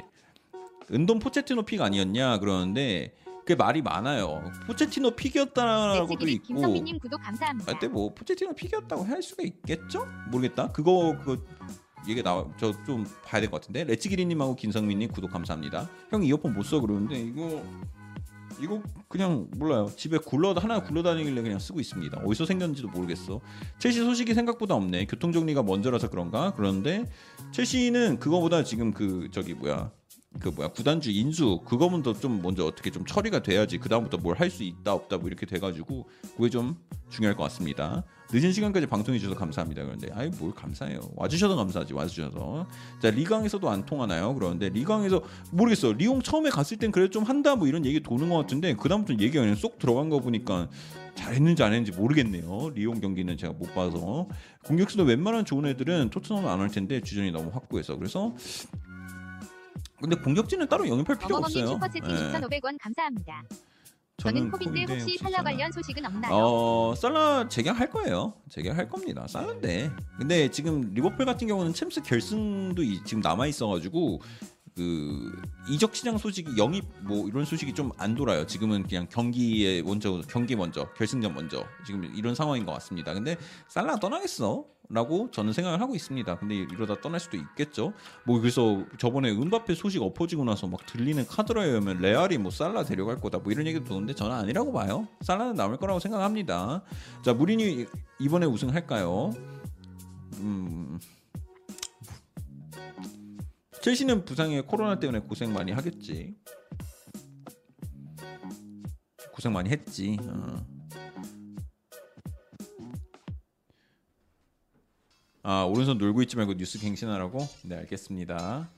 [0.92, 4.42] 은돈 포체티노 픽 아니었냐 그러는데 그게 말이 많아요.
[4.66, 6.46] 포체티노 픽이었다라고도 레츠기리 있고.
[6.48, 7.70] 김선미님 구독 감사합니다.
[7.70, 10.06] 아, 근데 뭐 포체티노 픽이었다고 할 수가 있겠죠?
[10.30, 10.72] 모르겠다.
[10.72, 11.44] 그거 그
[12.08, 15.88] 얘기 나와 저 좀 봐야 될 것 같은데 레츠기리님하고 김성민님 구독 감사합니다.
[16.10, 17.62] 형 이어폰 못 써 그러는데 이거
[18.60, 19.90] 이거 그냥 몰라요.
[19.96, 22.22] 집에 굴러 하나 굴러다니길래 그냥 쓰고 있습니다.
[22.24, 23.40] 어디서 생겼는지도 모르겠어.
[23.78, 25.06] 첼시 소식이 생각보다 없네.
[25.06, 26.52] 교통 정리가 먼저라서 그런가?
[26.54, 27.04] 그런데
[27.52, 29.90] 첼시는 그거보다 지금 그 저기 뭐야
[30.38, 34.48] 그 뭐야 구단주 인수 그거부터 좀 먼저 어떻게 좀 처리가 돼야지 그 다음부터 뭘 할
[34.48, 36.76] 수 있다 없다 뭐 이렇게 돼가지고 그게 좀
[37.10, 38.04] 중요할 것 같습니다.
[38.32, 39.82] 늦은 시간까지 방송해 주셔서 감사합니다.
[39.84, 41.00] 그런데 아이 뭘 감사해요.
[41.16, 42.66] 와주셔서 감사하지 와주셔서
[43.02, 44.32] 자 리강에서도 안 통하나요?
[44.34, 45.92] 그러는데 리강에서 모르겠어.
[45.92, 49.14] 리옹 처음에 갔을 땐 그래도 좀 한다 뭐 이런 얘기 도는 것 같은데 그 다음부터
[49.14, 50.68] 얘기가 그냥 쏙 들어간 거 보니까
[51.16, 52.70] 잘했는지 안 했는지 모르겠네요.
[52.76, 54.28] 리옹 경기는 제가 못 봐서
[54.64, 58.32] 공격수도 웬만한 좋은 애들은 토트넘은 안 할 텐데 주전이 너무 확고해서 그래서
[60.00, 61.66] 근데 공격진은 따로 영입할 어머머님 없어요.
[61.74, 62.14] 슈퍼채팅 예.
[62.32, 63.42] 2,500원 감사합니다.
[64.16, 66.34] 저는 코빈데 혹시 살라 관련 소식은 없나요?
[66.34, 68.34] 어 살라 재계할 거예요.
[68.50, 69.26] 재계할 겁니다.
[69.26, 74.20] 살라인데 근데 지금 리버풀 같은 경우는 챔스 결승도 이- 지금 남아 있어가지고
[74.76, 78.46] 그 이적 시장 소식이 영입 뭐 이런 소식이 좀 안 돌아요.
[78.46, 83.12] 지금은 그냥 경기에 먼저 경기 먼저 결승전 먼저 지금 이런 상황인 것 같습니다.
[83.12, 83.36] 근데
[83.68, 84.64] 살라 떠나겠어?
[84.92, 86.38] 라고 저는 생각을 하고 있습니다.
[86.38, 87.92] 근데 이러다 떠날 수도 있겠죠.
[88.24, 93.20] 뭐 그래서 저번에 은바페 소식 엎어지고 나서 막 들리는 카드라에 의하면 레알이 뭐 살라 데려갈
[93.20, 95.06] 거다 뭐 이런 얘기도 도는데 저는 아니라고 봐요.
[95.20, 96.82] 살라는 남을 거라고 생각합니다.
[97.22, 97.86] 자 무리니
[98.18, 99.32] 이번에 우승할까요?
[100.38, 100.98] 음.
[103.82, 106.36] 첼시는 부상에 코로나 때문에 고생 많이 하겠지.
[109.32, 110.18] 고생 많이 했지.
[110.20, 110.66] 어.
[115.42, 117.38] 아 오른손 놀고 있지 말고 뉴스 갱신하라고?
[117.64, 118.70] 네 알겠습니다.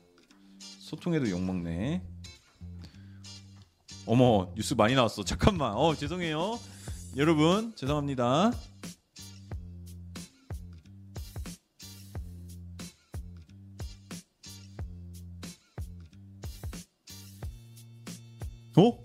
[0.61, 2.03] 소통해도 욕 먹네.
[4.07, 5.25] 어머 뉴스 많이 나왔어.
[5.25, 5.75] 잠깐만.
[5.75, 6.61] 어 죄송해요.
[7.17, 8.53] 여러분 죄송합니다.
[18.77, 19.03] 어?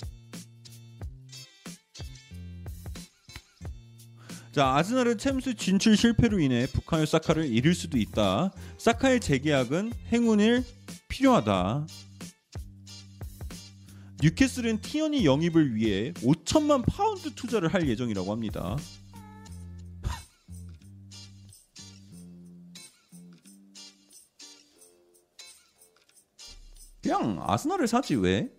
[4.51, 8.51] 자 아스날은 챔스 진출 실패로 인해 부카요 사카를 잃을 수도 있다.
[8.77, 10.63] 사카의 재계약은 행운일
[11.09, 11.85] 필요하다.
[14.23, 18.75] 뉴캐슬은 티어니 영입을 위해 5천만 파운드 투자를 할 예정이라고 합니다.
[27.03, 28.56] 그냥 아스날을 사지 왜?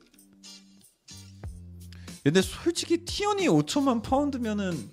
[2.29, 4.91] 근데 솔직히 티어니 5천만 파운드면은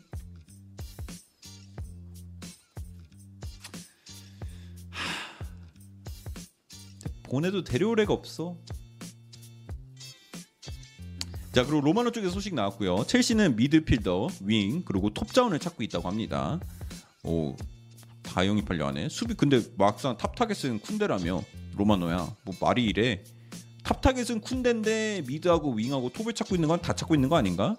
[7.24, 8.56] 보내도 데려올 애가 없어.
[11.52, 13.04] 자 그리고 로마노 쪽에서 소식 나왔고요.
[13.06, 16.62] 첼시는 미드필더, 윙 그리고 톱자원을 찾고 있다고 합니다.
[17.26, 17.58] 오,
[18.22, 19.10] 다 영입하려 하네.
[19.10, 21.44] 수비 근데 막상 top target은 쿤데라며
[21.76, 22.34] 로마노야.
[22.46, 23.26] 뭐 말이 이래.
[23.85, 27.76] top target은 쿤데인데 미드하고 윙하고 톱을 찾고 있는 건 다 찾고 있는 거 아닌가?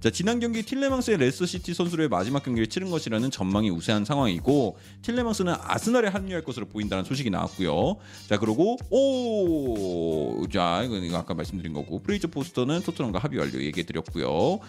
[0.00, 5.54] 자 지난 경기 틸레망스의 레스터 시티 선수로의 마지막 경기를 치른 것이라는 전망이 우세한 상황이고 틸레망스는
[5.60, 7.96] 아스날에 합류할 것으로 보인다는 소식이 나왔고요.
[8.28, 13.84] 자 그리고 오 자 이거, 이거 아까 말씀드린 거고 프레이저 포스터는 토트넘과 합의 완료 얘기해
[13.84, 14.60] 드렸고요.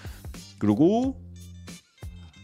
[0.60, 1.18] 그리고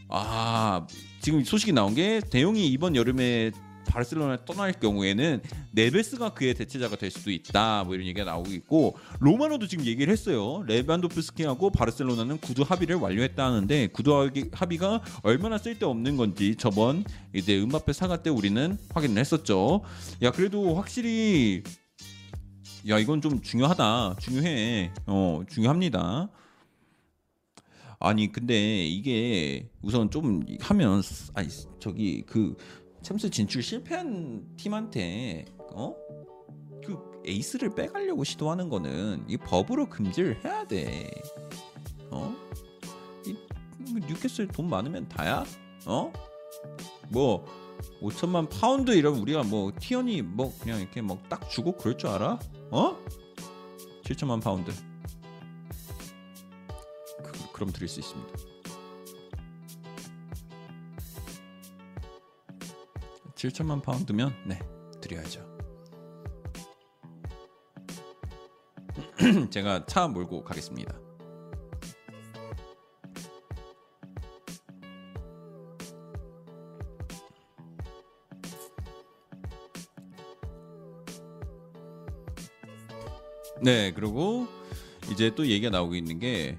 [0.09, 0.87] 아
[1.21, 3.51] 지금 소식이 나온 게 더용이 이번 여름에
[3.87, 5.41] 바르셀로나에 떠날 경우에는
[5.71, 7.83] 네베스가 그의 대체자가 될 수도 있다.
[7.85, 10.63] 뭐 이런 얘기가 나오고 있고 로마노도 지금 얘기를 했어요.
[10.67, 17.93] 레반도프스키하고 바르셀로나는 구두 합의를 완료했다 하는데 구두 합의- 합의가 얼마나 쓸데없는 건지 저번 이제 음바페
[17.93, 19.81] 사과 때 우리는 확인을 했었죠.
[20.21, 21.63] 야 그래도 확실히
[22.89, 24.17] 야 이건 좀 중요하다.
[24.19, 24.91] 중요해.
[25.07, 26.29] 어 중요합니다.
[27.99, 31.01] 아니 근데 이게 우선 좀 하면
[31.33, 31.47] 아니
[31.79, 32.55] 저기 그
[33.07, 35.95] 챔스 진출 실패한 팀한테 어?
[36.85, 41.09] 그 에이스를 빼가려고 시도하는 거는 이 법으로 금지를 해야 돼.
[42.11, 42.35] 어?
[43.25, 43.33] 이
[43.93, 45.45] 뉴캐슬 돈 많으면 다야?
[45.85, 46.11] 어?
[47.07, 47.45] 뭐
[48.01, 52.37] 5천만 파운드 이러면 우리가 뭐 티어니 뭐 그냥 이렇게 뭐딱 주고 그럴 줄 알아?
[52.71, 52.97] 어?
[54.03, 54.69] 7천만 파운드.
[57.23, 58.46] 그, 그럼 드릴 수 있습니다.
[63.37, 64.59] 7천만 파운드면 네
[64.99, 65.45] 드려야죠.
[69.51, 70.99] 제가 차 몰고 가겠습니다.
[83.61, 84.47] 네, 그리고
[85.11, 86.57] 이제 또 얘기가 나오고 있는 게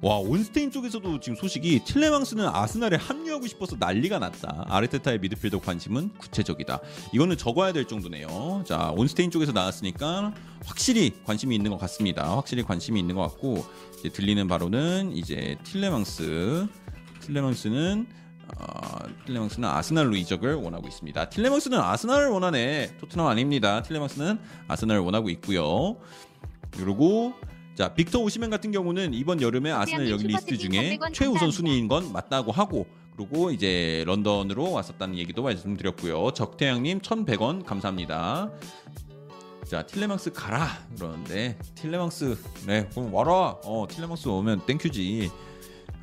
[0.00, 4.66] 와, 온스테인 쪽에서도 지금 소식이 틸레망스는 아스날에 합류하고 싶어서 난리가 났다.
[4.68, 6.78] 아르테타의 미드필더 관심은 구체적이다.
[7.12, 8.62] 이거는 적어야 될 정도네요.
[8.64, 10.32] 자, 온스테인 쪽에서 나왔으니까
[10.64, 12.36] 확실히 관심이 있는 것 같습니다.
[12.36, 13.66] 확실히 관심이 있는 것 같고
[13.98, 16.68] 이제 들리는 바로는 이제 틸레망스
[17.22, 18.06] 틸레망스는
[18.56, 21.28] 어, 틸레망스는 아스날로 이적을 원하고 있습니다.
[21.28, 22.98] 틸레망스는 아스날을 원하네.
[23.00, 23.82] 토트넘 아닙니다.
[23.82, 25.96] 틸레망스는 아스날을 원하고 있고요.
[26.70, 27.34] 그리고
[27.78, 32.50] 자 빅터 오시맨 같은 경우는 이번 여름에 아스날 여기 리스트 중에 최우선 순위인 건 맞다고
[32.50, 36.32] 하고 그리고 이제 런던으로 왔었다는 얘기도 말씀드렸고요.
[36.32, 38.50] 적태양님 1,100원 감사합니다.
[39.64, 40.66] 자 틸레망스 가라
[40.96, 45.30] 그러는데 틸레망스 네 그럼 와라 어 틸레망스 오면 thank you지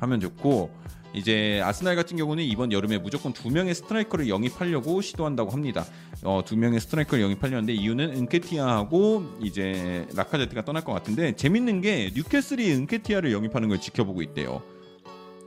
[0.00, 0.70] 하면 좋고
[1.16, 5.86] 이제 아스날 같은 경우는 이번 여름에 무조건 두 명의 스트라이커를 영입하려고 시도한다고 합니다.
[6.22, 12.70] 어, 두 명의 스트라이커를 영입하려는데 이유는 은케티아하고 이제 라카제트가 떠날 것 같은데 재밌는 게 뉴캐슬이
[12.70, 14.62] 은케티아를 영입하는 걸 지켜보고 있대요.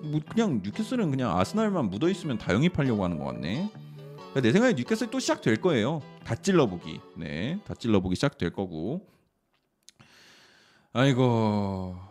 [0.01, 3.69] 뭐 그냥 뉴캐슬은 그냥 아스날만 묻어 있으면 다 영입하려고 하는 것 같네.
[4.15, 6.01] 그러니까 내 생각에 뉴캐슬 또 시작될 거예요.
[6.23, 6.99] 다 찔러보기.
[7.15, 9.05] 네, 다 찔러보기 시작될 거고.
[10.93, 12.08] 아이고.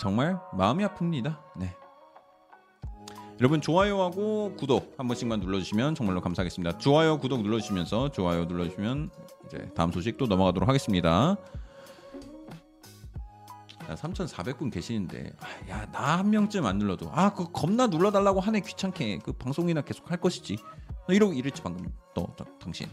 [0.00, 1.38] 정말 마음이 아픕니다.
[1.56, 1.76] 네.
[3.38, 6.78] 여러분 좋아요하고 구독 한 번씩만 눌러주시면 정말로 감사하겠습니다.
[6.78, 9.10] 좋아요, 구독 눌러주시면서 좋아요 눌러주시면
[9.46, 11.36] 이제 다음 소식 또 넘어가도록 하겠습니다.
[13.88, 15.32] 3,400분 계시는데
[15.68, 20.10] 야 나 한 명쯤 안 눌러도 아 그 겁나 눌러달라고 하네 귀찮게 그 방송이나 계속
[20.10, 20.56] 할 것이지
[21.08, 22.86] 이러고 이랬지 방금 너, 너 당신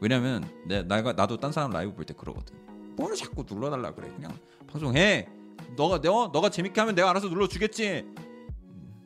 [0.00, 2.54] 왜냐면 내 나가 나도 딴 사람 라이브 볼 때 그러거든
[2.96, 4.36] 뭘 자꾸 눌러달라 그래 그냥
[4.70, 5.26] 방송해
[5.76, 8.06] 너가 너 너가 재밌게 하면 내가 알아서 눌러 주겠지.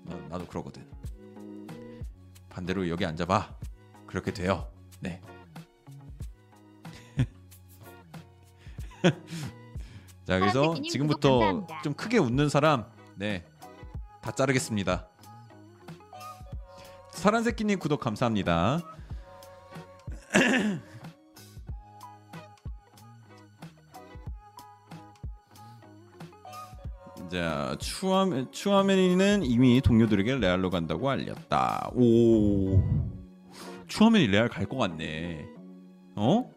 [0.04, 0.86] 나, 나도 그러거든.
[2.48, 3.56] 반대로 여기 앉아봐.
[4.06, 4.70] 그렇게 돼요.
[5.00, 5.20] 네.
[10.24, 12.86] 자 그래서 지금부터 좀 크게 웃는 사람
[13.16, 15.08] 네다 자르겠습니다.
[17.10, 18.80] 사란새끼님 구독 감사합니다.
[27.30, 31.90] 자, 추아멘, 추아멘이는 이미 동료들에게 레알로 간다고 알렸다.
[31.94, 32.82] 오,
[33.88, 35.46] 추아멘이 레알 갈 것 같네.
[36.16, 36.50] 어?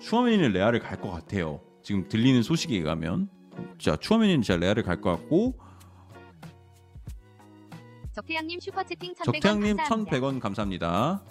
[0.00, 1.60] 추아멘이는 레알을 갈 것 같아요.
[1.82, 3.28] 지금 들리는 소식에 의하면.
[3.78, 5.58] 자, 추아멘이는 진짜 레알을 갈 것 같고.
[8.12, 10.10] 적태양님 슈퍼채팅 1,100원 적태양님 감사합니다.
[10.20, 11.22] 1,100원 감사합니다.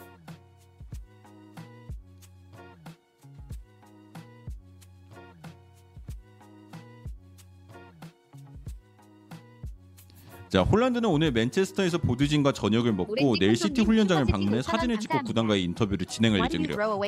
[10.50, 15.20] 자 홀란드는 오늘 맨체스터에서 보드진과 저녁을 먹고 내일 시티 훈련장을 방문해 5,000원 사진을 찍고.
[15.24, 16.76] 구단과의 인터뷰를 진행할 예정이래요.
[16.88, 17.04] 오.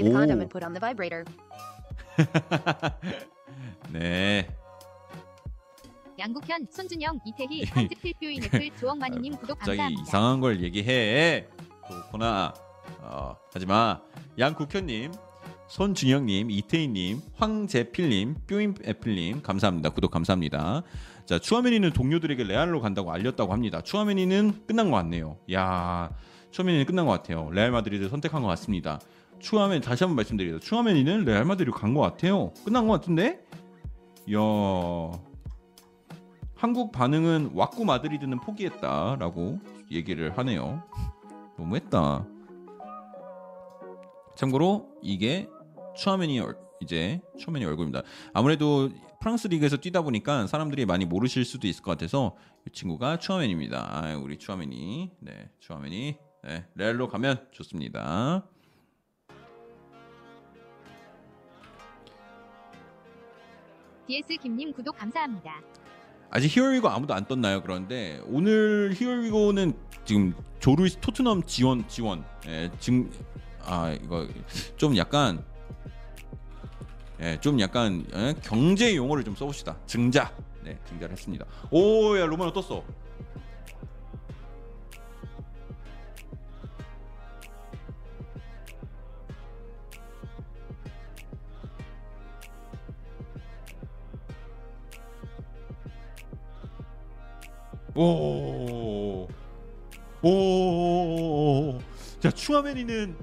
[3.92, 4.48] 네.
[6.20, 10.04] 양국현, 손준영, 이태희, 한지 필뷰인 애플 조억만이님 구독 갑자기 감사합니다.
[10.04, 11.48] 이상한 걸 얘기해.
[11.88, 12.54] 그렇구나.
[13.00, 14.00] 어, 하지마.
[14.38, 15.12] 양국현님,
[15.68, 19.90] 손준영님, 이태희님, 황재필님, 뾰인 애플님 감사합니다.
[19.90, 20.84] 구독 감사합니다.
[21.32, 23.80] 자 추아메니는 동료들에게 레알로 간다고 알렸다고 합니다.
[23.80, 25.38] 추아메니는 끝난 것 같네요.
[25.54, 26.10] 야
[26.52, 27.50] 추아메니는 끝난 것 같아요.
[27.52, 29.00] 레알 마드리드 선택한 것 같습니다.
[29.40, 30.62] 추아메니 다시 한번 말씀드립니다.
[30.62, 32.52] 추아메니는 레알 마드리드 간 것 같아요.
[32.66, 33.46] 끝난 것 같은데?
[34.34, 34.40] 야
[36.56, 39.58] 한국 반응은 왁구 마드리드는 포기했다라고
[39.90, 40.84] 얘기를 하네요.
[41.58, 42.26] 너무했다.
[44.36, 45.48] 참고로 이게
[45.96, 48.02] 추아메니 얼- 이제 추아메니 얼굴입니다.
[48.34, 48.90] 아무래도
[49.22, 52.36] 프랑스 리그에서 뛰다 보니까 사람들이 많이 모르실 수도 있을 것 같아서
[52.68, 53.78] 이 친구가 추아메니입니다.
[53.90, 58.44] 아, 우리 추아메니, 네, 추아메니, 네, 레알로 가면 좋습니다.
[64.08, 65.62] DS 김님 구독 감사합니다.
[66.32, 67.62] 아직 히어리고 아무도 안 떴나요?
[67.62, 72.26] 그런데 오늘 히어리고는 지금 조르 토트넘 지원 지원.
[72.48, 73.12] 예, 지금
[73.64, 74.28] 아 이거
[74.78, 75.46] 좀 약간
[77.22, 79.78] 예, 좀 약간 예, 경제 용어를 좀 써봅시다.
[79.86, 80.32] 증자.
[80.64, 81.46] 네, 증자를 했습니다.
[81.70, 82.84] 오, 야 로마노 떴어.
[97.96, 99.28] 오.
[100.24, 101.80] 오.
[102.20, 103.16] 자, 추아메니는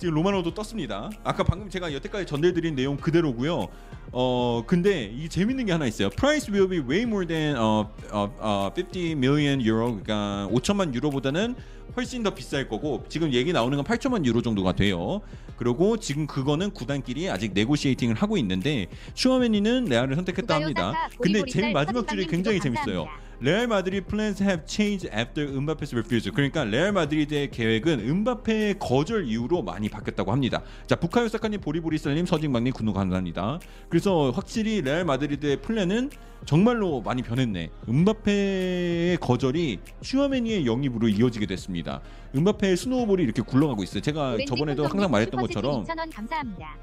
[0.00, 1.10] 지금 로마노도 떴습니다.
[1.22, 3.68] 아까 방금 제가 여태까지 전달드린 내용 그대로고요.
[4.12, 6.08] 어 근데 이 재밌는 게 하나 있어요.
[6.08, 9.88] Price will be way more than 어, 어, 어, 50 million euro.
[9.90, 11.54] 그러니까 5천만 유로보다는
[11.94, 15.20] 훨씬 더 비쌀 거고 지금 얘기 나오는 건 8천만 유로 정도가 돼요.
[15.58, 21.10] 그리고 지금 그거는 구단끼리 아직 네고시에이팅을 하고 있는데 슈어맨이는 레알을 선택했다 합니다.
[21.20, 23.06] 근데 제일 마지막 줄이 굉장히 재밌어요.
[23.42, 26.34] 레알 마드리드 plans have changed after 음바페's refusal.
[26.34, 30.62] 그러니까 레알 마드리드의 계획은 음바페의 거절 이후로 많이 바뀌었다고 합니다.
[30.86, 33.58] 자, 부카요 사카님, 보리보리살님, 서진방님 구독 감사합니다.
[33.88, 36.10] 그래서 확실히 레알 마드리드의 플랜은
[36.44, 37.70] 정말로 많이 변했네.
[37.88, 42.02] 음바페의 거절이 추아메니의 영입으로 이어지게 됐습니다.
[42.34, 44.02] 음바페의 snowball이 이렇게 굴러가고 있어요.
[44.02, 46.76] 제가 저번에도 항상 말했던 것처럼 2,000원 감사합니다.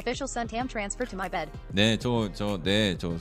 [0.00, 1.50] Official sent ham transfer to my bed.
[1.70, 3.14] 네, 저 저 네, 저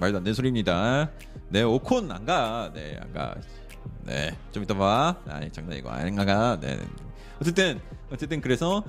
[0.00, 1.10] 말도 안 되는 소리입니다.
[1.48, 2.70] 네, 오콘 안 가.
[2.74, 3.34] 네, 안 가.
[4.04, 5.16] 네, 좀 이따 봐.
[5.26, 6.58] 아니, 장난이고 안 가.
[6.60, 6.78] 네.
[7.40, 7.80] 어쨌든
[8.12, 8.84] 어쨌든 그래서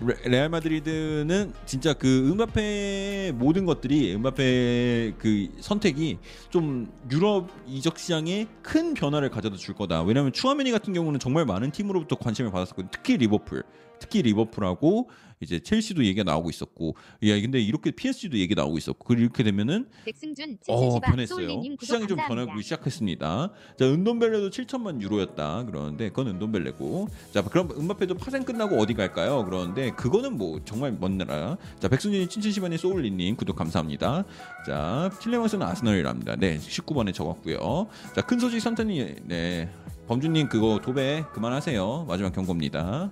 [0.00, 8.46] 레- 레알 마드리드는 진짜 그 음바페의 모든 것들이 음바페의 그 선택이 좀 유럽 이적 시장에
[8.62, 10.02] 큰 변화를 가져다 줄 거다.
[10.02, 12.88] 왜냐하면 추아메니 같은 경우는 정말 많은 팀으로부터 관심을 받았었거든요.
[12.90, 13.64] 특히 리버풀,
[14.00, 15.10] 특히 리버풀하고
[15.42, 19.86] 이제 첼시도 얘기가 나오고 있었고, 야 근데 이렇게 PSG도 얘기 나오고 있었고, 그리고 이렇게 되면은
[20.04, 21.62] 백승준 어 77시바 변했어요.
[21.80, 22.18] 시장이 좀.
[22.18, 23.50] 변하기 시작했습니다.
[23.78, 29.42] 자 은돈벨레도 7천만 유로였다 그러는데 그건 은돈벨레고 자 그럼 음바페도 파생 끝나고 어디 갈까요?
[29.46, 31.56] 그러는데 그거는 뭐 정말 먼 나라.
[31.78, 34.24] 자 백순진이 친친시반의 소울리님 구독 감사합니다.
[34.66, 36.36] 자 틸레마스는 아스널이랍니다.
[36.36, 37.88] 네 19번에 적었고요.
[38.14, 39.70] 자 큰 소식 선탄이 네
[40.06, 42.04] 범준님 그거 도배 그만하세요.
[42.06, 43.10] 마지막 경고입니다.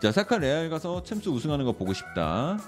[0.00, 2.58] 자 사카 레알 가서 챔스 우승하는 거 보고 싶다.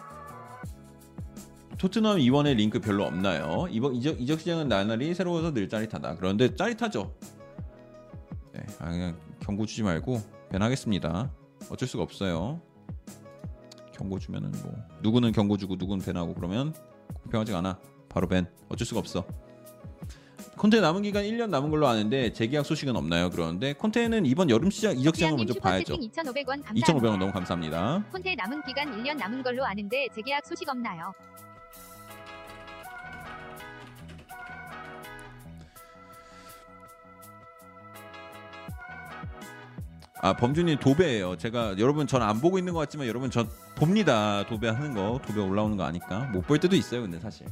[1.77, 3.67] 토트넘 이번에 링크 별로 없나요?
[3.71, 6.17] 이번 이적, 이적 시장은 나날이 새로워서 늘 짜릿하다.
[6.17, 7.15] 그런데 짜릿하죠.
[8.53, 11.31] 네, 아, 그냥 경고 주지 말고 밴하겠습니다.
[11.71, 12.61] 어쩔 수가 없어요.
[13.93, 16.75] 경고 주면은 뭐 누구는 경고 주고 누구는 밴하고 그러면
[17.23, 17.79] 공평하지가 않아.
[18.09, 18.47] 바로 밴.
[18.69, 19.25] 어쩔 수가 없어.
[20.59, 23.31] 콘테 남은 기간 1년 남은 걸로 아는데 재계약 소식은 없나요?
[23.31, 25.95] 그러는데 콘테는 이번 여름 시장 이적 시장을 먼저 봐야죠.
[25.95, 26.93] 2,500원 감사합니다.
[26.93, 28.05] 2,500원 너무 감사합니다.
[28.11, 31.13] 콘테 남은 기간 1년 남은 걸로 아는데 재계약 소식 없나요?
[40.21, 41.37] 아 범준이 도배예요.
[41.37, 44.45] 제가 여러분 전 안 보고 있는 것 같지만 여러분 전 봅니다.
[44.47, 47.03] 도배하는 거 도배 올라오는 거 아니까 못 볼 때도 있어요.
[47.03, 47.47] 근데 사실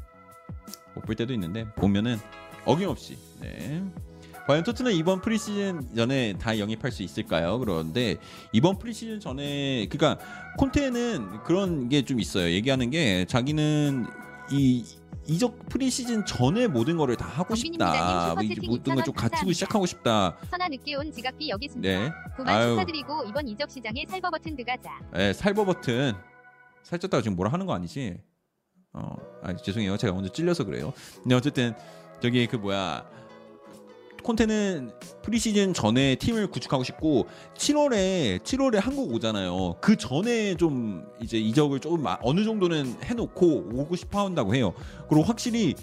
[0.94, 2.18] 못 볼 때도 있는데 보면은
[2.67, 3.83] 어김없이 네.
[4.47, 7.59] 과연 토트넘 이번 프리시즌 전에 다 영입할 수 있을까요?
[7.59, 8.17] 그런데
[8.53, 10.23] 이번 프리시즌 전에 그러니까
[10.59, 12.51] 콘테는 그런 게 좀 있어요.
[12.53, 14.07] 얘기하는 게 자기는
[14.53, 14.85] 이
[15.27, 18.36] 이적 프리시즌 전에 모든 거를 다 하고 싶다.
[18.41, 19.53] 이제 모든 걸좀 2,000원 갖추고.
[19.53, 20.36] 시작하고 싶다.
[20.49, 21.89] 선아 늦게 온 지각비 여기 있습니다.
[22.01, 22.12] 네.
[22.36, 22.69] 구만.
[22.69, 25.01] 축하드리고 이번 이적 시장에 살버 버튼 들어가자.
[25.17, 26.12] 예, 살버 버튼
[26.85, 28.19] 살쪘다가 지금 뭐라 하는 거 아니지?
[28.93, 29.97] 어, 아 죄송해요.
[29.97, 30.93] 제가 먼저 찔려서 그래요.
[31.20, 31.75] 근데 어쨌든
[32.20, 33.05] 저기 그 뭐야
[34.23, 34.91] 콘테는
[35.23, 39.77] 프리시즌 전에 팀을 구축하고 싶고 7월에 7월에 한국 오잖아요.
[39.81, 44.75] 그 전에 좀 이제 이적을 조금 마- 어느 정도는 해놓고 오고 싶어 한다고 해요.
[45.09, 45.75] 그리고 확실히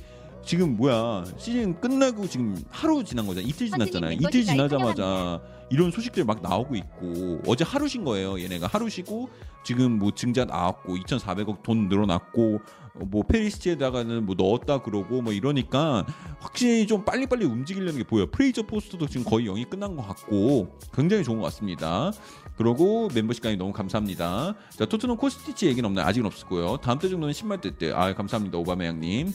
[0.46, 3.48] 지금 뭐야 시즌 끝나고 지금 하루 지난 거잖아.
[3.48, 4.12] 이틀 지났잖아요.
[4.14, 8.42] 이틀 지나자마자 이런 소식들 막 나오고 있고 어제 하루 쉰 거예요.
[8.42, 9.30] 얘네가 하루 쉬고
[9.64, 16.06] 지금 뭐 증자 나왔고 2,400억 돈 늘어났고 어, 뭐 페리시치에다가는 뭐 넣었다 그러고 뭐 이러니까
[16.40, 18.28] 확실히 좀 빨리빨리 움직이려는 게 보여.
[18.30, 22.12] 프레이저 포스트도 지금 거의 영이 끝난 것 같고 굉장히 좋은 것 같습니다.
[22.58, 24.56] 그리고 멤버십까지 너무 감사합니다.
[24.70, 26.06] 자 토트넘 코스티치 얘기는 없나요?
[26.06, 26.78] 아직은 없었고요.
[26.78, 27.92] 다음 주 정도는 신발 뜰 때.
[27.92, 29.34] 아 감사합니다 오바메양님.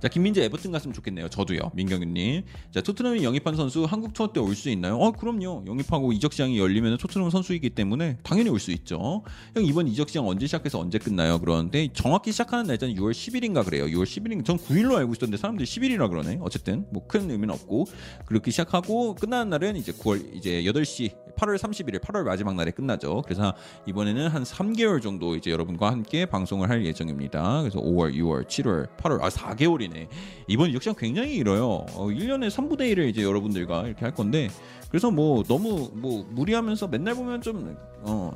[0.00, 1.28] 자 김민재 에버튼 갔으면 좋겠네요.
[1.28, 1.72] 저도요.
[1.74, 2.44] 민경윤님.
[2.72, 4.96] 자 토트넘이 영입한 선수 한국 투어 때 올 수 있나요?
[4.96, 5.64] 어 그럼요.
[5.66, 9.22] 영입하고 이적 시장이 열리면 토트넘 선수이기 때문에 당연히 올 수 있죠.
[9.54, 11.38] 형 이번 이적 시장 언제 시작해서 언제 끝나요?
[11.40, 13.86] 그러는데 정확히 시작하는 날짜는 6월 10일인가 그래요.
[13.86, 16.38] 6월 10일인 전 9일로 알고 있었는데 사람들이 10일이라 그러네.
[16.42, 17.86] 어쨌든 뭐 큰 의미는 없고
[18.26, 23.22] 그렇게 시작하고 끝나는 날은 이제 9월 이제 8시 8월 31일 8월 마지막 날에 끝나죠.
[23.22, 23.54] 그래서
[23.86, 27.60] 이번에는 한 3개월 정도 이제 여러분과 함께 방송을 할 예정입니다.
[27.62, 30.08] 그래서 5월, 6월, 7월, 8월 아 4개월이 네.
[30.46, 31.64] 이번 이적 시장 굉장히 길어요.
[31.66, 34.48] 어, 1년에 3분의 1을 이제 여러분들과 이렇게 할 건데
[34.90, 38.32] 그래서 뭐 너무 뭐 무리하면서 맨날 보면 좀 어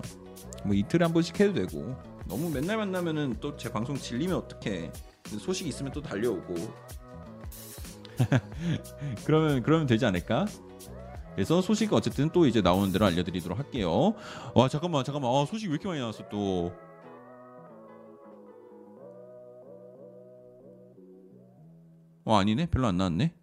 [0.65, 4.93] 뭐 이틀에 한 번씩 해도 되고 너무 맨날 만나면은 또 제 방송 질리면 어떡해
[5.41, 6.55] 소식 있으면 또 달려오고
[9.25, 10.47] 그러면 그러면 되지 않을까?
[11.35, 14.15] 그래서 소식 어쨌든 또 이제 나오는 대로 알려드리도록 할게요.
[14.55, 16.73] 와 잠깐만 잠깐만 아, 소식 왜 이렇게 많이 나왔어 또.
[22.25, 23.35] 어 아니네 별로 안 나왔네.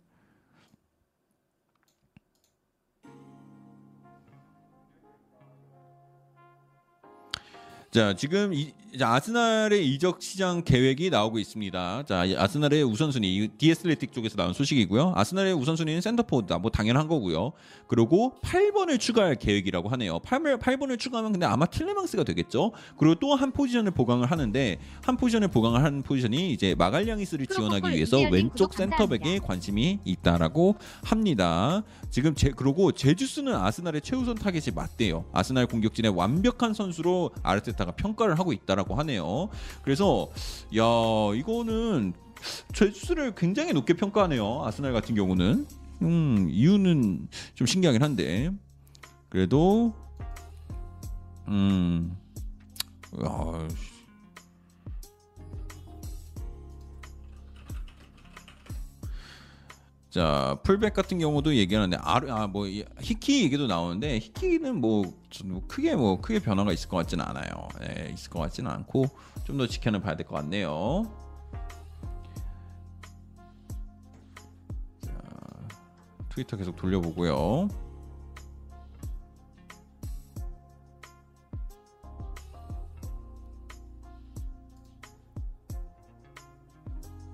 [7.91, 12.03] 자 지금 이, 이제 아스날의 이적 시장 계획이 나오고 있습니다.
[12.08, 15.14] 자이 아스날의 우선순위 디에스레틱 쪽에서 나온 소식이고요.
[15.16, 16.58] 아스날의 우선순위는 센터포드다.
[16.58, 17.51] 뭐 당연한 거고요.
[17.88, 20.18] 그리고 8번을 추가할 계획이라고 하네요.
[20.19, 22.72] 8, 8번을 추가하면 근데 아마 틸레망스가 되겠죠.
[22.98, 28.18] 그리고 또 한 포지션을 보강을 하는데 한 포지션을 보강을 한 포지션이 이제 마갈량이스를 지원하기 위해서
[28.32, 29.40] 왼쪽 센터백에.
[29.40, 31.84] 관심이 있다라고 합니다.
[32.09, 35.26] 지금 제 그리고 제주스는 아스날의 최우선 타겟이 맞대요.
[35.32, 39.49] 아스날 공격진의 완벽한 선수로 아르테타가 평가를 하고 있다 라고 하네요.
[39.83, 40.30] 그래서
[40.77, 40.83] 야
[41.35, 42.14] 이거는
[42.74, 44.64] 제주스를 굉장히 높게 평가하네요.
[44.64, 45.67] 아스날 같은 경우는
[46.01, 48.51] 음 이유는 좀 신기하긴 한데
[49.27, 49.93] 그래도
[51.49, 52.16] 음
[53.22, 53.67] 야,
[60.10, 62.66] 자 풀백 같은 경우도 얘기하는데 아뭐
[63.00, 67.68] 히키 얘기도 나오는데 히키는 뭐, 좀뭐 크게 뭐 크게 변화가 있을 것 같지는 않아요.
[67.84, 69.06] 예, 있을 것 같지는 않고
[69.46, 71.04] 좀 더 지켜는 봐야 될 것 같네요.
[75.02, 75.12] 자
[76.30, 77.68] 트위터 계속 돌려보고요.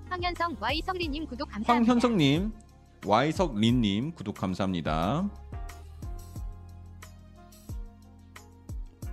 [0.09, 1.91] 황현성 Y 성리님 구독 감사합니다.
[1.91, 2.53] 황현성님,
[3.05, 5.29] 와이석린님 구독 감사합니다.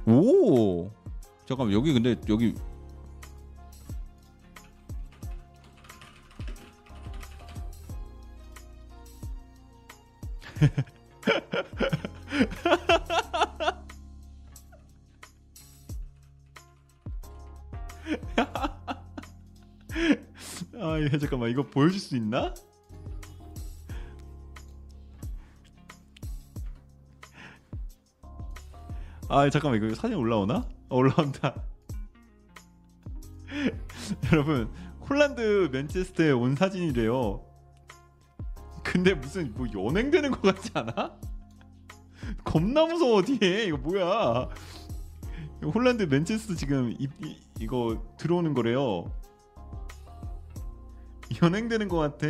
[0.07, 0.91] 오,
[1.47, 2.55] 잠깐만 여기 근데 여기
[20.81, 22.55] 아, 예, 잠깐만 이거 보여줄 수 있나?
[29.35, 30.69] 아, 잠깐만 이거 사진 올라오나?
[30.91, 31.55] 어, 올라온다.
[34.31, 34.71] 여러분,
[35.09, 37.43] 홀란드 맨체스터에 온 사진이래요.
[38.85, 41.17] 근데 무슨 뭐 연행되는 것 같지 않아?
[42.45, 44.51] 겁나 무서워 뒤에 이거 뭐야?
[45.63, 49.11] 홀란드 맨체스터 지금 이, 이, 이거 들어오는 거래요.
[51.43, 52.27] 연행되는 것 같아.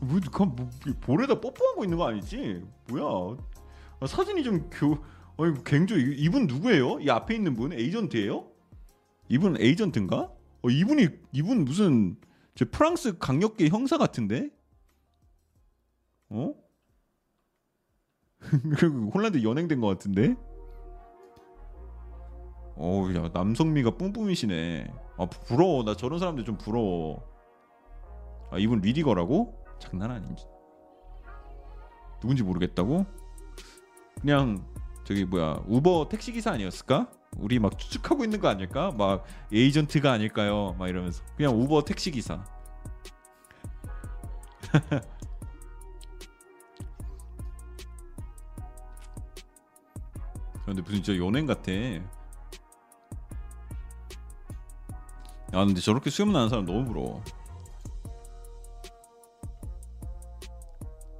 [0.00, 0.68] 뭐, 그, 뭐
[1.00, 2.64] 볼에다 뽀뽀하고 있는 거 아니지?
[2.88, 3.36] 뭐야?
[4.00, 4.98] 아, 사진이 좀 교.
[5.38, 7.00] 아니 갱조 이- 이분 누구예요?
[7.00, 8.46] 이 앞에 있는 분 에이전트예요?
[9.28, 10.16] 이분 에이전트인가?
[10.62, 12.16] 어, 이분이 이분 무슨
[12.54, 14.50] 저 프랑스 강력계 형사 같은데?
[16.30, 16.54] 어?
[18.78, 20.34] 그리고 홀란드 연행된 것 같은데?
[22.76, 24.92] 어우 야 남성미가 뿜뿜이시네.
[25.18, 25.84] 아 부러워.
[25.84, 27.22] 나 저런 사람들 좀 부러워.
[28.50, 29.56] 아 이분 리디거라고?
[29.78, 30.46] 장난 아니지.
[32.20, 33.06] 누군지 모르겠다고?
[34.20, 34.66] 그냥
[35.04, 37.10] 저기 뭐야 우버 택시 기사 아니었을까?
[37.38, 38.90] 우리 막 추측하고 있는 거 아닐까?
[38.92, 40.74] 막 에이전트가 아닐까요?
[40.78, 42.44] 막 이러면서 그냥 우버 택시 기사.
[50.66, 51.72] 근데 무슨 진짜 연예인 같아.
[55.52, 57.22] 아 근데 저렇게 수염 나는 사람 너무 부러워.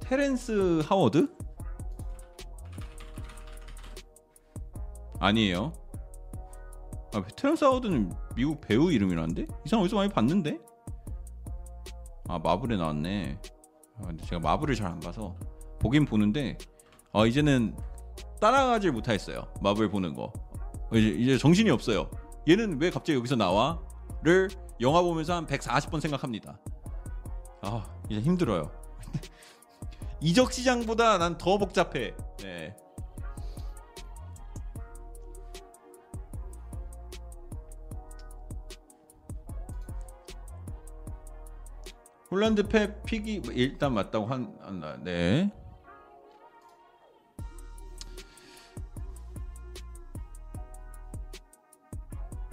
[0.09, 1.31] 테렌스 하워드?
[5.19, 5.71] 아니에요.
[7.13, 9.43] 아 테렌스 하워드는 미국 배우 이름이라는데?
[9.43, 10.57] 이 사람 어디서 많이 봤는데?
[12.27, 13.39] 아 마블에 나왔네.
[13.99, 15.35] 아, 근데 제가 마블을 잘 안 봐서
[15.79, 16.57] 보긴 보는데
[17.13, 17.77] 아 이제는
[18.41, 19.53] 따라가질 못하겠어요.
[19.61, 20.33] 마블 보는 거.
[20.91, 22.09] 이제, 이제 정신이 없어요.
[22.47, 23.79] 얘는 왜 갑자기 여기서 나와?
[24.23, 24.49] 를
[24.81, 26.59] 영화 보면서 한 140번 생각합니다.
[27.61, 28.71] 아 이제 힘들어요.
[30.21, 32.13] 이적 시장보다 난 더 복잡해.
[32.43, 32.75] 네.
[42.31, 45.51] 홀란드 팩 픽이 일단 맞다고 한, 한 네.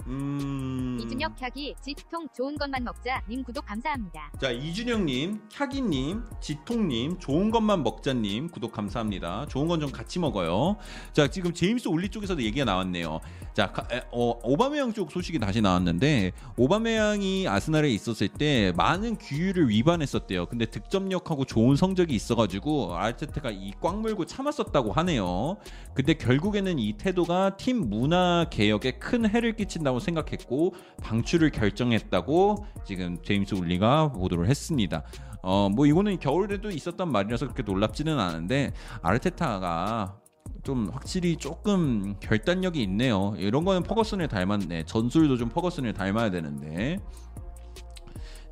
[0.07, 0.97] 음.
[1.01, 4.31] 이준혁 캬기 지통 좋은 것만 먹자 님 구독 감사합니다.
[4.41, 9.45] 자 이준영님, 캬기님, 지통님, 좋은 것만 먹자님 구독 감사합니다.
[9.47, 10.75] 좋은 건 좀 같이 먹어요.
[11.13, 13.19] 자 지금 제임스 올리 쪽에서도 얘기가 나왔네요.
[13.53, 13.71] 자
[14.11, 20.47] 어, 오바메양 쪽 소식이 다시 나왔는데 오바메양이 아스날에 있었을 때 많은 규율을 위반했었대요.
[20.47, 25.57] 근데 득점력하고 좋은 성적이 있어가지고 아르테타가 이 꽉 물고 참았었다고 하네요.
[25.93, 33.55] 근데 결국에는 이 태도가 팀 문화 개혁에 큰 해를 끼친다고 생각했고 방출을 결정했다고 지금 제임스
[33.55, 35.03] 울리가 보도를 했습니다.
[35.43, 40.17] 어 뭐 이거는 겨울에도 있었던 말이라서 그렇게 놀랍지는 않은데 아르테타가
[40.63, 43.33] 좀 확실히 조금 결단력이 있네요.
[43.37, 44.83] 이런 거는 퍼거슨을 닮았네.
[44.85, 46.99] 전술도 좀 퍼거슨을 닮아야 되는데.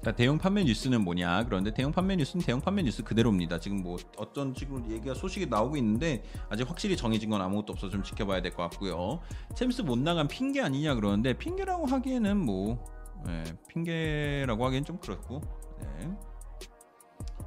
[0.06, 1.46] 자, 대형 판매 뉴스는 뭐냐?
[1.46, 3.60] 그런데 대형 판매 뉴스는 대형 판매 뉴스 그대로입니다.
[3.60, 8.04] 지금 뭐 어떤 식으로 얘기가 소식이 나오고 있는데 아직 확실히 정해진 건 아무것도 없어 좀
[8.04, 9.20] 지켜봐야 될 것 같고요.
[9.56, 12.86] 챔스 못 나간 핑계 아니냐 그러는데 핑계라고 하기에는 뭐
[13.28, 15.42] 예, 핑계라고 하기엔 좀 그렇고.
[15.82, 16.12] 네.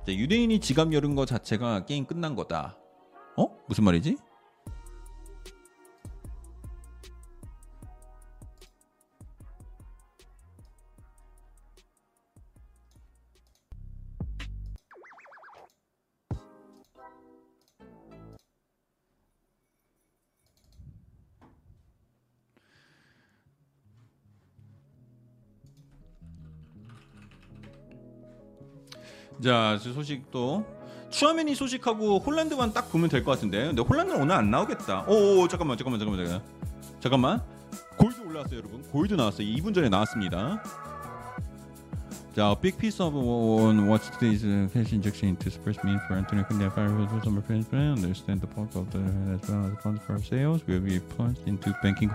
[0.04, 2.76] 자, 유대인이 지갑 열은 거 자체가 게임 끝난 거다.
[3.36, 3.56] 어?
[3.68, 4.16] 무슨 말이지?
[29.42, 30.64] 자, 저 소식도
[31.10, 33.66] 추아메니 소식하고 홀란드만 딱 보면 될 것 같은데.
[33.66, 35.04] 근데 홀란드는 오늘 안 나오겠다.
[35.08, 36.42] 오, 오 잠깐만, 잠깐만, 잠깐만, 잠깐만.
[37.00, 37.42] 잠깐만.
[37.96, 38.82] 골드 올라왔어요, 여러분.
[38.90, 39.46] 골드 나왔어요.
[39.46, 40.62] 2분 전에 나왔습니다.
[42.36, 46.44] 자, big piece of on what today's uh, cash injection into Spurs mean for Antonio
[46.44, 46.88] Conte Fire
[47.24, 47.98] summer fans plan.
[47.98, 49.00] Understand the bulk of the
[49.34, 52.12] as well as funds for sales will be plunged into banking.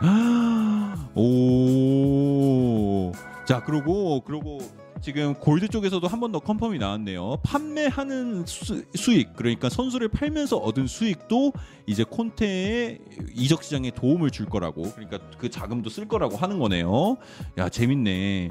[1.16, 3.11] 오,
[3.45, 4.60] 자, 그러고 그러고
[5.04, 7.38] 지금 골드 쪽에서도 한 번 더 confirm이 나왔네요.
[7.44, 11.52] 판매하는 수, 수익 그러니까 선수를 팔면서 얻은 수익도
[11.86, 13.00] 이제 콘테의
[13.36, 17.18] 이적 시장에 도움을 줄 거라고 그러니까 그 자금도 쓸 거라고 하는 거네요.
[17.58, 18.50] 야 재밌네.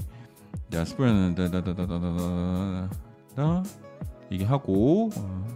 [0.70, 2.88] 자 스프레는 다다다다다다
[4.30, 5.46] 이게 하고 어,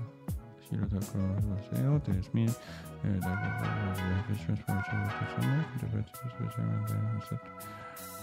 [0.66, 0.88] 시를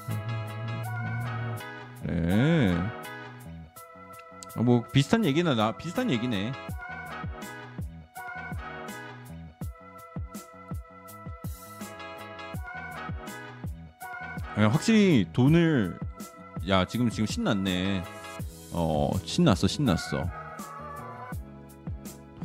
[0.09, 1.82] 네.
[4.55, 6.51] 어, 뭐 비슷한 얘기나 나 비슷한 얘기네.
[14.59, 15.97] 야, 확실히 돈을
[16.69, 18.03] 야 지금 지금 신났네.
[18.71, 20.42] 어 신났어 신났어.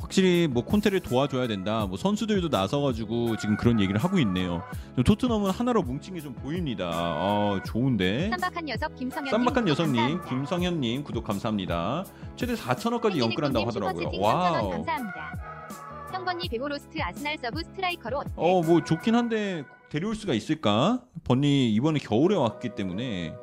[0.08, 1.84] 확실히 뭐 콘테를 도와줘야 된다.
[1.86, 4.62] 뭐 선수들도 나서가지고 지금 그런 얘기를 하고 있네요.
[5.04, 6.88] 토트넘은 하나로 뭉친 게 좀 보입니다.
[6.90, 8.30] 어 좋은데.
[8.30, 12.04] 쌈박한 녀석 김성현 쌈박한 녀석님, 김성현님 구독 감사합니다.
[12.36, 14.10] 최대 4천원까지 영끌한다고 하더라고요.
[14.18, 14.70] Wow.
[14.70, 16.08] 감사합니다.
[16.12, 18.30] 형 번리 베호르스트 아스날 서브 스트라이커로 어때?
[18.36, 21.02] 어 뭐 좋긴 한데 데려올 수가 있을까?
[21.24, 23.34] 번리 이번에 겨울에 왔기 때문에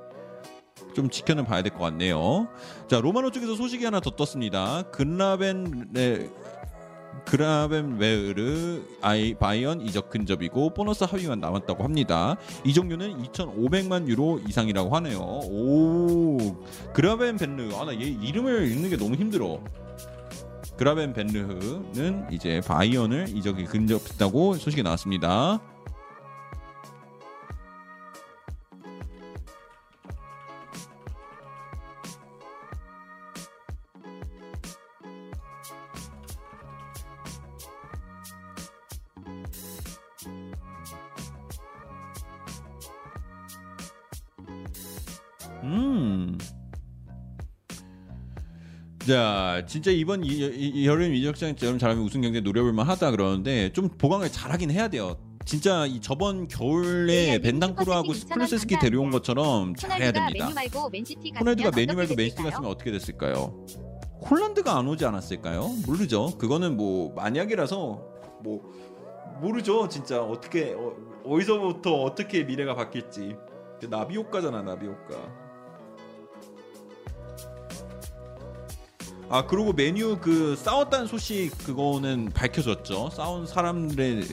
[0.95, 2.47] 좀 지켜는 봐야 될 것 같네요.
[2.87, 4.83] 자 로마노 쪽에서 소식이 하나 더 떴습니다.
[4.91, 6.29] 그라벤 네,
[7.25, 12.37] 그라벤웨르 아이 바이언 이적 근접이고 보너스 합의만 남았다고 합니다.
[12.63, 15.19] 이적료는 2,500만 유로 이상이라고 하네요.
[15.19, 16.37] 오
[16.93, 19.59] 그라벤 벤르 아나 얘 이름을 읽는 게 너무 힘들어.
[20.77, 25.61] 그라벤 벤르흐는 이제 바이언을 이적이 근접했다고 소식이 나왔습니다.
[49.07, 54.31] 자, 진짜 이번 이, 이, 여름 이적시장처럼 잘하면 우승 경쟁 노려볼만 하다 그러는데 좀 보강을
[54.31, 55.17] 잘하긴 해야 돼요.
[55.45, 60.47] 진짜 이 저번 겨울에 벤탄쿠르하고 쿨루셉스키 데려온 것처럼 잘해야 됩니다.
[61.39, 62.43] 호날두가 맨유 말고 맨시티?
[62.43, 63.65] 갔으면 어떻게 됐을까요?
[64.27, 65.67] 홀란드가 안 오지 않았을까요?
[65.85, 66.35] 모르죠.
[66.39, 67.77] 그거는 뭐 만약이라서
[68.43, 68.73] 뭐
[69.39, 69.87] 모르죠.
[69.87, 73.35] 진짜 어떻게 어, 어디서부터 어떻게 미래가 바뀔지.
[73.79, 75.44] 그 나비 효과잖아, 나비 효과.
[79.29, 83.09] 아 그리고 메뉴 그 싸웠다는 소식 그거는 밝혀졌죠.
[83.09, 84.23] 싸운 사람들의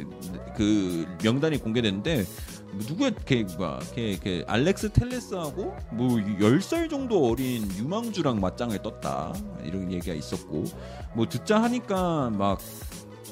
[0.56, 2.24] 그 명단이 공개됐는데
[2.72, 9.34] 뭐 누구야 걔 뭐야 걔, 걔 알렉스 텔레스하고 뭐 10살 정도 어린 유망주랑 맞짱을 떴다
[9.64, 10.64] 이런 얘기가 있었고
[11.14, 12.58] 뭐 듣자 하니까 막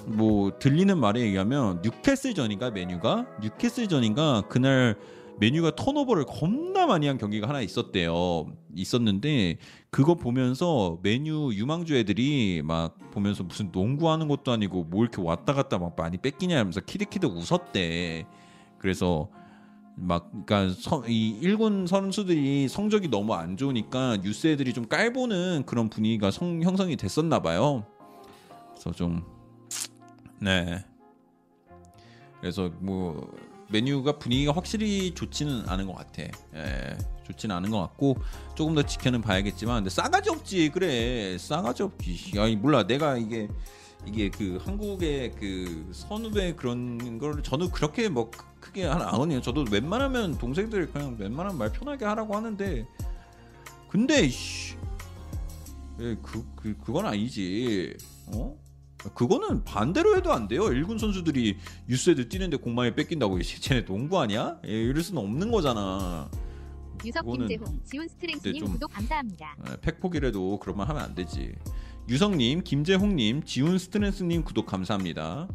[0.07, 4.97] 뭐 들리는 말에 의하면 뉴캐슬전인가 메뉴가 뉴캐슬전인가 그날
[5.39, 8.47] 메뉴가 턴오버를 겁나 많이 한 경기가 하나 있었대요.
[8.75, 9.57] 있었는데
[9.91, 15.79] 그거 보면서 메뉴 유망주 애들이 막 보면서 무슨 농구하는 것도 아니고 뭐 이렇게 왔다 갔다
[15.79, 18.25] 막 많이 뺏기냐 하면서 키득키득 웃었대.
[18.79, 19.29] 그래서
[19.97, 25.91] 막 그러니까 서, 이 일군 선수들이 성적이 너무 안 좋으니까 뉴스 애들이 좀 깔보는 그런
[25.91, 27.85] 분위기가 성, 형성이 됐었나 봐요.
[28.71, 29.25] 그래서 좀
[30.41, 30.85] 네.
[32.41, 33.37] 그래서 뭐
[33.71, 36.23] 메뉴가 분위기가 확실히 좋지는 않은 것 같아.
[36.55, 36.97] 예,
[37.33, 38.17] 좋지는 않은 것 같고
[38.55, 42.33] 조금 더 지켜는 봐야겠지만 근데 싸가지 없지 그래 싸가지 없지.
[42.37, 43.49] 야 몰라 내가 이게
[44.07, 49.41] 이게 그 한국의 그 선후배 그런 걸 저는 그렇게 뭐 크- 크게 안 하거든요.
[49.41, 52.87] 저도 웬만하면 동생들 그냥 웬만하면 말 편하게 하라고 하는데
[53.89, 54.77] 근데 씨,
[56.01, 57.97] 예, 그, 그 그건 아니지.
[58.29, 58.57] 어?
[59.15, 60.69] 그거는 반대로 해도 안 돼요.
[60.73, 61.57] 일군 선수들이
[61.89, 64.59] 유스헤드 뛰는데 공 많이 뺏긴다고 쟤네 농구하냐?
[64.67, 66.31] 예, 이럴 수는 없는 거잖아.
[67.05, 69.57] 유석 김재홍 지훈 스트렝스님 좀- 구독 감사합니다.
[69.71, 71.55] 예, 팩폭이라도 그러면 하면 안 되지.
[72.09, 75.49] 유성님, 김재홍님, 지훈 스트렝스님 구독 감사합니다.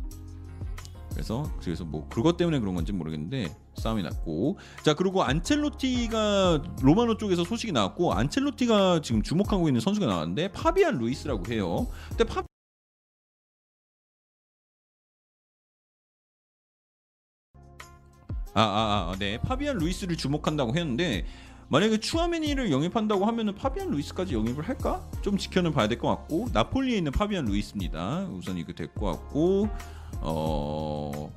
[1.12, 7.46] 그래서 그래서 뭐 그것 때문에 그런 건지 모르겠는데 싸움이 났고 자 그리고 안첼로티가 로마노 쪽에서
[7.46, 11.88] 소식이 나왔고 안첼로티가 지금 주목하고 있는 선수가 나왔는데 파비안 루이스라고 해요.
[12.10, 12.44] 근데 파
[18.56, 19.38] 아, 아, 아, 네.
[19.42, 21.26] 파비안 루이스를 주목한다고 했는데
[21.68, 25.04] 만약에 추아메니를 영입한다고 하면은 파비안 루이스까지 영입을 할까?
[25.22, 28.28] 좀 지켜는 봐야 될 것 같고 나폴리에 있는 파비안 루이스입니다.
[28.32, 29.68] 우선 이거 될 것 같고
[30.22, 31.32] 어.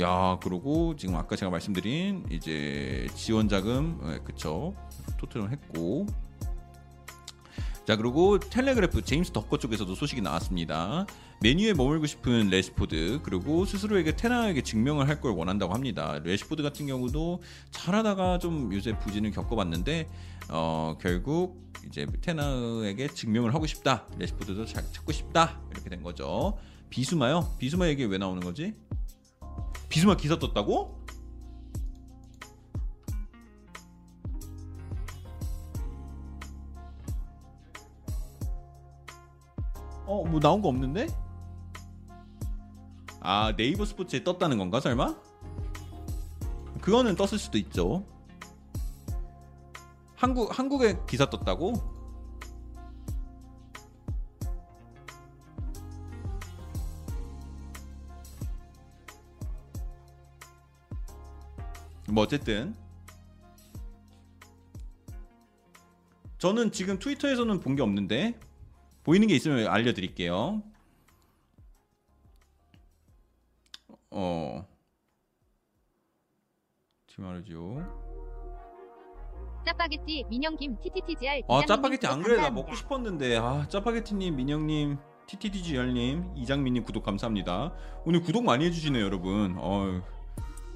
[0.00, 4.74] 야, 그리고 지금 아까 제가 말씀드린 이제 지원 자금 예, 그쵸
[5.18, 6.06] 토트넘 했고
[7.86, 11.06] 자 그리고 텔레그래프 제임스 더커 쪽에서도 소식이 나왔습니다.
[11.42, 16.18] 맨유에 머물고 싶은 래시포드 그리고 스스로에게 텐하에게 증명을 할 걸 원한다고 합니다.
[16.22, 20.08] 래시포드 같은 경우도 잘하다가 좀 요새 부진을 겪어봤는데
[20.50, 24.06] 어, 결국 이제 테나에게 증명을 하고 싶다.
[24.18, 25.60] 레시포드도 잘 찾고 싶다.
[25.72, 26.58] 이렇게 된 거죠.
[26.90, 27.54] 비수마요?
[27.58, 28.74] 비수마 얘기 왜 나오는 거지?
[29.90, 31.00] 비수마 기사 떴다고?
[40.06, 41.06] 어, 뭐 나온 거 없는데?
[43.20, 45.14] 아, 네이버 스포츠에 떴다는 건가, 설마?
[46.80, 48.04] 그거는 떴을 수도 있죠.
[50.16, 51.74] 한국 한국에 기사 떴다고?
[62.08, 62.74] 뭐 어쨌든
[66.38, 68.38] 저는 지금 트위터에서는 본 게 없는데
[69.04, 70.62] 보이는 게 있으면 알려드릴게요.
[74.10, 74.66] 어,
[77.06, 77.78] 지말이죠.
[79.64, 82.50] 짜파게티 민영김 TTTGR 아 짜파게티 안 그래 나.
[82.50, 83.36] 먹고 싶었는데.
[83.36, 87.72] 아 짜파게티님 민영님 TTDGR님 이장민님 구독 감사합니다.
[88.04, 89.56] 오늘 구독 많이 해주시네요 여러분.
[89.58, 90.02] 어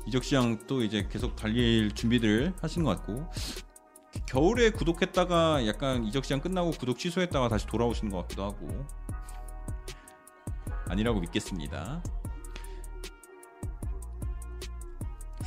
[0.06, 3.26] 이적시장 또 이제 계속 달릴 준비들 하시는 것 같고.
[4.26, 8.68] 겨울에 구독했다가 약간 이적시장 끝나고 구독 취소했다가 다시 돌아오시는 것 같기도 하고.
[10.88, 12.02] 아니라고 믿겠습니다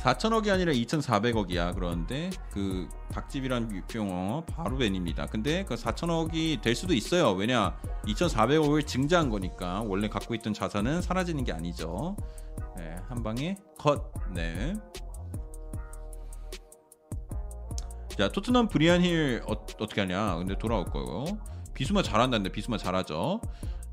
[0.02, 1.74] 4천억이 아니라 2,400억이야.
[1.74, 5.26] 그런데 그 닭집이란 유병어 바로 벤입니다.
[5.26, 7.32] 근데 그 4천억이 될 수도 있어요.
[7.32, 12.16] 왜냐 2,400억을 증자한 거니까 원래 갖고 있던 자산은 사라지는 게 아니죠.
[12.76, 14.12] 네, 한 방에 컷.
[14.32, 14.74] 네.
[18.16, 20.36] 자 토트넘 브리안 힐 어, 어떻게 하냐?
[20.36, 21.38] 근데 돌아올 거고
[21.74, 23.40] 비수마 잘한다는데 비수마 잘하죠.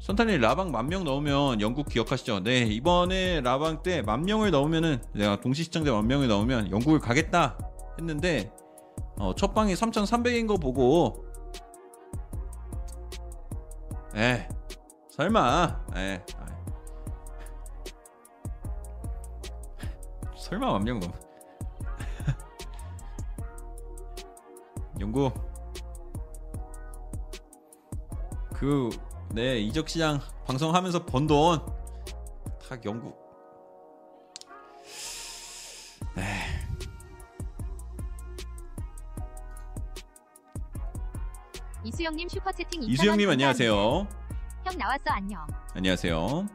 [0.05, 2.43] 선타님 라방 만명 넣으면 영국 기억하시죠?
[2.43, 7.57] 네 이번에 라방 때 만 명을 넣으면은 내가 동시 시청자 만 명을 넣으면 영국을 가겠다
[7.99, 8.53] 했는데
[9.17, 11.25] 어, 첫 방이 3,300인 거 보고
[14.15, 14.47] 에
[15.09, 16.23] 설마 에.
[20.37, 21.11] 설마 만 명 넘
[25.01, 25.33] 영국
[28.53, 28.89] 그
[29.33, 31.65] 네 이적 시장 방송하면서 번돈다
[32.85, 33.23] 영국
[41.83, 43.29] 이수영님 슈퍼채팅 2,000원 이수영님.
[43.29, 44.07] 안녕하세요.
[44.65, 45.45] 형 나왔어 안녕.
[45.75, 46.47] 안녕하세요.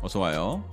[0.00, 0.64] 어서 와요.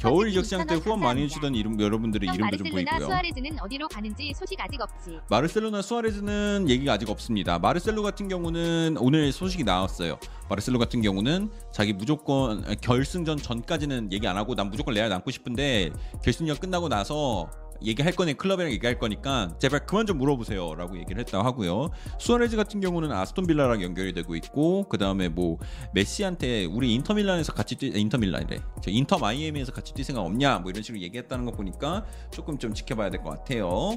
[0.00, 1.22] 겨울 시장 때 2,000원 후원 많이.
[1.22, 3.06] 해주던 이름 여러분들의 형 이름도 좀 마르셀로나 보이고요.
[3.08, 5.18] 수아레즈는 어디로 가는지 소식 아직 없지.
[5.28, 7.58] 마르셀로나 수아레즈는 얘기가 아직 없습니다.
[7.58, 10.18] 마르셀로 같은 경우는 오늘 소식이 나왔어요.
[10.48, 15.30] 마르셀로 같은 경우는 자기 무조건 아, 결승전 전까지는 얘기 안 하고 난 무조건 레알 남고
[15.30, 15.90] 싶은데
[16.24, 17.50] 결승전 끝나고 나서
[17.82, 21.90] 얘기할 거니 클럽이랑 얘기할 거니까 제발 그만 좀 물어보세요라고 얘기를 했다고 하고요.
[22.18, 25.58] 수아레즈 같은 경우는 아스톤 빌라랑 연결이 되고 있고 그 다음에 뭐
[25.94, 28.58] 메시한테 우리 인터 밀란에서 같이 뛰 인터 밀란이래.
[28.82, 32.74] 저 인터 마이애미에서 같이 뛸 생각 없냐 뭐 이런 식으로 얘기했다는 거 보니까 조금 좀
[32.74, 33.90] 지켜봐야 될 것 같아요.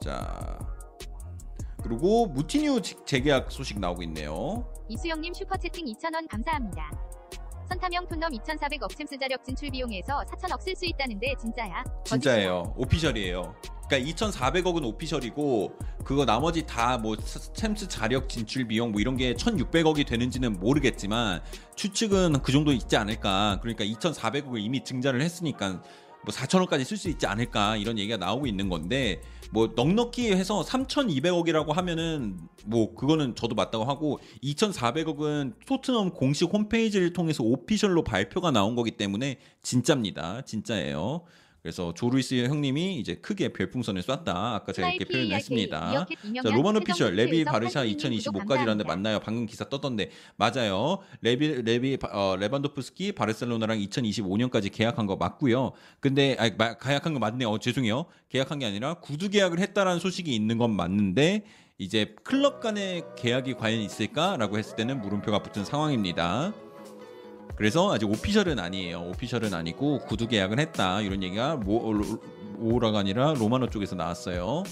[0.00, 0.58] 자
[1.82, 4.70] 그리고 무티뉴 재- 재계약 소식 나오고 있네요.
[4.88, 6.90] 이수영님 슈퍼채팅 2,000원 감사합니다.
[7.70, 11.84] 선탐형 토트넘 2,400 억 챔스 자력 진출 비용에서 4,000억 쓸 수 있다는데 진짜야?
[12.04, 12.74] 진짜예요.
[12.76, 13.54] official이에요.
[13.88, 15.72] 그러니까 2,400억은 오피셜이고
[16.04, 21.42] 그거 나머지 다 뭐 챔스 자력 진출 비용 뭐 이런 게 1,600억이 되는지는 모르겠지만
[21.76, 23.60] 추측은 그 정도 있지 않을까.
[23.62, 25.70] 그러니까 2,400억을 이미 증자를 했으니까
[26.24, 31.72] 뭐 4천억까지 쓸 수 있지 않을까 이런 얘기가 나오고 있는 건데 뭐 넉넉히 해서 3,200억이라고
[31.72, 38.92] 하면은 뭐 그거는 저도 맞다고 하고 2,400억은 토트넘 공식 홈페이지를 통해서 오피셜로 발표가 나온 거기
[38.92, 40.42] 때문에 진짜입니다.
[40.42, 41.22] 진짜예요.
[41.62, 44.54] 그래서 조루이스 형님이 이제 크게 별풍선을 쐈다.
[44.54, 46.06] 아까 제가 이렇게 표현을 했습니다.
[46.42, 49.20] 자, 로만 official 레비 바르샤 2025까지라는데 맞나요?
[49.20, 50.98] 방금 기사 떴던데 맞아요.
[51.20, 55.72] 레비 레비 어, 레반도프스키 바르셀로나랑 2025년까지 계약한 거 맞고요.
[56.00, 57.50] 근데 아 마, 계약한 거 맞네요.
[57.50, 58.06] 어, 죄송해요.
[58.30, 61.44] 계약한 게 아니라 구두 계약을 했다라는 소식이 있는 건 맞는데
[61.76, 66.52] 이제 클럽 간의 계약이 과연 있을까라고 했을 때는 물음표가 붙은 상황입니다.
[67.60, 69.02] 그래서 아직 오피셜은 아니에요.
[69.10, 71.92] 오피셜은 아니고 구두 계약은 했다 이런 얘기가 모,
[72.58, 74.62] 오라가 아니라 로마노 쪽에서 나왔어요.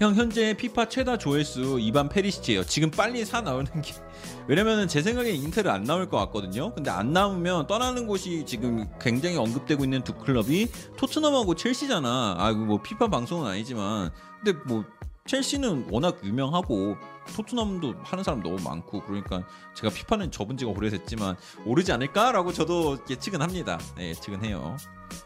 [0.00, 2.64] 형 현재 피파 최다 조회수 이반 페리시치예요.
[2.64, 3.92] 지금 빨리 사 나오는 게
[4.48, 6.74] 왜냐면은 제 생각에 인텔은 안 나올 것 같거든요.
[6.74, 12.34] 근데 안 나오면 떠나는 곳이 지금 굉장히 언급되고 있는 두 클럽이 토트넘하고 첼시잖아.
[12.38, 14.10] 아, 뭐 피파 방송은 아니지만
[14.42, 14.84] 근데 뭐
[15.26, 16.96] 첼시는 워낙 유명하고
[17.34, 19.42] 토트넘도 하는 사람 너무 많고 그러니까
[19.74, 23.78] 제가 피파는 접은 지가 오래됐지만 오르지 않을까라고 저도 예측은 합니다.
[23.96, 24.76] 네, 예측은 해요.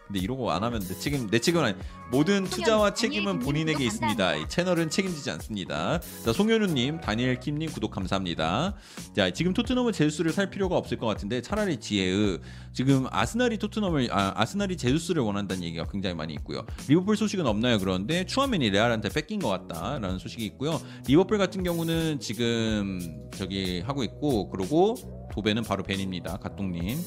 [0.07, 1.76] 근데 이러고 안 하면 내 책임 내 책임은 아니
[2.10, 4.34] 모든 투자와 책임은 본인에게 있습니다.
[4.36, 6.00] 이 채널은 책임지지 않습니다.
[6.25, 8.75] 자 송현우님, 다니엘 킴님 구독 감사합니다.
[9.15, 12.41] 자 지금 토트넘은 제수스를 살 필요가 없을 것 같은데 차라리 지혜의
[12.73, 16.67] 지금 아스날이 토트넘을 아, 아스날이 제수스를 원한다는 얘기가 굉장히 많이 있고요.
[16.89, 17.78] 리버풀 소식은 없나요?
[17.78, 20.81] 그런데 추아맨이 레알한테 뺏긴 것 같다라는 소식이 있고요.
[21.07, 24.97] 리버풀 같은 경우는 지금 저기 하고 있고 그리고
[25.33, 26.39] 도배는 바로 벤입니다.
[26.39, 26.99] 갓동님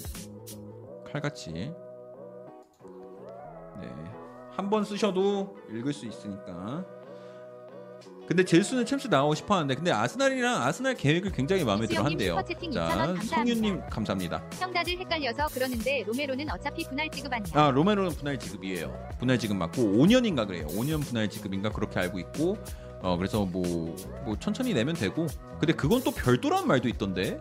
[1.11, 1.73] 칼같이 네.
[4.55, 6.85] 한 번 쓰셔도 읽을 수 있으니까.
[8.25, 12.35] 근데 젤수는 챔스 나가고 싶어 하는데 근데 아스날이랑 아스날 계획을 굉장히 마음에 들어 한대요.
[12.35, 13.21] 자, 2,000원 감사합니다.
[13.35, 14.43] 성윤 님 감사합니다.
[14.59, 17.53] 형 다들 헷갈려서 그러는데 로메로는 어차피 분할 지급 아니야.
[17.53, 19.09] 아 로메로는 분할 지급이에요.
[19.19, 20.67] 분할 지급 맞고 5년인가 그래요.
[20.67, 22.57] 5년 분할 지급인가 그렇게 알고 있고
[23.03, 25.27] 어 그래서 뭐, 뭐 천천히 내면 되고
[25.59, 27.37] 근데 그건 또 별도란 말도 있던데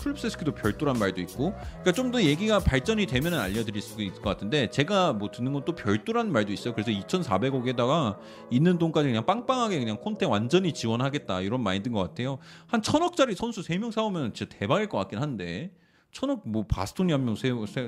[0.00, 4.68] 클립세스키도 별도란 말도 있고 그러니까 좀 더 얘기가 발전이 되면 알려드릴 수 있을 것 같은데
[4.70, 6.74] 제가 뭐 듣는 건 또 별도란 말도 있어요.
[6.74, 8.16] 그래서 2,400억에다가
[8.50, 12.38] 있는 돈까지 그냥 빵빵하게 그냥 콘테 완전히 지원하겠다 이런 마인드인 것 같아요.
[12.66, 15.70] 한 천억짜리 선수 3명 사오면 진짜 대박일 것 같긴 한데
[16.10, 17.36] 천억 뭐 바스토니 한 명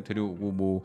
[0.04, 0.82] 데려오고 뭐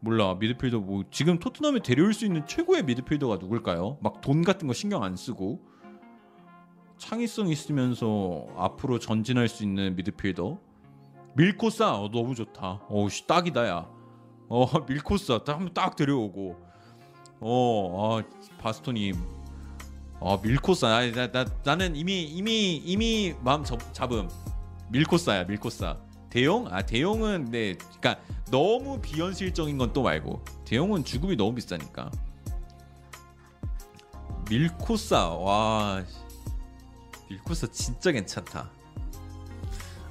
[0.00, 3.98] 몰라 미드필더 뭐 지금 토트넘에 데려올 수 있는 최고의 미드필더가 누굴까요?
[4.02, 5.71] 막 돈 같은 거 신경 안 쓰고
[7.06, 10.56] 창의성 있으면서 앞으로 전진할 수 있는 미드필더.
[11.34, 12.80] 밀코사 어, 너무 좋다.
[12.88, 13.88] 어씨 딱이다 야.
[14.48, 15.40] 어 밀코사
[15.74, 16.56] 딱 데려오고.
[17.40, 18.22] 어 아,
[18.60, 19.14] 바스토니
[20.20, 24.28] 아 밀코사 아, 나, 나, 나는 이미 이미 이미 마음 잡, 잡음.
[24.90, 25.96] 밀코사야 밀코사.
[26.30, 27.74] 대용 아 대용은 네.
[28.00, 28.20] 그러니까
[28.52, 30.40] 너무 비현실적인 건 또 말고.
[30.64, 32.12] 대용은 주급이 너무 비싸니까.
[34.48, 36.04] 밀코사 와
[37.32, 38.70] 밀코사 진짜 괜찮다.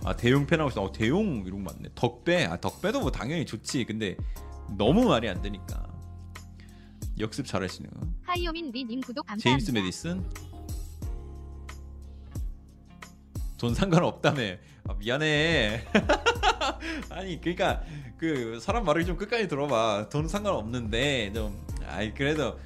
[0.04, 0.82] 아 대용 팬하고 있어.
[0.82, 1.90] 어, 대용 이런 거 맞네.
[1.94, 3.86] 덕배 아 덕배도 뭐 당연히 좋지.
[3.86, 4.16] 근데
[4.78, 5.88] 너무 말이 안 되니까
[7.20, 7.92] 역습 잘하시네요.
[8.24, 9.44] 하이오민 리님 구독 감사합니다.
[9.66, 10.26] 제임스 메디슨
[13.60, 14.42] 돈 상관없다며
[14.90, 15.86] 아, 미안해
[17.12, 17.84] 아니 그러니까
[18.18, 22.58] 그 사람 말을 좀 끝까지 들어봐 돈 상관없는데 좀 아이 그래도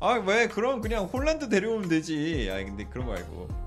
[0.00, 3.61] 아 왜 그럼 그냥 홀란드 데려오면 되지 아 근데 그런 거 말고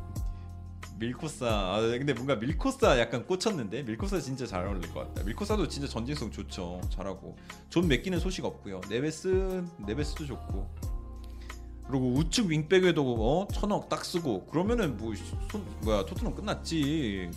[0.97, 1.47] 밀코사.
[1.47, 3.83] 아 근데 뭔가 밀코사 약간 꽂혔는데?
[3.83, 5.23] 밀코사 진짜 잘 어울릴 것 같다.
[5.23, 6.81] 밀코사도 진짜 전진성 좋죠.
[6.89, 7.35] 잘하고.
[7.69, 8.81] 존 맥긴은 소식 없고요.
[8.89, 10.69] 네베스 네베스도 좋고.
[11.87, 14.45] 그리고 우측 윙백에도 어 천억 딱 쓰고.
[14.47, 15.13] 그러면은 뭐
[15.51, 17.29] 손, 뭐야 토트넘 끝났지.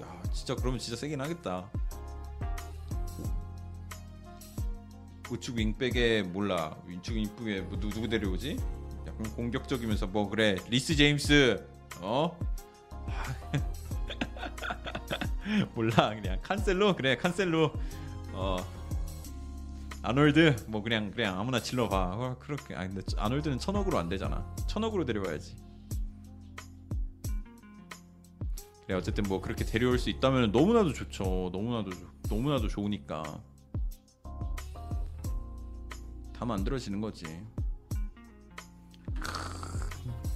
[0.00, 1.68] 야 진짜 그러면 진짜 세긴 하겠다.
[5.30, 6.76] 우측 윙백에 몰라.
[6.88, 8.56] 우측 윙백에 뭐 누구 데려오지?
[9.06, 10.56] 약간 공격적이면서 뭐 그래.
[10.68, 11.69] 리스 제임스
[12.00, 12.36] 어?
[15.74, 16.40] 몰라 그냥.
[16.42, 16.96] 칸셀로?
[16.96, 17.72] 그래 칸셀로.
[18.32, 18.56] 어.
[20.02, 20.56] 아놀드?
[20.68, 21.96] 뭐 그냥 그냥 아무나 질러봐.
[22.14, 22.74] 어, 그렇게.
[22.74, 24.44] 아 근데 아놀드는 천억으로 안 되잖아.
[24.66, 25.56] 천억으로 데려와야지.
[28.86, 31.50] 그래 어쨌든 뭐 그렇게 데려올 수 있다면 너무나도 좋죠.
[31.52, 33.22] 너무나도 좋- 너무나도 좋으니까.
[36.32, 37.26] 다 만들어지는 거지.
[39.20, 39.59] 크,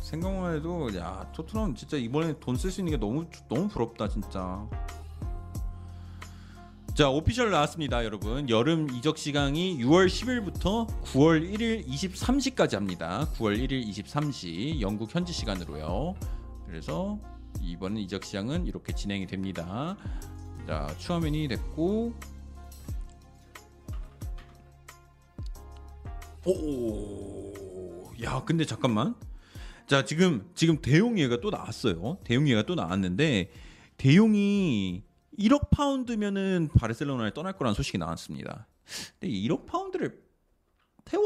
[0.04, 4.68] 생각만 해도 야 토트넘 진짜 이번에 돈 쓸 수 있는 게 너무 너무 부럽다 진짜.
[6.94, 8.48] 자 오피셜 나왔습니다 여러분.
[8.50, 13.26] 여름 이적 시간이 6월 10일부터 9월 1일 23시까지 합니다.
[13.38, 16.14] 9월 1일 23시 영국 현지 시간으로요.
[16.66, 17.18] 그래서
[17.60, 19.96] 이번 이적 시장은 이렇게 진행이 됩니다.
[20.66, 22.12] 자 추화면이 됐고.
[28.18, 29.14] 오야 근데 잠깐만
[29.86, 33.50] 자 지금 지금 대용 얘가 또 나왔어요 대용 얘가 또 나왔는데
[33.96, 35.04] 대용이
[35.38, 38.66] 1억 파운드면은 바르셀로나를 떠날 거라는 소식이 나왔습니다.
[39.18, 40.22] 근데 1억 파운드를
[41.04, 41.24] 태워?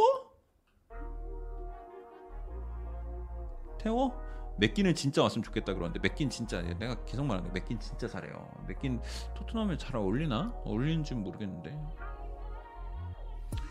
[3.78, 4.28] 태워?
[4.58, 8.50] 맥기는 진짜 왔으면 좋겠다 그러는데 맥긴 진짜 내가 계속 말하는데 맥긴 진짜 잘해요.
[8.66, 9.00] 맥긴
[9.36, 10.52] 토트넘에 잘 어울리나?
[10.64, 11.78] 어울리는지 는 모르겠는데.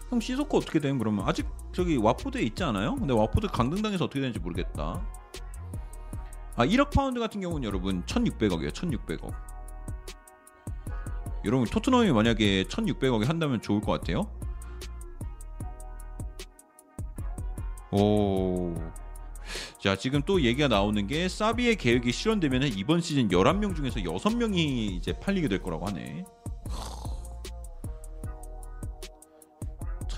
[0.09, 2.95] 형 시소코 어떻게 된 그러면 아직 저기 와포드에 있지 않아요?
[2.95, 5.05] 근데 와포드 강등당해서 어떻게 되는지 모르겠다.
[6.55, 8.71] 아 1억 파운드 같은 경우는 여러분 1,600억이에요.
[8.71, 9.31] 1,600억.
[11.45, 14.29] 여러분 토트넘이 만약에 1,600억에 한다면 좋을 것 같아요.
[17.91, 18.73] 오.
[19.79, 24.57] 자, 지금 또 얘기가 나오는 게 사비의 계획이 실현되면 이번 시즌 11명 중에서 6명이
[24.95, 26.25] 이제 팔리게 될 거라고 하네.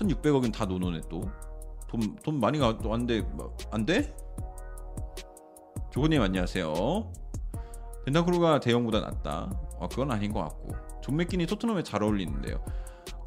[0.00, 1.30] 1,600억은 다 no no네 또.
[1.88, 4.14] 돈, 돈 많이 가, 왔는데, 뭐, 안 돼?
[5.92, 7.12] 조건님 안녕하세요.
[8.06, 9.50] 벤탄쿠르가 데용보다 낫다.
[9.80, 10.72] 아, 그건 아닌 것 같고.
[11.02, 12.64] 존 맥긴이 토트넘에 잘 어울리는데요.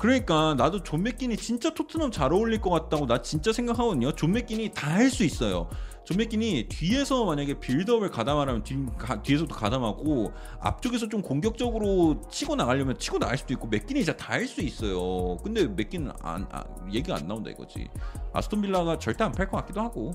[0.03, 4.11] 그러니까 나도 존 맥긴이 진짜 토트넘 잘 어울릴 것 같다고 나 진짜 생각하거든요.
[4.11, 5.69] 존 맥긴이 다 할 수 있어요.
[6.03, 12.98] 존 맥긴이 뒤에서 만약에 build-up을 가담하라면 뒤, 가, 뒤에서도 가담하고 앞쪽에서 좀 공격적으로 치고 나가려면
[12.98, 15.38] 치고 나갈 수도 있고 맥긴이 진짜 다 할 수 있어요.
[15.41, 17.88] 근데 맥긴은 안, 아, 얘기가 안 나온다 이거지.
[18.33, 20.11] 아스톤 빌라가 절대 안 팔 것 같기도 하고.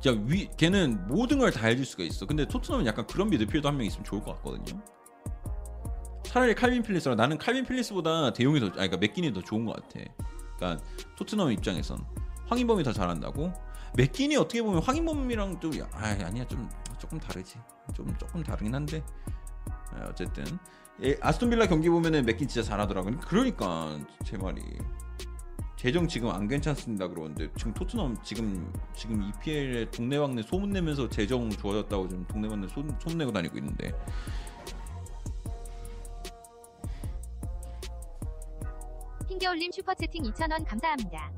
[0.00, 2.24] 자, 위, 걔는 모든 걸 다 해줄 수가 있어.
[2.24, 4.80] 근데 토트넘은 약간 그런 미드필더 한 명 있으면 좋을 것 같거든요.
[6.36, 10.04] 차라리 칼빈 필리스라 나는 칼빈 필리스보다 대용이 더, 아니, 그러니까 맥긴이 더 좋은 것 같아.
[10.56, 10.84] 그러니까
[11.16, 11.98] 토트넘 입장에선
[12.46, 13.54] 황인범이 더 잘한다고.
[13.94, 17.56] 맥긴이 어떻게 보면 황인범이랑 좀, 아, 아니야 좀 조금 다르지.
[17.94, 19.02] 좀 조금 다르긴 한데.
[19.94, 20.44] 아, 어쨌든
[21.02, 23.16] 예, 아스톤 빌라 경기 보면은 맥긴 진짜 잘하더라고요.
[23.20, 24.60] 그러니까 제 말이.
[25.76, 32.08] 재정 지금 안 괜찮습니다 그러는데 지금 토트넘 지금 지금 EPL에 동네방네 소문 내면서 재정 좋아졌다고
[32.08, 33.94] 지금 동네방네 소문 내고 다니고 있는데
[39.36, 41.30] 핑겨올림 슈퍼채팅 2,000원 감사합니다.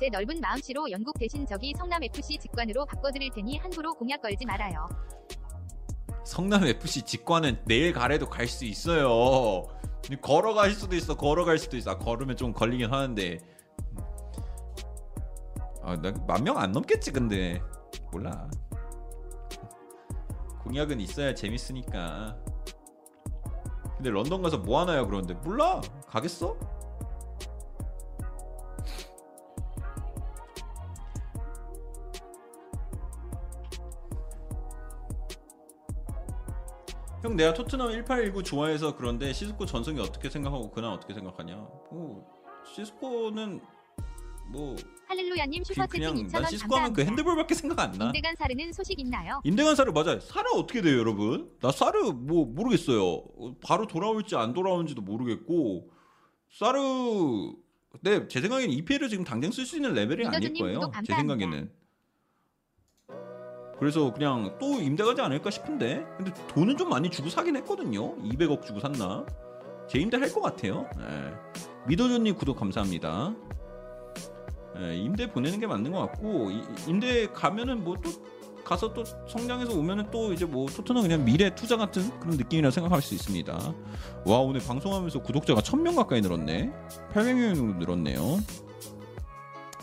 [0.00, 4.88] 제 넓은 마음씨로 영국 대신 저기 성남FC 직관으로 바꿔드릴 테니 함부로 공약 걸지 말아요.
[6.24, 9.66] 성남 FC 직관은 내일 가래도 갈 수 있어요.
[10.22, 11.14] 걸어갈 수도 있어.
[11.16, 11.90] 걸어갈 수도 있어.
[11.90, 13.38] 아, 걸으면 좀 걸리긴 하는데.
[15.82, 17.60] 아, 나만명 안 넘겠지 근데
[18.12, 18.48] 몰라.
[20.62, 22.36] 공약은 있어야 재밌으니까.
[23.96, 25.82] 근데 런던 가서 뭐 하나요 그러는데 몰라.
[26.08, 26.75] 가겠어?
[37.26, 41.56] 형 내가 토트넘 1819 좋아해서 그런데 시스코 전성이 어떻게 생각하고 그날 어떻게 생각하냐?
[41.90, 42.24] 뭐
[42.72, 43.60] 시스코는
[44.52, 44.76] 뭐
[45.08, 47.04] 할렐루야님 그, 슈퍼채팅 그냥 2,000원 난 시스코 하면 그.
[47.04, 48.06] 핸드볼밖에 생각 안 나.
[48.06, 49.40] 임대간 사르는 소식 있나요?
[49.42, 50.20] 임대간 사르 맞아요.
[50.20, 51.50] 사르 어떻게 돼요, 여러분?
[51.60, 53.04] 나 사르 뭐 모르겠어요.
[53.04, 55.90] 어, 바로 돌아올지 안 돌아오는지도 모르겠고
[56.48, 56.78] 사르
[57.90, 60.92] 근데 제 생각에는 EPL을 지금 당장 쓸 수 있는 레벨이 아닐 거예요.
[61.04, 61.12] 제.
[61.12, 61.72] 생각에는.
[63.78, 68.16] 그래서 그냥 또 임대 가지 않을까 싶은데 근데 돈은 좀 많이 주고 사긴 했거든요.
[68.18, 69.24] 200억 주고 샀나?
[69.88, 70.86] 제 임대 할 것 같아요.
[70.98, 71.32] 예.
[71.86, 73.34] 미도전님 구독 감사합니다.
[74.78, 78.10] 예, 임대 보내는 게 맞는 것 같고 이- 임대 가면은 뭐 또
[78.64, 83.00] 가서 또 성장해서 오면은 또 이제 뭐 토트넘 그냥 미래 투자 같은 그런 느낌이라 생각할
[83.00, 83.56] 수 있습니다.
[84.24, 86.72] 와 오늘 방송하면서 구독자가 1000명 가까이 늘었네.
[87.14, 88.38] 800명 늘었네요.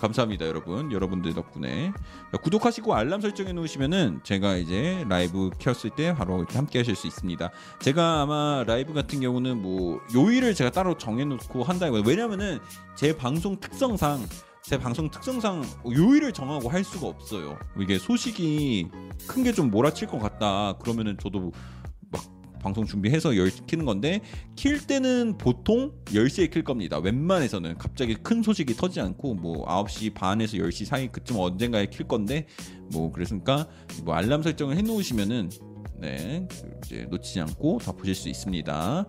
[0.07, 0.91] 감사합니다 여러분.
[0.91, 1.93] 여러분들 덕분에.
[2.29, 7.07] 자, 구독하시고 알람 설정해 놓으시면은 제가 이제 라이브 켰을 때 바로 이렇게 함께 하실 수
[7.07, 7.49] 있습니다.
[7.79, 12.59] 제가 아마 라이브 같은 경우는 뭐 요일을 제가 따로 정해 놓고 한다고 왜냐면은
[12.95, 14.25] 제 방송 특성상
[14.61, 17.57] 제 방송 특성상 요일을 정하고 할 수가 없어요.
[17.79, 18.89] 이게 소식이
[19.27, 20.73] 큰 게 좀 몰아칠 것 같다.
[20.81, 21.51] 그러면은 저도 막
[22.63, 24.21] 방송 준비해서 열 키는 건데
[24.55, 26.97] 킬 때는 보통 10시에 킬 겁니다.
[26.97, 32.47] 웬만해서는 갑자기 큰 소식이 터지지 않고 뭐 9시 반에서 10시 사이 그쯤 언젠가에 킬 건데
[32.91, 33.67] 뭐 그랬으니까
[34.03, 35.49] 뭐 알람 설정을 해 놓으시면은
[35.99, 36.47] 네,
[36.83, 39.05] 이제 놓치지 않고 다 보실 수 있습니다.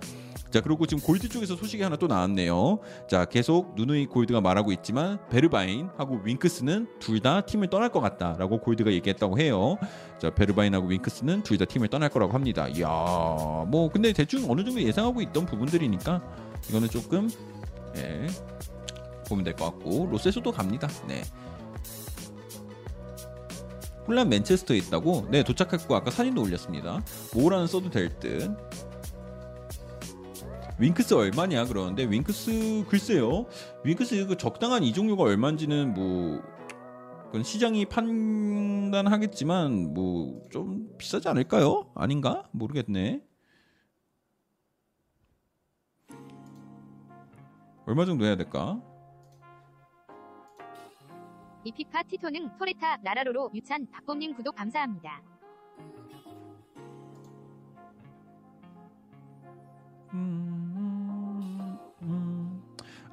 [0.54, 2.78] 자 그리고 지금 골드 쪽에서 소식이 하나 또 나왔네요.
[3.08, 8.92] 자 계속 누누이 골드가 말하고 있지만 베르바인하고 윙크스는 둘 다 팀을 떠날 것 같다라고 골드가
[8.92, 9.78] 얘기했다고 해요.
[10.20, 12.68] 자 베르바인하고 윙크스는 둘 다 팀을 떠날 거라고 합니다.
[12.68, 16.22] 이야 뭐 근데 대충 어느 정도 예상하고 있던 부분들이니까
[16.68, 17.28] 이거는 조금
[17.96, 18.28] 예,
[19.28, 20.86] 보면 될 것 같고 로세소도 갑니다.
[21.08, 21.22] 네.
[24.06, 25.26] 훌란 맨체스터에 있다고?
[25.32, 27.02] 네 도착했고 아까 사진도 올렸습니다.
[27.34, 28.54] 모라는 써도 될 듯.
[30.78, 33.46] 윙크스 얼마냐 그러는데 윙크스 글쎄요.
[33.84, 36.42] 윙크스 그 적당한 이종료가 얼마인지는 뭐
[37.26, 41.90] 그건 시장이 판단하겠지만 뭐 좀 비싸지 않을까요?
[41.96, 42.48] 아닌가?
[42.52, 43.22] 모르겠네.
[47.86, 48.80] 얼마 정도 해야 될까?
[51.64, 55.20] 이피파 티토능 토레타 라라로로 유찬 박범님 구독 감사합니다.
[60.14, 62.62] 음, 음.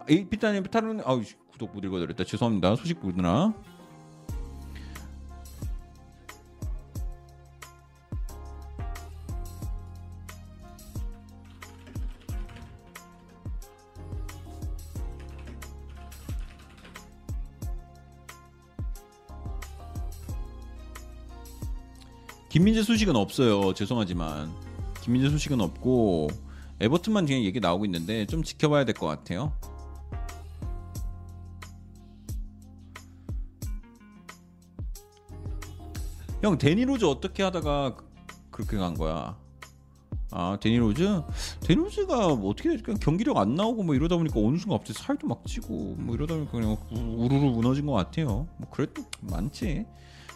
[0.09, 2.23] 이 피타님 타는 아우 씨, 구독 못 읽어드렸다.
[2.23, 2.75] 죄송합니다.
[2.75, 3.53] 소식 보느라
[22.51, 23.73] 김민재 소식은 없어요.
[23.73, 24.51] 죄송하지만.
[25.01, 26.27] 김민재 소식은 없고
[26.81, 29.53] 에버튼만 그냥 얘기 나오고 있는데 좀 지켜봐야 될 것 같아요.
[36.41, 38.05] 형 데니 로즈 어떻게 하다가 그-
[38.49, 39.37] 그렇게 간 거야?
[40.31, 41.21] 아 데니 로즈?
[41.61, 45.27] 데니 로즈가 뭐 어떻게 그냥 경기력 안 나오고 뭐 이러다 보니까 어느 순간 갑자기 살도
[45.27, 48.47] 막 찌고 뭐 이러다 보니까 그냥 우- 우르르 무너진 것 같아요.
[48.57, 49.85] 뭐 그래도 많지.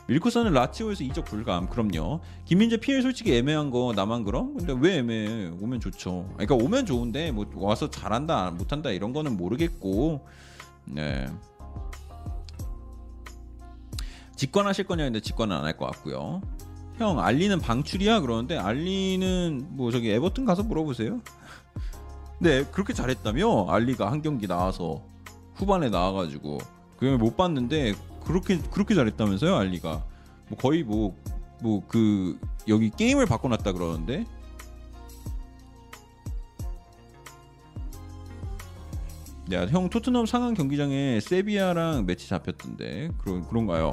[0.07, 1.67] 밀코사는 라치오에서 이적 불감.
[1.67, 2.19] 그럼요.
[2.45, 4.55] 김민재 PL 솔직히 애매한 거 나만 그럼?
[4.55, 5.47] 근데 왜 애매해?
[5.59, 6.29] 오면 좋죠.
[6.33, 10.25] 그러니까 오면 좋은데 뭐 와서 잘한다 못한다 이런 거는 모르겠고.
[10.85, 11.27] 네.
[14.35, 16.41] 직관하실 거냐 근데 직관은 안 할 것 같고요.
[16.97, 21.19] 형 알리는 방출이야 그러는데 알리는 뭐 저기 에버튼 가서 물어보세요.
[22.39, 25.01] 네 그렇게 잘했다며 알리가 한 경기 나와서
[25.55, 26.59] 후반에 나와가지고
[26.97, 27.93] 그냥 못 봤는데
[28.25, 30.03] 그렇게 그렇게 잘했다면서요 알리가
[30.49, 31.15] 뭐 거의 뭐
[31.61, 32.37] 뭐 그
[32.67, 34.25] 여기 게임을 바꿔놨다 그러는데
[39.53, 43.91] 야, 형 토트넘 상암 경기장에 세비야랑 매치 잡혔던데 그런 그런가요?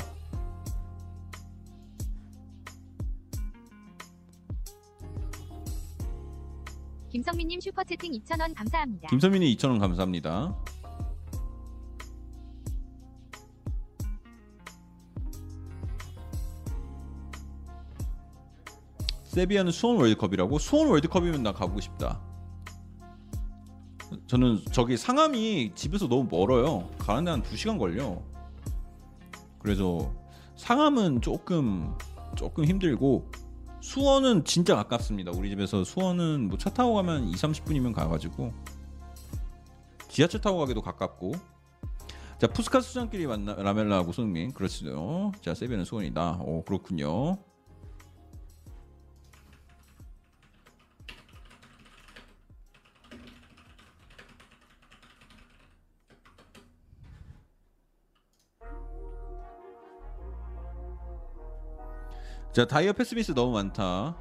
[7.10, 9.08] 김성민 님 슈퍼 채팅 2,000원 감사합니다.
[9.08, 10.56] 김선민이 2,000원 감사합니다.
[19.32, 20.58] 세비야는 수원 월드컵이라고?
[20.58, 22.20] 수원 월드컵이면 나 가보고 싶다.
[24.26, 26.90] 저는 저기 상암이 집에서 너무 멀어요.
[26.98, 28.20] 가는데 한 2시간 걸려.
[29.58, 30.12] 그래서
[30.56, 31.96] 상암은 조금
[32.36, 33.30] 조금 힘들고
[33.80, 35.32] 수원은 진짜 가깝습니다.
[35.34, 38.52] 우리 집에서 수원은 뭐 차 타고 가면 2, 30분이면 가 가지고
[40.10, 41.32] 지하철 타고 가기도 가깝고
[42.38, 45.32] 자 푸스카스 수장끼리 만나 라멜라하고 손흥민 그렇죠.
[45.40, 46.40] 자 세비는 수원이다.
[46.42, 47.38] 오 그렇군요.
[62.52, 64.14] 자 다이어 패스미스 너무 많다.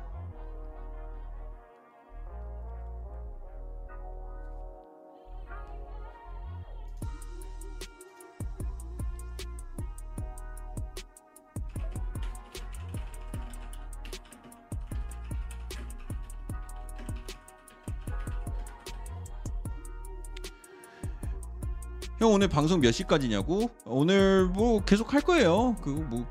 [22.18, 23.72] 형 오늘 방송 몇 시까지냐고?
[23.84, 25.76] 오늘 뭐 계속 할 거예요.
[25.82, 26.26] 그거 뭐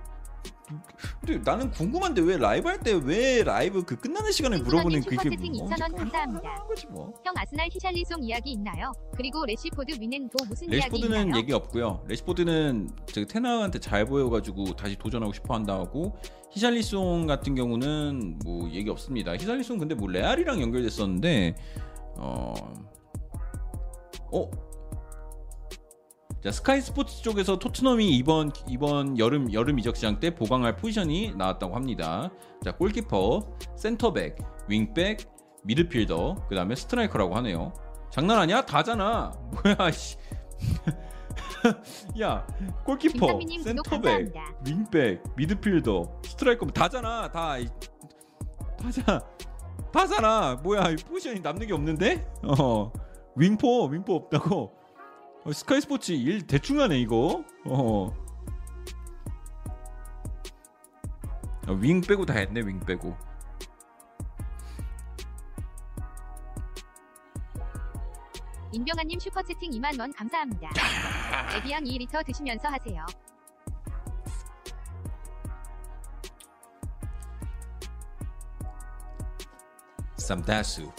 [1.20, 5.24] 근데 나는 궁금한데 왜 라이브 할 때 왜 라이브 그 끝나는 시간에 물어보는 그게 뭐
[5.68, 6.54] 2,000원 감사합니다.
[6.66, 7.12] 거지 뭐.
[7.24, 8.92] 형 아스날 히샬리송 이야기 있나요?
[9.16, 11.40] 그리고 레시포드 위는 또 무슨 이야기 레시포드는 있나요?
[11.40, 12.04] 얘기 없고요.
[12.08, 16.16] 레시포드는 저 텐하흐한테 잘 보여가지고 다시 도전하고 싶어 한다고
[16.52, 19.34] 히샬리송 같은 경우는 뭐 얘기 없습니다.
[19.36, 21.56] 히샬리송 근데 뭐 레알이랑 연결됐었는데
[22.16, 22.54] 어
[24.32, 24.50] 어.
[26.42, 31.74] 자 스카이 스포츠 쪽에서 토트넘이 이번 이번 여름 여름 이적 시장 때 보강할 포지션이 나왔다고
[31.76, 32.30] 합니다.
[32.64, 35.18] 자 골키퍼, 센터백, 윙백,
[35.64, 37.74] 미드필더, 그 다음에 스트라이커라고 하네요.
[38.10, 38.62] 장난 아니야?
[38.64, 39.32] 다잖아.
[39.62, 40.16] 뭐야 씨.
[42.22, 42.46] 야
[42.84, 44.32] 골키퍼, 센터백.
[44.66, 47.30] 윙백, 미드필더, 스트라이커 뭐 다잖아.
[47.30, 47.68] 다 이-
[48.78, 49.20] 다잖아.
[49.92, 52.26] 파사나 뭐야 이 포지션이 남는 게 없는데?
[52.60, 52.90] 어
[53.36, 54.72] 윙포 윙포 없다고
[55.44, 58.14] 어, 스카이 스포츠 일 대충 하네 이거 어.
[61.66, 63.16] 어, 윙 빼고 다 했네 윙 빼고
[68.72, 70.70] 인병아님 슈퍼채팅 2만 원 감사합니다.
[71.58, 73.04] 에비앙 2리터 드시면서 하세요.
[80.16, 80.92] 쌈다수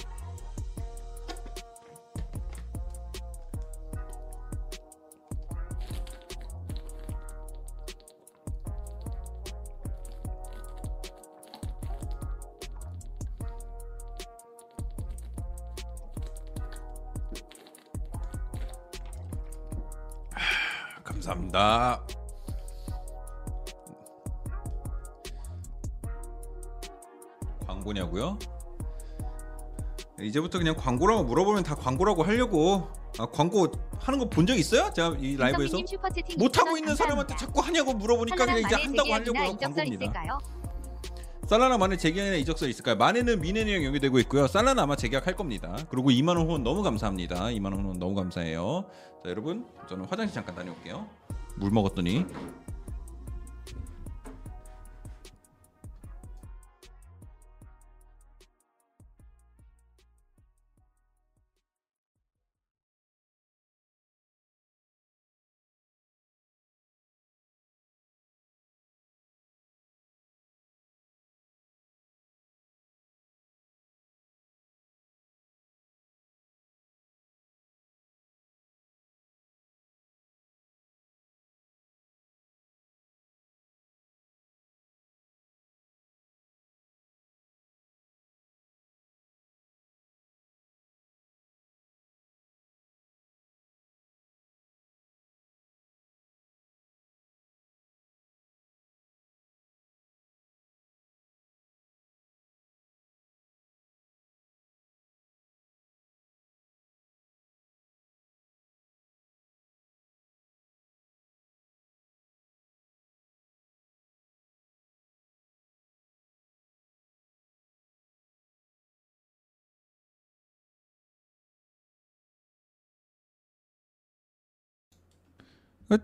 [21.35, 22.01] 감사합니다.
[27.65, 28.37] 광고냐고요?
[30.19, 32.87] 이제부터 그냥 광고라고 물어보면 다 광고라고 하려고
[33.17, 33.67] 아, 광고
[33.99, 34.91] 하는 거 본 적 있어요?
[34.93, 35.77] 제가 이 라이브에서
[36.37, 37.35] 못 하고 2,000원 있는 사람한테.
[37.35, 40.03] 자꾸 하냐고 물어보니까 그냥 이제 한다고 하려고 광고입니다.
[40.05, 40.37] 있을까요?
[41.51, 42.95] 살라나 만에 재계약이나 이적설 있을까요?
[42.95, 44.47] 만에는 미네니랑 연계되고 있고요.
[44.47, 45.75] 살라나 아마 재계약할 겁니다.
[45.89, 47.47] 그리고 2만 원 후원 너무 감사합니다.
[47.47, 48.85] 2만 원 후원 너무 감사해요.
[49.21, 51.09] 자 여러분 저는 화장실 잠깐 다녀올게요.
[51.57, 52.25] 물 먹었더니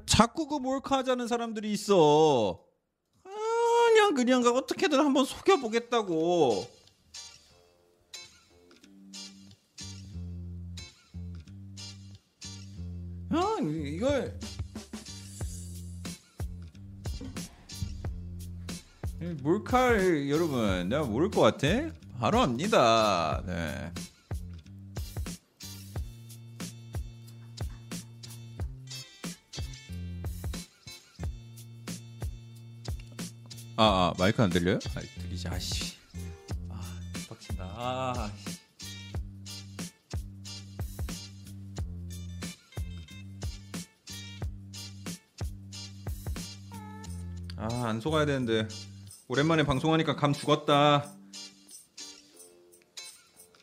[0.05, 2.59] 자꾸 그 몰카 하자는 사람들이 있어.
[3.23, 6.67] 그냥 그냥 어떻게든 한번 속여보겠다고.
[13.29, 14.25] 아 이거
[19.21, 19.95] 이 몰카
[20.29, 21.67] 여러분 내가 모를 것 같아?
[22.19, 23.43] 바로 압니다.
[23.45, 23.91] 네.
[33.79, 34.79] 아, 아 마이크 안 들려요?
[34.95, 35.95] 아, 들리지 아씨.
[36.69, 36.81] 아,
[37.29, 37.63] 빡친다.
[37.63, 38.57] 아, 씨.
[47.57, 48.67] 아, 안 속아야 되는데.
[49.27, 51.13] 오랜만에 방송하니까 감 죽었다.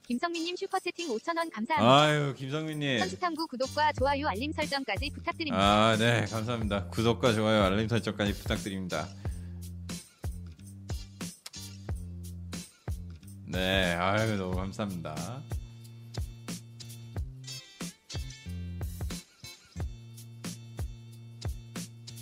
[0.06, 2.00] 김성민님 슈퍼채팅 5,000원 감사합니다.
[2.02, 2.98] 아유, 김성민님.
[3.00, 5.58] 선수탐구 구독과 좋아요 알림 설정까지 부탁드립니다.
[5.58, 6.88] 아, 네, 감사합니다.
[6.90, 9.08] 구독과 좋아요, 알림 설정까지 부탁드립니다.
[13.54, 15.14] 네, 아유, 너무 감사합니다.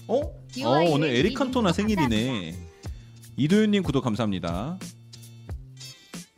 [0.08, 0.16] 어?
[0.16, 2.54] 어, 오늘 에릭 칸토나 생일이네.
[3.38, 4.78] 이도현님 구독 감사합니다.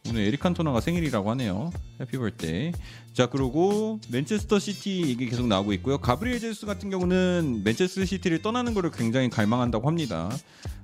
[0.08, 1.72] 오늘 에릭 칸토나가 생일이라고 하네요.
[2.00, 2.70] 해피 벌데이.
[3.14, 5.98] 자, 그리고 맨체스터 시티 얘기 계속 나오고 있고요.
[5.98, 10.30] 가브리엘 제주스 같은 경우는 맨체스터 시티를 떠나는 거를 굉장히 갈망한다고 합니다.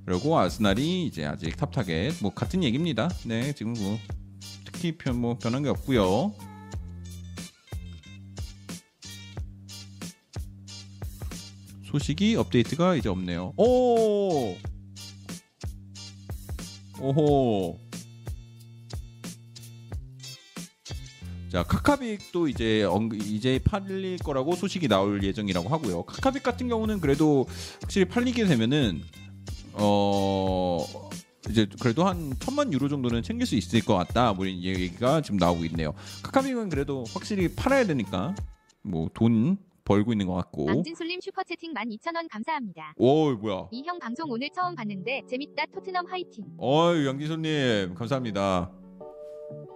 [0.04, 3.08] 그리고 아스날이 이제 아직 top target 뭐 같은 얘기입니다.
[3.24, 3.98] 네, 지금 뭐
[4.64, 6.34] 특히 편, 뭐 변한 게 없고요.
[11.84, 13.52] 소식이 업데이트가 이제 없네요.
[13.56, 14.56] 오!
[17.00, 17.78] 오호.
[21.50, 26.04] 자 카카빅도 이제 엉, 이제 팔릴 거라고 소식이 나올 예정이라고 하고요.
[26.04, 27.46] 카카빅 같은 경우는 그래도
[27.82, 29.02] 확실히 팔리게 되면은
[29.74, 30.84] 어
[31.49, 34.32] 이제 그래도 한 천만 유로 정도는 챙길 수 있을 것 같다.
[34.32, 35.94] 뭐 이런 얘기가 지금 나오고 있네요.
[36.23, 38.34] 카카빅은 그래도 확실히 팔아야 되니까
[38.82, 40.70] 뭐 돈 벌고 있는 것 같고.
[40.70, 42.94] 앙진솔님 슈퍼채팅 12,000원 감사합니다.
[42.97, 43.68] 오 뭐야?
[43.73, 46.44] 이 형 방송 오늘 처음 봤는데 재밌다 토트넘 화이팅.
[46.60, 48.70] 어유 양기소님 감사합니다.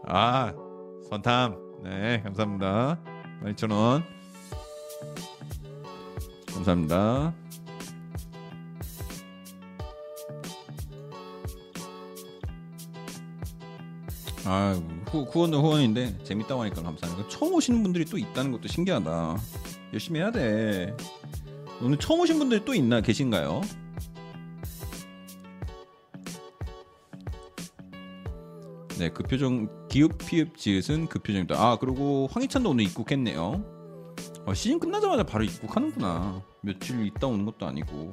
[0.06, 0.52] 아
[1.08, 3.00] 선탐 네 감사합니다
[3.42, 4.04] 12,000원
[6.54, 7.34] 감사합니다
[14.46, 19.38] 아 후, 후원도 후원인데 재밌다고 하니까 감사합니다 처음 오시는 분들이 또 있다는 것도 신기하다
[19.92, 20.94] 열심히 해야 돼
[21.80, 23.62] 오늘 처음 오신 분들이 또 있나 계신가요?
[28.98, 31.56] 네, 그 표정 기읍 피읍 지읒은 그 표정입니다.
[31.58, 33.64] 아 그리고 황희찬도 오늘 입국했네요.
[34.46, 36.42] 아, 시즌 끝나자마자 바로 입국하는구나.
[36.60, 38.10] 며칠 있다 오는 것도 아니고.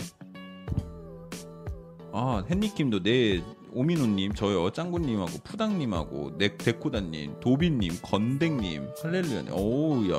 [2.14, 3.44] 아 헨리킴도 네
[3.74, 10.16] 오민호님 저요 짱구님하고 푸당님하고 네 데코다님 도빈님 건댕님 할렐루야님 오우야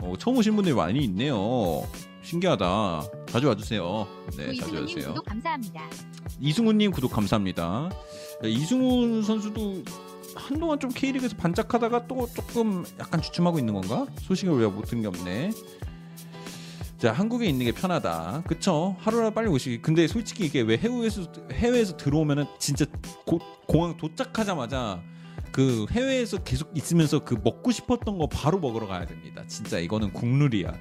[0.00, 1.82] 어, 처음 오신 분들이 많이 있네요.
[2.22, 3.02] 신기하다.
[3.26, 4.06] 자주 와주세요.
[4.36, 5.08] 네, 자주 와주세요.
[5.08, 5.82] 구독 감사합니다.
[6.40, 7.90] 이승훈님 구독 감사합니다.
[8.42, 9.82] 네, 이승훈 선수도
[10.36, 14.06] 한동안 좀 K리그에서 반짝하다가 또 조금 약간 주춤하고 있는 건가?
[14.20, 15.50] 소식을 왜못든게 없네.
[16.98, 18.42] 자 한국에 있는 게 편하다.
[18.48, 18.96] 그쵸?
[18.98, 19.82] 하루라도 빨리 오시기.
[19.82, 22.86] 근데 솔직히 이게 왜 해외에서 해외에서 들어오면은 진짜
[23.24, 25.00] 고, 공항 도착하자마자
[25.52, 29.44] 그 해외에서 계속 있으면서 그 먹고 싶었던 거 바로 먹으러 가야 됩니다.
[29.46, 30.72] 진짜 이거는 국룰이야.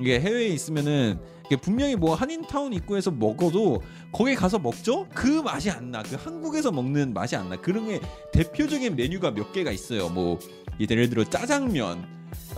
[0.00, 1.20] 이게 해외에 있으면은
[1.62, 5.06] 분명히 뭐 한인타운 입구에서 먹어도 거기 가서 먹죠?
[5.14, 6.02] 그 맛이 안 나.
[6.02, 7.56] 그 한국에서 먹는 맛이 안 나.
[7.56, 8.00] 그런 게
[8.32, 10.08] 대표적인 메뉴가 몇 개가 있어요.
[10.08, 10.40] 뭐
[10.80, 12.04] 예를 들어 짜장면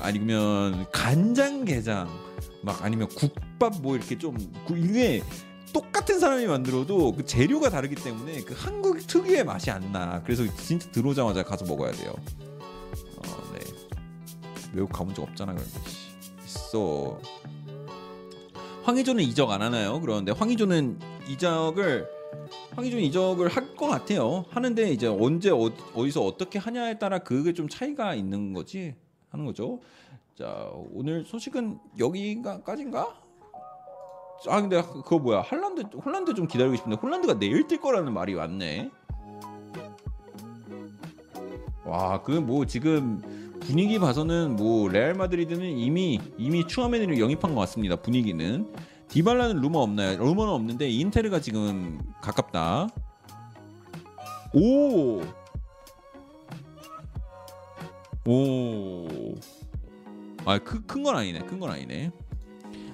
[0.01, 2.28] 아니면 간장게장
[2.63, 5.23] 막 아니면 국밥 뭐 이렇게 좀 그- 이게
[5.73, 10.23] 똑같은 사람이 만들어도 그 재료가 다르기 때문에 그 한국 특유의 맛이 안 나.
[10.23, 12.15] 그래서 진짜 들어오자마자 가서 먹어야 돼요.
[13.17, 13.61] 어, 네.
[14.73, 16.09] 외국 가본 적 없잖아 그런데 씨.
[16.47, 17.21] 있어.
[18.85, 20.01] 황희조는 이적 안 하나요?
[20.01, 22.09] 그러는데 황희조는 이적을
[22.75, 24.45] 황희조는 이적을 할 것 같아요.
[24.51, 28.95] 하는데 이제 언제 어, 어디서 어떻게 하냐에 따라 그게 좀 차이가 있는 거지
[29.31, 29.81] 하는 거죠.
[30.39, 33.13] 자 오늘 소식은 여기까지인가?
[34.47, 38.89] 아 근데 그거 뭐야 홀란드 홀란드 좀 기다리고 싶은데 홀란드가 내일 뛸 거라는 말이 왔네.
[41.85, 43.21] 와 그 뭐 지금
[43.61, 47.97] 분위기 봐서는 뭐 레알 마드리드는 이미 이미 추아메니를 영입한 것 같습니다.
[47.97, 48.73] 분위기는
[49.09, 50.19] 디발라는 루머 없나요?
[50.19, 52.87] 루머는 없는데 인테르가 지금 가깝다.
[54.55, 55.21] 오.
[58.27, 59.09] 오.
[60.49, 61.41] 아, 큰 건 아니네.
[61.41, 62.11] 큰 건 아니네.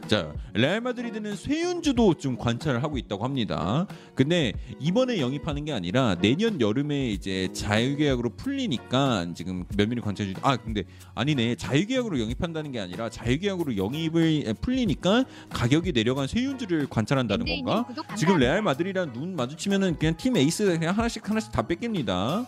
[0.08, 3.86] 자, 레알 마드리드는 sve윤주도 좀 관찰을 하고 있다고 합니다.
[4.15, 10.41] 근데 이번에 영입하는 게 아니라 내년 여름에 이제 자유계약으로 풀리니까 지금 면밀히 관찰해 주.
[10.42, 10.83] 아, 근데
[11.15, 11.55] 아니네.
[11.55, 17.86] 자유계약으로 영입한다는 게 아니라 자유계약으로 영입을 풀리니까 가격이 내려간 sve윤주를 관찰한다는 건가?
[18.16, 22.44] 지금 레알 마드리랑 눈 마주치면은 그냥 팀 에이스 그냥 하나씩 하나씩 다 뺏깁니다.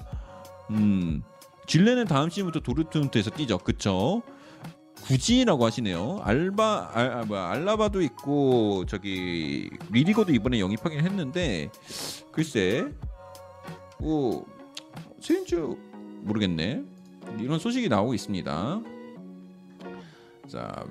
[0.73, 1.23] 음,
[1.67, 3.57] 질레는 다음 시즌부터 도르트문트에서 뛰죠.
[3.57, 4.23] 그쵸?
[5.07, 6.21] 굳이라고 하시네요.
[6.25, 11.71] 알바 알, 아, 뭐야, 알라바도 있고 저기 리디거도 이번에 영입하긴 했는데
[12.33, 12.93] 글쎄
[14.01, 14.45] 뭐
[15.21, 15.79] 세인주
[16.23, 16.83] 모르겠네.
[17.39, 18.81] 이런 소식이 나오고 있습니다.
[20.49, 20.85] 자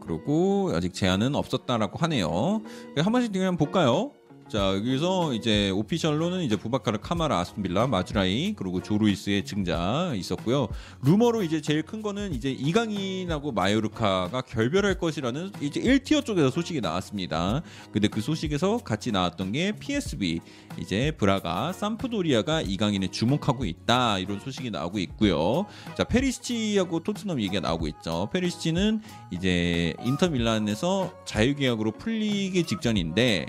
[0.00, 2.62] 그리고 아직 제한은 없었다라고 하네요.
[2.96, 4.12] 한 번씩 그냥 볼까요?
[4.50, 10.66] 자 여기서 이제 오피셜로는 이제 부바카르 카마라 아스톤빌라 마즈라이 그리고 조루이스의 증자 있었고요.
[11.02, 17.62] 루머로 이제 제일 큰 거는 이제 이강인하고 마요르카가 결별할 것이라는 이제 1티어 쪽에서 소식이 나왔습니다.
[17.92, 20.40] 근데 그 소식에서 같이 나왔던 게 PSV
[20.80, 25.66] 이제 브라가 삼프도리아가 이강인을 주목하고 있다 이런 소식이 나오고 있고요.
[25.96, 28.28] 자 페리시치하고 토트넘 얘기가 나오고 있죠.
[28.32, 33.46] 페리시치는 이제 인터밀란에서 자유계약으로 풀리기 직전인데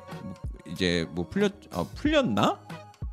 [0.72, 2.60] 이제 뭐 풀렸 어, 풀렸나?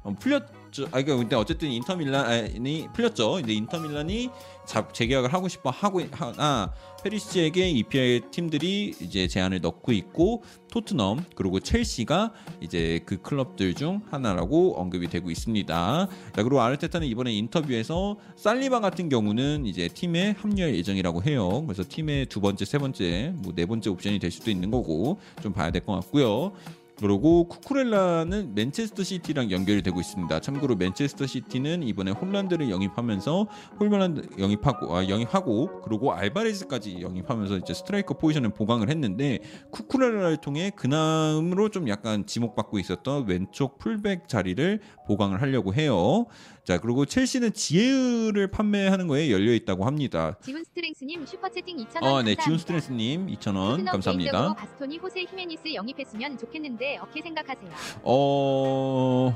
[0.04, 0.84] 어, 풀렸죠.
[0.86, 3.32] 아 그러니까 근데 어쨌든 인터 밀란이 풀렸죠.
[3.32, 4.30] 근데 인터 밀란이
[4.66, 6.72] 잡 재계약을 하고 싶어 하고 하나
[7.02, 14.78] 페리시치에게 EPL 팀들이 이제 제안을 넣고 있고 토트넘 그리고 첼시가 이제 그 클럽들 중 하나라고
[14.78, 16.08] 언급이 되고 있습니다.
[16.36, 21.64] 자 그리고 아르테타는 이번에 인터뷰에서 살리바 같은 경우는 이제 팀에 합류할 예정이라고 해요.
[21.66, 25.52] 그래서 팀의 두 번째, 세 번째, 뭐 네 번째 옵션이 될 수도 있는 거고 좀
[25.52, 26.52] 봐야 될 것 같고요.
[27.00, 30.40] 그리고 쿠쿠렐라는 맨체스터 시티랑 연결이 되고 있습니다.
[30.40, 33.46] 참고로 맨체스터 시티는 이번에 홀란드를 영입하면서
[33.78, 39.38] 홀란드 영입하고 아, 영입하고 그리고 알바레즈까지 영입하면서 이제 스트라이커 포지션을 보강을 했는데
[39.70, 46.26] 쿠쿠렐라를 통해 구멍으로 좀 약간 지목받고 있었던 왼쪽 풀백 자리를 보강을 하려고 해요.
[46.64, 50.36] 자 그리고 첼시는 지예흐를 판매하는 거에 열려 있다고 합니다.
[50.42, 52.42] 지훈 스트레스님 슈퍼채팅 2,000원 어, 네, 감사합니다.
[52.44, 54.54] 지훈 스트레스님 2,000원 토트넘 개인적으로 감사합니다.
[54.54, 57.70] 바스토니 호세 히메니스 영입했으면 좋겠는데 어떻게 생각하세요?
[58.02, 59.34] 어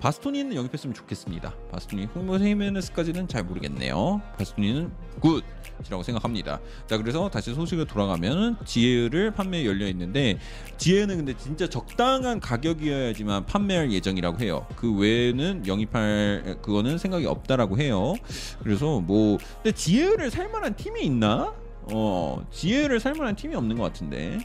[0.00, 1.54] 바스토니는 영입했으면 좋겠습니다.
[1.70, 4.22] 바스토니 후모 헤메네스까지는 잘 모르겠네요.
[4.38, 6.58] 바스토니는 굿이라고 생각합니다.
[6.86, 10.38] 자 그래서 다시 소식을 돌아가면 지혜를 판매 열려 있는데
[10.78, 14.66] 지혜는 근데 진짜 적당한 가격이어야지만 판매할 예정이라고 해요.
[14.74, 18.14] 그 외에는 영입할 그거는 생각이 없다라고 해요.
[18.62, 21.54] 그래서 뭐 근데 지혜를 살만한 팀이 있나?
[21.92, 24.38] 어 지혜를 살만한 팀이 없는 것 같은데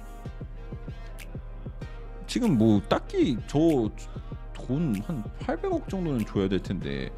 [2.28, 3.90] 지금 뭐 딱히 저
[4.68, 7.12] 돈 한 800억 정도는 줘야 될 텐데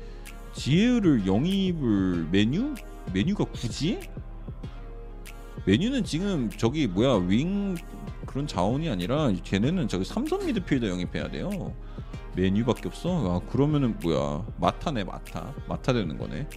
[0.54, 2.74] 지혜를 영입을 메뉴?
[3.14, 4.00] 메뉴가 굳이?
[5.66, 7.76] 메뉴는 지금 저기 뭐야 윙
[8.26, 11.74] 그런 자원이 아니라 걔네는 저기 삼선 미드필더 영입해야 돼요.
[12.36, 13.36] 메뉴밖에 없어?
[13.36, 14.46] 아 그러면은 뭐야?
[14.60, 15.54] 마타네 마타.
[15.68, 16.48] 마타 되는 거네.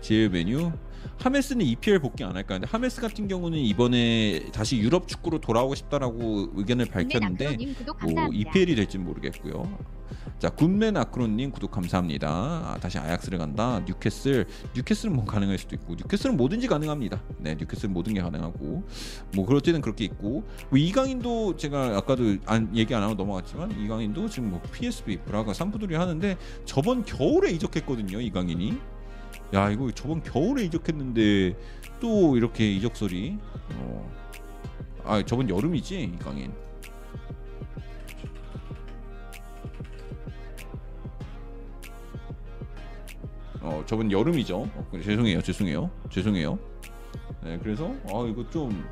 [0.00, 0.70] 지혜 메뉴
[1.18, 6.50] 하메스는 EPL 복귀 안 할까 근데 하메스 같은 경우는 이번에 다시 유럽 축구로 돌아오고 싶다라고
[6.54, 7.56] 의견을 밝혔는데
[8.02, 8.28] 뭐.
[8.32, 9.78] EPL이 될지는 모르겠고요.
[10.38, 12.28] 자 굿맨 아크론님 구독 감사합니다.
[12.28, 13.80] 아, 다시 아약스를 간다.
[13.86, 17.22] 뉴캐슬 뉴캐슬은 뭐 가능할 수도 있고 뉴캐슬은 뭐든지 가능합니다.
[17.38, 18.84] 네 뉴캐슬은 모든 게 가능하고
[19.34, 24.28] 뭐 그럴 때는 그렇게 있고 뭐 이강인도 제가 아까도 안, 얘기 안 하고 넘어갔지만 이강인도
[24.28, 28.93] 지금 뭐 PSV 브라가 삼푸들이 하는데 저번 겨울에 이적했거든요 이강인이.
[29.54, 31.56] 야 이거 저번 겨울에 이적했는데
[32.00, 33.38] 또 이렇게 이적 소리.
[33.76, 34.12] 어.
[35.04, 36.52] 아 저번 여름이지 이강인.
[43.60, 44.58] 어 저번 여름이죠.
[44.58, 46.58] 어, 죄송해요, 죄송해요, 죄송해요.
[47.44, 48.84] 네, 그래서 아 이거 좀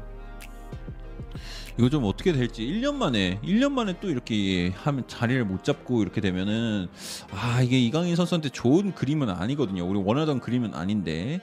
[1.78, 6.20] 이거 좀 어떻게 될지 1년 만에 1년 만에 또 이렇게 하면 자리를 못 잡고 이렇게
[6.20, 6.88] 되면은
[7.30, 9.86] 아 이게 이강인 선수한테 좋은 그림은 아니거든요.
[9.88, 11.40] 우리 원하던 그림은 아닌데.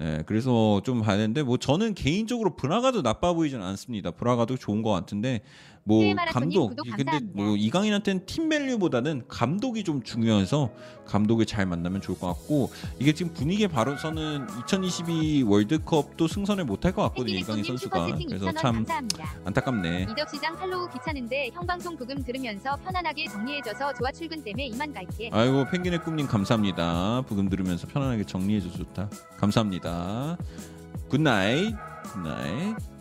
[0.00, 4.10] 예, 그래서 좀 봐야 되는데 뭐 저는 개인적으로 브라가도 나빠 보이지는 않습니다.
[4.10, 5.42] 브라가도 좋은 것 같은데
[5.86, 7.32] 뭐 네, 감독 근데 감사합니다.
[7.34, 10.70] 뭐 이강인한테는 팀 밸류보다는 감독이 좀 중요해서
[11.06, 17.02] 감독을 잘 만나면 좋을 것 같고 이게 지금 분위기에 바로서는 2022 월드컵도 승선을 못할 것
[17.02, 19.34] 같거든요 이강인 님 선수가 그래서 2,000원 참 감사합니다.
[19.44, 20.06] 안타깝네.
[20.10, 25.28] 이적 시장 팔로우 귀찮은데 형 방송 부금 들으면서 편안하게 정리해줘서 좋아 출근 때문에 이만 갈게.
[25.32, 27.22] 아이고 펭귄의 꿈님 감사합니다.
[27.26, 29.10] 브금 들으면서 편안하게 정리해줘서 좋다.
[29.36, 30.38] 감사합니다.
[31.10, 31.74] Good night.
[32.04, 32.93] Good night.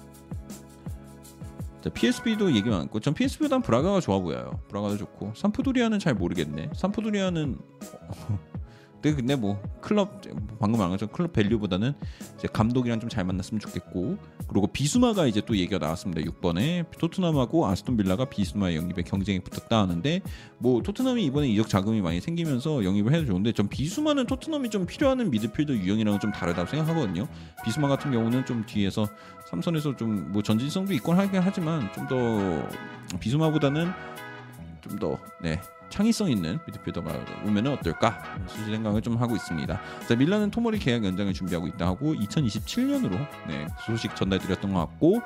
[1.83, 4.61] 자, PSV도 얘기 많고 전 PSV보단 브라가가 좋아 보여요.
[4.69, 6.69] 브라가도 좋고 삼프도리아는 잘 모르겠네.
[6.73, 7.57] 삼프도리아는
[9.11, 10.21] 근데 뭐 클럽
[10.59, 11.93] 방금 말한 것처럼 클럽 value보다는
[12.37, 14.17] 이제 감독이랑 좀 잘 만났으면 좋겠고
[14.47, 16.21] 그리고 비수마가 이제 또 얘기가 나왔습니다.
[16.21, 20.21] 6번에 토트넘하고 아스톤 빌라가 비수마 영입에 경쟁이 붙었다 하는데
[20.57, 25.29] 뭐 토트넘이 이번에 이적 자금이 많이 생기면서 영입을 해도 좋은데 전 비수마는 토트넘이 좀 필요하는
[25.29, 27.27] 미드필더 유형이랑은 좀 다르다고 생각하거든요.
[27.65, 29.07] 비수마 같은 경우는 좀 뒤에서
[29.49, 32.67] 삼선에서 좀 뭐 전진성도 있곤 하긴 하지만 좀 더
[33.19, 33.91] 비수마보다는
[34.81, 35.59] 좀더 네.
[35.93, 39.79] 창의성 있는 미드필더가 오면 어떨까 수시 생각을 좀 하고 있습니다.
[40.09, 43.11] 자 밀라는 토모리 계약 연장을 준비하고 있다 하고 2027년으로
[43.47, 45.21] 네, 소식 전달드렸던 것 같고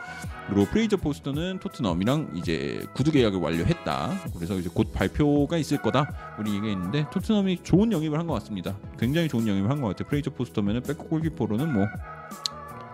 [0.49, 4.11] 그리고 프레이저 포스터는 토트넘이랑 이제 구두 계약을 완료했다.
[4.35, 6.35] 그래서 이제 곧 발표가 있을 거다.
[6.37, 8.75] 우리 얘기했는데 토트넘이 좋은 영입을 한 것 같습니다.
[8.99, 10.09] 굉장히 좋은 영입을 한 것 같아요.
[10.09, 11.85] 프레이저 포스터면은 백업 골키퍼로는 뭐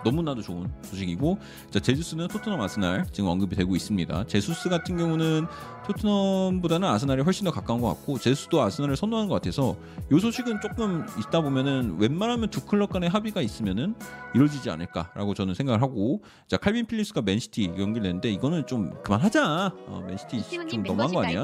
[0.05, 1.39] 너무나도 좋은 소식이고
[1.71, 4.27] 자 제주스는 토트넘 아스날 지금 언급이 되고 있습니다.
[4.27, 5.47] 제수스 같은 경우는
[5.85, 9.75] 토트넘보다는 아스날이 훨씬 더 가까운 것 같고 제수스도 아스날을 선호하는 것 같아서
[10.11, 13.95] 이 소식은 조금 있다 보면은 웬만하면 두 클럽 간의 합의가 있으면은
[14.33, 19.73] 이루어지지 않을까라고 저는 생각을 하고 자 칼빈 필립스가 맨시티 연결됐는데 이거는 좀 그만하자.
[19.87, 20.37] 어, 맨시티
[20.69, 21.43] 좀 너무한 거 아니야?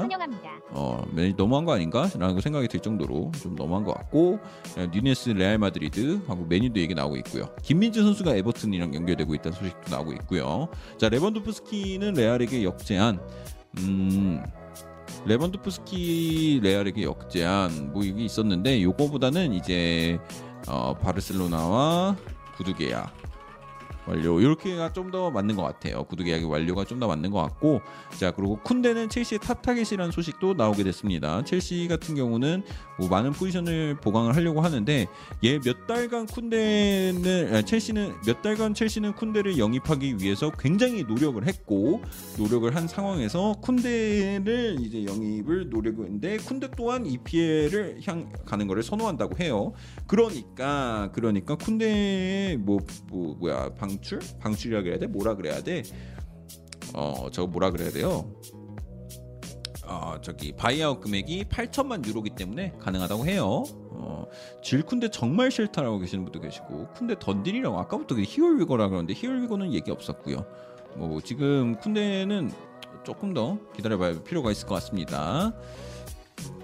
[0.70, 4.38] 어, 맨- 너무한 거 아닌가라는 생각이 들 정도로 좀 너무한 것 같고
[4.76, 7.44] 어, 누녜스 레알 마드리드 하고 맨유도 얘기 나오고 있고요.
[7.62, 10.68] 김민재 선수가 에버튼이랑 연결되고 있다는 소식도 나오고 있고요.
[10.98, 13.20] 자 레반도프스키는 레알에게 역제안
[13.78, 14.42] 음.
[15.26, 20.18] 레반도프스키 레알에게 역제안 뭐 이게 있었는데 요거보다는 이제
[20.68, 22.16] 어, 바르셀로나와
[22.74, 23.12] 계약
[24.10, 26.04] 완료 이렇게가 좀 더 맞는 것 같아요.
[26.04, 27.80] 구두 계약의 완료가 좀 더 맞는 것 같고
[28.18, 31.42] 자 그리고 쿤데는 첼시의 top target이라는 소식도 나오게 됐습니다.
[31.44, 32.62] 첼시 같은 경우는
[32.98, 35.06] 뭐 많은 포지션을 보강을 하려고 하는데
[35.44, 42.02] 얘 몇 달간 쿤데는 아, 첼시는 몇 달간 첼시는 쿤데를 영입하기 위해서 굉장히 노력을 했고
[42.38, 49.38] 노력을 한 상황에서 쿤데를 이제 영입을 노력을 했는데 쿤데 또한 EPL을 향 가는 거를 선호한다고
[49.42, 49.72] 해요.
[50.06, 54.20] 그러니까 그러니까 쿤데의 뭐, 뭐 뭐야 방 출?
[54.40, 55.06] 방출이라 그래야 돼?
[55.06, 55.82] 뭐라 그래야 돼
[56.94, 58.32] 어 저거 뭐라 그래야 돼요?
[59.86, 63.64] 어 저기 buyout 금액이 8천만 유로기 때문에 가능하다고 해요.
[63.90, 64.26] 어
[64.62, 69.33] 질쿤데 정말 싫다라고 계시는 분도 계시고 쿤데 done deal이라고 아까부터 here we go라 그러는데 here
[69.33, 70.46] we go는 얘기 없었고요.
[70.96, 72.52] 뭐 지금 쿤데는
[73.04, 75.54] 조금 더 기다려봐야 필요가 있을 것 같습니다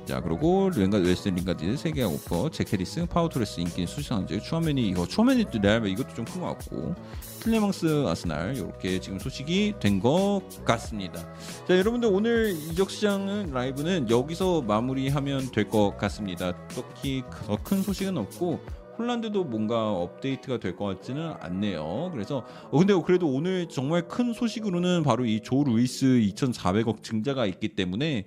[0.06, 5.58] 자 그리고 랭가 웨스트 링가드 세계약 오퍼 제케리스 파워토레스 인기 수상제 추하면이 이거 추하면이 또
[5.58, 6.94] 레알 이것도 좀 큰 것 같고
[7.40, 11.20] 틸레망스 아스날 이렇게 지금 소식이 된 것 같습니다.
[11.66, 16.52] 자 여러분들 오늘 이적 시장은 라이브는 여기서 마무리하면 될 것 같습니다.
[16.68, 18.60] 특히 더 큰 소식은 없고
[18.98, 22.10] 홀란드도 뭔가 업데이트가 될 것 같지는 않네요.
[22.12, 27.68] 그래서 어, 근데 그래도 오늘 정말 큰 소식으로는 바로 이 조 루이스 2,400억 증자가 있기
[27.70, 28.24] 때문에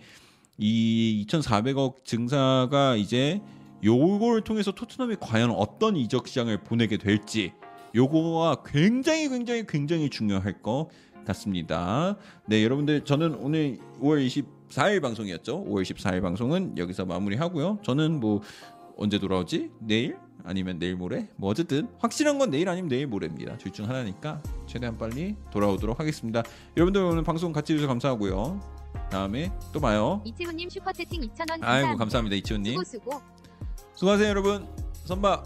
[0.59, 3.41] 이 2,400억 증자가 이제
[3.83, 7.53] 요걸 통해서 토트넘이 과연 어떤 이적 시장을 보내게 될지
[7.95, 10.89] 요거가 굉장히 굉장히 굉장히 중요할 것
[11.25, 12.17] 같습니다.
[12.45, 14.25] 네, 여러분들 저는 오늘 5월
[14.69, 15.65] 24일 방송이었죠.
[15.65, 17.79] 5월 24일 방송은 여기서 마무리하고요.
[17.81, 18.41] 저는 뭐
[18.97, 19.71] 언제 돌아오지?
[19.79, 21.29] 내일 아니면 내일 모레?
[21.37, 23.57] 뭐 어쨌든 확실한 건 내일 아니면 내일 모레입니다.
[23.57, 26.43] 둘 중 하나니까 최대한 빨리 돌아오도록 하겠습니다.
[26.75, 28.78] 여러분들 오늘 방송 같이 해주셔서 감사하고요.
[29.09, 30.21] 다음에 또 봐요.
[30.25, 31.67] 이채훈님 슈퍼채팅 2,000원 감사합니다.
[31.71, 32.73] 아이고 감사합니다 이치훈님.
[32.73, 33.21] 수고 수고.
[33.95, 34.67] 수고하세요 여러분.
[35.05, 35.43] 선바